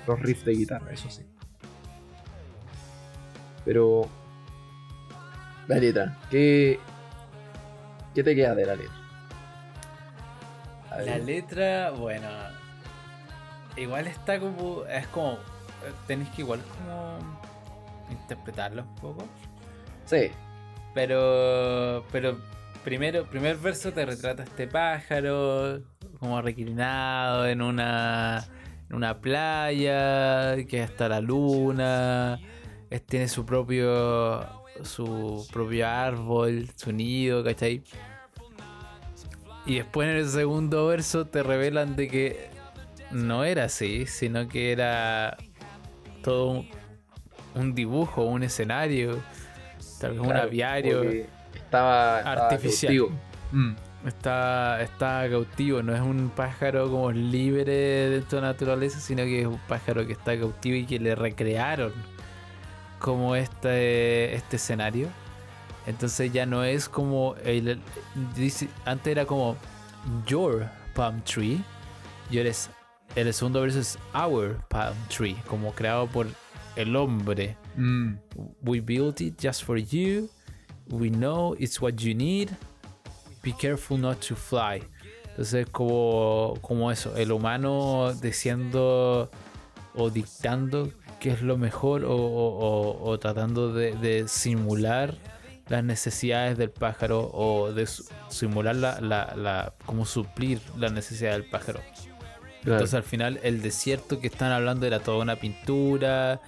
los 0.07 0.21
riffs 0.21 0.45
de 0.45 0.53
guitarra, 0.53 0.93
eso 0.93 1.09
sí. 1.09 1.23
Pero 3.65 4.09
la 5.69 5.77
letra, 5.77 6.19
¿qué, 6.31 6.79
qué 8.15 8.23
te 8.23 8.35
queda 8.35 8.55
de 8.55 8.67
la 8.67 8.75
letra? 8.77 8.95
La 11.05 11.19
letra, 11.19 11.91
bueno. 11.91 12.29
Igual 13.77 14.07
está 14.07 14.39
como. 14.39 14.85
Es 14.87 15.07
como. 15.09 15.39
Tenéis 16.07 16.31
que 16.31 16.43
igual 16.43 16.61
como. 16.63 17.19
Interpretarlo 18.11 18.83
un 18.83 18.95
poco. 18.97 19.25
Sí, 20.07 20.31
Pero. 20.95 22.05
Pero. 22.13 22.39
Primero, 22.85 23.25
primer 23.25 23.57
verso 23.57 23.93
te 23.93 24.05
retrata 24.05 24.43
este 24.45 24.69
pájaro. 24.69 25.81
Como 26.21 26.41
reclinado 26.43 27.47
en 27.49 27.61
una. 27.63 28.45
En 28.89 28.97
una 28.97 29.19
playa. 29.21 30.55
Que 30.67 30.83
está 30.83 31.09
la 31.09 31.21
luna. 31.21 32.39
es- 32.91 33.05
tiene 33.05 33.27
su 33.27 33.45
propio. 33.45 34.64
Su 34.83 35.47
propio 35.53 35.87
árbol. 35.89 36.69
Su 36.77 36.93
nido, 36.93 37.45
¿cachai? 37.45 37.83
Y 39.67 39.77
después 39.77 40.09
en 40.09 40.17
el 40.17 40.29
segundo 40.29 40.87
verso 40.89 41.27
te 41.27 41.43
revelan 41.43 41.97
de 41.97 42.09
que 42.09 42.51
no 43.11 43.45
era 43.45 43.65
así, 43.65 44.07
sino 44.07 44.47
que 44.49 44.73
era 44.73 45.37
todo 46.23 46.49
un, 46.51 46.69
un 47.55 47.75
dibujo, 47.75 48.25
un 48.25 48.43
escenario, 48.43 49.19
tal 50.01 50.13
vez 50.13 50.21
un 50.21 50.37
aviario. 50.37 51.03
Estaba, 51.03 52.19
estaba 52.19 52.49
Artificial. 52.49 52.93
cautivo. 52.97 53.19
Mm, 53.53 53.75
Está, 54.07 54.83
está 54.83 55.27
cautivo, 55.31 55.83
no 55.83 55.95
es 55.95 56.03
un 56.03 56.29
pájaro 56.29 56.91
como 56.91 57.11
libre 57.11 58.11
dentro 58.11 58.37
de 58.37 58.43
la 58.43 58.49
naturaleza, 58.49 59.01
sino 59.01 59.23
que 59.23 59.41
es 59.41 59.47
un 59.47 59.59
pájaro 59.67 60.07
que 60.07 60.13
está 60.13 60.39
cautivo 60.39 60.77
y 60.77 60.85
que 60.85 60.99
le 60.99 61.15
recrearon 61.15 61.91
como 63.05 63.37
este, 63.37 64.35
este 64.35 64.57
escenario. 64.57 65.11
Entonces 65.87 66.33
ya 66.33 66.47
no 66.47 66.65
es 66.65 66.89
como 66.89 67.35
el, 67.45 67.79
dice, 68.35 68.71
antes 68.87 69.09
era 69.09 69.27
como 69.27 69.59
your 70.27 70.67
palm 70.95 71.21
tree 71.23 71.63
y 72.31 72.39
ahora 72.39 72.49
es 72.49 72.71
el 73.15 73.35
segundo 73.35 73.61
verso 73.61 73.81
es 73.81 73.99
our 74.15 74.59
palm 74.71 74.97
tree, 75.15 75.37
como 75.47 75.75
creado 75.75 76.07
por 76.07 76.27
el 76.77 76.97
hombre. 76.97 77.59
mm. 77.77 78.15
We 78.63 78.81
built 78.81 79.21
it 79.21 79.35
just 79.39 79.65
for 79.65 79.77
you. 79.77 80.31
We 80.89 81.11
know 81.11 81.55
it's 81.59 81.83
what 81.83 81.97
you 81.97 82.15
need. 82.15 82.53
Be 83.43 83.53
careful 83.53 83.99
not 83.99 84.19
to 84.29 84.35
fly. 84.35 84.83
Entonces, 85.29 85.67
como, 85.71 86.55
como 86.63 86.91
eso, 86.91 87.15
el 87.19 87.33
humano 87.33 88.15
diciendo 88.15 89.31
o 89.95 90.09
dictando 90.09 90.91
qué 91.25 91.31
es 91.31 91.41
lo 91.41 91.57
mejor 91.57 92.05
o, 92.05 92.15
o- 92.15 92.59
o- 92.59 93.09
o 93.11 93.19
tratando 93.19 93.73
de, 93.73 93.97
de 93.97 94.29
simular 94.29 95.15
las 95.69 95.83
necesidades 95.83 96.59
del 96.59 96.69
pájaro 96.71 97.31
o 97.33 97.73
de 97.73 97.87
su- 97.87 98.05
simular 98.29 98.77
la, 98.77 99.01
la, 99.01 99.35
la- 99.35 99.73
como 99.87 100.05
suplir 100.05 100.61
las 100.77 100.93
necesidades 100.93 101.39
del 101.41 101.49
pájaro. 101.51 101.81
Claro. 102.61 102.77
Entonces 102.77 102.93
al 102.95 103.03
final 103.05 103.41
el 103.43 103.63
desierto 103.63 104.21
que 104.21 104.27
están 104.27 104.53
hablando 104.53 104.87
era 104.87 105.01
toda 105.01 105.17
una 105.23 105.37
pintura. 105.37 106.43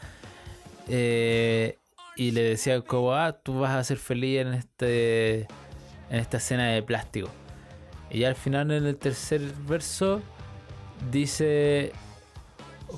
eh, 0.88 1.78
y 2.14 2.30
le 2.32 2.42
decía 2.42 2.80
como, 2.82 3.12
ah, 3.14 3.32
tú 3.42 3.60
vas 3.60 3.72
a 3.72 3.82
ser 3.84 3.96
feliz 3.98 4.40
en 4.40 4.54
este 4.54 5.40
en 6.10 6.18
esta 6.20 6.36
escena 6.36 6.68
de 6.68 6.82
plástico. 6.82 7.28
Y 8.10 8.24
al 8.24 8.34
final 8.36 8.70
en 8.72 8.84
el 8.86 8.96
tercer 8.96 9.40
verso 9.68 10.20
dice 11.10 11.92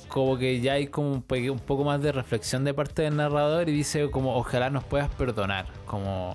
como 0.07 0.39
que 0.39 0.61
ya 0.61 0.75
hay 0.75 0.87
como 0.89 1.13
un, 1.13 1.23
poco 1.23 1.85
más 1.85 2.01
de 2.01 2.13
reflexión 2.13 2.65
de 2.65 2.75
parte 2.75 3.03
del 3.03 3.17
narrador 3.17 3.69
y 3.69 3.73
dice 3.73 4.11
como 4.11 4.37
ojalá 4.37 4.71
nos 4.71 4.85
puedas 4.85 5.11
perdonar. 5.11 5.67
Como 5.87 6.35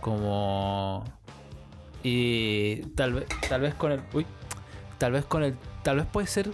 como 0.00 1.04
y 2.02 2.76
tal 2.94 3.12
vez 3.12 3.26
tal 3.48 3.60
vez 3.60 3.74
con 3.74 3.92
el 3.92 4.00
uy, 4.12 4.26
tal 4.98 5.12
vez 5.12 5.24
con 5.24 5.44
el 5.44 5.56
tal 5.82 5.96
vez 5.96 6.06
puede 6.06 6.26
ser 6.26 6.50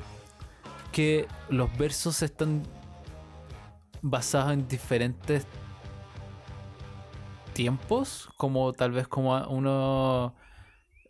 que 0.92 1.26
los 1.48 1.76
versos 1.78 2.22
están 2.22 2.62
basados 4.02 4.52
en 4.52 4.66
diferentes 4.68 5.46
tiempos 7.52 8.28
como 8.36 8.72
tal 8.72 8.92
vez 8.92 9.08
como 9.08 9.36
uno 9.48 10.34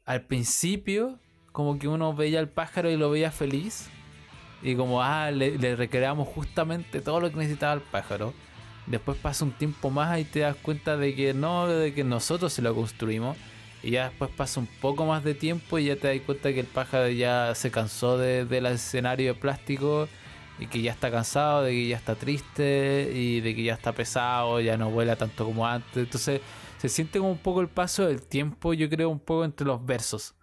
al 0.05 0.23
principio 0.23 1.19
como 1.53 1.79
que 1.79 1.89
uno 1.89 2.15
veía 2.15 2.39
al 2.39 2.51
pájaro 2.51 2.91
y 2.91 2.97
lo 2.97 3.11
veía 3.11 3.31
feliz 3.31 3.89
y 4.63 4.75
como 4.75 5.03
ah 5.03 5.31
le, 5.31 5.77
recreamos 5.77 6.29
justamente 6.29 7.01
todo 7.01 7.21
lo 7.21 7.31
que 7.31 7.37
necesitaba 7.37 7.75
el 7.75 7.81
pájaro 7.81 8.33
después 8.87 9.19
pasa 9.19 9.45
un 9.45 9.53
tiempo 9.53 9.91
más 9.91 10.19
y 10.21 10.25
te 10.25 10.41
das 10.41 10.57
cuenta 10.57 10.97
de 10.97 11.15
que 11.15 11.35
no 11.35 11.67
de 11.69 11.93
que 11.95 12.05
nosotros 12.05 12.53
se 12.53 12.63
lo 12.63 12.75
construimos 12.75 13.37
y 13.83 13.91
ya 13.93 14.09
después 14.09 14.31
pasa 14.37 14.61
un 14.61 14.67
poco 14.81 15.05
más 15.07 15.23
de 15.25 15.35
tiempo 15.35 15.79
y 15.79 15.87
ya 15.87 15.97
te 15.97 16.09
das 16.09 16.21
cuenta 16.25 16.53
que 16.53 16.61
el 16.61 16.67
pájaro 16.67 17.09
ya 17.09 17.55
se 17.55 17.71
cansó 17.71 18.19
de- 18.19 18.45
del 18.45 18.67
escenario 18.67 19.35
de 19.35 19.41
plástico 19.41 20.09
y 20.59 20.67
que 20.69 20.81
ya 20.83 20.93
está 20.93 21.11
cansado, 21.11 21.63
de 21.63 21.73
que 21.73 21.89
ya 21.89 21.97
está 21.97 22.15
triste 22.17 23.11
y 23.15 23.41
de 23.43 23.55
que 23.55 23.63
ya 23.65 23.75
está 23.75 23.93
pesado, 23.93 24.61
ya 24.61 24.77
no 24.79 24.91
vuela 24.91 25.17
tanto 25.17 25.45
como 25.45 25.67
antes. 25.67 25.97
Entonces 26.05 26.41
se 26.79 26.89
siente 26.89 27.19
como 27.19 27.31
un 27.33 27.39
poco 27.39 27.61
el 27.61 27.69
paso 27.69 28.07
del 28.07 28.23
tiempo, 28.23 28.73
yo 28.75 28.89
creo, 28.89 29.11
un 29.11 29.21
poco 29.21 29.45
entre 29.45 29.67
los 29.67 29.85
versos. 29.85 30.35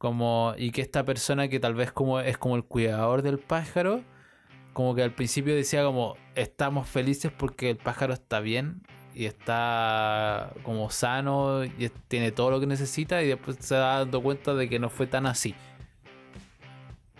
Como, 0.00 0.54
y 0.56 0.70
que 0.70 0.80
esta 0.80 1.04
persona 1.04 1.48
que 1.48 1.60
tal 1.60 1.74
vez 1.74 1.92
como 1.92 2.20
es 2.20 2.38
como 2.38 2.56
el 2.56 2.64
cuidador 2.64 3.20
del 3.20 3.38
pájaro, 3.38 4.02
como 4.72 4.94
que 4.94 5.02
al 5.02 5.12
principio 5.12 5.54
decía 5.54 5.84
como 5.84 6.16
estamos 6.34 6.88
felices 6.88 7.30
porque 7.30 7.68
el 7.68 7.76
pájaro 7.76 8.14
está 8.14 8.40
bien 8.40 8.80
y 9.14 9.26
está 9.26 10.54
como 10.62 10.88
sano 10.88 11.66
y 11.66 11.90
tiene 12.08 12.32
todo 12.32 12.50
lo 12.50 12.60
que 12.60 12.66
necesita 12.66 13.22
y 13.22 13.28
después 13.28 13.58
se 13.60 13.74
da 13.74 13.98
dando 13.98 14.22
cuenta 14.22 14.54
de 14.54 14.70
que 14.70 14.78
no 14.78 14.88
fue 14.88 15.06
tan 15.06 15.26
así. 15.26 15.54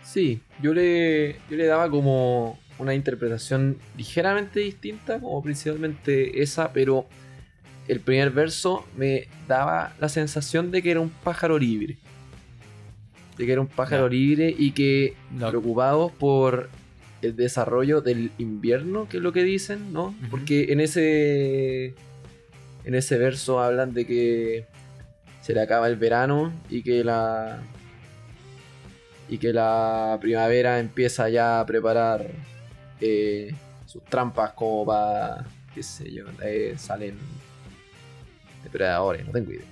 Sí, 0.02 0.40
yo 0.62 0.72
le, 0.72 1.34
yo 1.50 1.58
le 1.58 1.66
daba 1.66 1.90
como 1.90 2.58
una 2.78 2.94
interpretación 2.94 3.76
ligeramente 3.98 4.60
distinta, 4.60 5.20
como 5.20 5.42
principalmente 5.42 6.40
esa, 6.42 6.72
pero 6.72 7.06
el 7.88 8.00
primer 8.00 8.30
verso 8.30 8.86
me 8.96 9.28
daba 9.46 9.92
la 10.00 10.08
sensación 10.08 10.70
de 10.70 10.80
que 10.80 10.92
era 10.92 11.00
un 11.00 11.10
pájaro 11.10 11.58
libre. 11.58 11.98
De 13.40 13.46
que 13.46 13.52
era 13.52 13.62
un 13.62 13.68
pájaro 13.68 14.06
libre 14.06 14.54
y 14.56 14.72
que 14.72 15.14
No. 15.30 15.48
preocupados 15.48 16.12
por 16.12 16.68
el 17.22 17.36
desarrollo 17.36 18.02
del 18.02 18.32
invierno, 18.36 19.08
que 19.08 19.16
es 19.16 19.22
lo 19.22 19.32
que 19.32 19.42
dicen, 19.44 19.94
¿no? 19.94 20.14
Porque 20.30 20.72
en 20.74 20.80
ese 20.80 21.94
en 22.84 22.94
ese 22.94 23.16
verso 23.16 23.60
hablan 23.60 23.94
de 23.94 24.06
que 24.06 24.66
se 25.40 25.54
le 25.54 25.62
acaba 25.62 25.88
el 25.88 25.96
verano 25.96 26.52
y 26.68 26.82
que 26.82 27.02
la 27.02 27.62
y 29.30 29.38
que 29.38 29.54
la 29.54 30.18
primavera 30.20 30.78
empieza 30.78 31.30
ya 31.30 31.60
a 31.60 31.64
preparar 31.66 32.26
eh, 33.00 33.54
sus 33.86 34.04
trampas 34.04 34.52
como 34.52 34.84
para 34.84 35.46
qué 35.74 35.82
sé 35.82 36.12
yo, 36.12 36.24
eh, 36.44 36.74
salen 36.76 37.16
depredadores, 38.64 39.24
no 39.24 39.32
tengo 39.32 39.50
idea. 39.52 39.64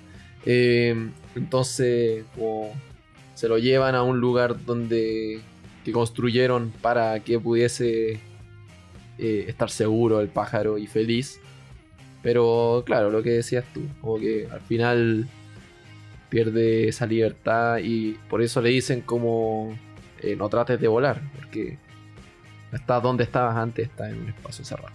Eh, 0.46 0.94
entonces, 1.34 2.24
como 2.34 2.72
se 3.39 3.47
lo 3.47 3.56
llevan 3.59 3.94
a 3.94 4.02
un 4.02 4.19
lugar 4.19 4.65
donde 4.65 5.40
que 5.85 5.93
construyeron 5.93 6.73
para 6.82 7.20
que 7.20 7.39
pudiese 7.39 8.19
eh, 9.16 9.44
estar 9.47 9.70
seguro 9.70 10.20
el 10.20 10.27
pájaro 10.28 10.77
y 10.77 10.89
feliz. 10.89 11.39
Pero 12.20 12.82
claro, 12.85 13.10
lo 13.10 13.23
que 13.23 13.31
decías 13.31 13.65
tú, 13.73 13.82
como 14.01 14.19
que 14.19 14.48
al 14.51 14.60
final 14.62 15.28
pierde 16.31 16.89
esa 16.89 17.06
libertad 17.06 17.78
y 17.78 18.16
por 18.28 18.43
eso 18.43 18.60
le 18.60 18.70
dicen 18.70 19.02
como 19.02 19.78
eh, 20.20 20.35
no 20.35 20.48
trates 20.48 20.81
de 20.81 20.89
volar, 20.89 21.23
porque 21.36 21.78
estás 22.73 23.01
donde 23.02 23.23
estabas 23.23 23.56
antes, 23.56 23.86
estás 23.89 24.10
en 24.10 24.20
un 24.23 24.28
espacio 24.31 24.65
cerrado. 24.65 24.94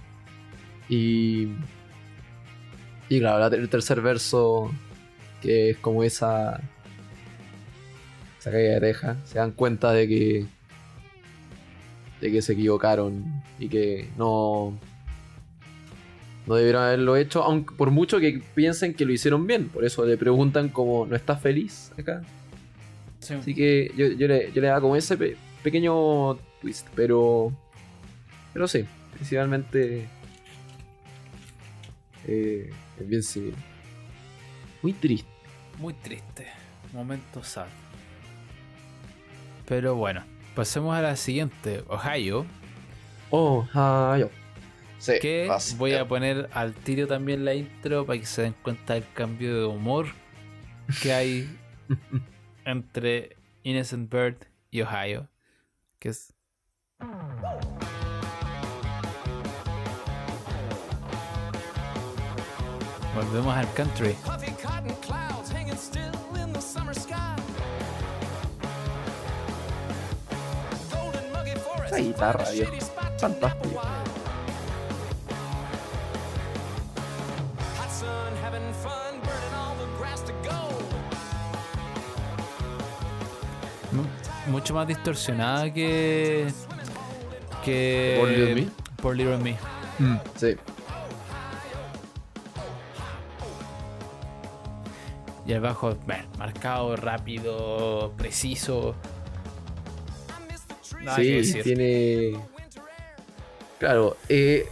Y, 0.89 1.47
y 3.07 3.19
claro, 3.19 3.39
la- 3.49 3.55
el 3.55 3.69
tercer 3.69 4.01
verso, 4.01 4.69
que 5.41 5.69
es 5.71 5.77
como 5.77 6.03
esa, 6.03 6.59
esa 8.43 8.51
caída 8.51 8.73
de 8.73 8.81
teja, 8.81 9.15
se 9.25 9.39
dan 9.39 9.51
cuenta 9.51 9.91
de 9.93 10.05
que, 10.07 10.45
de 12.19 12.31
que 12.31 12.41
se 12.41 12.53
equivocaron 12.53 13.23
y 13.57 13.69
que 13.69 14.09
no, 14.17 14.77
No 16.45 16.55
debieron 16.55 16.83
haberlo 16.83 17.15
hecho, 17.15 17.41
aunque 17.41 17.73
por 17.75 17.89
mucho 17.89 18.19
que 18.19 18.41
piensen 18.53 18.93
que 18.95 19.05
lo 19.05 19.13
hicieron 19.13 19.47
bien. 19.47 19.69
Por 19.69 19.85
eso 19.85 20.05
le 20.05 20.17
preguntan 20.17 20.67
como, 20.67 21.05
¿no 21.05 21.15
estás 21.15 21.41
feliz 21.41 21.91
acá? 21.97 22.21
Así 23.39 23.55
que 23.55 23.89
yo, 23.95 24.07
yo 24.07 24.27
le, 24.27 24.51
yo 24.51 24.61
le 24.61 24.67
daba 24.67 24.81
como 24.81 24.97
ese 24.97 25.15
pe- 25.15 25.37
pequeño 25.63 26.35
twist, 26.61 26.85
pero. 26.95 27.53
Pero 28.51 28.67
sí, 28.67 28.83
principalmente. 29.13 30.05
eh, 32.27 32.69
es 32.99 33.07
bien 33.07 33.23
civil. 33.23 33.55
Muy 34.81 34.91
triste. 34.91 35.29
Muy 35.79 35.93
triste. 35.93 36.47
Momento 36.91 37.41
sad. 37.41 37.67
Pero 39.65 39.95
bueno, 39.95 40.23
pasemos 40.55 40.95
a 40.95 41.01
la 41.01 41.15
siguiente. 41.15 41.83
Ohio. 41.87 42.45
Oh, 43.29 43.67
ah. 43.73 44.17
Sí, 44.99 45.13
Que 45.21 45.45
fácil. 45.47 45.77
voy 45.77 45.93
a 45.95 46.07
poner 46.07 46.49
al 46.53 46.73
tiro 46.73 47.07
también 47.07 47.43
la 47.43 47.53
intro 47.53 48.05
para 48.05 48.19
que 48.19 48.25
se 48.25 48.43
den 48.43 48.55
cuenta 48.63 48.93
del 48.93 49.05
cambio 49.13 49.59
de 49.59 49.65
humor 49.65 50.05
que 51.01 51.13
hay 51.13 51.59
entre 52.65 53.35
Innocent 53.63 54.09
Bird 54.11 54.37
y 54.71 54.81
Ohio. 54.81 55.27
Que 55.99 56.09
es. 56.09 56.33
Volvemos 63.15 63.55
al 63.55 63.71
country. 63.73 64.15
Grass 79.99 80.23
to 80.25 80.33
gold. 80.43 80.83
Mu- 83.91 84.51
mucho 84.51 84.73
más 84.73 84.87
distorsionada 84.87 85.71
que. 85.71 86.47
que. 87.63 88.17
¿Por 88.19 88.29
Little 88.29 88.55
Me? 88.55 88.67
Por 89.01 89.15
Little 89.15 89.37
Me. 89.37 89.57
Sí. 90.35 90.55
Y 95.45 95.51
el 95.51 95.59
bajo, 95.59 95.95
bueno, 96.05 96.23
marcado, 96.37 96.95
rápido, 96.95 98.13
preciso. 98.17 98.95
Nada 101.03 101.17
sí, 101.17 101.59
tiene. 101.63 102.33
Claro, 103.79 104.15
eh, 104.29 104.67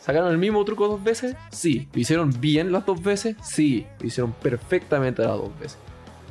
¿sacaron 0.00 0.30
el 0.30 0.38
mismo 0.38 0.64
truco 0.64 0.88
dos 0.88 1.02
veces? 1.02 1.36
Sí. 1.50 1.88
¿Lo 1.92 2.00
hicieron 2.00 2.40
bien 2.40 2.70
las 2.72 2.84
dos 2.84 3.02
veces? 3.02 3.36
Sí. 3.42 3.86
Lo 4.00 4.06
hicieron 4.06 4.32
perfectamente 4.32 5.22
las 5.22 5.32
dos 5.32 5.58
veces. 5.58 5.78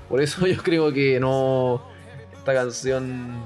Por 0.10 0.22
eso 0.22 0.46
yo 0.48 0.62
creo 0.62 0.94
que 0.94 1.20
no. 1.20 1.82
Esta 2.38 2.54
canción 2.54 3.42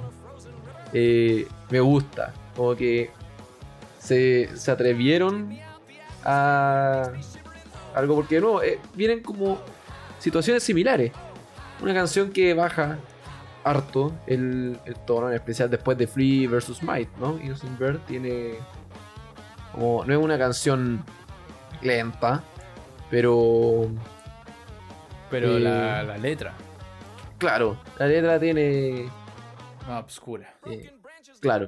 eh, 0.94 1.48
me 1.70 1.80
gusta. 1.80 2.34
Como 2.56 2.76
que 2.76 3.12
se, 4.00 4.50
se 4.56 4.72
atrevieron 4.72 5.58
a 6.24 7.12
algo 7.96 8.16
porque 8.16 8.40
no, 8.40 8.62
eh, 8.62 8.80
vienen 8.96 9.22
como 9.22 9.60
situaciones 10.20 10.64
similares. 10.64 11.12
Una 11.82 11.94
canción 11.94 12.32
que 12.32 12.54
baja 12.54 13.00
harto 13.70 14.14
el, 14.28 14.80
el 14.86 14.96
en 15.08 15.34
especial 15.34 15.70
después 15.70 15.98
de 15.98 16.08
Flea 16.08 16.50
vs. 16.50 16.84
Might, 16.84 17.10
¿no? 17.18 17.38
Innocent 17.42 17.78
Bird 17.80 18.00
tiene 18.08 18.56
como, 19.72 20.04
no 20.06 20.14
es 20.14 20.20
una 20.20 20.38
canción 20.38 21.04
lenta, 21.82 22.44
pero 23.10 23.90
Pero 25.30 25.58
Eh, 25.58 25.60
la, 25.60 26.04
la 26.04 26.18
letra, 26.18 26.54
claro, 27.38 27.78
la 28.00 28.08
letra 28.08 28.40
tiene, 28.40 29.10
obscura. 29.90 30.54
eh, 30.66 30.92
claro. 31.40 31.68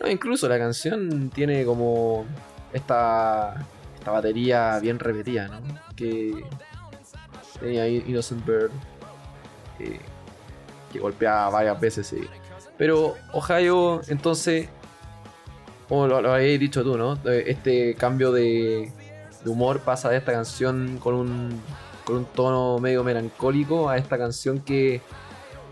No, 0.00 0.08
incluso 0.08 0.48
la 0.48 0.58
canción 0.58 1.30
tiene 1.30 1.64
como 1.64 2.24
esta, 2.72 3.66
esta 3.98 4.10
batería 4.12 4.78
bien 4.80 4.98
repetida, 4.98 5.48
¿no? 5.48 5.60
Que 5.96 6.44
tenía 7.58 7.88
Innocent 7.88 8.44
Bird, 8.46 8.70
eh, 9.80 9.98
que 10.92 10.98
golpeaba 10.98 11.48
varias 11.50 11.80
veces, 11.80 12.06
sí. 12.06 12.20
Pero 12.76 13.14
Ohio, 13.32 14.00
entonces, 14.08 14.68
como 15.88 16.06
lo, 16.06 16.20
lo 16.22 16.32
habéis 16.34 16.60
dicho 16.60 16.82
tú, 16.84 16.96
¿no? 16.96 17.18
Este 17.24 17.94
cambio 17.94 18.30
de, 18.32 18.92
humor 19.46 19.80
pasa 19.80 20.10
de 20.10 20.18
esta 20.18 20.32
canción 20.32 20.98
con 20.98 21.14
un, 21.14 21.60
con 22.04 22.16
un 22.18 22.24
tono 22.26 22.78
medio 22.78 23.02
melancólico 23.02 23.88
a 23.88 23.96
esta 23.96 24.18
canción 24.18 24.60
que 24.60 25.00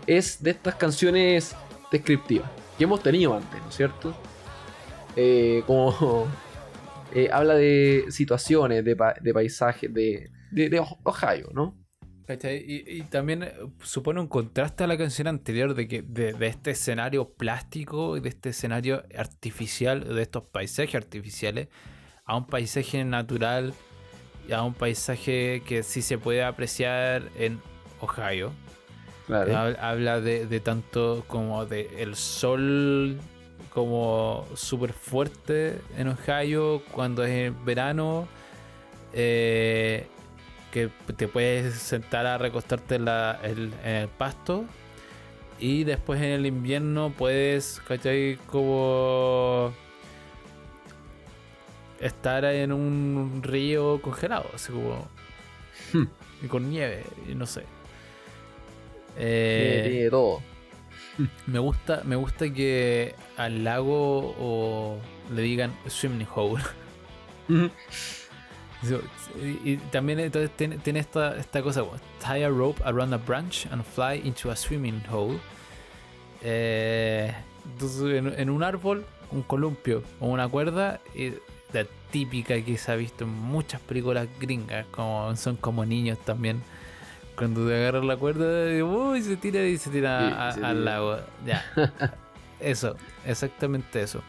es 0.07 0.41
de 0.41 0.51
estas 0.51 0.75
canciones 0.75 1.55
descriptivas 1.91 2.49
que 2.77 2.83
hemos 2.85 3.01
tenido 3.03 3.33
antes, 3.35 3.61
¿no 3.61 3.69
es 3.69 3.75
cierto? 3.75 4.13
Eh, 5.15 5.63
como 5.65 6.27
eh, 7.13 7.29
habla 7.31 7.55
de 7.55 8.05
situaciones, 8.09 8.83
de, 8.85 8.95
pa- 8.95 9.15
de 9.19 9.33
paisajes, 9.33 9.93
de, 9.93 10.29
de 10.51 10.85
Ohio, 11.03 11.49
¿no? 11.53 11.73
Y, 12.29 12.83
y 12.97 13.01
también 13.03 13.43
eh, 13.43 13.53
supone 13.81 14.19
un 14.19 14.27
contraste 14.27 14.83
a 14.83 14.87
la 14.87 14.97
canción 14.97 15.27
anterior 15.27 15.73
de 15.73 15.87
que 15.87 16.01
de, 16.01 16.33
de 16.33 16.47
este 16.47 16.71
escenario 16.71 17.29
plástico, 17.29 18.19
de 18.19 18.29
este 18.29 18.49
escenario 18.49 19.03
artificial, 19.17 20.13
de 20.13 20.21
estos 20.21 20.43
paisajes 20.43 20.95
artificiales, 20.95 21.69
a 22.25 22.35
un 22.35 22.45
paisaje 22.47 23.03
natural, 23.05 23.73
y 24.47 24.53
a 24.53 24.63
un 24.63 24.73
paisaje 24.73 25.61
que 25.65 25.83
sí 25.83 26.01
se 26.01 26.17
puede 26.17 26.43
apreciar 26.43 27.23
en 27.37 27.59
Ohio. 27.99 28.51
Claro. 29.25 29.75
Habla 29.81 30.21
de, 30.21 30.47
de 30.47 30.59
tanto 30.61 31.25
como 31.27 31.65
de 31.65 31.89
el 32.01 32.15
sol 32.15 33.17
como 33.73 34.47
súper 34.55 34.93
fuerte 34.93 35.81
en 35.97 36.07
Ohio 36.07 36.81
cuando 36.91 37.25
es 37.25 37.47
en 37.47 37.65
verano. 37.65 38.27
eh, 39.13 40.07
que 41.07 41.13
te 41.13 41.27
puedes 41.27 41.75
sentar 41.75 42.25
a 42.25 42.37
recostarte 42.37 42.95
en, 42.95 43.05
la- 43.05 43.39
el- 43.43 43.73
en 43.83 43.95
el 43.95 44.07
pasto. 44.07 44.65
Y 45.59 45.83
después 45.85 46.21
en 46.21 46.29
el 46.29 46.45
invierno 46.45 47.11
puedes, 47.17 47.81
¿cachai? 47.87 48.37
Como 48.47 49.73
estar 51.99 52.45
en 52.45 52.71
un 52.71 53.41
río 53.43 54.01
congelado, 54.01 54.49
así 54.53 54.71
como. 54.71 55.07
Hmm. 55.93 56.03
y 56.43 56.47
con 56.47 56.69
nieve, 56.69 57.03
y 57.29 57.35
no 57.35 57.45
sé. 57.45 57.63
Eh, 59.17 59.87
tiene 59.89 60.09
todo. 60.09 60.41
me 61.47 61.59
gusta, 61.59 62.01
me 62.05 62.15
gusta 62.15 62.53
que 62.53 63.15
al 63.37 63.63
lago 63.63 64.35
o 64.39 64.99
le 65.33 65.41
digan 65.41 65.73
swimming 65.87 66.27
hole. 66.35 66.63
Y, 69.63 69.77
también 69.91 70.19
entonces 70.19 70.51
tiene, 70.55 70.77
tiene 70.77 70.99
esta, 70.99 71.35
esta 71.37 71.61
cosa 71.63 71.83
tie 72.19 72.45
a 72.45 72.49
rope 72.49 72.81
around 72.85 73.13
a 73.13 73.17
branch 73.17 73.65
and 73.71 73.83
fly 73.83 74.21
into 74.23 74.51
a 74.51 74.55
swimming 74.55 75.01
hole. 75.11 75.39
Eh, 76.43 77.33
entonces 77.65 78.01
en, 78.17 78.39
en 78.39 78.49
un 78.49 78.63
árbol, 78.63 79.05
un 79.31 79.41
columpio 79.43 80.03
o 80.19 80.27
una 80.27 80.47
cuerda, 80.47 80.99
y 81.15 81.33
la 81.73 81.85
típica 82.11 82.61
que 82.61 82.77
se 82.77 82.91
ha 82.91 82.95
visto 82.95 83.23
en 83.25 83.31
muchas 83.31 83.81
películas 83.81 84.27
gringas, 84.39 84.85
como 84.91 85.35
son 85.35 85.55
como 85.57 85.85
niños 85.85 86.17
también. 86.19 86.61
Cuando 87.35 87.67
te 87.67 87.75
agarras 87.75 88.03
la 88.05 88.17
cuerda, 88.17 88.73
y, 88.75 88.81
uy, 88.81 89.21
se 89.21 89.37
tira 89.37 89.63
y 89.65 89.77
se 89.77 89.89
tira 89.89 90.19
Sí, 90.29 90.35
a- 90.37 90.51
se 90.53 90.65
al 90.65 90.77
tira. 90.79 90.91
lago. 90.91 91.17
Ya. 91.45 91.65
eso, 92.59 92.95
exactamente 93.25 94.01
eso. 94.01 94.21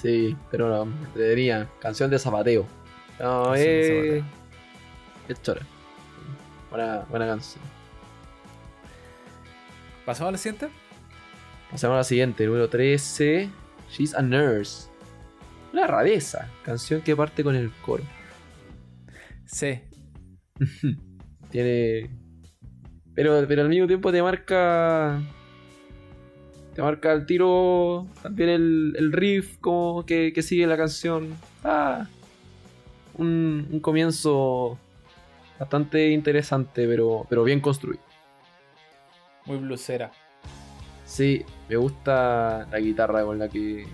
Sí, 0.00 0.36
pero 0.50 0.68
no, 0.68 0.86
me 0.86 1.06
entretenía. 1.06 1.68
Canción 1.80 2.10
de 2.10 2.18
zapateo. 2.18 2.66
No, 3.18 3.44
Canción 3.44 3.56
de 3.56 4.18
es. 4.18 4.24
Es 5.28 5.42
chora. 5.42 5.60
Buena, 6.70 7.04
buena 7.10 7.26
canción. 7.26 7.62
¿Pasamos 10.06 10.28
a 10.28 10.32
la 10.32 10.38
siguiente? 10.38 10.68
Pasamos 11.70 11.94
a 11.94 11.98
la 11.98 12.04
siguiente, 12.04 12.46
número 12.46 12.68
13. 12.68 13.48
She's 13.90 14.14
a 14.14 14.22
Nurse. 14.22 14.88
Una 15.72 15.86
rareza. 15.86 16.48
Canción 16.64 17.02
que 17.02 17.14
parte 17.14 17.44
con 17.44 17.54
el 17.54 17.70
coro. 17.84 18.02
Sí, 19.46 19.80
Tiene. 21.50 22.10
Pero, 23.14 23.44
pero 23.46 23.62
al 23.62 23.68
mismo 23.68 23.86
tiempo 23.86 24.12
te 24.12 24.22
marca. 24.22 25.20
Te 26.74 26.82
marca 26.82 27.12
el 27.12 27.26
tiro. 27.26 28.06
También 28.22 28.48
el, 28.50 28.94
el 28.96 29.12
riff 29.12 29.58
como 29.58 30.04
que, 30.06 30.32
que 30.32 30.42
sigue 30.42 30.66
la 30.66 30.76
canción. 30.76 31.34
Ah, 31.64 32.06
un, 33.14 33.68
un 33.70 33.80
comienzo 33.80 34.78
bastante 35.58 36.10
interesante, 36.10 36.86
pero, 36.86 37.26
pero 37.28 37.44
bien 37.44 37.60
construido. 37.60 38.02
muy 39.46 39.58
blusera. 39.58 40.10
Sí, 41.04 41.44
me 41.68 41.76
gusta 41.76 42.66
la 42.70 42.78
guitarra 42.78 43.24
con 43.24 43.38
la 43.38 43.48
que, 43.48 43.86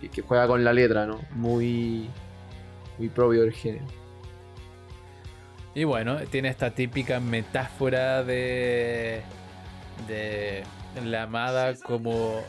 que, 0.00 0.08
que 0.08 0.22
juega 0.22 0.46
con 0.46 0.62
la 0.62 0.72
letra, 0.72 1.04
¿no? 1.04 1.20
Muy, 1.34 2.08
muy 2.96 3.08
propio 3.08 3.42
del 3.42 3.52
género. 3.52 3.86
Y 5.74 5.84
bueno, 5.84 6.16
tiene 6.30 6.48
esta 6.48 6.70
típica 6.70 7.20
metáfora 7.20 8.22
de. 8.24 9.22
de 10.08 10.62
la 11.04 11.22
amada 11.24 11.74
como. 11.76 12.42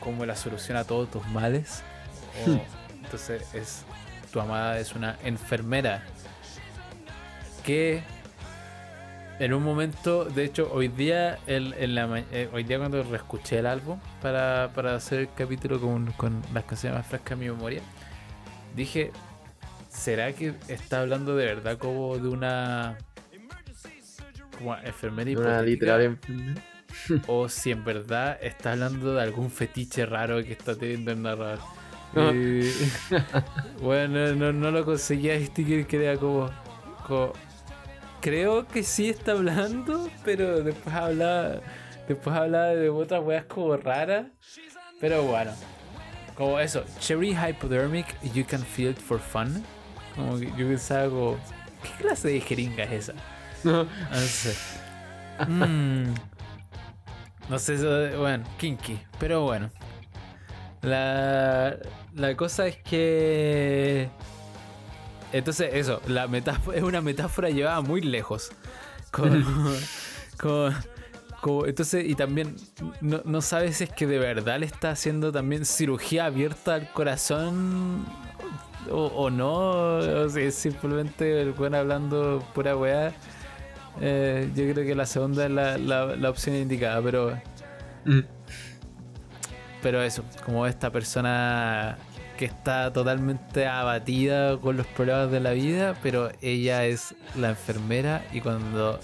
como 0.00 0.26
la 0.26 0.34
solución 0.36 0.76
a 0.76 0.84
todos 0.84 1.10
tus 1.10 1.26
males. 1.28 1.82
O- 2.48 2.60
entonces 3.04 3.54
es. 3.54 3.84
Tu 4.32 4.40
amada 4.40 4.78
es 4.78 4.94
una 4.94 5.18
enfermera. 5.24 6.02
Que. 7.64 8.02
En 9.38 9.52
un 9.54 9.62
momento, 9.64 10.24
de 10.24 10.44
hecho, 10.44 10.70
hoy 10.72 10.88
día, 10.88 11.38
el- 11.46 11.74
en 11.74 11.94
la, 11.96 12.06
ma- 12.06 12.20
eh, 12.20 12.48
hoy 12.52 12.62
día 12.64 12.78
cuando 12.78 13.02
reescuché 13.02 13.58
el 13.58 13.66
álbum 13.66 13.98
para, 14.20 14.70
para 14.74 14.94
hacer 14.94 15.20
el 15.20 15.28
capítulo 15.34 15.80
con, 15.80 16.12
con 16.12 16.42
las 16.54 16.64
canciones 16.64 16.98
más 16.98 17.06
frescas 17.08 17.32
en 17.32 17.38
mi 17.40 17.46
memoria, 17.50 17.80
dije, 18.76 19.10
¿Será 19.88 20.32
que 20.32 20.54
está 20.68 21.00
hablando 21.00 21.34
de 21.36 21.44
verdad 21.44 21.76
como 21.76 22.16
de 22.18 22.28
una 22.28 22.96
como 24.56 24.74
enfermera 24.76 25.38
Una 25.40 25.62
literal 25.62 26.00
enfermera. 26.02 26.62
O 27.26 27.48
si 27.48 27.70
en 27.70 27.84
verdad 27.84 28.38
está 28.42 28.72
hablando 28.72 29.14
de 29.14 29.22
algún 29.22 29.50
fetiche 29.50 30.06
raro 30.06 30.42
que 30.44 30.52
está 30.52 30.76
teniendo 30.76 31.12
el 31.12 31.22
narrador. 31.22 31.58
Ah. 32.14 32.30
Y- 32.32 32.70
bueno, 33.82 34.34
no, 34.34 34.52
no 34.52 34.70
lo 34.70 34.84
conseguía 34.84 35.34
distinguir 35.38 35.86
que 35.86 36.04
era 36.04 36.18
como, 36.18 36.50
como- 37.06 37.32
Creo 38.20 38.68
que 38.68 38.84
sí 38.84 39.08
está 39.10 39.32
hablando, 39.32 40.08
pero 40.24 40.62
después 40.62 40.94
habla. 40.94 41.60
Después 42.06 42.36
habla 42.36 42.66
de 42.66 42.88
otras 42.88 43.20
weas 43.24 43.44
como 43.46 43.76
raras. 43.76 44.26
Pero 45.00 45.24
bueno. 45.24 45.50
Como 46.36 46.60
eso, 46.60 46.84
Cherry 47.00 47.34
Hypodermic, 47.34 48.06
you 48.32 48.44
can 48.46 48.60
feel 48.62 48.90
it 48.90 48.98
for 48.98 49.18
fun. 49.18 49.64
Como 50.14 50.38
que 50.38 50.46
yo 50.56 50.68
pensaba 50.68 51.08
como. 51.08 51.36
¿Qué 51.82 51.88
clase 52.04 52.28
de 52.28 52.40
jeringa 52.40 52.84
es 52.84 53.08
esa? 53.08 53.14
No 53.64 53.86
sé. 54.26 54.54
Mm. 55.48 56.14
No 57.48 57.58
sé, 57.58 57.74
eso- 57.74 58.18
bueno, 58.18 58.44
kinky, 58.58 58.98
pero 59.18 59.42
bueno. 59.42 59.70
La, 60.82 61.76
la 62.14 62.36
cosa 62.36 62.66
es 62.66 62.76
que. 62.78 64.08
Entonces, 65.32 65.70
eso, 65.74 66.00
la 66.06 66.26
metáfora, 66.28 66.76
es 66.78 66.82
una 66.82 67.00
metáfora 67.00 67.50
llevada 67.50 67.80
muy 67.80 68.00
lejos. 68.00 68.50
Con, 69.10 69.44
con- 70.40 70.74
entonces, 71.66 72.04
y 72.08 72.14
también 72.14 72.54
no, 73.00 73.20
no 73.24 73.40
sabes 73.42 73.78
si 73.78 73.84
es 73.84 73.90
que 73.90 74.06
de 74.06 74.18
verdad 74.18 74.60
le 74.60 74.66
está 74.66 74.90
haciendo 74.92 75.32
también 75.32 75.64
cirugía 75.64 76.26
abierta 76.26 76.74
al 76.74 76.92
corazón 76.92 78.06
o, 78.88 79.06
o 79.06 79.28
no, 79.30 79.96
o 79.98 80.28
si 80.28 80.40
es 80.42 80.54
simplemente 80.54 81.42
el 81.42 81.52
buen 81.52 81.74
hablando 81.74 82.44
pura 82.54 82.76
weá. 82.76 83.12
Eh, 84.00 84.50
yo 84.54 84.72
creo 84.72 84.86
que 84.86 84.94
la 84.94 85.06
segunda 85.06 85.44
es 85.44 85.50
la, 85.50 85.78
la- 85.78 86.16
la 86.16 86.30
opción 86.30 86.56
indicada, 86.56 87.00
pero, 87.02 87.38
Mm. 88.04 88.20
pero 89.82 90.02
eso, 90.02 90.24
como 90.44 90.66
esta 90.66 90.90
persona 90.90 91.98
que 92.36 92.46
está 92.46 92.92
totalmente 92.92 93.66
abatida 93.66 94.56
con 94.58 94.76
los 94.76 94.86
problemas 94.86 95.30
de 95.30 95.40
la 95.40 95.50
vida, 95.52 95.94
pero 96.02 96.30
ella 96.40 96.84
es 96.86 97.14
la 97.36 97.50
enfermera 97.50 98.24
y 98.32 98.40
cuando, 98.40 98.98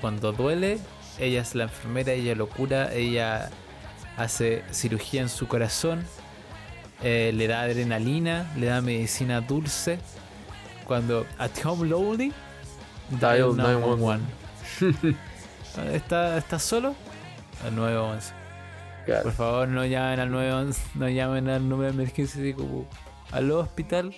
cuando 0.00 0.32
duele, 0.32 0.78
ella 1.20 1.42
es 1.42 1.54
la 1.54 1.64
enfermera, 1.64 2.12
ella 2.12 2.34
lo 2.34 2.48
cura, 2.48 2.92
ella 2.92 3.50
hace 4.16 4.62
cirugía 4.72 5.22
en 5.22 5.28
su 5.28 5.46
corazón, 5.46 6.02
eh, 7.04 7.32
le 7.34 7.46
da 7.48 7.62
adrenalina, 7.62 8.50
le 8.56 8.66
da 8.66 8.80
medicina 8.80 9.40
dulce. 9.40 9.98
Cuando 10.86 11.26
at 11.38 11.50
home 11.64 11.88
lonely, 11.88 12.32
Dial 13.20 13.56
dial 13.56 13.80
911. 13.80 15.16
¿Está, 15.94 16.38
¿Estás 16.38 16.62
solo? 16.62 16.94
Al 17.64 17.76
911. 17.76 18.32
Claro. 19.04 19.22
Por 19.24 19.32
favor, 19.32 19.68
no 19.68 19.84
llamen 19.84 20.20
al 20.20 20.30
911, 20.30 20.82
no 20.94 21.08
llamen 21.08 21.48
al 21.48 21.68
número 21.68 21.92
de 21.92 21.94
emergencia 21.94 22.54
como 22.54 22.86
al 23.30 23.50
hospital. 23.50 24.14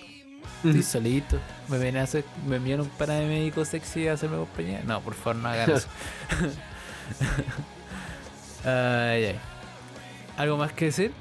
Estoy 0.63 0.83
solito. 0.83 1.39
Me 1.67 1.77
vienen 1.77 2.01
a 2.01 2.03
hacer, 2.03 2.23
me 2.47 2.57
envían 2.57 2.81
un 2.81 2.89
paramédico 2.89 3.65
sexy 3.65 4.07
a 4.07 4.13
hacerme 4.13 4.37
compañía. 4.37 4.81
No, 4.85 5.01
por 5.01 5.13
favor, 5.13 5.37
no 5.37 5.49
hagan 5.49 5.71
eso. 5.71 5.87
ay, 8.63 9.25
ay. 9.25 9.39
¿Algo 10.37 10.57
más 10.57 10.71
que 10.73 10.85
decir? 10.85 11.11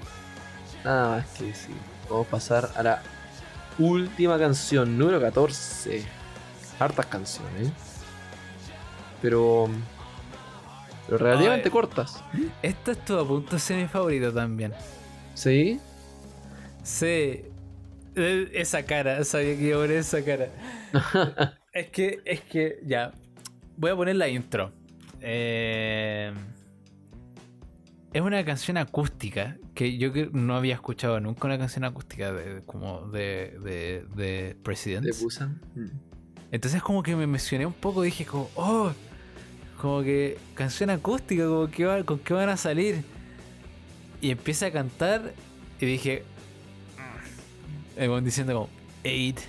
Nada 0.85 1.17
más 1.17 1.27
que 1.31 1.45
decir. 1.47 1.75
Vamos 2.09 2.27
a 2.27 2.31
pasar 2.31 2.71
a 2.77 2.83
la 2.83 3.03
última 3.79 4.39
canción, 4.39 4.99
número 4.99 5.21
14. 5.21 6.24
Hartas 6.85 7.07
canciones. 7.07 7.69
¿eh? 7.69 7.73
Pero. 9.23 9.69
Pero 11.07 11.19
relativamente 11.19 11.71
cortas. 11.71 12.23
Esta 12.63 12.93
estuvo 12.93 13.21
a 13.21 13.27
punto 13.27 13.53
de 13.53 13.59
ser 13.59 13.77
mi 13.77 13.89
favorito 13.89 14.33
también. 14.33 14.73
¿Sí? 15.35 15.81
Sí. 16.83 17.45
Eh, 18.17 18.51
Esa 18.53 18.85
cara, 18.85 19.25
sabía 19.25 19.57
que 19.57 19.65
iba 19.65 19.77
a 19.79 19.81
poner 19.81 19.97
esa 19.99 20.25
cara. 20.25 20.49
es 21.73 21.89
que, 21.89 22.21
es 22.25 22.41
que, 22.43 22.81
ya. 22.87 23.13
Voy 23.77 23.91
a 23.91 23.97
poner 23.97 24.17
la 24.17 24.29
intro. 24.29 24.73
Eh, 25.21 26.33
es 28.13 28.21
una 28.21 28.45
canción 28.45 28.77
acústica 28.77 29.57
que 29.75 29.99
yo 29.99 30.13
no 30.33 30.57
había 30.57 30.75
escuchado 30.75 31.19
nunca 31.19 31.47
una 31.47 31.59
canción 31.59 31.85
acústica 31.85 32.33
de, 32.33 32.63
como 32.65 33.09
de, 33.09 33.59
de, 33.61 34.05
de 34.15 34.57
President. 34.63 35.05
De 35.05 35.13
Busan. 35.21 35.61
Mm. 35.75 36.14
Entonces 36.55 36.81
como 36.85 37.03
que 37.03 37.17
me 37.17 37.25
emocioné 37.25 37.67
un 37.67 37.73
poco, 37.73 38.03
dije 38.03 38.25
como, 38.25 38.49
oh, 38.55 38.93
como 39.81 40.03
que 40.05 40.39
canción 40.55 40.89
acústica, 40.89 41.45
como 41.49 41.69
que 41.69 41.85
va- 41.85 42.05
con 42.05 42.21
qué 42.21 42.33
van 42.33 42.49
a 42.49 42.57
salir. 42.57 43.03
Y 44.21 44.31
empieza 44.31 44.67
a 44.67 44.71
cantar 44.71 45.35
y 45.81 45.85
dije, 45.87 46.23
eh, 47.97 48.07
como 48.07 48.21
diciendo 48.21 48.53
como, 48.55 48.69
eight, 49.03 49.41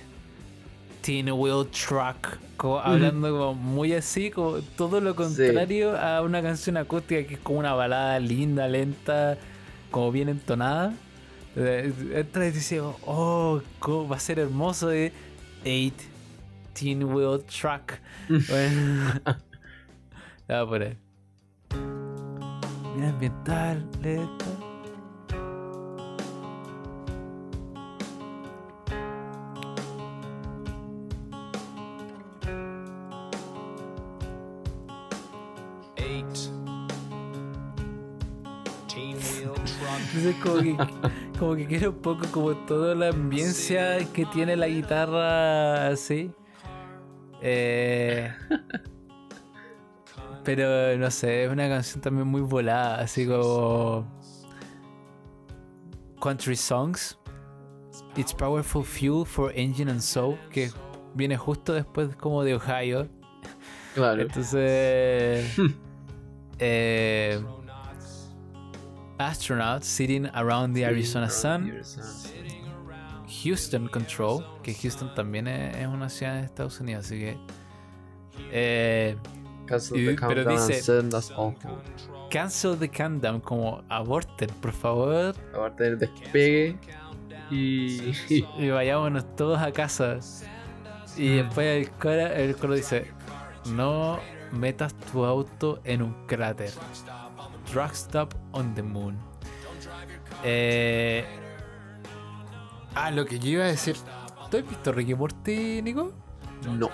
teen 1.00 1.30
wheel 1.30 1.64
truck, 1.68 2.38
como 2.56 2.80
hablando 2.80 3.30
como 3.30 3.54
muy 3.54 3.92
así, 3.92 4.32
como 4.32 4.56
todo 4.76 5.00
lo 5.00 5.14
contrario 5.14 5.96
a 5.96 6.22
una 6.22 6.42
canción 6.42 6.76
acústica 6.76 7.22
que 7.24 7.34
es 7.34 7.40
como 7.40 7.60
una 7.60 7.72
balada 7.74 8.18
linda, 8.18 8.66
lenta, 8.66 9.38
como 9.92 10.10
bien 10.10 10.28
entonada. 10.28 10.92
Eh, 11.54 11.92
Entra 12.16 12.48
y 12.48 12.50
dice, 12.50 12.80
oh, 12.80 13.62
va 14.10 14.16
a 14.16 14.20
ser 14.20 14.40
hermoso 14.40 14.88
de 14.88 15.12
eight 15.64 15.94
teen 16.76 17.02
wheel 17.04 17.42
truck. 17.46 17.98
Bueno, 18.28 19.20
ya 20.48 20.66
por 20.68 20.82
ahí. 20.82 20.96
Mira, 22.94 23.08
ambiental, 23.08 23.88
lenta. 24.02 24.44
Eight. 35.96 36.26
Teen 38.88 39.16
wheel 39.16 39.54
truck. 39.64 40.00
Entonces 40.14 40.36
como 40.42 40.60
que, 40.60 40.76
como 41.38 41.56
que 41.56 41.66
quiero 41.66 41.90
un 41.90 41.96
poco 42.02 42.26
como 42.30 42.54
toda 42.66 42.94
la 42.94 43.08
ambiencia 43.08 43.98
que 44.12 44.26
tiene 44.26 44.56
la 44.56 44.68
guitarra 44.68 45.88
así. 45.88 46.32
Eh, 47.42 48.32
pero 50.44 50.96
no 50.96 51.10
sé, 51.10 51.44
es 51.44 51.50
una 51.50 51.68
canción 51.68 52.00
también 52.00 52.26
muy 52.26 52.40
volada, 52.40 53.00
así 53.00 53.26
como 53.26 54.06
Country 56.20 56.56
Songs. 56.56 57.18
It's 58.16 58.32
Powerful 58.32 58.84
Fuel 58.84 59.26
for 59.26 59.52
Engine 59.54 59.90
and 59.90 60.00
Soul, 60.00 60.38
que 60.50 60.70
viene 61.14 61.36
justo 61.36 61.74
después 61.74 62.14
como 62.16 62.42
de 62.42 62.54
Ohio. 62.54 63.08
Claro. 63.94 64.22
Entonces. 64.22 65.46
eh, 66.58 67.40
Astronaut 69.18 69.82
Sitting 69.82 70.26
Around 70.34 70.74
the 70.74 70.84
Arizona 70.84 71.30
Sun. 71.30 71.72
Houston 73.42 73.88
Control, 73.88 74.44
que 74.62 74.74
Houston 74.74 75.14
también 75.14 75.46
es, 75.48 75.86
una 75.86 76.08
ciudad 76.08 76.34
de 76.36 76.44
Estados 76.44 76.80
Unidos, 76.80 77.06
así 77.06 77.18
que. 77.18 77.36
Eh, 78.52 79.16
Cancel 79.66 79.98
Y- 80.00 80.06
the 80.16 80.26
pero 80.26 80.44
dice- 80.44 80.80
cancel 82.30 82.78
the 82.78 82.88
countdown, 82.88 83.40
como 83.40 83.82
aborten, 83.88 84.48
por 84.60 84.72
favor, 84.72 85.34
Aparte 85.54 85.84
del 85.84 85.98
despegue. 85.98 86.76
Y. 87.50 88.12
y 88.58 88.68
vayámonos 88.70 89.34
todos 89.36 89.58
a 89.60 89.72
casa. 89.72 90.18
Y 91.16 91.36
después 91.36 91.66
el 91.86 91.90
coro, 91.92 92.26
el 92.26 92.56
coro 92.56 92.74
dice: 92.74 93.10
No 93.70 94.18
metas 94.52 94.94
tu 95.12 95.24
auto 95.24 95.80
en 95.84 96.02
un 96.02 96.26
cráter. 96.26 96.70
Drug 97.72 97.90
stop 97.92 98.34
on 98.52 98.74
the 98.74 98.82
moon. 98.82 99.16
Eh, 100.44 101.24
Ah, 102.96 103.10
lo 103.10 103.26
que 103.26 103.38
yo 103.38 103.50
iba 103.50 103.64
a 103.64 103.68
decir. 103.68 103.94
¿Tú 104.50 104.56
has 104.56 104.66
visto 104.66 104.90
Ricky 104.90 105.14
Morty, 105.14 105.82
Nico? 105.82 106.14
No. 106.78 106.88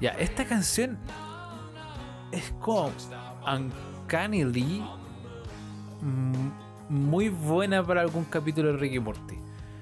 Ya, 0.00 0.10
esta 0.10 0.44
canción 0.44 0.96
es 2.30 2.54
como 2.60 2.92
uncannily 3.44 4.84
mm, 6.00 6.48
muy 6.88 7.28
buena 7.28 7.84
para 7.84 8.02
algún 8.02 8.24
capítulo 8.24 8.72
de 8.72 8.78
Ricky 8.78 9.00
Morty. 9.00 9.34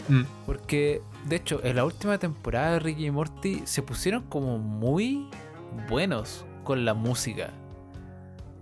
Mm. 0.09 0.23
Porque, 0.47 1.03
de 1.27 1.37
hecho, 1.37 1.61
en 1.63 1.77
la 1.77 1.85
última 1.85 2.17
temporada 2.17 2.73
de 2.73 2.79
Ricky 2.79 3.11
Morty 3.11 3.63
se 3.67 3.83
pusieron 3.83 4.23
como 4.23 4.57
muy 4.57 5.29
buenos 5.91 6.47
con 6.65 6.87
la 6.87 6.95
música. 6.95 7.51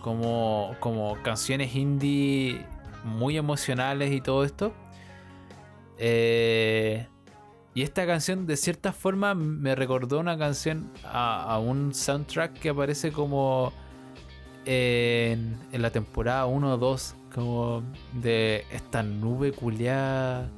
Como, 0.01 0.75
como 0.81 1.17
canciones 1.23 1.77
indie 1.77 2.67
muy 3.05 3.37
emocionales 3.37 4.11
y 4.11 4.21
todo 4.21 4.43
esto. 4.45 4.73
Eh, 6.01 7.07
y 7.75 7.83
esta 7.83 8.07
canción, 8.07 8.47
de 8.47 8.57
cierta 8.57 8.93
forma, 8.93 9.35
me 9.35 9.75
recordó 9.75 10.19
una 10.19 10.37
canción 10.37 10.91
a, 11.05 11.59
un 11.59 11.95
soundtrack 11.95 12.55
que 12.55 12.71
aparece 12.71 13.13
como 13.13 13.73
en, 14.65 15.57
en 15.71 15.83
la 15.83 15.91
temporada 15.91 16.47
1 16.47 16.75
o 16.75 16.77
2, 16.79 17.15
como 17.35 17.83
de 18.15 18.65
esta 18.73 19.03
nube 19.03 19.53
culiada 19.53 20.51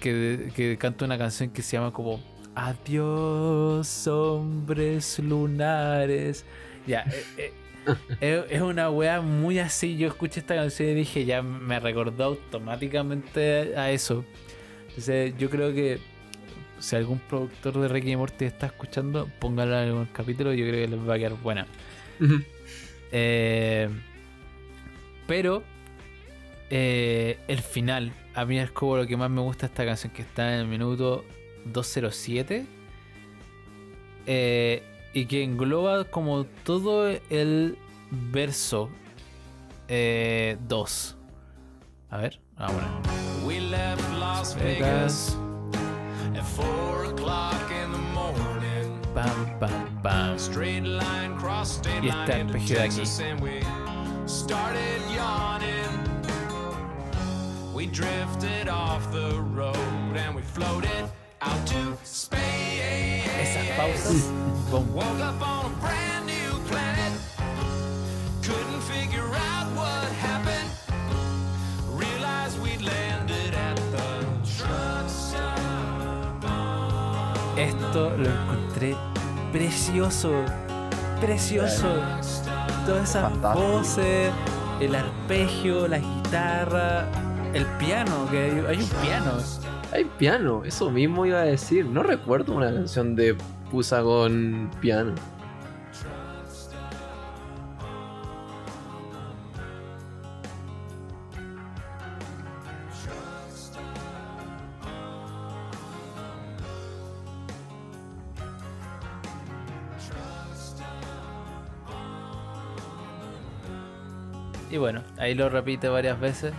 que, 0.00 0.52
que 0.54 0.76
canta 0.78 1.04
una 1.04 1.18
canción 1.18 1.50
que 1.50 1.62
se 1.62 1.76
llama 1.76 1.92
como 1.92 2.20
Adiós, 2.54 4.06
hombres 4.06 5.18
lunares. 5.18 6.44
Ya, 6.86 7.02
eh, 7.02 7.24
eh, 7.36 7.52
es, 8.20 8.44
es 8.50 8.60
una 8.62 8.90
wea 8.90 9.20
muy 9.20 9.58
así. 9.58 9.96
Yo 9.96 10.08
escuché 10.08 10.40
esta 10.40 10.54
canción 10.54 10.88
y 10.90 10.94
dije, 10.94 11.24
ya 11.24 11.42
me 11.42 11.78
recordó 11.80 12.24
automáticamente 12.24 13.76
a 13.76 13.90
eso. 13.90 14.24
Entonces, 14.88 15.34
yo 15.38 15.50
creo 15.50 15.74
que 15.74 15.98
si 16.78 16.96
algún 16.96 17.18
productor 17.20 17.78
de 17.80 17.88
Ricky 17.88 18.12
y 18.12 18.16
Morty 18.16 18.44
está 18.44 18.66
escuchando, 18.66 19.28
póngala 19.38 19.82
en 19.82 19.88
algún 19.90 20.06
capítulo. 20.06 20.52
Yo 20.52 20.66
creo 20.66 20.86
que 20.86 20.96
les 20.96 21.08
va 21.08 21.14
a 21.14 21.18
quedar 21.18 21.34
buena. 21.34 21.66
Eh, 23.12 23.88
pero 25.26 25.62
eh, 26.70 27.38
el 27.48 27.60
final, 27.60 28.12
a 28.34 28.44
mí 28.44 28.58
es 28.58 28.70
como 28.70 28.96
lo 28.96 29.06
que 29.06 29.16
más 29.16 29.30
me 29.30 29.40
gusta 29.40 29.66
esta 29.66 29.84
canción, 29.84 30.12
que 30.12 30.22
está 30.22 30.54
en 30.54 30.60
el 30.60 30.66
minuto 30.66 31.24
207. 31.66 32.66
eh, 34.26 34.82
y 35.16 35.24
que 35.24 35.42
engloba 35.42 36.04
como 36.04 36.44
todo 36.64 37.08
el 37.30 37.78
verso 38.10 38.90
2. 39.88 41.16
a 42.10 42.18
ver, 42.18 42.38
ah, 42.58 42.70
bueno. 42.70 43.46
We 43.46 43.60
left 43.60 44.02
Las 44.20 44.54
Vegas. 44.54 45.34
At 46.34 46.44
four 46.44 47.06
o'clock 47.06 47.70
in 47.70 47.92
the 47.92 47.98
morning. 48.12 49.00
Pam, 49.14 49.58
pam, 49.58 50.02
pam. 50.02 50.38
Straight 50.38 50.84
line, 50.84 51.34
cross 51.38 51.78
state 51.78 52.04
Y 52.04 52.08
into 52.38 52.52
peje 52.52 52.74
de 52.74 52.80
aquí. 52.82 53.06
Started 54.26 55.00
yawning. 55.14 55.96
We 57.72 57.86
drifted 57.86 58.68
off 58.68 59.10
the 59.12 59.40
road 59.54 60.16
and 60.16 60.34
we 60.34 60.42
floated 60.42 61.08
out 61.40 61.66
to 61.68 61.96
space. 62.04 63.15
Esas 63.40 63.66
pausas. 63.76 64.30
boom. 64.70 64.86
Woke 64.94 65.20
up 65.20 65.40
on 65.42 65.66
a 65.66 65.68
brand 65.80 66.26
new 66.26 66.58
planet. 66.68 67.12
Couldn't 68.42 68.82
figure 68.82 69.24
out 69.24 69.66
what 69.74 70.08
happened. 70.20 70.70
Realized 71.92 72.60
we'd 72.62 72.82
landed 72.82 73.54
at 73.54 73.76
the 73.92 74.06
truck 74.56 75.08
stop. 75.08 75.58
Esto 77.56 78.10
lo 78.16 78.28
encontré 78.28 78.96
precioso. 79.52 80.44
Precioso. 81.20 81.88
Todas 82.86 83.08
esas 83.10 83.22
Fantástico. 83.32 83.68
voces, 83.68 84.32
el 84.80 84.94
arpegio, 84.94 85.88
la 85.88 85.98
guitarra, 85.98 87.08
el 87.54 87.64
piano, 87.78 88.28
que 88.30 88.38
hay, 88.38 88.64
hay 88.68 88.82
un 88.82 88.88
piano. 89.02 89.32
Hay 89.96 90.04
piano, 90.04 90.62
eso 90.62 90.90
mismo 90.90 91.24
iba 91.24 91.40
a 91.40 91.44
decir. 91.44 91.86
No 91.86 92.02
recuerdo 92.02 92.54
una 92.54 92.70
canción 92.70 93.16
de 93.16 93.34
Pusa 93.70 94.02
con 94.02 94.70
piano. 94.78 95.14
Y 114.70 114.76
bueno, 114.76 115.02
ahí 115.16 115.34
lo 115.34 115.48
repite 115.48 115.88
varias 115.88 116.20
veces 116.20 116.52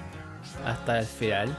hasta 0.66 0.98
el 0.98 1.06
final. 1.06 1.56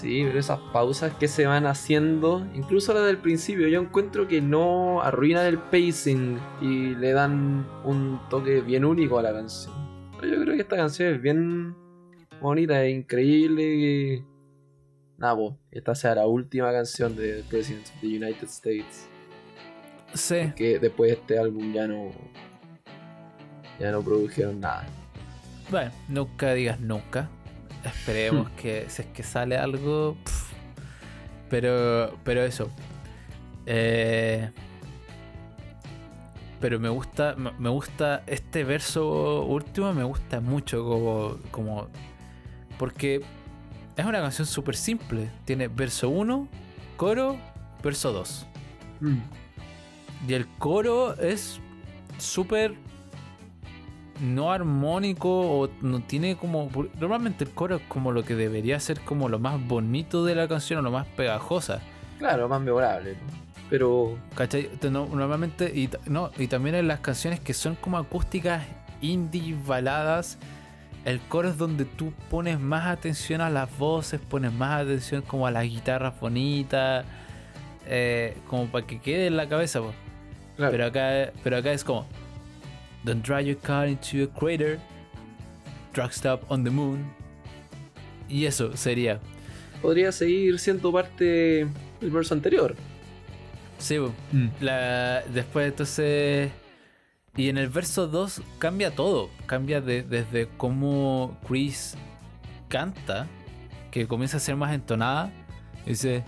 Sí, 0.00 0.24
pero 0.26 0.38
esas 0.38 0.58
pausas 0.74 1.14
que 1.14 1.26
se 1.26 1.46
van 1.46 1.64
haciendo, 1.66 2.46
incluso 2.54 2.92
la 2.92 3.00
del 3.00 3.16
principio, 3.16 3.66
yo 3.68 3.80
encuentro 3.80 4.28
que 4.28 4.42
no 4.42 5.00
arruinan 5.00 5.46
el 5.46 5.56
pacing 5.58 6.38
y 6.60 6.94
le 6.96 7.12
dan 7.12 7.66
un 7.82 8.20
toque 8.28 8.60
bien 8.60 8.84
único 8.84 9.18
a 9.18 9.22
la 9.22 9.32
canción. 9.32 9.74
Pero 10.20 10.34
Yo 10.36 10.42
creo 10.42 10.54
que 10.56 10.60
esta 10.62 10.76
canción 10.76 11.14
es 11.14 11.22
bien 11.22 11.74
bonita 12.42 12.82
e 12.84 12.90
increíble. 12.90 13.62
y- 13.74 14.24
Nada, 15.16 15.34
pues, 15.34 15.54
esta 15.70 15.94
sea 15.94 16.14
la 16.14 16.26
última 16.26 16.70
canción 16.72 17.16
de 17.16 17.42
President 17.48 17.86
of 17.86 18.00
the 18.02 18.06
United 18.06 18.44
States. 18.48 19.08
Sí, 20.12 20.52
Que 20.56 20.78
después 20.78 21.10
de 21.10 21.14
este 21.16 21.38
álbum 21.38 21.72
ya 21.72 21.86
no. 21.88 22.10
Ya 23.80 23.90
no 23.92 24.02
produjeron 24.02 24.60
nada. 24.60 24.86
bueno, 25.70 25.90
nunca 26.08 26.52
digas 26.52 26.78
nunca. 26.80 27.30
Esperemos 27.86 28.50
que 28.50 28.86
si 28.88 29.02
es 29.02 29.08
que 29.08 29.22
sale 29.22 29.56
algo. 29.56 30.16
Pero, 31.48 32.18
pero 32.24 32.42
eso. 32.42 32.68
Eh, 33.66 34.50
pero 36.60 36.80
me 36.80 36.88
gusta, 36.88 37.36
me 37.36 37.68
gusta 37.68 38.22
este 38.26 38.64
verso 38.64 39.42
último, 39.44 39.92
me 39.92 40.04
gusta 40.04 40.40
mucho 40.40 40.84
como, 40.84 41.36
como 41.50 41.88
porque 42.78 43.22
es 43.96 44.04
una 44.04 44.20
canción 44.20 44.46
súper 44.46 44.76
simple. 44.76 45.30
Tiene 45.44 45.68
verso 45.68 46.08
1, 46.08 46.48
coro, 46.96 47.36
verso 47.82 48.12
2. 48.12 48.46
Y 50.28 50.34
el 50.34 50.46
coro 50.58 51.14
es 51.18 51.60
súper 52.18 52.74
no 54.20 54.52
armónico 54.52 55.60
o 55.60 55.68
no 55.82 56.00
tiene 56.00 56.36
como... 56.36 56.70
Normalmente 57.00 57.44
el 57.44 57.50
coro 57.50 57.76
es 57.76 57.82
como 57.88 58.12
lo 58.12 58.24
que 58.24 58.34
debería 58.34 58.78
ser 58.80 59.00
como 59.00 59.28
lo 59.28 59.38
más 59.38 59.64
bonito 59.66 60.24
de 60.24 60.34
la 60.34 60.48
canción 60.48 60.78
o 60.80 60.82
lo 60.82 60.90
más 60.90 61.06
pegajosa. 61.06 61.80
Claro, 62.18 62.48
más 62.48 62.60
memorable, 62.60 63.12
¿no? 63.12 63.46
Pero. 63.68 64.16
¿Cachai? 64.36 64.68
Te- 64.78 64.90
no- 64.90 65.06
normalmente, 65.06 65.72
y, 65.74 65.90
no, 66.06 66.30
y 66.38 66.46
también 66.46 66.76
en 66.76 66.86
las 66.88 67.00
canciones 67.00 67.40
que 67.40 67.52
son 67.52 67.74
como 67.74 67.98
acústicas 67.98 68.62
indie, 69.00 69.56
baladas, 69.66 70.38
el 71.04 71.20
coro 71.20 71.48
es 71.48 71.58
donde 71.58 71.84
tú 71.84 72.12
pones 72.30 72.60
más 72.60 72.86
atención 72.86 73.40
a 73.40 73.50
las 73.50 73.76
voces, 73.76 74.20
pones 74.20 74.52
más 74.52 74.82
atención 74.82 75.22
como 75.22 75.46
a 75.48 75.50
las 75.50 75.64
guitarras 75.64 76.18
bonitas, 76.20 77.04
eh, 77.86 78.36
como 78.48 78.66
para 78.66 78.86
que 78.86 79.00
quede 79.00 79.26
en 79.26 79.36
la 79.36 79.48
cabeza. 79.48 79.80
Claro. 80.56 80.70
Pero 80.72 80.86
acá, 80.86 81.32
pero 81.44 81.56
acá 81.58 81.72
es 81.72 81.82
como 81.84 82.06
Don't 83.06 83.22
drive 83.24 83.46
your 83.46 83.56
car 83.62 83.86
into 83.88 84.24
a 84.24 84.26
crater. 84.26 84.78
Truck 85.94 86.12
stop 86.12 86.42
on 86.50 86.62
the 86.64 86.70
moon. 86.70 87.06
Y 88.28 88.44
eso 88.44 88.76
sería. 88.76 89.20
podría 89.80 90.10
seguir 90.10 90.58
siendo 90.58 90.90
parte 90.92 91.66
del 92.00 92.10
verso 92.10 92.34
anterior. 92.34 92.74
Sí, 93.78 93.96
po. 93.98 94.12
La, 94.60 95.22
después 95.32 95.68
entonces... 95.68 96.50
Y 97.36 97.48
en 97.50 97.58
el 97.58 97.68
verso 97.68 98.08
2 98.08 98.42
cambia 98.58 98.90
todo. 98.90 99.28
Cambia 99.46 99.80
de- 99.80 100.02
desde 100.02 100.48
cómo 100.56 101.38
Chris 101.46 101.94
canta, 102.68 103.26
que 103.90 104.06
comienza 104.08 104.38
a 104.38 104.40
ser 104.40 104.56
más 104.56 104.74
entonada. 104.74 105.30
Dice, 105.86 106.24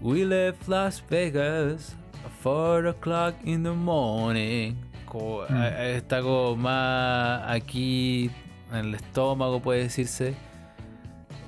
We 0.00 0.24
left 0.24 0.68
Las 0.68 1.02
Vegas 1.10 1.96
at 2.24 2.30
4 2.42 2.88
o'clock 2.90 3.34
in 3.44 3.62
the 3.64 3.70
morning. 3.72 4.74
Como, 5.14 5.42
Mm. 5.48 5.62
Está 5.96 6.20
como 6.22 6.56
más 6.56 7.42
aquí 7.46 8.30
en 8.72 8.78
el 8.78 8.94
estómago, 8.96 9.60
puede 9.60 9.84
decirse. 9.84 10.34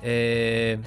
Eh, 0.01 0.77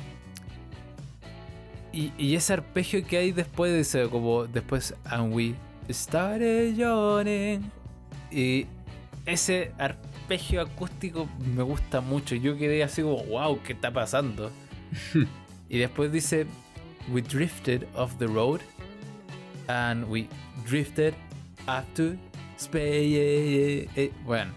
y, 1.93 2.13
y 2.17 2.35
ese 2.37 2.55
arpegio 2.55 3.05
que 3.07 3.19
hay 3.19 3.33
después 3.33 3.77
dice 3.77 4.09
como 4.09 4.47
después 4.47 4.95
and 5.05 5.35
we 5.35 5.55
started 5.91 6.75
yawning 6.77 7.69
y 8.31 8.67
ese 9.27 9.73
arpegio 9.77 10.63
acústico 10.63 11.29
me 11.53 11.65
gusta 11.65 12.01
mucho 12.01 12.37
yo 12.37 12.57
quedé 12.57 12.85
así 12.85 13.03
como 13.03 13.25
wow 13.25 13.59
qué 13.65 13.73
está 13.73 13.93
pasando 13.93 14.53
Y 15.71 15.79
después 15.79 16.11
dice, 16.11 16.47
we 17.13 17.23
drifted 17.23 17.87
off 17.95 18.19
the 18.19 18.27
road 18.27 18.61
and 19.69 20.05
we 20.11 20.29
drifted 20.67 21.15
up 21.69 21.85
to 21.95 22.19
space. 22.61 23.89
Eh, 23.97 24.13
Bueno, 24.25 24.53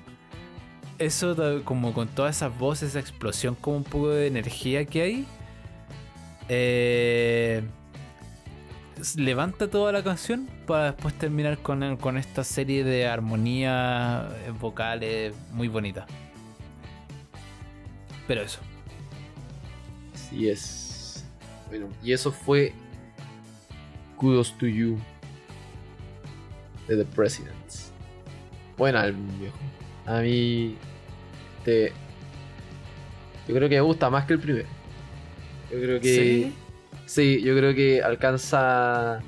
eso 0.99 1.35
como 1.63 1.93
con 1.93 2.07
todas 2.07 2.37
esas 2.37 2.57
voces, 2.57 2.89
esa 2.89 2.99
explosión, 2.99 3.55
como 3.55 3.77
un 3.77 3.83
poco 3.83 4.09
de 4.09 4.27
energía 4.27 4.85
que 4.85 5.01
hay, 5.01 5.25
eh, 6.49 7.63
levanta 9.15 9.69
toda 9.69 9.91
la 9.91 10.03
canción 10.03 10.47
para 10.67 10.91
después 10.91 11.13
terminar 11.15 11.57
con, 11.59 11.97
con 11.97 12.17
esta 12.17 12.43
serie 12.43 12.83
de 12.83 13.07
armonías 13.07 14.31
eh, 14.31 14.51
vocales 14.59 15.33
muy 15.51 15.67
bonitas. 15.67 16.05
Pero 18.27 18.41
eso. 18.41 18.59
Así 20.13 20.49
es. 20.49 21.25
Bueno, 21.69 21.87
y 22.03 22.13
eso 22.13 22.31
fue 22.31 22.73
Kudos 24.15 24.57
to 24.57 24.67
You 24.67 24.97
de 26.87 26.97
The 26.97 27.05
Presidents. 27.05 27.62
Buen 28.77 28.95
álbum, 28.95 29.27
viejo. 29.39 29.57
A 30.05 30.21
mí. 30.21 30.75
Te, 31.63 31.93
yo 33.47 33.55
creo 33.55 33.69
que 33.69 33.75
me 33.75 33.81
gusta 33.81 34.09
más 34.09 34.25
que 34.25 34.33
el 34.33 34.39
primero. 34.39 34.67
Yo 35.71 35.79
creo 35.79 35.99
que. 35.99 36.13
¿Sí? 36.13 36.53
Sí, 37.05 37.41
yo 37.41 37.55
creo 37.55 37.73
que 37.75 38.01
alcanza. 38.01 39.21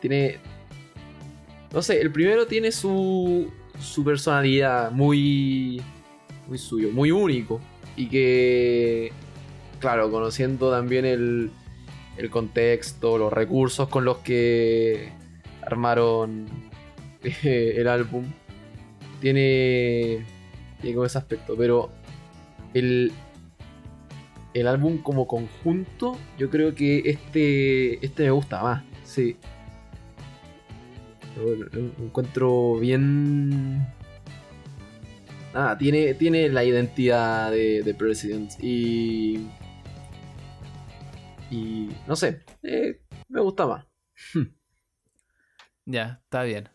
Tiene. 0.00 0.38
No 1.72 1.82
sé, 1.82 2.00
el 2.00 2.10
primero 2.10 2.46
tiene 2.46 2.72
su. 2.72 3.50
su 3.80 4.04
personalidad 4.04 4.90
muy. 4.90 5.82
muy 6.46 6.58
suyo, 6.58 6.90
muy 6.90 7.10
único. 7.10 7.60
Y 7.96 8.08
que. 8.08 9.12
Claro, 9.80 10.10
conociendo 10.10 10.70
también 10.70 11.04
el. 11.04 11.50
el 12.16 12.30
contexto, 12.30 13.18
los 13.18 13.32
recursos 13.32 13.88
con 13.88 14.04
los 14.04 14.18
que 14.18 15.12
armaron 15.62 16.46
el 17.42 17.88
álbum. 17.88 18.24
Tiene. 19.20 20.24
tiene 20.80 20.94
como 20.94 21.06
ese 21.06 21.18
aspecto. 21.18 21.54
Pero. 21.56 21.90
El, 22.74 23.12
el 24.52 24.66
álbum 24.66 24.98
como 24.98 25.26
conjunto, 25.28 26.18
yo 26.38 26.50
creo 26.50 26.74
que 26.74 27.02
este, 27.04 28.04
este 28.04 28.24
me 28.24 28.30
gusta 28.32 28.62
más. 28.62 28.82
Sí. 29.04 29.36
Lo, 31.36 31.54
lo- 31.54 31.92
encuentro 32.04 32.76
bien. 32.78 33.86
Ah, 35.52 35.76
tiene, 35.78 36.14
tiene 36.14 36.48
la 36.48 36.64
identidad 36.64 37.50
de, 37.52 37.82
de 37.82 37.94
President. 37.94 38.52
Y. 38.60 39.46
Y. 41.50 41.90
No 42.08 42.16
sé. 42.16 42.40
eh, 42.62 43.00
me 43.28 43.40
gusta 43.40 43.66
más. 43.66 43.86
Ya, 45.86 46.20
está 46.24 46.42
bien. 46.44 46.68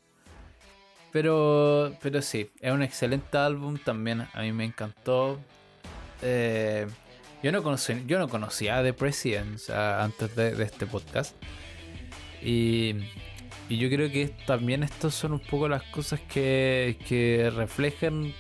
Pero, 1.12 1.96
pero 2.02 2.22
sí, 2.22 2.52
es 2.62 2.72
un 2.72 2.84
excelente 2.84 3.38
álbum 3.38 3.78
también. 3.78 4.28
A 4.34 4.42
mí 4.42 4.52
me 4.52 4.66
encantó. 4.66 5.40
Eh, 6.22 6.88
yo, 7.42 7.52
no 7.52 7.64
conocí, 7.64 8.04
yo 8.06 8.20
no 8.20 8.28
conocía 8.28 8.84
The 8.84 8.94
Presidents 8.94 9.70
antes 9.70 10.36
de, 10.36 10.62
este 10.64 10.86
podcast. 10.86 11.36
Y, 12.42 12.96
y 13.70 13.78
yo 13.78 13.90
creo 13.90 14.12
que 14.12 14.28
también 14.46 14.84
estos 14.84 15.16
son 15.16 15.34
un 15.34 15.40
poco 15.40 15.68
las 15.68 15.84
cosas 15.84 16.20
que, 16.22 16.98
que 17.08 17.52
reflejan 17.56 18.34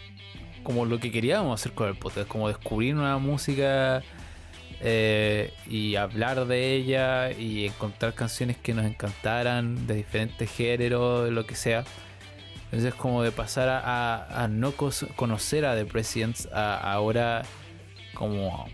como 0.64 0.86
lo 0.86 1.00
que 1.00 1.12
queríamos 1.12 1.60
hacer 1.60 1.72
con 1.74 1.88
el 1.90 1.96
podcast, 1.96 2.28
como 2.28 2.48
descubrir 2.48 2.94
nueva 2.94 3.18
música 3.18 4.04
eh, 4.82 5.52
y 5.68 5.96
hablar 5.96 6.46
de 6.46 6.74
ella 6.74 7.32
y 7.32 7.66
encontrar 7.66 8.14
canciones 8.14 8.58
que 8.58 8.74
nos 8.74 8.86
encantaran 8.86 9.88
de 9.88 9.96
diferentes 9.96 10.50
géneros, 10.50 11.30
lo 11.32 11.46
que 11.46 11.56
sea. 11.56 11.84
Entonces 12.72 12.94
como 12.94 13.24
de 13.24 13.32
pasar 13.32 13.68
a, 13.68 14.48
no 14.48 14.74
conocer 14.74 15.66
a 15.66 15.76
The 15.76 15.86
Presidents 15.86 16.48
a 16.54 16.94
ahora 16.94 17.42
como 18.14 18.68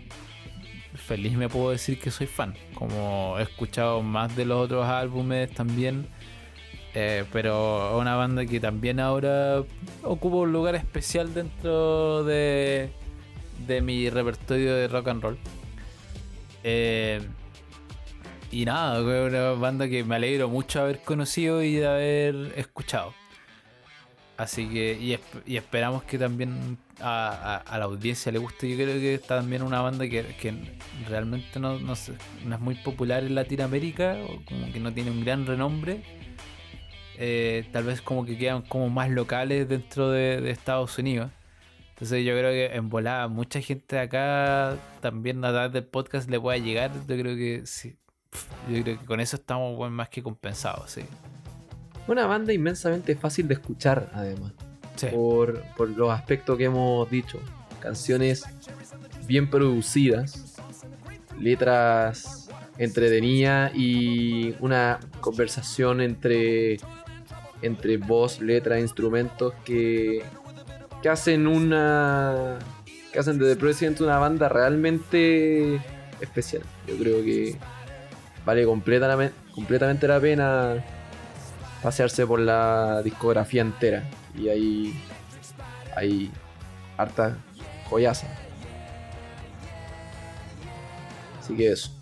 feliz 0.96 1.32
me 1.34 1.48
puedo 1.48 1.70
decir 1.70 1.98
que 1.98 2.10
soy 2.10 2.26
fan. 2.26 2.54
Como 2.74 3.36
he 3.38 3.42
escuchado 3.42 4.02
más 4.02 4.36
de 4.36 4.44
los 4.44 4.64
otros 4.64 4.86
álbumes 4.86 5.50
también. 5.52 6.08
eh, 6.94 7.24
pero 7.32 7.90
es 7.94 8.00
una 8.00 8.16
banda 8.16 8.44
que 8.46 8.60
también 8.60 9.00
ahora 9.00 9.62
ocupa 10.02 10.36
un 10.36 10.52
lugar 10.52 10.74
especial 10.74 11.32
dentro 11.32 12.24
de, 12.24 12.90
mi 13.82 14.10
repertorio 14.10 14.74
de 14.74 14.88
rock 14.88 15.08
and 15.08 15.22
roll. 15.22 15.38
Eh, 16.64 17.20
y 18.50 18.64
nada, 18.64 18.98
es 18.98 19.32
una 19.32 19.52
banda 19.52 19.88
que 19.88 20.04
me 20.04 20.16
alegro 20.16 20.48
mucho 20.48 20.80
haber 20.80 21.00
conocido 21.00 21.62
y 21.62 21.76
de 21.76 21.86
haber 21.86 22.34
escuchado. 22.56 23.12
Así 24.36 24.68
que, 24.68 24.98
y, 25.00 25.12
esp- 25.14 25.42
y 25.46 25.56
esperamos 25.56 26.02
que 26.04 26.18
también 26.18 26.76
a, 27.00 27.62
la 27.78 27.84
audiencia 27.84 28.30
le 28.30 28.38
guste. 28.38 28.68
Yo 28.68 28.76
creo 28.76 29.00
que 29.00 29.14
es 29.14 29.22
también 29.22 29.62
una 29.62 29.80
banda 29.80 30.06
que, 30.08 30.24
realmente 31.08 31.58
no, 31.58 31.78
no, 31.78 31.96
se- 31.96 32.12
no 32.44 32.54
es 32.54 32.60
muy 32.60 32.74
popular 32.74 33.24
en 33.24 33.34
Latinoamérica, 33.34 34.16
o 34.28 34.44
como 34.44 34.70
que 34.72 34.78
no 34.80 34.92
tiene 34.92 35.10
un 35.10 35.24
gran 35.24 35.46
renombre. 35.46 36.02
Eh, 37.18 37.66
tal 37.72 37.84
vez 37.84 38.02
como 38.02 38.26
que 38.26 38.36
quedan 38.36 38.60
como 38.62 38.90
más 38.90 39.08
locales 39.08 39.66
dentro 39.68 40.10
de, 40.10 40.50
Estados 40.50 40.98
Unidos. 40.98 41.30
Entonces 41.90 42.22
yo 42.26 42.34
creo 42.34 42.50
que 42.50 42.76
en 42.76 42.90
volada 42.90 43.26
mucha 43.28 43.62
gente 43.62 43.98
acá 43.98 44.76
también 45.00 45.42
a 45.46 45.50
través 45.50 45.72
del 45.72 45.84
podcast 45.84 46.28
le 46.28 46.38
pueda 46.38 46.58
llegar. 46.58 46.90
Yo 47.08 47.16
creo 47.16 47.36
que 47.36 47.62
sí. 47.64 47.96
Yo 48.70 48.82
creo 48.82 48.98
que 48.98 49.06
con 49.06 49.20
eso 49.20 49.36
estamos 49.36 49.90
más 49.90 50.10
que 50.10 50.22
compensados, 50.22 50.90
sí. 50.90 51.02
Una 52.08 52.26
banda 52.26 52.52
inmensamente 52.52 53.16
fácil 53.16 53.48
de 53.48 53.54
escuchar, 53.54 54.10
además. 54.14 54.52
Sí. 54.96 55.08
por, 55.08 55.62
por 55.76 55.90
los 55.90 56.10
aspectos 56.10 56.56
que 56.56 56.64
hemos 56.64 57.10
dicho. 57.10 57.38
Canciones 57.80 58.44
bien 59.26 59.50
producidas, 59.50 60.56
letras 61.38 62.48
entretenidas 62.78 63.72
y 63.74 64.54
una 64.60 65.00
conversación 65.20 66.00
entre, 66.00 66.78
entre 67.62 67.96
voz, 67.98 68.40
letra 68.40 68.80
instrumentos 68.80 69.54
que, 69.64 70.22
que 71.02 71.08
hacen 71.08 71.46
una. 71.46 72.58
que 73.12 73.18
hacen 73.18 73.38
de 73.38 73.54
The 73.54 73.60
President 73.60 74.00
una 74.00 74.18
banda 74.18 74.48
realmente 74.48 75.76
especial. 76.20 76.62
Yo 76.86 76.96
creo 76.96 77.22
que 77.22 77.56
vale 78.44 78.64
completamente, 78.64 79.34
completamente 79.54 80.08
la 80.08 80.20
pena 80.20 80.84
pasearse 81.86 82.26
por 82.26 82.40
la 82.40 83.00
discografía 83.04 83.62
entera. 83.62 84.02
Y 84.36 84.48
hay, 84.48 85.00
hay 85.94 86.32
harta 86.96 87.38
joyaza. 87.88 88.26
Así 91.38 91.54
que 91.54 91.70
eso. 91.70 91.92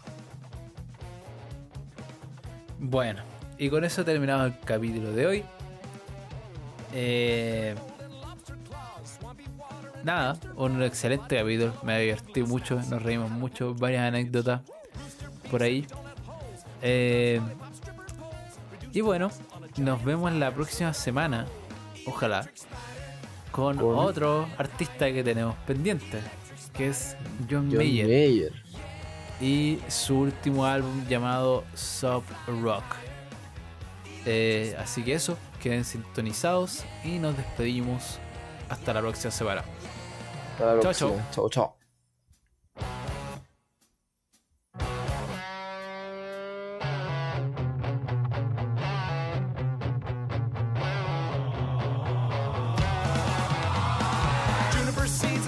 Bueno, 2.79 3.21
y 3.59 3.69
con 3.69 3.85
eso 3.85 4.03
terminamos 4.07 4.47
el 4.47 4.59
capítulo 4.61 5.13
de 5.13 5.27
hoy. 5.27 5.45
Eh, 6.95 7.75
nada, 10.03 10.39
un 10.57 10.83
excelente 10.83 11.37
capítulo. 11.37 11.75
Me 11.83 12.01
divertí 12.01 12.43
mucho, 12.43 12.77
nos 12.89 13.03
reímos 13.03 13.31
mucho, 13.31 13.75
varias 13.75 14.05
anécdotas 14.05 14.63
por 15.51 15.63
ahí. 15.63 15.87
Eh, 16.81 17.39
y 18.95 19.03
bueno, 19.03 19.29
nos 19.77 20.03
vemos 20.05 20.33
la 20.33 20.53
próxima 20.53 20.93
semana, 20.95 21.47
ojalá, 22.07 22.49
con, 23.51 23.77
Con- 23.77 23.97
otro 23.97 24.49
artista 24.59 25.13
que 25.13 25.23
tenemos 25.25 25.55
pendiente, 25.67 26.21
que 26.73 26.89
es 26.89 27.17
John, 27.51 27.69
John 27.71 27.79
Mayer 27.79 28.07
Mayer. 28.07 28.53
y 29.41 29.79
su 29.89 30.19
último 30.21 30.65
álbum 30.67 31.07
llamado 31.09 31.65
Sub 31.75 32.23
Rock. 32.63 32.85
Eh, 34.27 34.75
así 34.79 35.03
que 35.05 35.15
eso, 35.15 35.37
queden 35.63 35.85
sintonizados 35.85 36.85
y 37.05 37.19
nos 37.19 37.37
despedimos 37.37 38.19
hasta 38.69 38.95
la 38.95 39.01
próxima 39.01 39.31
semana. 39.31 39.63
Hasta 40.55 40.65
la 40.67 40.73
Chao, 40.73 40.81
próxima. 40.81 41.31
Chao, 41.31 41.49
chao. 41.51 41.77
Seeds 41.77 41.84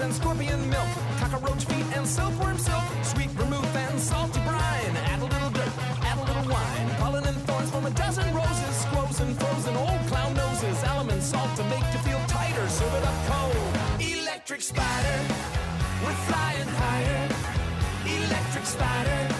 and 0.07 0.15
scorpion 0.15 0.69
milk, 0.69 0.87
cockroach 1.19 1.65
feet 1.65 1.85
and 1.97 2.07
silkworm 2.07 2.57
silk, 2.57 2.83
sweet 3.03 3.29
vermouth 3.31 3.75
and 3.75 3.99
salty 3.99 4.39
brine. 4.47 4.95
Add 5.11 5.19
a 5.19 5.25
little 5.25 5.49
dirt, 5.49 5.73
add 6.09 6.17
a 6.17 6.23
little 6.23 6.47
wine, 6.53 6.89
pollen 6.99 7.25
and 7.25 7.35
thorns 7.45 7.69
from 7.69 7.85
a 7.85 7.89
dozen 7.89 8.33
roses, 8.33 8.75
squoze 8.83 9.19
and 9.19 9.37
frozen 9.37 9.75
old 9.75 9.99
clown 10.07 10.33
noses, 10.33 10.81
alum 10.83 11.09
and 11.09 11.21
salt 11.21 11.53
to 11.57 11.63
make 11.65 11.83
you 11.91 11.99
feel 12.07 12.21
tighter. 12.27 12.67
Serve 12.69 12.93
it 12.93 13.03
up 13.03 13.17
cold. 13.27 13.57
Electric 13.99 14.61
spider, 14.61 15.17
we're 16.03 16.19
flying 16.29 16.69
higher. 16.81 17.29
Electric 18.05 18.65
spider. 18.65 19.36